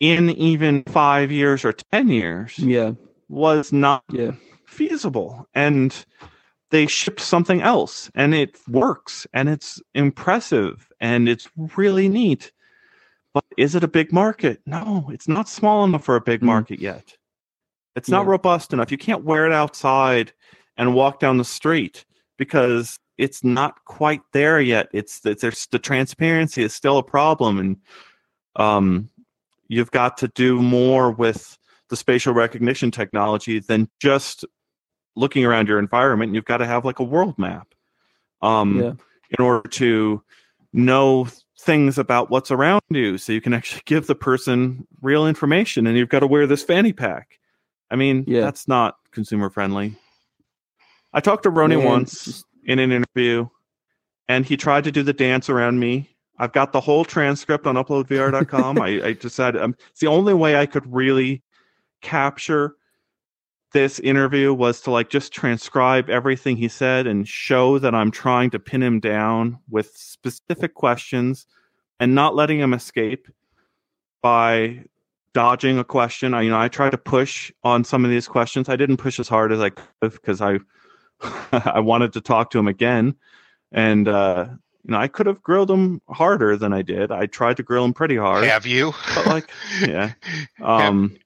in 0.00 0.30
even 0.30 0.82
five 0.84 1.32
years 1.32 1.64
or 1.64 1.72
ten 1.72 2.08
years 2.08 2.58
Yeah, 2.58 2.92
was 3.28 3.72
not 3.72 4.04
yeah, 4.10 4.32
feasible. 4.66 5.48
And 5.54 5.94
they 6.72 6.86
ship 6.86 7.20
something 7.20 7.60
else, 7.60 8.10
and 8.14 8.34
it 8.34 8.58
works, 8.66 9.26
and 9.34 9.48
it's 9.48 9.80
impressive, 9.94 10.88
and 11.00 11.28
it's 11.28 11.48
really 11.76 12.08
neat. 12.08 12.50
But 13.34 13.44
is 13.58 13.74
it 13.74 13.84
a 13.84 13.88
big 13.88 14.12
market? 14.12 14.60
No, 14.66 15.08
it's 15.12 15.28
not 15.28 15.48
small 15.48 15.84
enough 15.84 16.04
for 16.04 16.16
a 16.16 16.20
big 16.20 16.40
Mm. 16.40 16.46
market 16.46 16.80
yet. 16.80 17.16
It's 17.94 18.08
not 18.08 18.24
Yeah. 18.24 18.30
robust 18.32 18.72
enough. 18.72 18.90
You 18.90 18.96
can't 18.98 19.22
wear 19.22 19.46
it 19.46 19.52
outside 19.52 20.32
and 20.78 20.94
walk 20.94 21.20
down 21.20 21.36
the 21.36 21.44
street 21.44 22.06
because 22.38 22.98
it's 23.18 23.44
not 23.44 23.84
quite 23.84 24.22
there 24.32 24.58
yet. 24.58 24.88
It's 24.94 25.20
there's 25.20 25.66
the 25.66 25.78
transparency 25.78 26.62
is 26.62 26.74
still 26.74 26.96
a 26.96 27.02
problem, 27.02 27.58
and 27.58 27.76
um, 28.56 29.10
you've 29.68 29.90
got 29.90 30.16
to 30.18 30.28
do 30.28 30.62
more 30.62 31.10
with 31.10 31.58
the 31.90 31.96
spatial 31.96 32.32
recognition 32.32 32.90
technology 32.90 33.58
than 33.60 33.90
just 34.00 34.46
looking 35.14 35.44
around 35.44 35.68
your 35.68 35.78
environment. 35.78 36.34
You've 36.34 36.44
got 36.44 36.58
to 36.58 36.66
have 36.66 36.84
like 36.84 36.98
a 36.98 37.04
world 37.04 37.38
map 37.38 37.74
um, 38.40 38.80
yeah. 38.80 38.92
in 39.38 39.44
order 39.44 39.68
to 39.68 40.22
know 40.72 41.28
things 41.60 41.98
about 41.98 42.30
what's 42.30 42.50
around 42.50 42.82
you, 42.90 43.18
so 43.18 43.32
you 43.32 43.40
can 43.40 43.54
actually 43.54 43.82
give 43.86 44.06
the 44.06 44.14
person 44.14 44.86
real 45.00 45.26
information. 45.26 45.86
And 45.86 45.96
you've 45.96 46.08
got 46.08 46.20
to 46.20 46.26
wear 46.26 46.46
this 46.46 46.62
fanny 46.62 46.92
pack. 46.92 47.38
I 47.90 47.96
mean, 47.96 48.24
Yeah. 48.26 48.40
that's 48.40 48.66
not 48.66 48.96
consumer 49.12 49.50
friendly. 49.50 49.96
I 51.12 51.20
talked 51.20 51.42
to 51.42 51.50
Rony 51.50 51.78
Man, 51.78 51.84
once 51.84 52.24
just- 52.24 52.46
in 52.64 52.78
an 52.78 52.90
interview, 52.90 53.48
and 54.28 54.46
he 54.46 54.56
tried 54.56 54.84
to 54.84 54.92
do 54.92 55.02
the 55.02 55.12
dance 55.12 55.50
around 55.50 55.78
me. 55.78 56.08
I've 56.38 56.52
got 56.52 56.72
the 56.72 56.80
whole 56.80 57.04
transcript 57.04 57.66
on 57.66 57.74
uploadvr.com. 57.74 58.78
I, 58.82 59.08
I 59.08 59.12
decided 59.12 59.60
um, 59.60 59.76
it's 59.90 60.00
the 60.00 60.06
only 60.06 60.32
way 60.32 60.56
I 60.56 60.66
could 60.66 60.90
really 60.92 61.42
capture 62.00 62.76
this 63.72 63.98
interview 64.00 64.52
was 64.52 64.80
to 64.82 64.90
like 64.90 65.08
just 65.10 65.32
transcribe 65.32 66.10
everything 66.10 66.56
he 66.56 66.68
said 66.68 67.06
and 67.06 67.26
show 67.26 67.78
that 67.78 67.94
I'm 67.94 68.10
trying 68.10 68.50
to 68.50 68.58
pin 68.58 68.82
him 68.82 69.00
down 69.00 69.58
with 69.70 69.96
specific 69.96 70.74
questions 70.74 71.46
and 71.98 72.14
not 72.14 72.34
letting 72.34 72.58
him 72.60 72.74
escape 72.74 73.28
by 74.22 74.84
dodging 75.34 75.78
a 75.78 75.84
question. 75.84 76.34
I 76.34 76.42
you 76.42 76.50
know 76.50 76.58
I 76.60 76.68
tried 76.68 76.90
to 76.90 76.98
push 76.98 77.52
on 77.64 77.84
some 77.84 78.04
of 78.04 78.10
these 78.10 78.28
questions. 78.28 78.68
I 78.68 78.76
didn't 78.76 78.98
push 78.98 79.18
as 79.18 79.28
hard 79.28 79.52
as 79.52 79.60
I 79.60 79.70
could 79.70 80.12
because 80.12 80.40
I 80.40 80.58
I 81.52 81.80
wanted 81.80 82.12
to 82.14 82.20
talk 82.20 82.50
to 82.50 82.58
him 82.58 82.68
again, 82.68 83.14
and 83.70 84.08
uh, 84.08 84.46
you 84.84 84.90
know 84.90 84.98
I 84.98 85.08
could 85.08 85.26
have 85.26 85.42
grilled 85.42 85.70
him 85.70 86.00
harder 86.08 86.56
than 86.56 86.72
I 86.72 86.82
did. 86.82 87.10
I 87.10 87.26
tried 87.26 87.56
to 87.58 87.62
grill 87.62 87.84
him 87.84 87.94
pretty 87.94 88.16
hard, 88.16 88.44
Have 88.44 88.66
you? 88.66 88.92
but 89.14 89.26
like 89.26 89.50
yeah. 89.80 90.12
Um, 90.62 91.16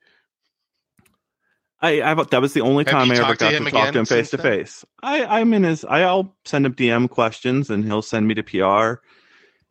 I, 1.80 2.00
I 2.02 2.14
that 2.14 2.40
was 2.40 2.54
the 2.54 2.62
only 2.62 2.84
Have 2.84 2.92
time 2.92 3.10
I 3.10 3.14
ever 3.16 3.22
talked 3.36 3.40
to 3.40 3.44
got 3.50 3.64
to, 3.64 3.70
talk 3.70 3.92
to 3.92 3.98
him 3.98 4.06
face 4.06 4.30
to 4.30 4.38
face. 4.38 4.84
I 5.02 5.24
I'm 5.24 5.52
in 5.52 5.62
his. 5.64 5.84
I, 5.84 6.02
I'll 6.02 6.34
send 6.44 6.64
him 6.64 6.74
DM 6.74 7.08
questions 7.10 7.68
and 7.70 7.84
he'll 7.84 8.02
send 8.02 8.26
me 8.26 8.34
to 8.34 8.42
PR. 8.42 9.02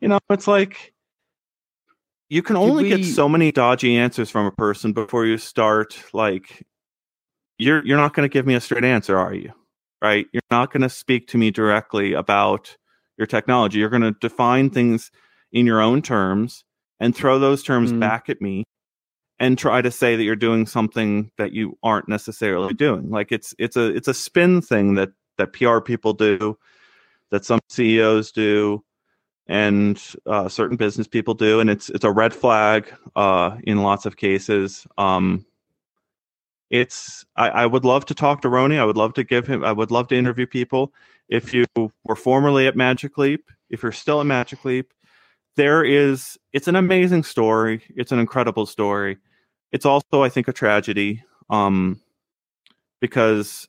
You 0.00 0.08
know, 0.08 0.18
it's 0.30 0.46
like 0.46 0.92
you 2.28 2.42
can 2.42 2.56
only 2.56 2.84
we- 2.84 2.88
get 2.90 3.04
so 3.04 3.28
many 3.28 3.50
dodgy 3.52 3.96
answers 3.96 4.30
from 4.30 4.46
a 4.46 4.52
person 4.52 4.92
before 4.92 5.26
you 5.26 5.36
start 5.38 5.98
like 6.12 6.64
you're 7.58 7.84
you're 7.84 7.96
not 7.96 8.14
going 8.14 8.28
to 8.28 8.32
give 8.32 8.46
me 8.46 8.54
a 8.54 8.60
straight 8.60 8.84
answer, 8.84 9.18
are 9.18 9.34
you? 9.34 9.52
Right? 10.02 10.26
You're 10.32 10.42
not 10.50 10.72
going 10.72 10.82
to 10.82 10.88
speak 10.90 11.26
to 11.28 11.38
me 11.38 11.50
directly 11.50 12.12
about 12.12 12.76
your 13.18 13.26
technology. 13.26 13.78
You're 13.78 13.88
going 13.88 14.02
to 14.02 14.12
define 14.20 14.70
things 14.70 15.10
in 15.52 15.66
your 15.66 15.80
own 15.80 16.02
terms 16.02 16.64
and 17.00 17.16
throw 17.16 17.38
those 17.38 17.62
terms 17.62 17.92
Mm. 17.92 18.00
back 18.00 18.28
at 18.28 18.40
me 18.40 18.64
and 19.38 19.58
try 19.58 19.82
to 19.82 19.90
say 19.90 20.16
that 20.16 20.22
you're 20.22 20.36
doing 20.36 20.66
something 20.66 21.30
that 21.36 21.52
you 21.52 21.78
aren't 21.82 22.08
necessarily 22.08 22.74
doing. 22.74 23.10
Like 23.10 23.32
it's 23.32 23.54
it's 23.58 23.76
a 23.76 23.94
it's 23.94 24.08
a 24.08 24.14
spin 24.14 24.62
thing 24.62 24.94
that 24.94 25.10
that 25.36 25.52
PR 25.52 25.80
people 25.80 26.14
do, 26.14 26.58
that 27.30 27.44
some 27.44 27.60
CEOs 27.68 28.32
do, 28.32 28.82
and 29.46 30.02
uh, 30.26 30.48
certain 30.48 30.76
business 30.76 31.06
people 31.06 31.34
do, 31.34 31.60
and 31.60 31.70
it's 31.70 31.90
it's 31.90 32.04
a 32.04 32.10
red 32.10 32.34
flag 32.34 32.92
uh, 33.14 33.56
in 33.64 33.82
lots 33.82 34.06
of 34.06 34.16
cases. 34.16 34.86
Um, 34.96 35.44
it's 36.70 37.24
I, 37.36 37.48
I 37.48 37.66
would 37.66 37.84
love 37.84 38.06
to 38.06 38.14
talk 38.14 38.42
to 38.42 38.48
Rony. 38.48 38.78
I 38.78 38.84
would 38.84 38.96
love 38.96 39.14
to 39.14 39.24
give 39.24 39.46
him. 39.46 39.64
I 39.64 39.72
would 39.72 39.90
love 39.90 40.08
to 40.08 40.16
interview 40.16 40.46
people. 40.46 40.92
If 41.28 41.52
you 41.52 41.64
were 42.04 42.16
formerly 42.16 42.66
at 42.66 42.76
Magic 42.76 43.18
Leap, 43.18 43.50
if 43.68 43.82
you're 43.82 43.92
still 43.92 44.20
at 44.20 44.26
Magic 44.26 44.64
Leap, 44.64 44.92
there 45.56 45.84
is. 45.84 46.38
It's 46.52 46.68
an 46.68 46.76
amazing 46.76 47.24
story. 47.24 47.82
It's 47.96 48.12
an 48.12 48.18
incredible 48.18 48.66
story. 48.66 49.18
It's 49.72 49.86
also, 49.86 50.22
I 50.22 50.28
think, 50.28 50.48
a 50.48 50.52
tragedy. 50.52 51.22
Um, 51.50 52.00
because 53.00 53.68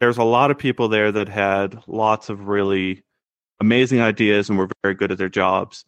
there's 0.00 0.18
a 0.18 0.24
lot 0.24 0.50
of 0.50 0.58
people 0.58 0.88
there 0.88 1.12
that 1.12 1.28
had 1.28 1.82
lots 1.86 2.28
of 2.28 2.48
really 2.48 3.02
amazing 3.60 4.00
ideas 4.00 4.48
and 4.48 4.58
were 4.58 4.68
very 4.82 4.94
good 4.94 5.12
at 5.12 5.18
their 5.18 5.28
jobs. 5.28 5.84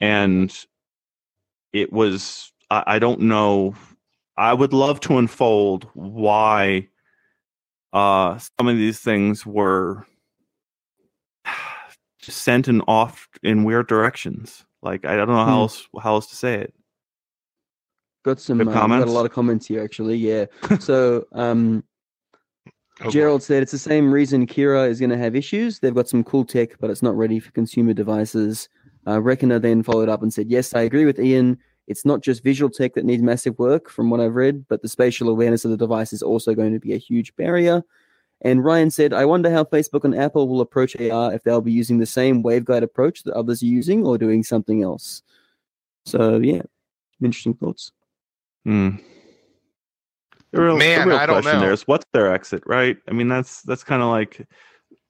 And 0.00 0.52
it 1.72 1.92
was, 1.92 2.50
I, 2.70 2.84
I 2.86 2.98
don't 2.98 3.20
know, 3.20 3.74
I 4.36 4.54
would 4.54 4.72
love 4.72 5.00
to 5.00 5.18
unfold 5.18 5.88
why 5.94 6.88
uh, 7.92 8.38
some 8.38 8.68
of 8.68 8.76
these 8.76 8.98
things 8.98 9.44
were 9.44 10.06
sent 12.22 12.68
in 12.68 12.80
off 12.82 13.28
in 13.42 13.64
weird 13.64 13.88
directions. 13.88 14.64
Like 14.82 15.04
I 15.04 15.16
don't 15.16 15.28
know 15.28 15.34
how 15.36 15.44
Hmm. 15.44 15.50
else 15.62 15.88
how 16.00 16.14
else 16.14 16.26
to 16.28 16.36
say 16.36 16.54
it. 16.60 16.74
Got 18.24 18.40
some. 18.40 18.58
Good 18.58 18.68
Uh, 18.68 18.70
got 18.72 18.76
a 18.76 18.80
comments? 18.80 19.12
lot 19.12 19.26
of 19.26 19.32
comments 19.32 19.66
here, 19.66 19.82
actually. 19.82 20.16
Yeah. 20.16 20.46
so, 20.80 21.26
um, 21.32 21.84
Oh, 23.00 23.04
boy. 23.06 23.10
Gerald 23.10 23.42
said 23.42 23.62
it's 23.62 23.72
the 23.72 23.78
same 23.78 24.12
reason 24.12 24.46
Kira 24.46 24.88
is 24.88 25.00
going 25.00 25.10
to 25.10 25.16
have 25.18 25.34
issues. 25.34 25.78
They've 25.80 25.94
got 25.94 26.08
some 26.08 26.22
cool 26.22 26.44
tech, 26.44 26.78
but 26.78 26.90
it's 26.90 27.02
not 27.02 27.16
ready 27.16 27.40
for 27.40 27.50
consumer 27.50 27.94
devices. 27.94 28.68
Uh, 29.08 29.20
Reckoner 29.20 29.58
then 29.58 29.82
followed 29.82 30.08
up 30.10 30.22
and 30.22 30.32
said, 30.32 30.48
Yes, 30.50 30.72
I 30.74 30.82
agree 30.82 31.04
with 31.06 31.18
Ian. 31.18 31.58
It's 31.88 32.04
not 32.04 32.20
just 32.22 32.44
visual 32.44 32.70
tech 32.70 32.94
that 32.94 33.04
needs 33.04 33.22
massive 33.22 33.58
work, 33.58 33.88
from 33.90 34.08
what 34.10 34.20
I've 34.20 34.34
read, 34.36 34.66
but 34.68 34.82
the 34.82 34.88
spatial 34.88 35.28
awareness 35.30 35.64
of 35.64 35.72
the 35.72 35.76
device 35.76 36.12
is 36.12 36.22
also 36.22 36.54
going 36.54 36.72
to 36.74 36.78
be 36.78 36.92
a 36.92 36.98
huge 36.98 37.34
barrier. 37.34 37.82
And 38.44 38.64
Ryan 38.64 38.90
said, 38.90 39.12
I 39.12 39.24
wonder 39.24 39.50
how 39.50 39.64
Facebook 39.64 40.04
and 40.04 40.14
Apple 40.16 40.48
will 40.48 40.60
approach 40.60 40.96
AR 41.00 41.32
if 41.32 41.44
they'll 41.44 41.60
be 41.60 41.72
using 41.72 41.98
the 41.98 42.06
same 42.06 42.42
waveguide 42.42 42.82
approach 42.82 43.22
that 43.22 43.34
others 43.34 43.62
are 43.62 43.66
using 43.66 44.04
or 44.04 44.18
doing 44.18 44.42
something 44.42 44.82
else. 44.82 45.22
So, 46.04 46.38
yeah, 46.38 46.62
interesting 47.22 47.54
thoughts. 47.54 47.92
Hmm. 48.64 48.96
The 50.50 50.60
real, 50.60 50.76
Man, 50.76 51.00
the 51.02 51.06
real 51.12 51.18
I 51.18 51.26
don't 51.26 51.36
question 51.42 51.60
know. 51.60 51.64
there 51.64 51.72
is 51.72 51.86
what's 51.86 52.04
their 52.12 52.32
exit, 52.34 52.62
right? 52.66 52.96
I 53.08 53.12
mean, 53.12 53.28
that's 53.28 53.62
that's 53.62 53.84
kind 53.84 54.02
of 54.02 54.08
like 54.08 54.46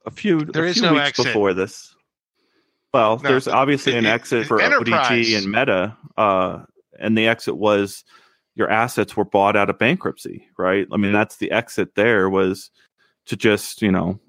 a 0.06 0.10
few 0.10 0.40
There 0.44 0.64
a 0.66 0.68
is 0.68 0.74
few 0.74 0.82
no 0.82 0.92
weeks 0.94 1.08
exit. 1.08 1.24
before 1.26 1.52
this. 1.54 1.94
Well, 2.94 3.16
No, 3.16 3.28
there's 3.30 3.46
it- 3.48 3.54
obviously 3.54 3.94
it- 3.94 3.98
an 3.98 4.06
it- 4.06 4.10
exit 4.10 4.46
for 4.46 4.60
enterprise. 4.60 5.10
ODG 5.10 5.38
and 5.38 5.46
Meta, 5.50 5.96
uh, 6.16 6.60
and 6.98 7.16
the 7.18 7.26
exit 7.26 7.56
was 7.56 8.04
your 8.54 8.70
assets 8.70 9.16
were 9.16 9.24
bought 9.24 9.56
out 9.56 9.70
of 9.70 9.78
bankruptcy, 9.78 10.46
right? 10.58 10.86
I 10.92 10.96
mean, 10.98 11.12
that's 11.12 11.36
the 11.38 11.50
exit. 11.50 11.94
There 11.96 12.28
was 12.30 12.70
to 13.26 13.36
just 13.36 13.82
you 13.82 13.92
know 13.92 14.20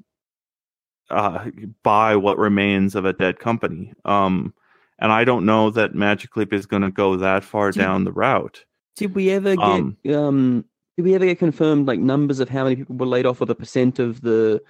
uh, 1.10 1.50
buy 1.84 2.16
what 2.16 2.38
remains 2.38 2.96
of 2.96 3.06
a 3.06 3.14
dead 3.14 3.40
company. 3.40 3.94
Um, 4.06 4.54
and 5.00 5.12
I 5.12 5.24
don't 5.24 5.46
know 5.46 5.70
that 5.72 5.96
Magic 5.96 6.36
Leap 6.38 6.54
is 6.54 6.66
going 6.66 6.82
to 6.82 6.92
go 6.92 7.18
that 7.18 7.44
far 7.44 7.72
Do- 7.72 7.80
down 7.80 8.04
the 8.04 8.12
route. 8.12 8.66
Did 8.96 9.16
we 9.16 9.32
ever 9.32 9.56
get 9.56 9.64
Um, 9.64 9.98
um, 10.10 10.66
did 10.96 11.04
we 11.04 11.16
ever 11.16 11.26
get 11.26 11.40
confirmed 11.40 11.88
like 11.88 12.00
numbers 12.00 12.40
of 12.40 12.50
how 12.50 12.64
many 12.64 12.76
people 12.76 12.96
were 12.96 13.08
laid 13.08 13.26
off 13.26 13.42
or 13.42 13.46
the 13.46 13.56
percent 13.56 13.98
of 13.98 14.22
the 14.22 14.62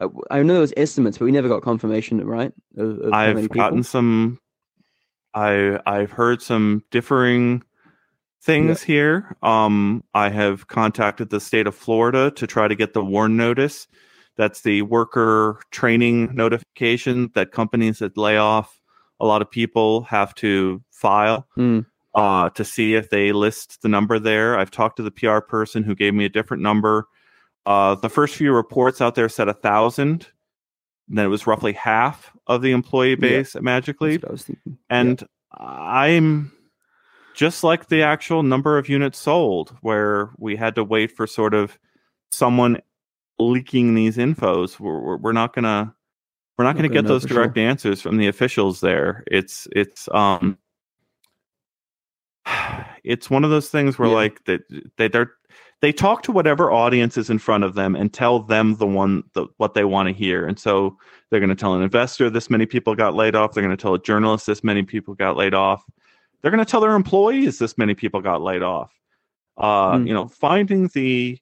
uh, 0.00 0.08
I 0.30 0.42
know 0.42 0.54
there 0.54 0.60
was 0.60 0.74
estimates, 0.76 1.18
but 1.18 1.24
we 1.24 1.32
never 1.32 1.48
got 1.48 1.62
confirmation, 1.62 2.24
right? 2.26 2.52
Of, 2.76 2.98
of 2.98 3.12
I've 3.12 3.48
gotten 3.48 3.82
some. 3.82 4.38
I 5.34 5.80
I've 5.86 6.10
heard 6.10 6.42
some 6.42 6.84
differing 6.90 7.62
things 8.42 8.82
here. 8.82 9.36
Um, 9.42 10.02
I 10.14 10.28
have 10.30 10.66
contacted 10.66 11.30
the 11.30 11.40
state 11.40 11.66
of 11.66 11.74
Florida 11.74 12.30
to 12.32 12.46
try 12.46 12.68
to 12.68 12.74
get 12.74 12.92
the 12.92 13.04
warn 13.04 13.36
notice. 13.36 13.86
That's 14.36 14.62
the 14.62 14.82
worker 14.82 15.60
training 15.70 16.34
notification 16.34 17.30
that 17.34 17.52
companies 17.52 17.98
that 18.00 18.16
lay 18.16 18.38
off 18.38 18.80
a 19.20 19.26
lot 19.26 19.42
of 19.42 19.50
people 19.50 20.02
have 20.04 20.34
to 20.36 20.82
file 20.90 21.46
Mm. 21.56 21.86
uh, 22.14 22.50
to 22.50 22.64
see 22.64 22.94
if 22.94 23.10
they 23.10 23.32
list 23.32 23.82
the 23.82 23.88
number 23.88 24.18
there. 24.18 24.58
I've 24.58 24.70
talked 24.70 24.96
to 24.96 25.02
the 25.02 25.10
PR 25.12 25.38
person 25.38 25.82
who 25.84 25.94
gave 25.94 26.12
me 26.14 26.24
a 26.24 26.28
different 26.28 26.62
number. 26.62 27.06
Uh, 27.64 27.94
the 27.94 28.08
first 28.08 28.34
few 28.34 28.52
reports 28.52 29.00
out 29.00 29.14
there 29.14 29.28
said 29.28 29.48
a 29.48 29.54
thousand. 29.54 30.26
Then 31.08 31.26
it 31.26 31.28
was 31.28 31.46
roughly 31.46 31.72
half 31.74 32.32
of 32.46 32.62
the 32.62 32.72
employee 32.72 33.10
Yeah. 33.10 33.16
base 33.16 33.54
at 33.54 33.62
Magic 33.62 33.96
That's 34.00 34.10
Leap. 34.12 34.22
what 34.22 34.28
I 34.30 34.32
was 34.32 34.42
thinking. 34.44 34.78
And 34.90 35.22
I'm 35.56 36.52
just 37.34 37.64
like 37.64 37.88
the 37.88 38.02
actual 38.02 38.42
number 38.42 38.78
of 38.78 38.88
units 38.88 39.18
sold, 39.18 39.76
where 39.80 40.30
we 40.38 40.56
had 40.56 40.74
to 40.76 40.84
wait 40.84 41.10
for 41.12 41.26
sort 41.26 41.54
of 41.54 41.78
someone 42.30 42.80
leaking 43.38 43.94
these 43.94 44.16
infos. 44.16 44.78
We're, 44.78 45.16
we're, 45.16 45.32
not 45.32 45.54
gonna 45.54 45.94
we're 46.58 46.64
not, 46.64 46.70
Not 46.70 46.76
gonna 46.76 46.88
gonna 46.88 47.02
get 47.02 47.08
those 47.08 47.24
direct 47.24 47.56
sure. 47.56 47.66
answers 47.66 48.00
from 48.02 48.16
the 48.18 48.28
officials 48.28 48.80
there. 48.80 49.24
It's 49.26 49.66
it's 49.72 50.08
um 50.12 50.58
it's 53.04 53.30
one 53.30 53.44
of 53.44 53.50
those 53.50 53.68
things 53.68 53.98
where 53.98 54.08
Yeah. 54.08 54.14
like 54.14 54.44
that 54.44 54.60
they 54.96 55.08
they're 55.08 55.32
they 55.80 55.92
talk 55.92 56.22
to 56.22 56.32
whatever 56.32 56.70
audience 56.70 57.16
is 57.18 57.28
in 57.28 57.40
front 57.40 57.64
of 57.64 57.74
them 57.74 57.96
and 57.96 58.12
tell 58.12 58.38
them 58.40 58.76
the 58.76 58.86
one 58.86 59.24
the, 59.34 59.46
what 59.56 59.74
they 59.74 59.84
want 59.84 60.08
to 60.08 60.14
hear 60.14 60.46
and 60.46 60.58
so 60.58 60.96
they're 61.30 61.40
going 61.40 61.50
to 61.50 61.56
tell 61.56 61.74
an 61.74 61.82
investor 61.82 62.30
this 62.30 62.48
many 62.48 62.66
people 62.66 62.94
got 62.94 63.14
laid 63.14 63.34
off 63.34 63.52
they're 63.52 63.64
going 63.64 63.76
to 63.76 63.80
tell 63.80 63.94
a 63.94 64.02
journalist 64.02 64.46
this 64.46 64.62
many 64.62 64.82
people 64.84 65.14
got 65.14 65.36
laid 65.36 65.54
off 65.54 65.82
they're 66.42 66.50
going 66.50 66.64
to 66.64 66.70
tell 66.70 66.80
their 66.80 66.94
employees 66.94 67.58
this 67.58 67.78
many 67.78 67.94
people 67.94 68.20
got 68.20 68.42
laid 68.42 68.62
off 68.62 68.92
uh 69.58 69.98
Hmm. 69.98 70.06
you 70.06 70.14
know 70.14 70.28
finding 70.28 70.88
the 70.94 71.38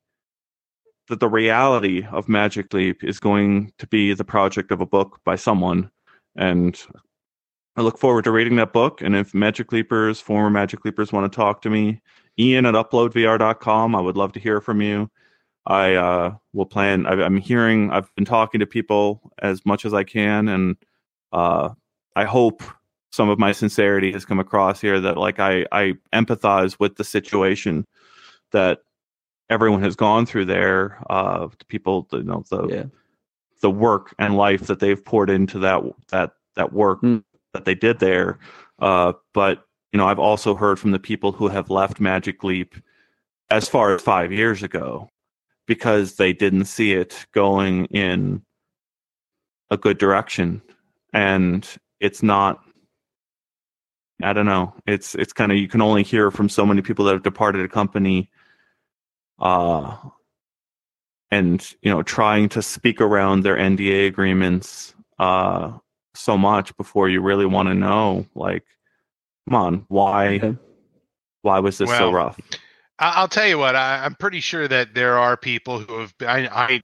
that 1.09 1.21
the 1.21 1.29
reality 1.29 2.07
of 2.13 2.29
magic 2.29 2.73
leap 2.73 3.03
is 3.03 3.19
going 3.19 3.73
to 3.79 3.87
be 3.87 4.15
the 4.15 4.25
project 4.25 4.71
of 4.71 4.81
a 4.81 4.87
book 4.87 5.21
by 5.25 5.37
someone 5.37 5.91
and 6.37 6.87
I 7.77 7.83
look 7.83 7.99
forward 7.99 8.25
to 8.25 8.31
reading 8.31 8.57
that 8.57 8.73
book. 8.73 9.01
And 9.01 9.15
if 9.17 9.33
Magic 9.33 9.73
Leapers, 9.73 10.21
former 10.21 10.51
Magic 10.51 10.85
Leapers, 10.85 11.13
want 11.13 11.31
to 11.31 11.35
talk 11.35 11.63
to 11.63 11.71
me, 11.71 12.01
Ian 12.39 12.67
at 12.67 12.75
uploadvr.com, 12.75 13.95
I 13.95 14.01
would 14.01 14.17
love 14.17 14.33
to 14.33 14.41
hear 14.41 14.61
from 14.61 14.83
you. 14.83 15.11
I 15.67 15.95
uh, 15.95 16.35
will 16.53 16.67
plan. 16.67 17.07
I, 17.07 17.13
I'm 17.23 17.37
hearing. 17.37 17.91
I've 17.91 18.13
been 18.17 18.25
talking 18.25 18.61
to 18.61 18.67
people 18.67 19.33
as 19.41 19.65
much 19.65 19.85
as 19.85 19.95
I 19.95 20.05
can, 20.05 20.49
and 20.49 20.77
uh, 21.33 21.71
I 22.17 22.25
hope 22.25 22.63
some 23.11 23.29
of 23.29 23.39
my 23.39 23.53
sincerity 23.53 24.13
has 24.13 24.25
come 24.25 24.39
across 24.41 24.81
here. 24.81 25.01
That 25.01 25.17
like 25.17 25.39
I 25.41 25.67
I 25.73 25.95
empathize 26.13 26.79
with 26.79 26.97
the 26.97 27.05
situation 27.05 27.87
that 28.53 28.81
everyone 29.49 29.83
has 29.83 29.97
gone 29.97 30.27
through 30.27 30.45
there. 30.47 31.03
Uh, 31.11 31.49
the 31.59 31.65
people, 31.67 32.07
you 32.13 32.23
know, 32.23 32.45
the 32.51 32.67
Yeah. 32.69 32.85
the 33.63 33.71
work 33.71 34.15
and 34.19 34.37
life 34.37 34.67
that 34.69 34.81
they've 34.81 35.05
poured 35.05 35.31
into 35.31 35.59
that 35.61 35.83
that 36.09 36.33
that 36.57 36.73
work 36.73 37.03
Mm. 37.03 37.25
that 37.53 37.65
they 37.65 37.75
did 37.75 37.99
there. 37.99 38.39
Uh, 38.79 39.13
but 39.35 39.67
you 39.93 39.99
know, 39.99 40.07
I've 40.07 40.21
also 40.21 40.55
heard 40.55 40.79
from 40.79 40.93
the 40.93 41.01
people 41.01 41.33
who 41.33 41.49
have 41.49 41.69
left 41.69 41.99
Magic 42.01 42.45
Leap 42.45 42.77
as 43.51 43.69
far 43.69 43.93
as 43.95 44.01
five 44.03 44.33
years 44.33 44.63
ago 44.63 45.09
because 45.67 46.15
they 46.17 46.33
didn't 46.33 46.67
see 46.67 46.93
it 46.93 47.27
going 47.33 47.87
in 47.87 48.43
a 49.71 49.77
good 49.77 49.99
direction, 49.99 50.63
and 51.13 51.69
it's 51.99 52.23
not. 52.23 52.63
I 54.23 54.33
don't 54.33 54.47
know. 54.47 54.75
It's 54.87 55.15
it's 55.15 55.33
kind 55.33 55.53
of 55.53 55.59
you 55.59 55.69
can 55.69 55.83
only 55.83 56.03
hear 56.03 56.31
from 56.31 56.49
so 56.49 56.67
many 56.67 56.83
people 56.83 57.05
that 57.07 57.13
have 57.13 57.23
departed 57.23 57.65
a 57.65 57.69
company, 57.69 58.31
uh, 59.39 59.97
and 61.31 61.75
you 61.83 61.91
know 61.91 62.03
trying 62.03 62.49
to 62.51 62.63
speak 62.63 63.01
around 63.01 63.43
their 63.43 63.57
NDA 63.57 64.07
agreements 64.07 64.95
uh, 65.19 65.73
so 66.15 66.37
much 66.37 66.77
before 66.77 67.09
you 67.09 67.21
really 67.21 67.47
want 67.47 67.69
to 67.69 67.75
know 67.75 68.27
like 68.35 68.65
come 69.49 69.57
on 69.57 69.85
why 69.89 70.57
why 71.43 71.59
was 71.59 71.79
this 71.79 71.89
so 71.89 72.13
rough 72.13 72.39
I- 72.99 73.15
I'll 73.17 73.29
tell 73.29 73.47
you 73.47 73.59
what. 73.59 73.75
I, 73.75 74.05
I'm 74.05 74.15
pretty 74.15 74.41
sure 74.41 74.69
that 74.69 74.95
there 74.95 75.19
are 75.19 75.37
people 75.37 75.79
who 75.79 76.01
have. 76.01 76.15
I, 76.21 76.47
I 76.49 76.83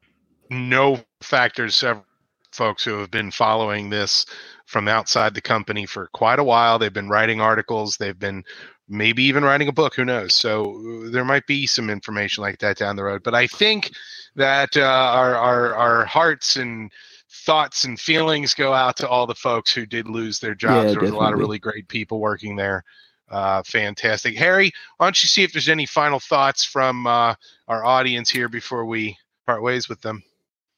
know 0.51 1.01
factors 1.21 1.75
several 1.75 2.07
folks 2.53 2.85
who 2.85 2.99
have 2.99 3.11
been 3.11 3.31
following 3.31 3.91
this 3.91 4.25
from 4.67 4.89
outside 4.89 5.35
the 5.35 5.41
company 5.41 5.87
for 5.87 6.09
quite 6.13 6.39
a 6.39 6.45
while. 6.45 6.79
They've 6.79 6.93
been 6.93 7.09
writing 7.09 7.41
articles. 7.41 7.97
They've 7.97 8.19
been 8.19 8.45
maybe 8.89 9.25
even 9.25 9.45
writing 9.45 9.69
a 9.69 9.73
book. 9.73 9.95
Who 9.95 10.05
knows? 10.05 10.35
So 10.35 11.07
uh, 11.07 11.11
there 11.11 11.25
might 11.25 11.47
be 11.47 11.67
some 11.67 11.89
information 11.89 12.43
like 12.43 12.59
that 12.59 12.77
down 12.77 12.97
the 12.97 13.05
road. 13.05 13.23
But 13.23 13.35
I 13.35 13.47
think 13.47 13.93
that 14.35 14.77
uh, 14.77 14.83
our, 14.83 15.35
our 15.35 15.75
our 15.75 16.05
hearts 16.05 16.57
and 16.57 16.93
thoughts 17.31 17.85
and 17.85 17.99
feelings 17.99 18.55
go 18.55 18.73
out 18.73 18.97
to 18.99 19.09
all 19.09 19.27
the 19.27 19.35
folks 19.35 19.73
who 19.73 19.87
did 19.87 20.09
lose 20.09 20.39
their 20.39 20.55
jobs. 20.55 20.87
Yeah, 20.87 20.91
there 20.93 21.01
was 21.01 21.11
a 21.11 21.17
lot 21.17 21.33
of 21.33 21.39
really 21.39 21.59
great 21.59 21.89
people 21.89 22.21
working 22.21 22.57
there. 22.57 22.85
Uh, 23.29 23.63
fantastic, 23.65 24.37
Harry. 24.37 24.73
Why 24.97 25.07
don't 25.07 25.23
you 25.23 25.29
see 25.29 25.43
if 25.43 25.53
there's 25.53 25.69
any 25.69 25.87
final 25.87 26.21
thoughts 26.21 26.65
from 26.65 27.07
uh, 27.07 27.35
our 27.67 27.85
audience 27.85 28.31
here 28.31 28.49
before 28.49 28.85
we 28.85 29.17
part 29.47 29.63
ways 29.63 29.89
with 29.89 30.01
them? 30.01 30.23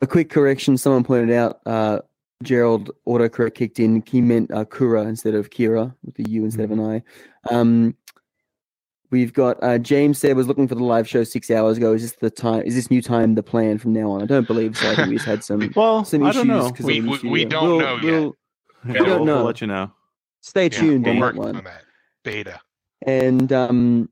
A 0.01 0.07
quick 0.07 0.31
correction. 0.31 0.79
Someone 0.79 1.05
pointed 1.05 1.35
out 1.35 1.61
uh, 1.67 1.99
Gerald 2.49 2.91
autocorrect 3.07 3.55
kicked 3.55 3.81
in. 3.81 4.03
He 4.07 4.21
meant 4.21 4.51
uh, 4.53 4.65
Kura 4.65 5.03
instead 5.03 5.35
of 5.35 5.51
Kira 5.51 5.95
with 6.05 6.15
the 6.15 6.29
U 6.31 6.45
instead 6.45 6.65
of 6.65 6.71
an 6.71 6.81
I. 6.81 7.03
Um, 7.51 7.97
we've 9.11 9.33
got 9.33 9.63
uh, 9.63 9.79
James 9.79 10.19
said 10.19 10.37
was 10.37 10.47
looking 10.47 10.69
for 10.69 10.77
the 10.77 10.85
live 10.85 11.09
show 11.09 11.25
six 11.25 11.51
hours 11.51 11.79
ago. 11.79 11.93
Is 11.95 12.03
this 12.03 12.13
the 12.21 12.31
time? 12.31 12.63
Is 12.63 12.75
this 12.77 12.91
new 12.91 13.03
time 13.03 13.35
the 13.35 13.43
plan 13.43 13.79
from 13.79 13.93
now 13.93 14.11
on? 14.13 14.23
I 14.23 14.27
don't 14.27 14.47
believe 14.47 14.77
so. 14.77 14.89
I 14.91 14.95
think 14.95 15.09
we 15.09 15.15
just 15.17 15.27
had 15.27 15.43
some 15.43 15.73
well 15.77 16.05
some 16.05 16.23
i 16.23 16.31
issues. 16.31 16.45
don't 16.45 16.49
know 16.49 16.71
'cause 16.71 16.87
We- 16.87 17.01
we- 17.01 17.29
we 17.29 17.45
don't 17.45 17.69
We'll- 17.69 17.81
know 17.81 17.95
yet. 17.97 18.05
we'll 18.05 18.37
Yeah, 18.87 18.93
don't 18.93 19.07
we'll, 19.25 19.37
we'll 19.37 19.45
let 19.45 19.61
you 19.61 19.67
know 19.67 19.91
Stay 20.41 20.65
Yeah, 20.65 20.69
tuned 20.69 21.05
we're 21.07 21.13
on 21.15 21.21
that 21.21 21.35
one. 21.35 21.57
on 21.57 21.65
that 21.65 21.83
beta. 22.23 22.61
and 23.05 23.53
um 23.53 24.09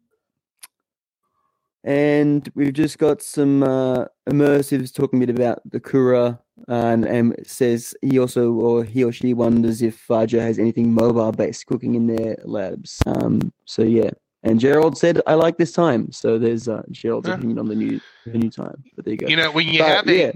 and 1.85 2.51
we've 2.57 2.73
just 2.73 2.99
got 2.99 3.23
some 3.23 3.63
uh 3.63 4.07
immersives 4.29 4.93
talking 4.93 5.23
a 5.23 5.27
bit 5.27 5.37
about 5.39 5.61
the 5.71 5.79
kura 5.79 6.41
and, 6.69 7.05
it 7.39 7.49
says 7.49 7.95
he 8.03 8.19
also 8.19 8.53
or 8.53 8.85
he 8.85 9.05
or 9.05 9.13
she 9.13 9.35
wonders 9.35 9.83
if 9.83 9.97
Faja 9.97 10.41
has 10.41 10.59
anything 10.59 10.93
mobile 10.93 11.33
based 11.33 11.67
cooking 11.67 11.95
in 11.95 12.07
their 12.07 12.37
labs. 12.45 13.01
Um 13.07 13.53
so 13.65 13.83
yeah. 13.83 14.11
And 14.43 14.61
gerald 14.61 14.97
said 14.97 15.21
i 15.27 15.35
like 15.35 15.59
this 15.59 15.73
time. 15.73 16.11
So 16.13 16.39
there's 16.39 16.69
uh 16.69 16.83
gerald's 16.91 17.29
Yeah. 17.29 17.35
opinion 17.35 17.59
on 17.59 17.67
the 17.69 17.75
new 17.75 18.01
the 18.25 18.39
new 18.39 18.51
time. 18.51 18.83
But 18.95 19.05
there 19.05 19.13
you 19.13 19.19
go. 19.19 19.27
You 19.29 19.37
know, 19.37 19.51
when 19.51 19.69
you 19.69 19.81
But, 19.81 19.89
have 19.89 20.07
yeah, 20.09 20.33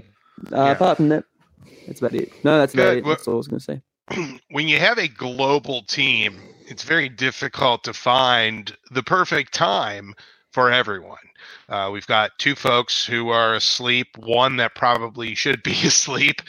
uh, 0.51 0.65
yeah. 0.65 0.71
apart 0.71 0.97
from 0.97 1.09
that 1.09 1.23
that's 1.87 1.99
about 2.01 2.13
it. 2.15 2.31
No 2.43 2.57
that's 2.59 2.73
about 2.73 2.83
Good. 2.91 2.97
it. 2.99 3.03
Well- 3.05 3.15
that's 3.15 3.27
all 3.27 3.33
i 3.35 3.37
was 3.37 3.47
gonna 3.47 3.59
say. 3.59 3.81
when 4.51 4.67
you 4.67 4.77
have 4.77 4.97
a 4.97 5.07
global 5.07 5.83
team, 5.83 6.41
it's 6.67 6.83
very 6.83 7.07
difficult 7.07 7.83
to 7.85 7.93
find 7.93 8.75
the 8.91 9.03
perfect 9.03 9.53
time 9.53 10.13
for 10.51 10.71
everyone. 10.71 11.17
Uh, 11.69 11.89
we've 11.91 12.07
got 12.07 12.31
two 12.37 12.55
folks 12.55 13.05
who 13.05 13.29
are 13.29 13.55
asleep, 13.55 14.07
one 14.17 14.57
that 14.57 14.75
probably 14.75 15.33
should 15.35 15.63
be 15.63 15.71
asleep, 15.85 16.41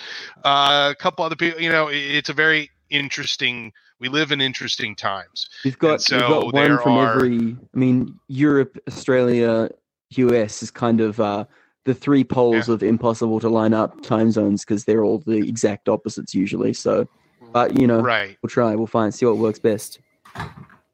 uh, 0.45 0.89
a 0.93 0.95
couple 1.01 1.25
other 1.25 1.37
people. 1.37 1.61
You 1.61 1.71
know, 1.71 1.89
it's 1.91 2.29
a 2.29 2.33
very 2.35 2.71
interesting. 2.91 3.73
We 4.01 4.09
live 4.09 4.33
in 4.33 4.41
interesting 4.41 4.97
times. 4.97 5.49
We've 5.65 5.79
got, 5.79 6.03
so 6.03 6.17
we've 6.17 6.29
got 6.29 6.53
one 6.53 6.79
from 6.83 6.93
are- 6.99 7.15
every. 7.15 7.57
I 7.75 7.79
mean, 7.79 8.19
Europe, 8.27 8.77
Australia, 8.89 9.71
US 10.11 10.63
is 10.63 10.71
kind 10.73 11.01
of 11.01 11.21
uh, 11.21 11.45
the 11.85 11.95
three 11.95 12.25
poles 12.25 12.69
of 12.69 12.83
impossible 12.83 13.39
to 13.41 13.49
line 13.49 13.73
up 13.75 14.03
time 14.03 14.33
zones 14.33 14.65
because 14.65 14.85
they're 14.85 15.05
all 15.05 15.19
the 15.19 15.37
exact 15.49 15.89
opposites 15.89 16.35
usually. 16.35 16.73
So, 16.73 17.09
but 17.53 17.79
you 17.81 17.87
know, 17.87 18.01
Right. 18.01 18.37
we'll 18.43 18.51
try. 18.51 18.75
We'll 18.75 18.89
find 18.89 19.15
see 19.15 19.25
what 19.25 19.37
works 19.39 19.61
best. 19.61 20.01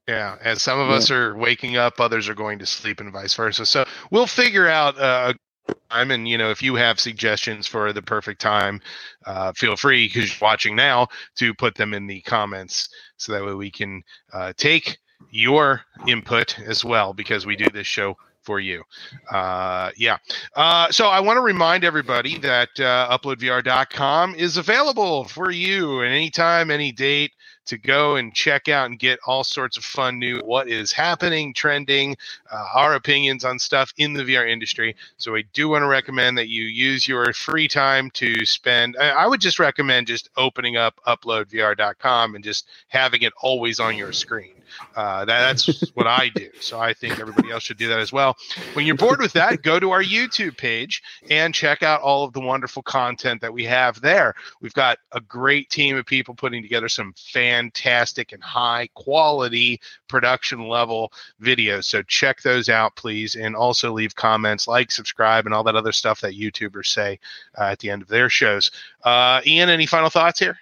Yeah, 0.08 0.36
as 0.42 0.62
some 0.62 0.80
of 0.80 0.88
Yeah. 0.88 0.94
us 0.96 1.10
are 1.10 1.36
waking 1.36 1.76
up, 1.76 2.00
others 2.00 2.28
are 2.30 2.34
going 2.34 2.58
to 2.60 2.66
sleep, 2.66 3.00
and 3.00 3.12
vice 3.12 3.34
versa. 3.34 3.66
So 3.66 3.84
we'll 4.10 4.26
figure 4.26 4.66
out 4.66 4.98
uh, 4.98 5.34
a 5.68 5.74
time. 5.94 6.10
And 6.10 6.26
you 6.26 6.38
know, 6.38 6.50
if 6.50 6.62
you 6.62 6.76
have 6.76 6.98
suggestions 6.98 7.66
for 7.66 7.92
the 7.92 8.02
perfect 8.02 8.40
time, 8.40 8.80
uh, 9.26 9.52
feel 9.52 9.76
free 9.76 10.06
because 10.08 10.30
you're 10.30 10.48
watching 10.48 10.74
now 10.74 11.08
to 11.36 11.54
put 11.54 11.74
them 11.74 11.94
in 11.94 12.06
the 12.06 12.22
comments, 12.22 12.88
so 13.18 13.32
that 13.32 13.44
way 13.44 13.54
we 13.54 13.70
can 13.70 14.02
uh, 14.32 14.54
take 14.56 14.98
your 15.30 15.82
input 16.06 16.58
as 16.60 16.84
well 16.84 17.12
because 17.12 17.44
we 17.44 17.56
do 17.56 17.68
this 17.70 17.86
show 17.86 18.16
for 18.42 18.60
you. 18.60 18.82
Uh, 19.30 19.90
yeah. 19.96 20.16
Uh, 20.56 20.90
so 20.90 21.08
I 21.08 21.20
want 21.20 21.36
to 21.36 21.42
remind 21.42 21.84
everybody 21.84 22.38
that 22.38 22.70
uh, 22.80 23.18
uploadvr.com 23.18 24.36
is 24.36 24.56
available 24.56 25.24
for 25.24 25.50
you 25.50 26.02
at 26.02 26.10
any 26.10 26.30
time, 26.30 26.70
any 26.70 26.92
date 26.92 27.32
to 27.68 27.78
go 27.78 28.16
and 28.16 28.34
check 28.34 28.68
out 28.68 28.86
and 28.86 28.98
get 28.98 29.18
all 29.26 29.44
sorts 29.44 29.76
of 29.76 29.84
fun 29.84 30.18
new 30.18 30.40
what 30.40 30.68
is 30.68 30.92
happening, 30.92 31.54
trending, 31.54 32.16
uh, 32.50 32.66
our 32.74 32.94
opinions 32.94 33.44
on 33.44 33.58
stuff 33.58 33.92
in 33.96 34.12
the 34.12 34.22
VR 34.22 34.48
industry. 34.48 34.96
So 35.16 35.36
I 35.36 35.42
do 35.52 35.68
want 35.68 35.82
to 35.82 35.86
recommend 35.86 36.36
that 36.38 36.48
you 36.48 36.64
use 36.64 37.06
your 37.06 37.32
free 37.32 37.68
time 37.68 38.10
to 38.12 38.44
spend. 38.44 38.96
I, 38.98 39.10
I 39.10 39.26
would 39.26 39.40
just 39.40 39.58
recommend 39.58 40.06
just 40.06 40.28
opening 40.36 40.76
up 40.76 41.00
uploadvr.com 41.06 42.34
and 42.34 42.44
just 42.44 42.66
having 42.88 43.22
it 43.22 43.32
always 43.40 43.80
on 43.80 43.96
your 43.96 44.12
screen. 44.12 44.57
Uh, 44.96 45.24
that, 45.24 45.40
that's 45.40 45.90
what 45.94 46.06
I 46.06 46.30
do. 46.34 46.48
So 46.60 46.78
I 46.78 46.92
think 46.94 47.18
everybody 47.18 47.50
else 47.50 47.62
should 47.62 47.78
do 47.78 47.88
that 47.88 48.00
as 48.00 48.12
well. 48.12 48.36
When 48.74 48.86
you're 48.86 48.96
bored 48.96 49.20
with 49.20 49.32
that, 49.34 49.62
go 49.62 49.78
to 49.80 49.90
our 49.90 50.02
YouTube 50.02 50.56
page 50.56 51.02
and 51.30 51.54
check 51.54 51.82
out 51.82 52.00
all 52.00 52.24
of 52.24 52.32
the 52.32 52.40
wonderful 52.40 52.82
content 52.82 53.40
that 53.40 53.52
we 53.52 53.64
have 53.64 54.00
there. 54.00 54.34
We've 54.60 54.74
got 54.74 54.98
a 55.12 55.20
great 55.20 55.70
team 55.70 55.96
of 55.96 56.06
people 56.06 56.34
putting 56.34 56.62
together 56.62 56.88
some 56.88 57.14
fantastic 57.16 58.32
and 58.32 58.42
high 58.42 58.88
quality 58.94 59.80
production 60.08 60.68
level 60.68 61.12
videos. 61.40 61.84
So 61.84 62.02
check 62.02 62.42
those 62.42 62.68
out, 62.68 62.96
please. 62.96 63.36
And 63.36 63.54
also 63.56 63.92
leave 63.92 64.14
comments, 64.14 64.68
like, 64.68 64.90
subscribe, 64.90 65.46
and 65.46 65.54
all 65.54 65.64
that 65.64 65.76
other 65.76 65.92
stuff 65.92 66.20
that 66.20 66.34
YouTubers 66.34 66.86
say 66.86 67.18
uh, 67.58 67.64
at 67.64 67.78
the 67.78 67.90
end 67.90 68.02
of 68.02 68.08
their 68.08 68.28
shows. 68.28 68.70
Uh, 69.04 69.40
Ian, 69.46 69.68
any 69.68 69.86
final 69.86 70.10
thoughts 70.10 70.38
here? 70.38 70.58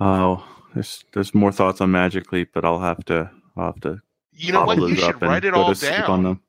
Oh, 0.00 0.46
there's 0.76 1.04
there's 1.12 1.34
more 1.34 1.50
thoughts 1.52 1.80
on 1.80 1.90
Magic 1.90 2.30
Leap, 2.32 2.50
but 2.52 2.64
I'll 2.64 2.80
have 2.80 3.02
to 3.06 3.30
I'll 3.56 3.66
have 3.66 3.80
to 3.80 4.00
You 4.32 4.52
know 4.52 4.64
what? 4.66 4.76
You 4.78 4.94
should 4.94 5.20
write 5.22 5.44
it 5.46 5.54
all 5.54 5.68
to 5.70 5.74
sleep 5.74 6.08
on 6.08 6.22
down. 6.22 6.22
them. 6.22 6.40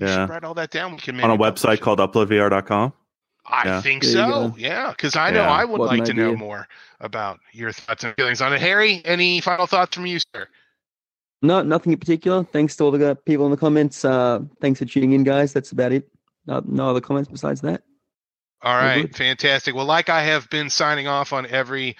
You 0.00 0.06
Yeah. 0.08 0.26
write 0.26 0.42
all 0.44 0.54
that 0.54 0.70
down. 0.72 0.92
We 0.92 0.98
can 0.98 1.20
on 1.20 1.30
a 1.30 1.36
website 1.38 1.74
it. 1.74 1.80
called 1.80 2.00
uploadvr.com. 2.00 2.92
I 3.46 3.64
Yeah. 3.66 3.80
think 3.80 4.02
There 4.02 4.12
so. 4.12 4.54
Yeah, 4.58 4.90
because 4.90 5.14
I 5.16 5.30
know 5.30 5.42
Yeah. 5.42 5.50
I 5.50 5.64
would 5.64 5.78
What 5.78 5.88
like 5.90 6.04
to 6.04 6.14
know 6.14 6.34
more 6.34 6.66
about 7.00 7.38
your 7.52 7.70
thoughts 7.72 8.02
and 8.04 8.14
feelings 8.16 8.40
on 8.42 8.52
it. 8.52 8.60
Harry, 8.60 9.00
any 9.04 9.40
final 9.40 9.66
thoughts 9.66 9.94
from 9.94 10.06
you, 10.06 10.18
sir? 10.18 10.48
No, 11.42 11.62
nothing 11.62 11.92
in 11.92 11.98
particular. 11.98 12.42
Thanks 12.44 12.76
to 12.76 12.84
all 12.84 12.90
the 12.90 13.16
people 13.24 13.44
in 13.46 13.50
the 13.50 13.56
comments. 13.56 14.04
Uh, 14.04 14.40
thanks 14.60 14.78
for 14.80 14.84
tuning 14.84 15.12
in, 15.12 15.24
guys. 15.24 15.52
That's 15.52 15.72
about 15.72 15.92
it. 15.92 16.08
No, 16.46 16.62
no 16.66 16.90
other 16.90 17.00
comments 17.00 17.30
besides 17.30 17.60
that. 17.62 17.82
All 18.62 18.74
Very 18.78 18.86
right, 18.86 19.02
good. 19.06 19.16
fantastic. 19.16 19.74
Well, 19.74 19.86
like 19.86 20.08
I 20.10 20.22
have 20.22 20.50
been 20.50 20.68
signing 20.68 21.06
off 21.06 21.32
on 21.32 21.46
every 21.46 21.96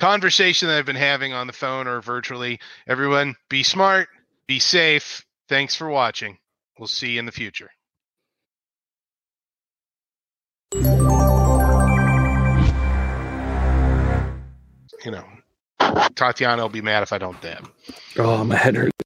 conversation 0.00 0.68
that 0.68 0.78
I've 0.78 0.86
been 0.86 0.96
having 0.96 1.32
on 1.32 1.46
the 1.46 1.52
phone 1.52 1.86
or 1.86 2.00
virtually, 2.00 2.60
everyone 2.86 3.36
be 3.48 3.62
smart, 3.62 4.08
be 4.46 4.58
safe. 4.58 5.24
Thanks 5.48 5.74
for 5.74 5.88
watching. 5.88 6.38
We'll 6.78 6.88
see 6.88 7.12
you 7.12 7.18
in 7.18 7.26
the 7.26 7.32
future. 7.32 7.70
You 15.04 15.10
know, 15.10 15.24
Tatiana 16.14 16.62
will 16.62 16.68
be 16.70 16.80
mad 16.80 17.02
if 17.02 17.12
I 17.12 17.18
don't 17.18 17.40
dab. 17.40 17.70
Oh, 18.18 18.42
my 18.42 18.56
head 18.56 18.74
hurts. 18.74 19.03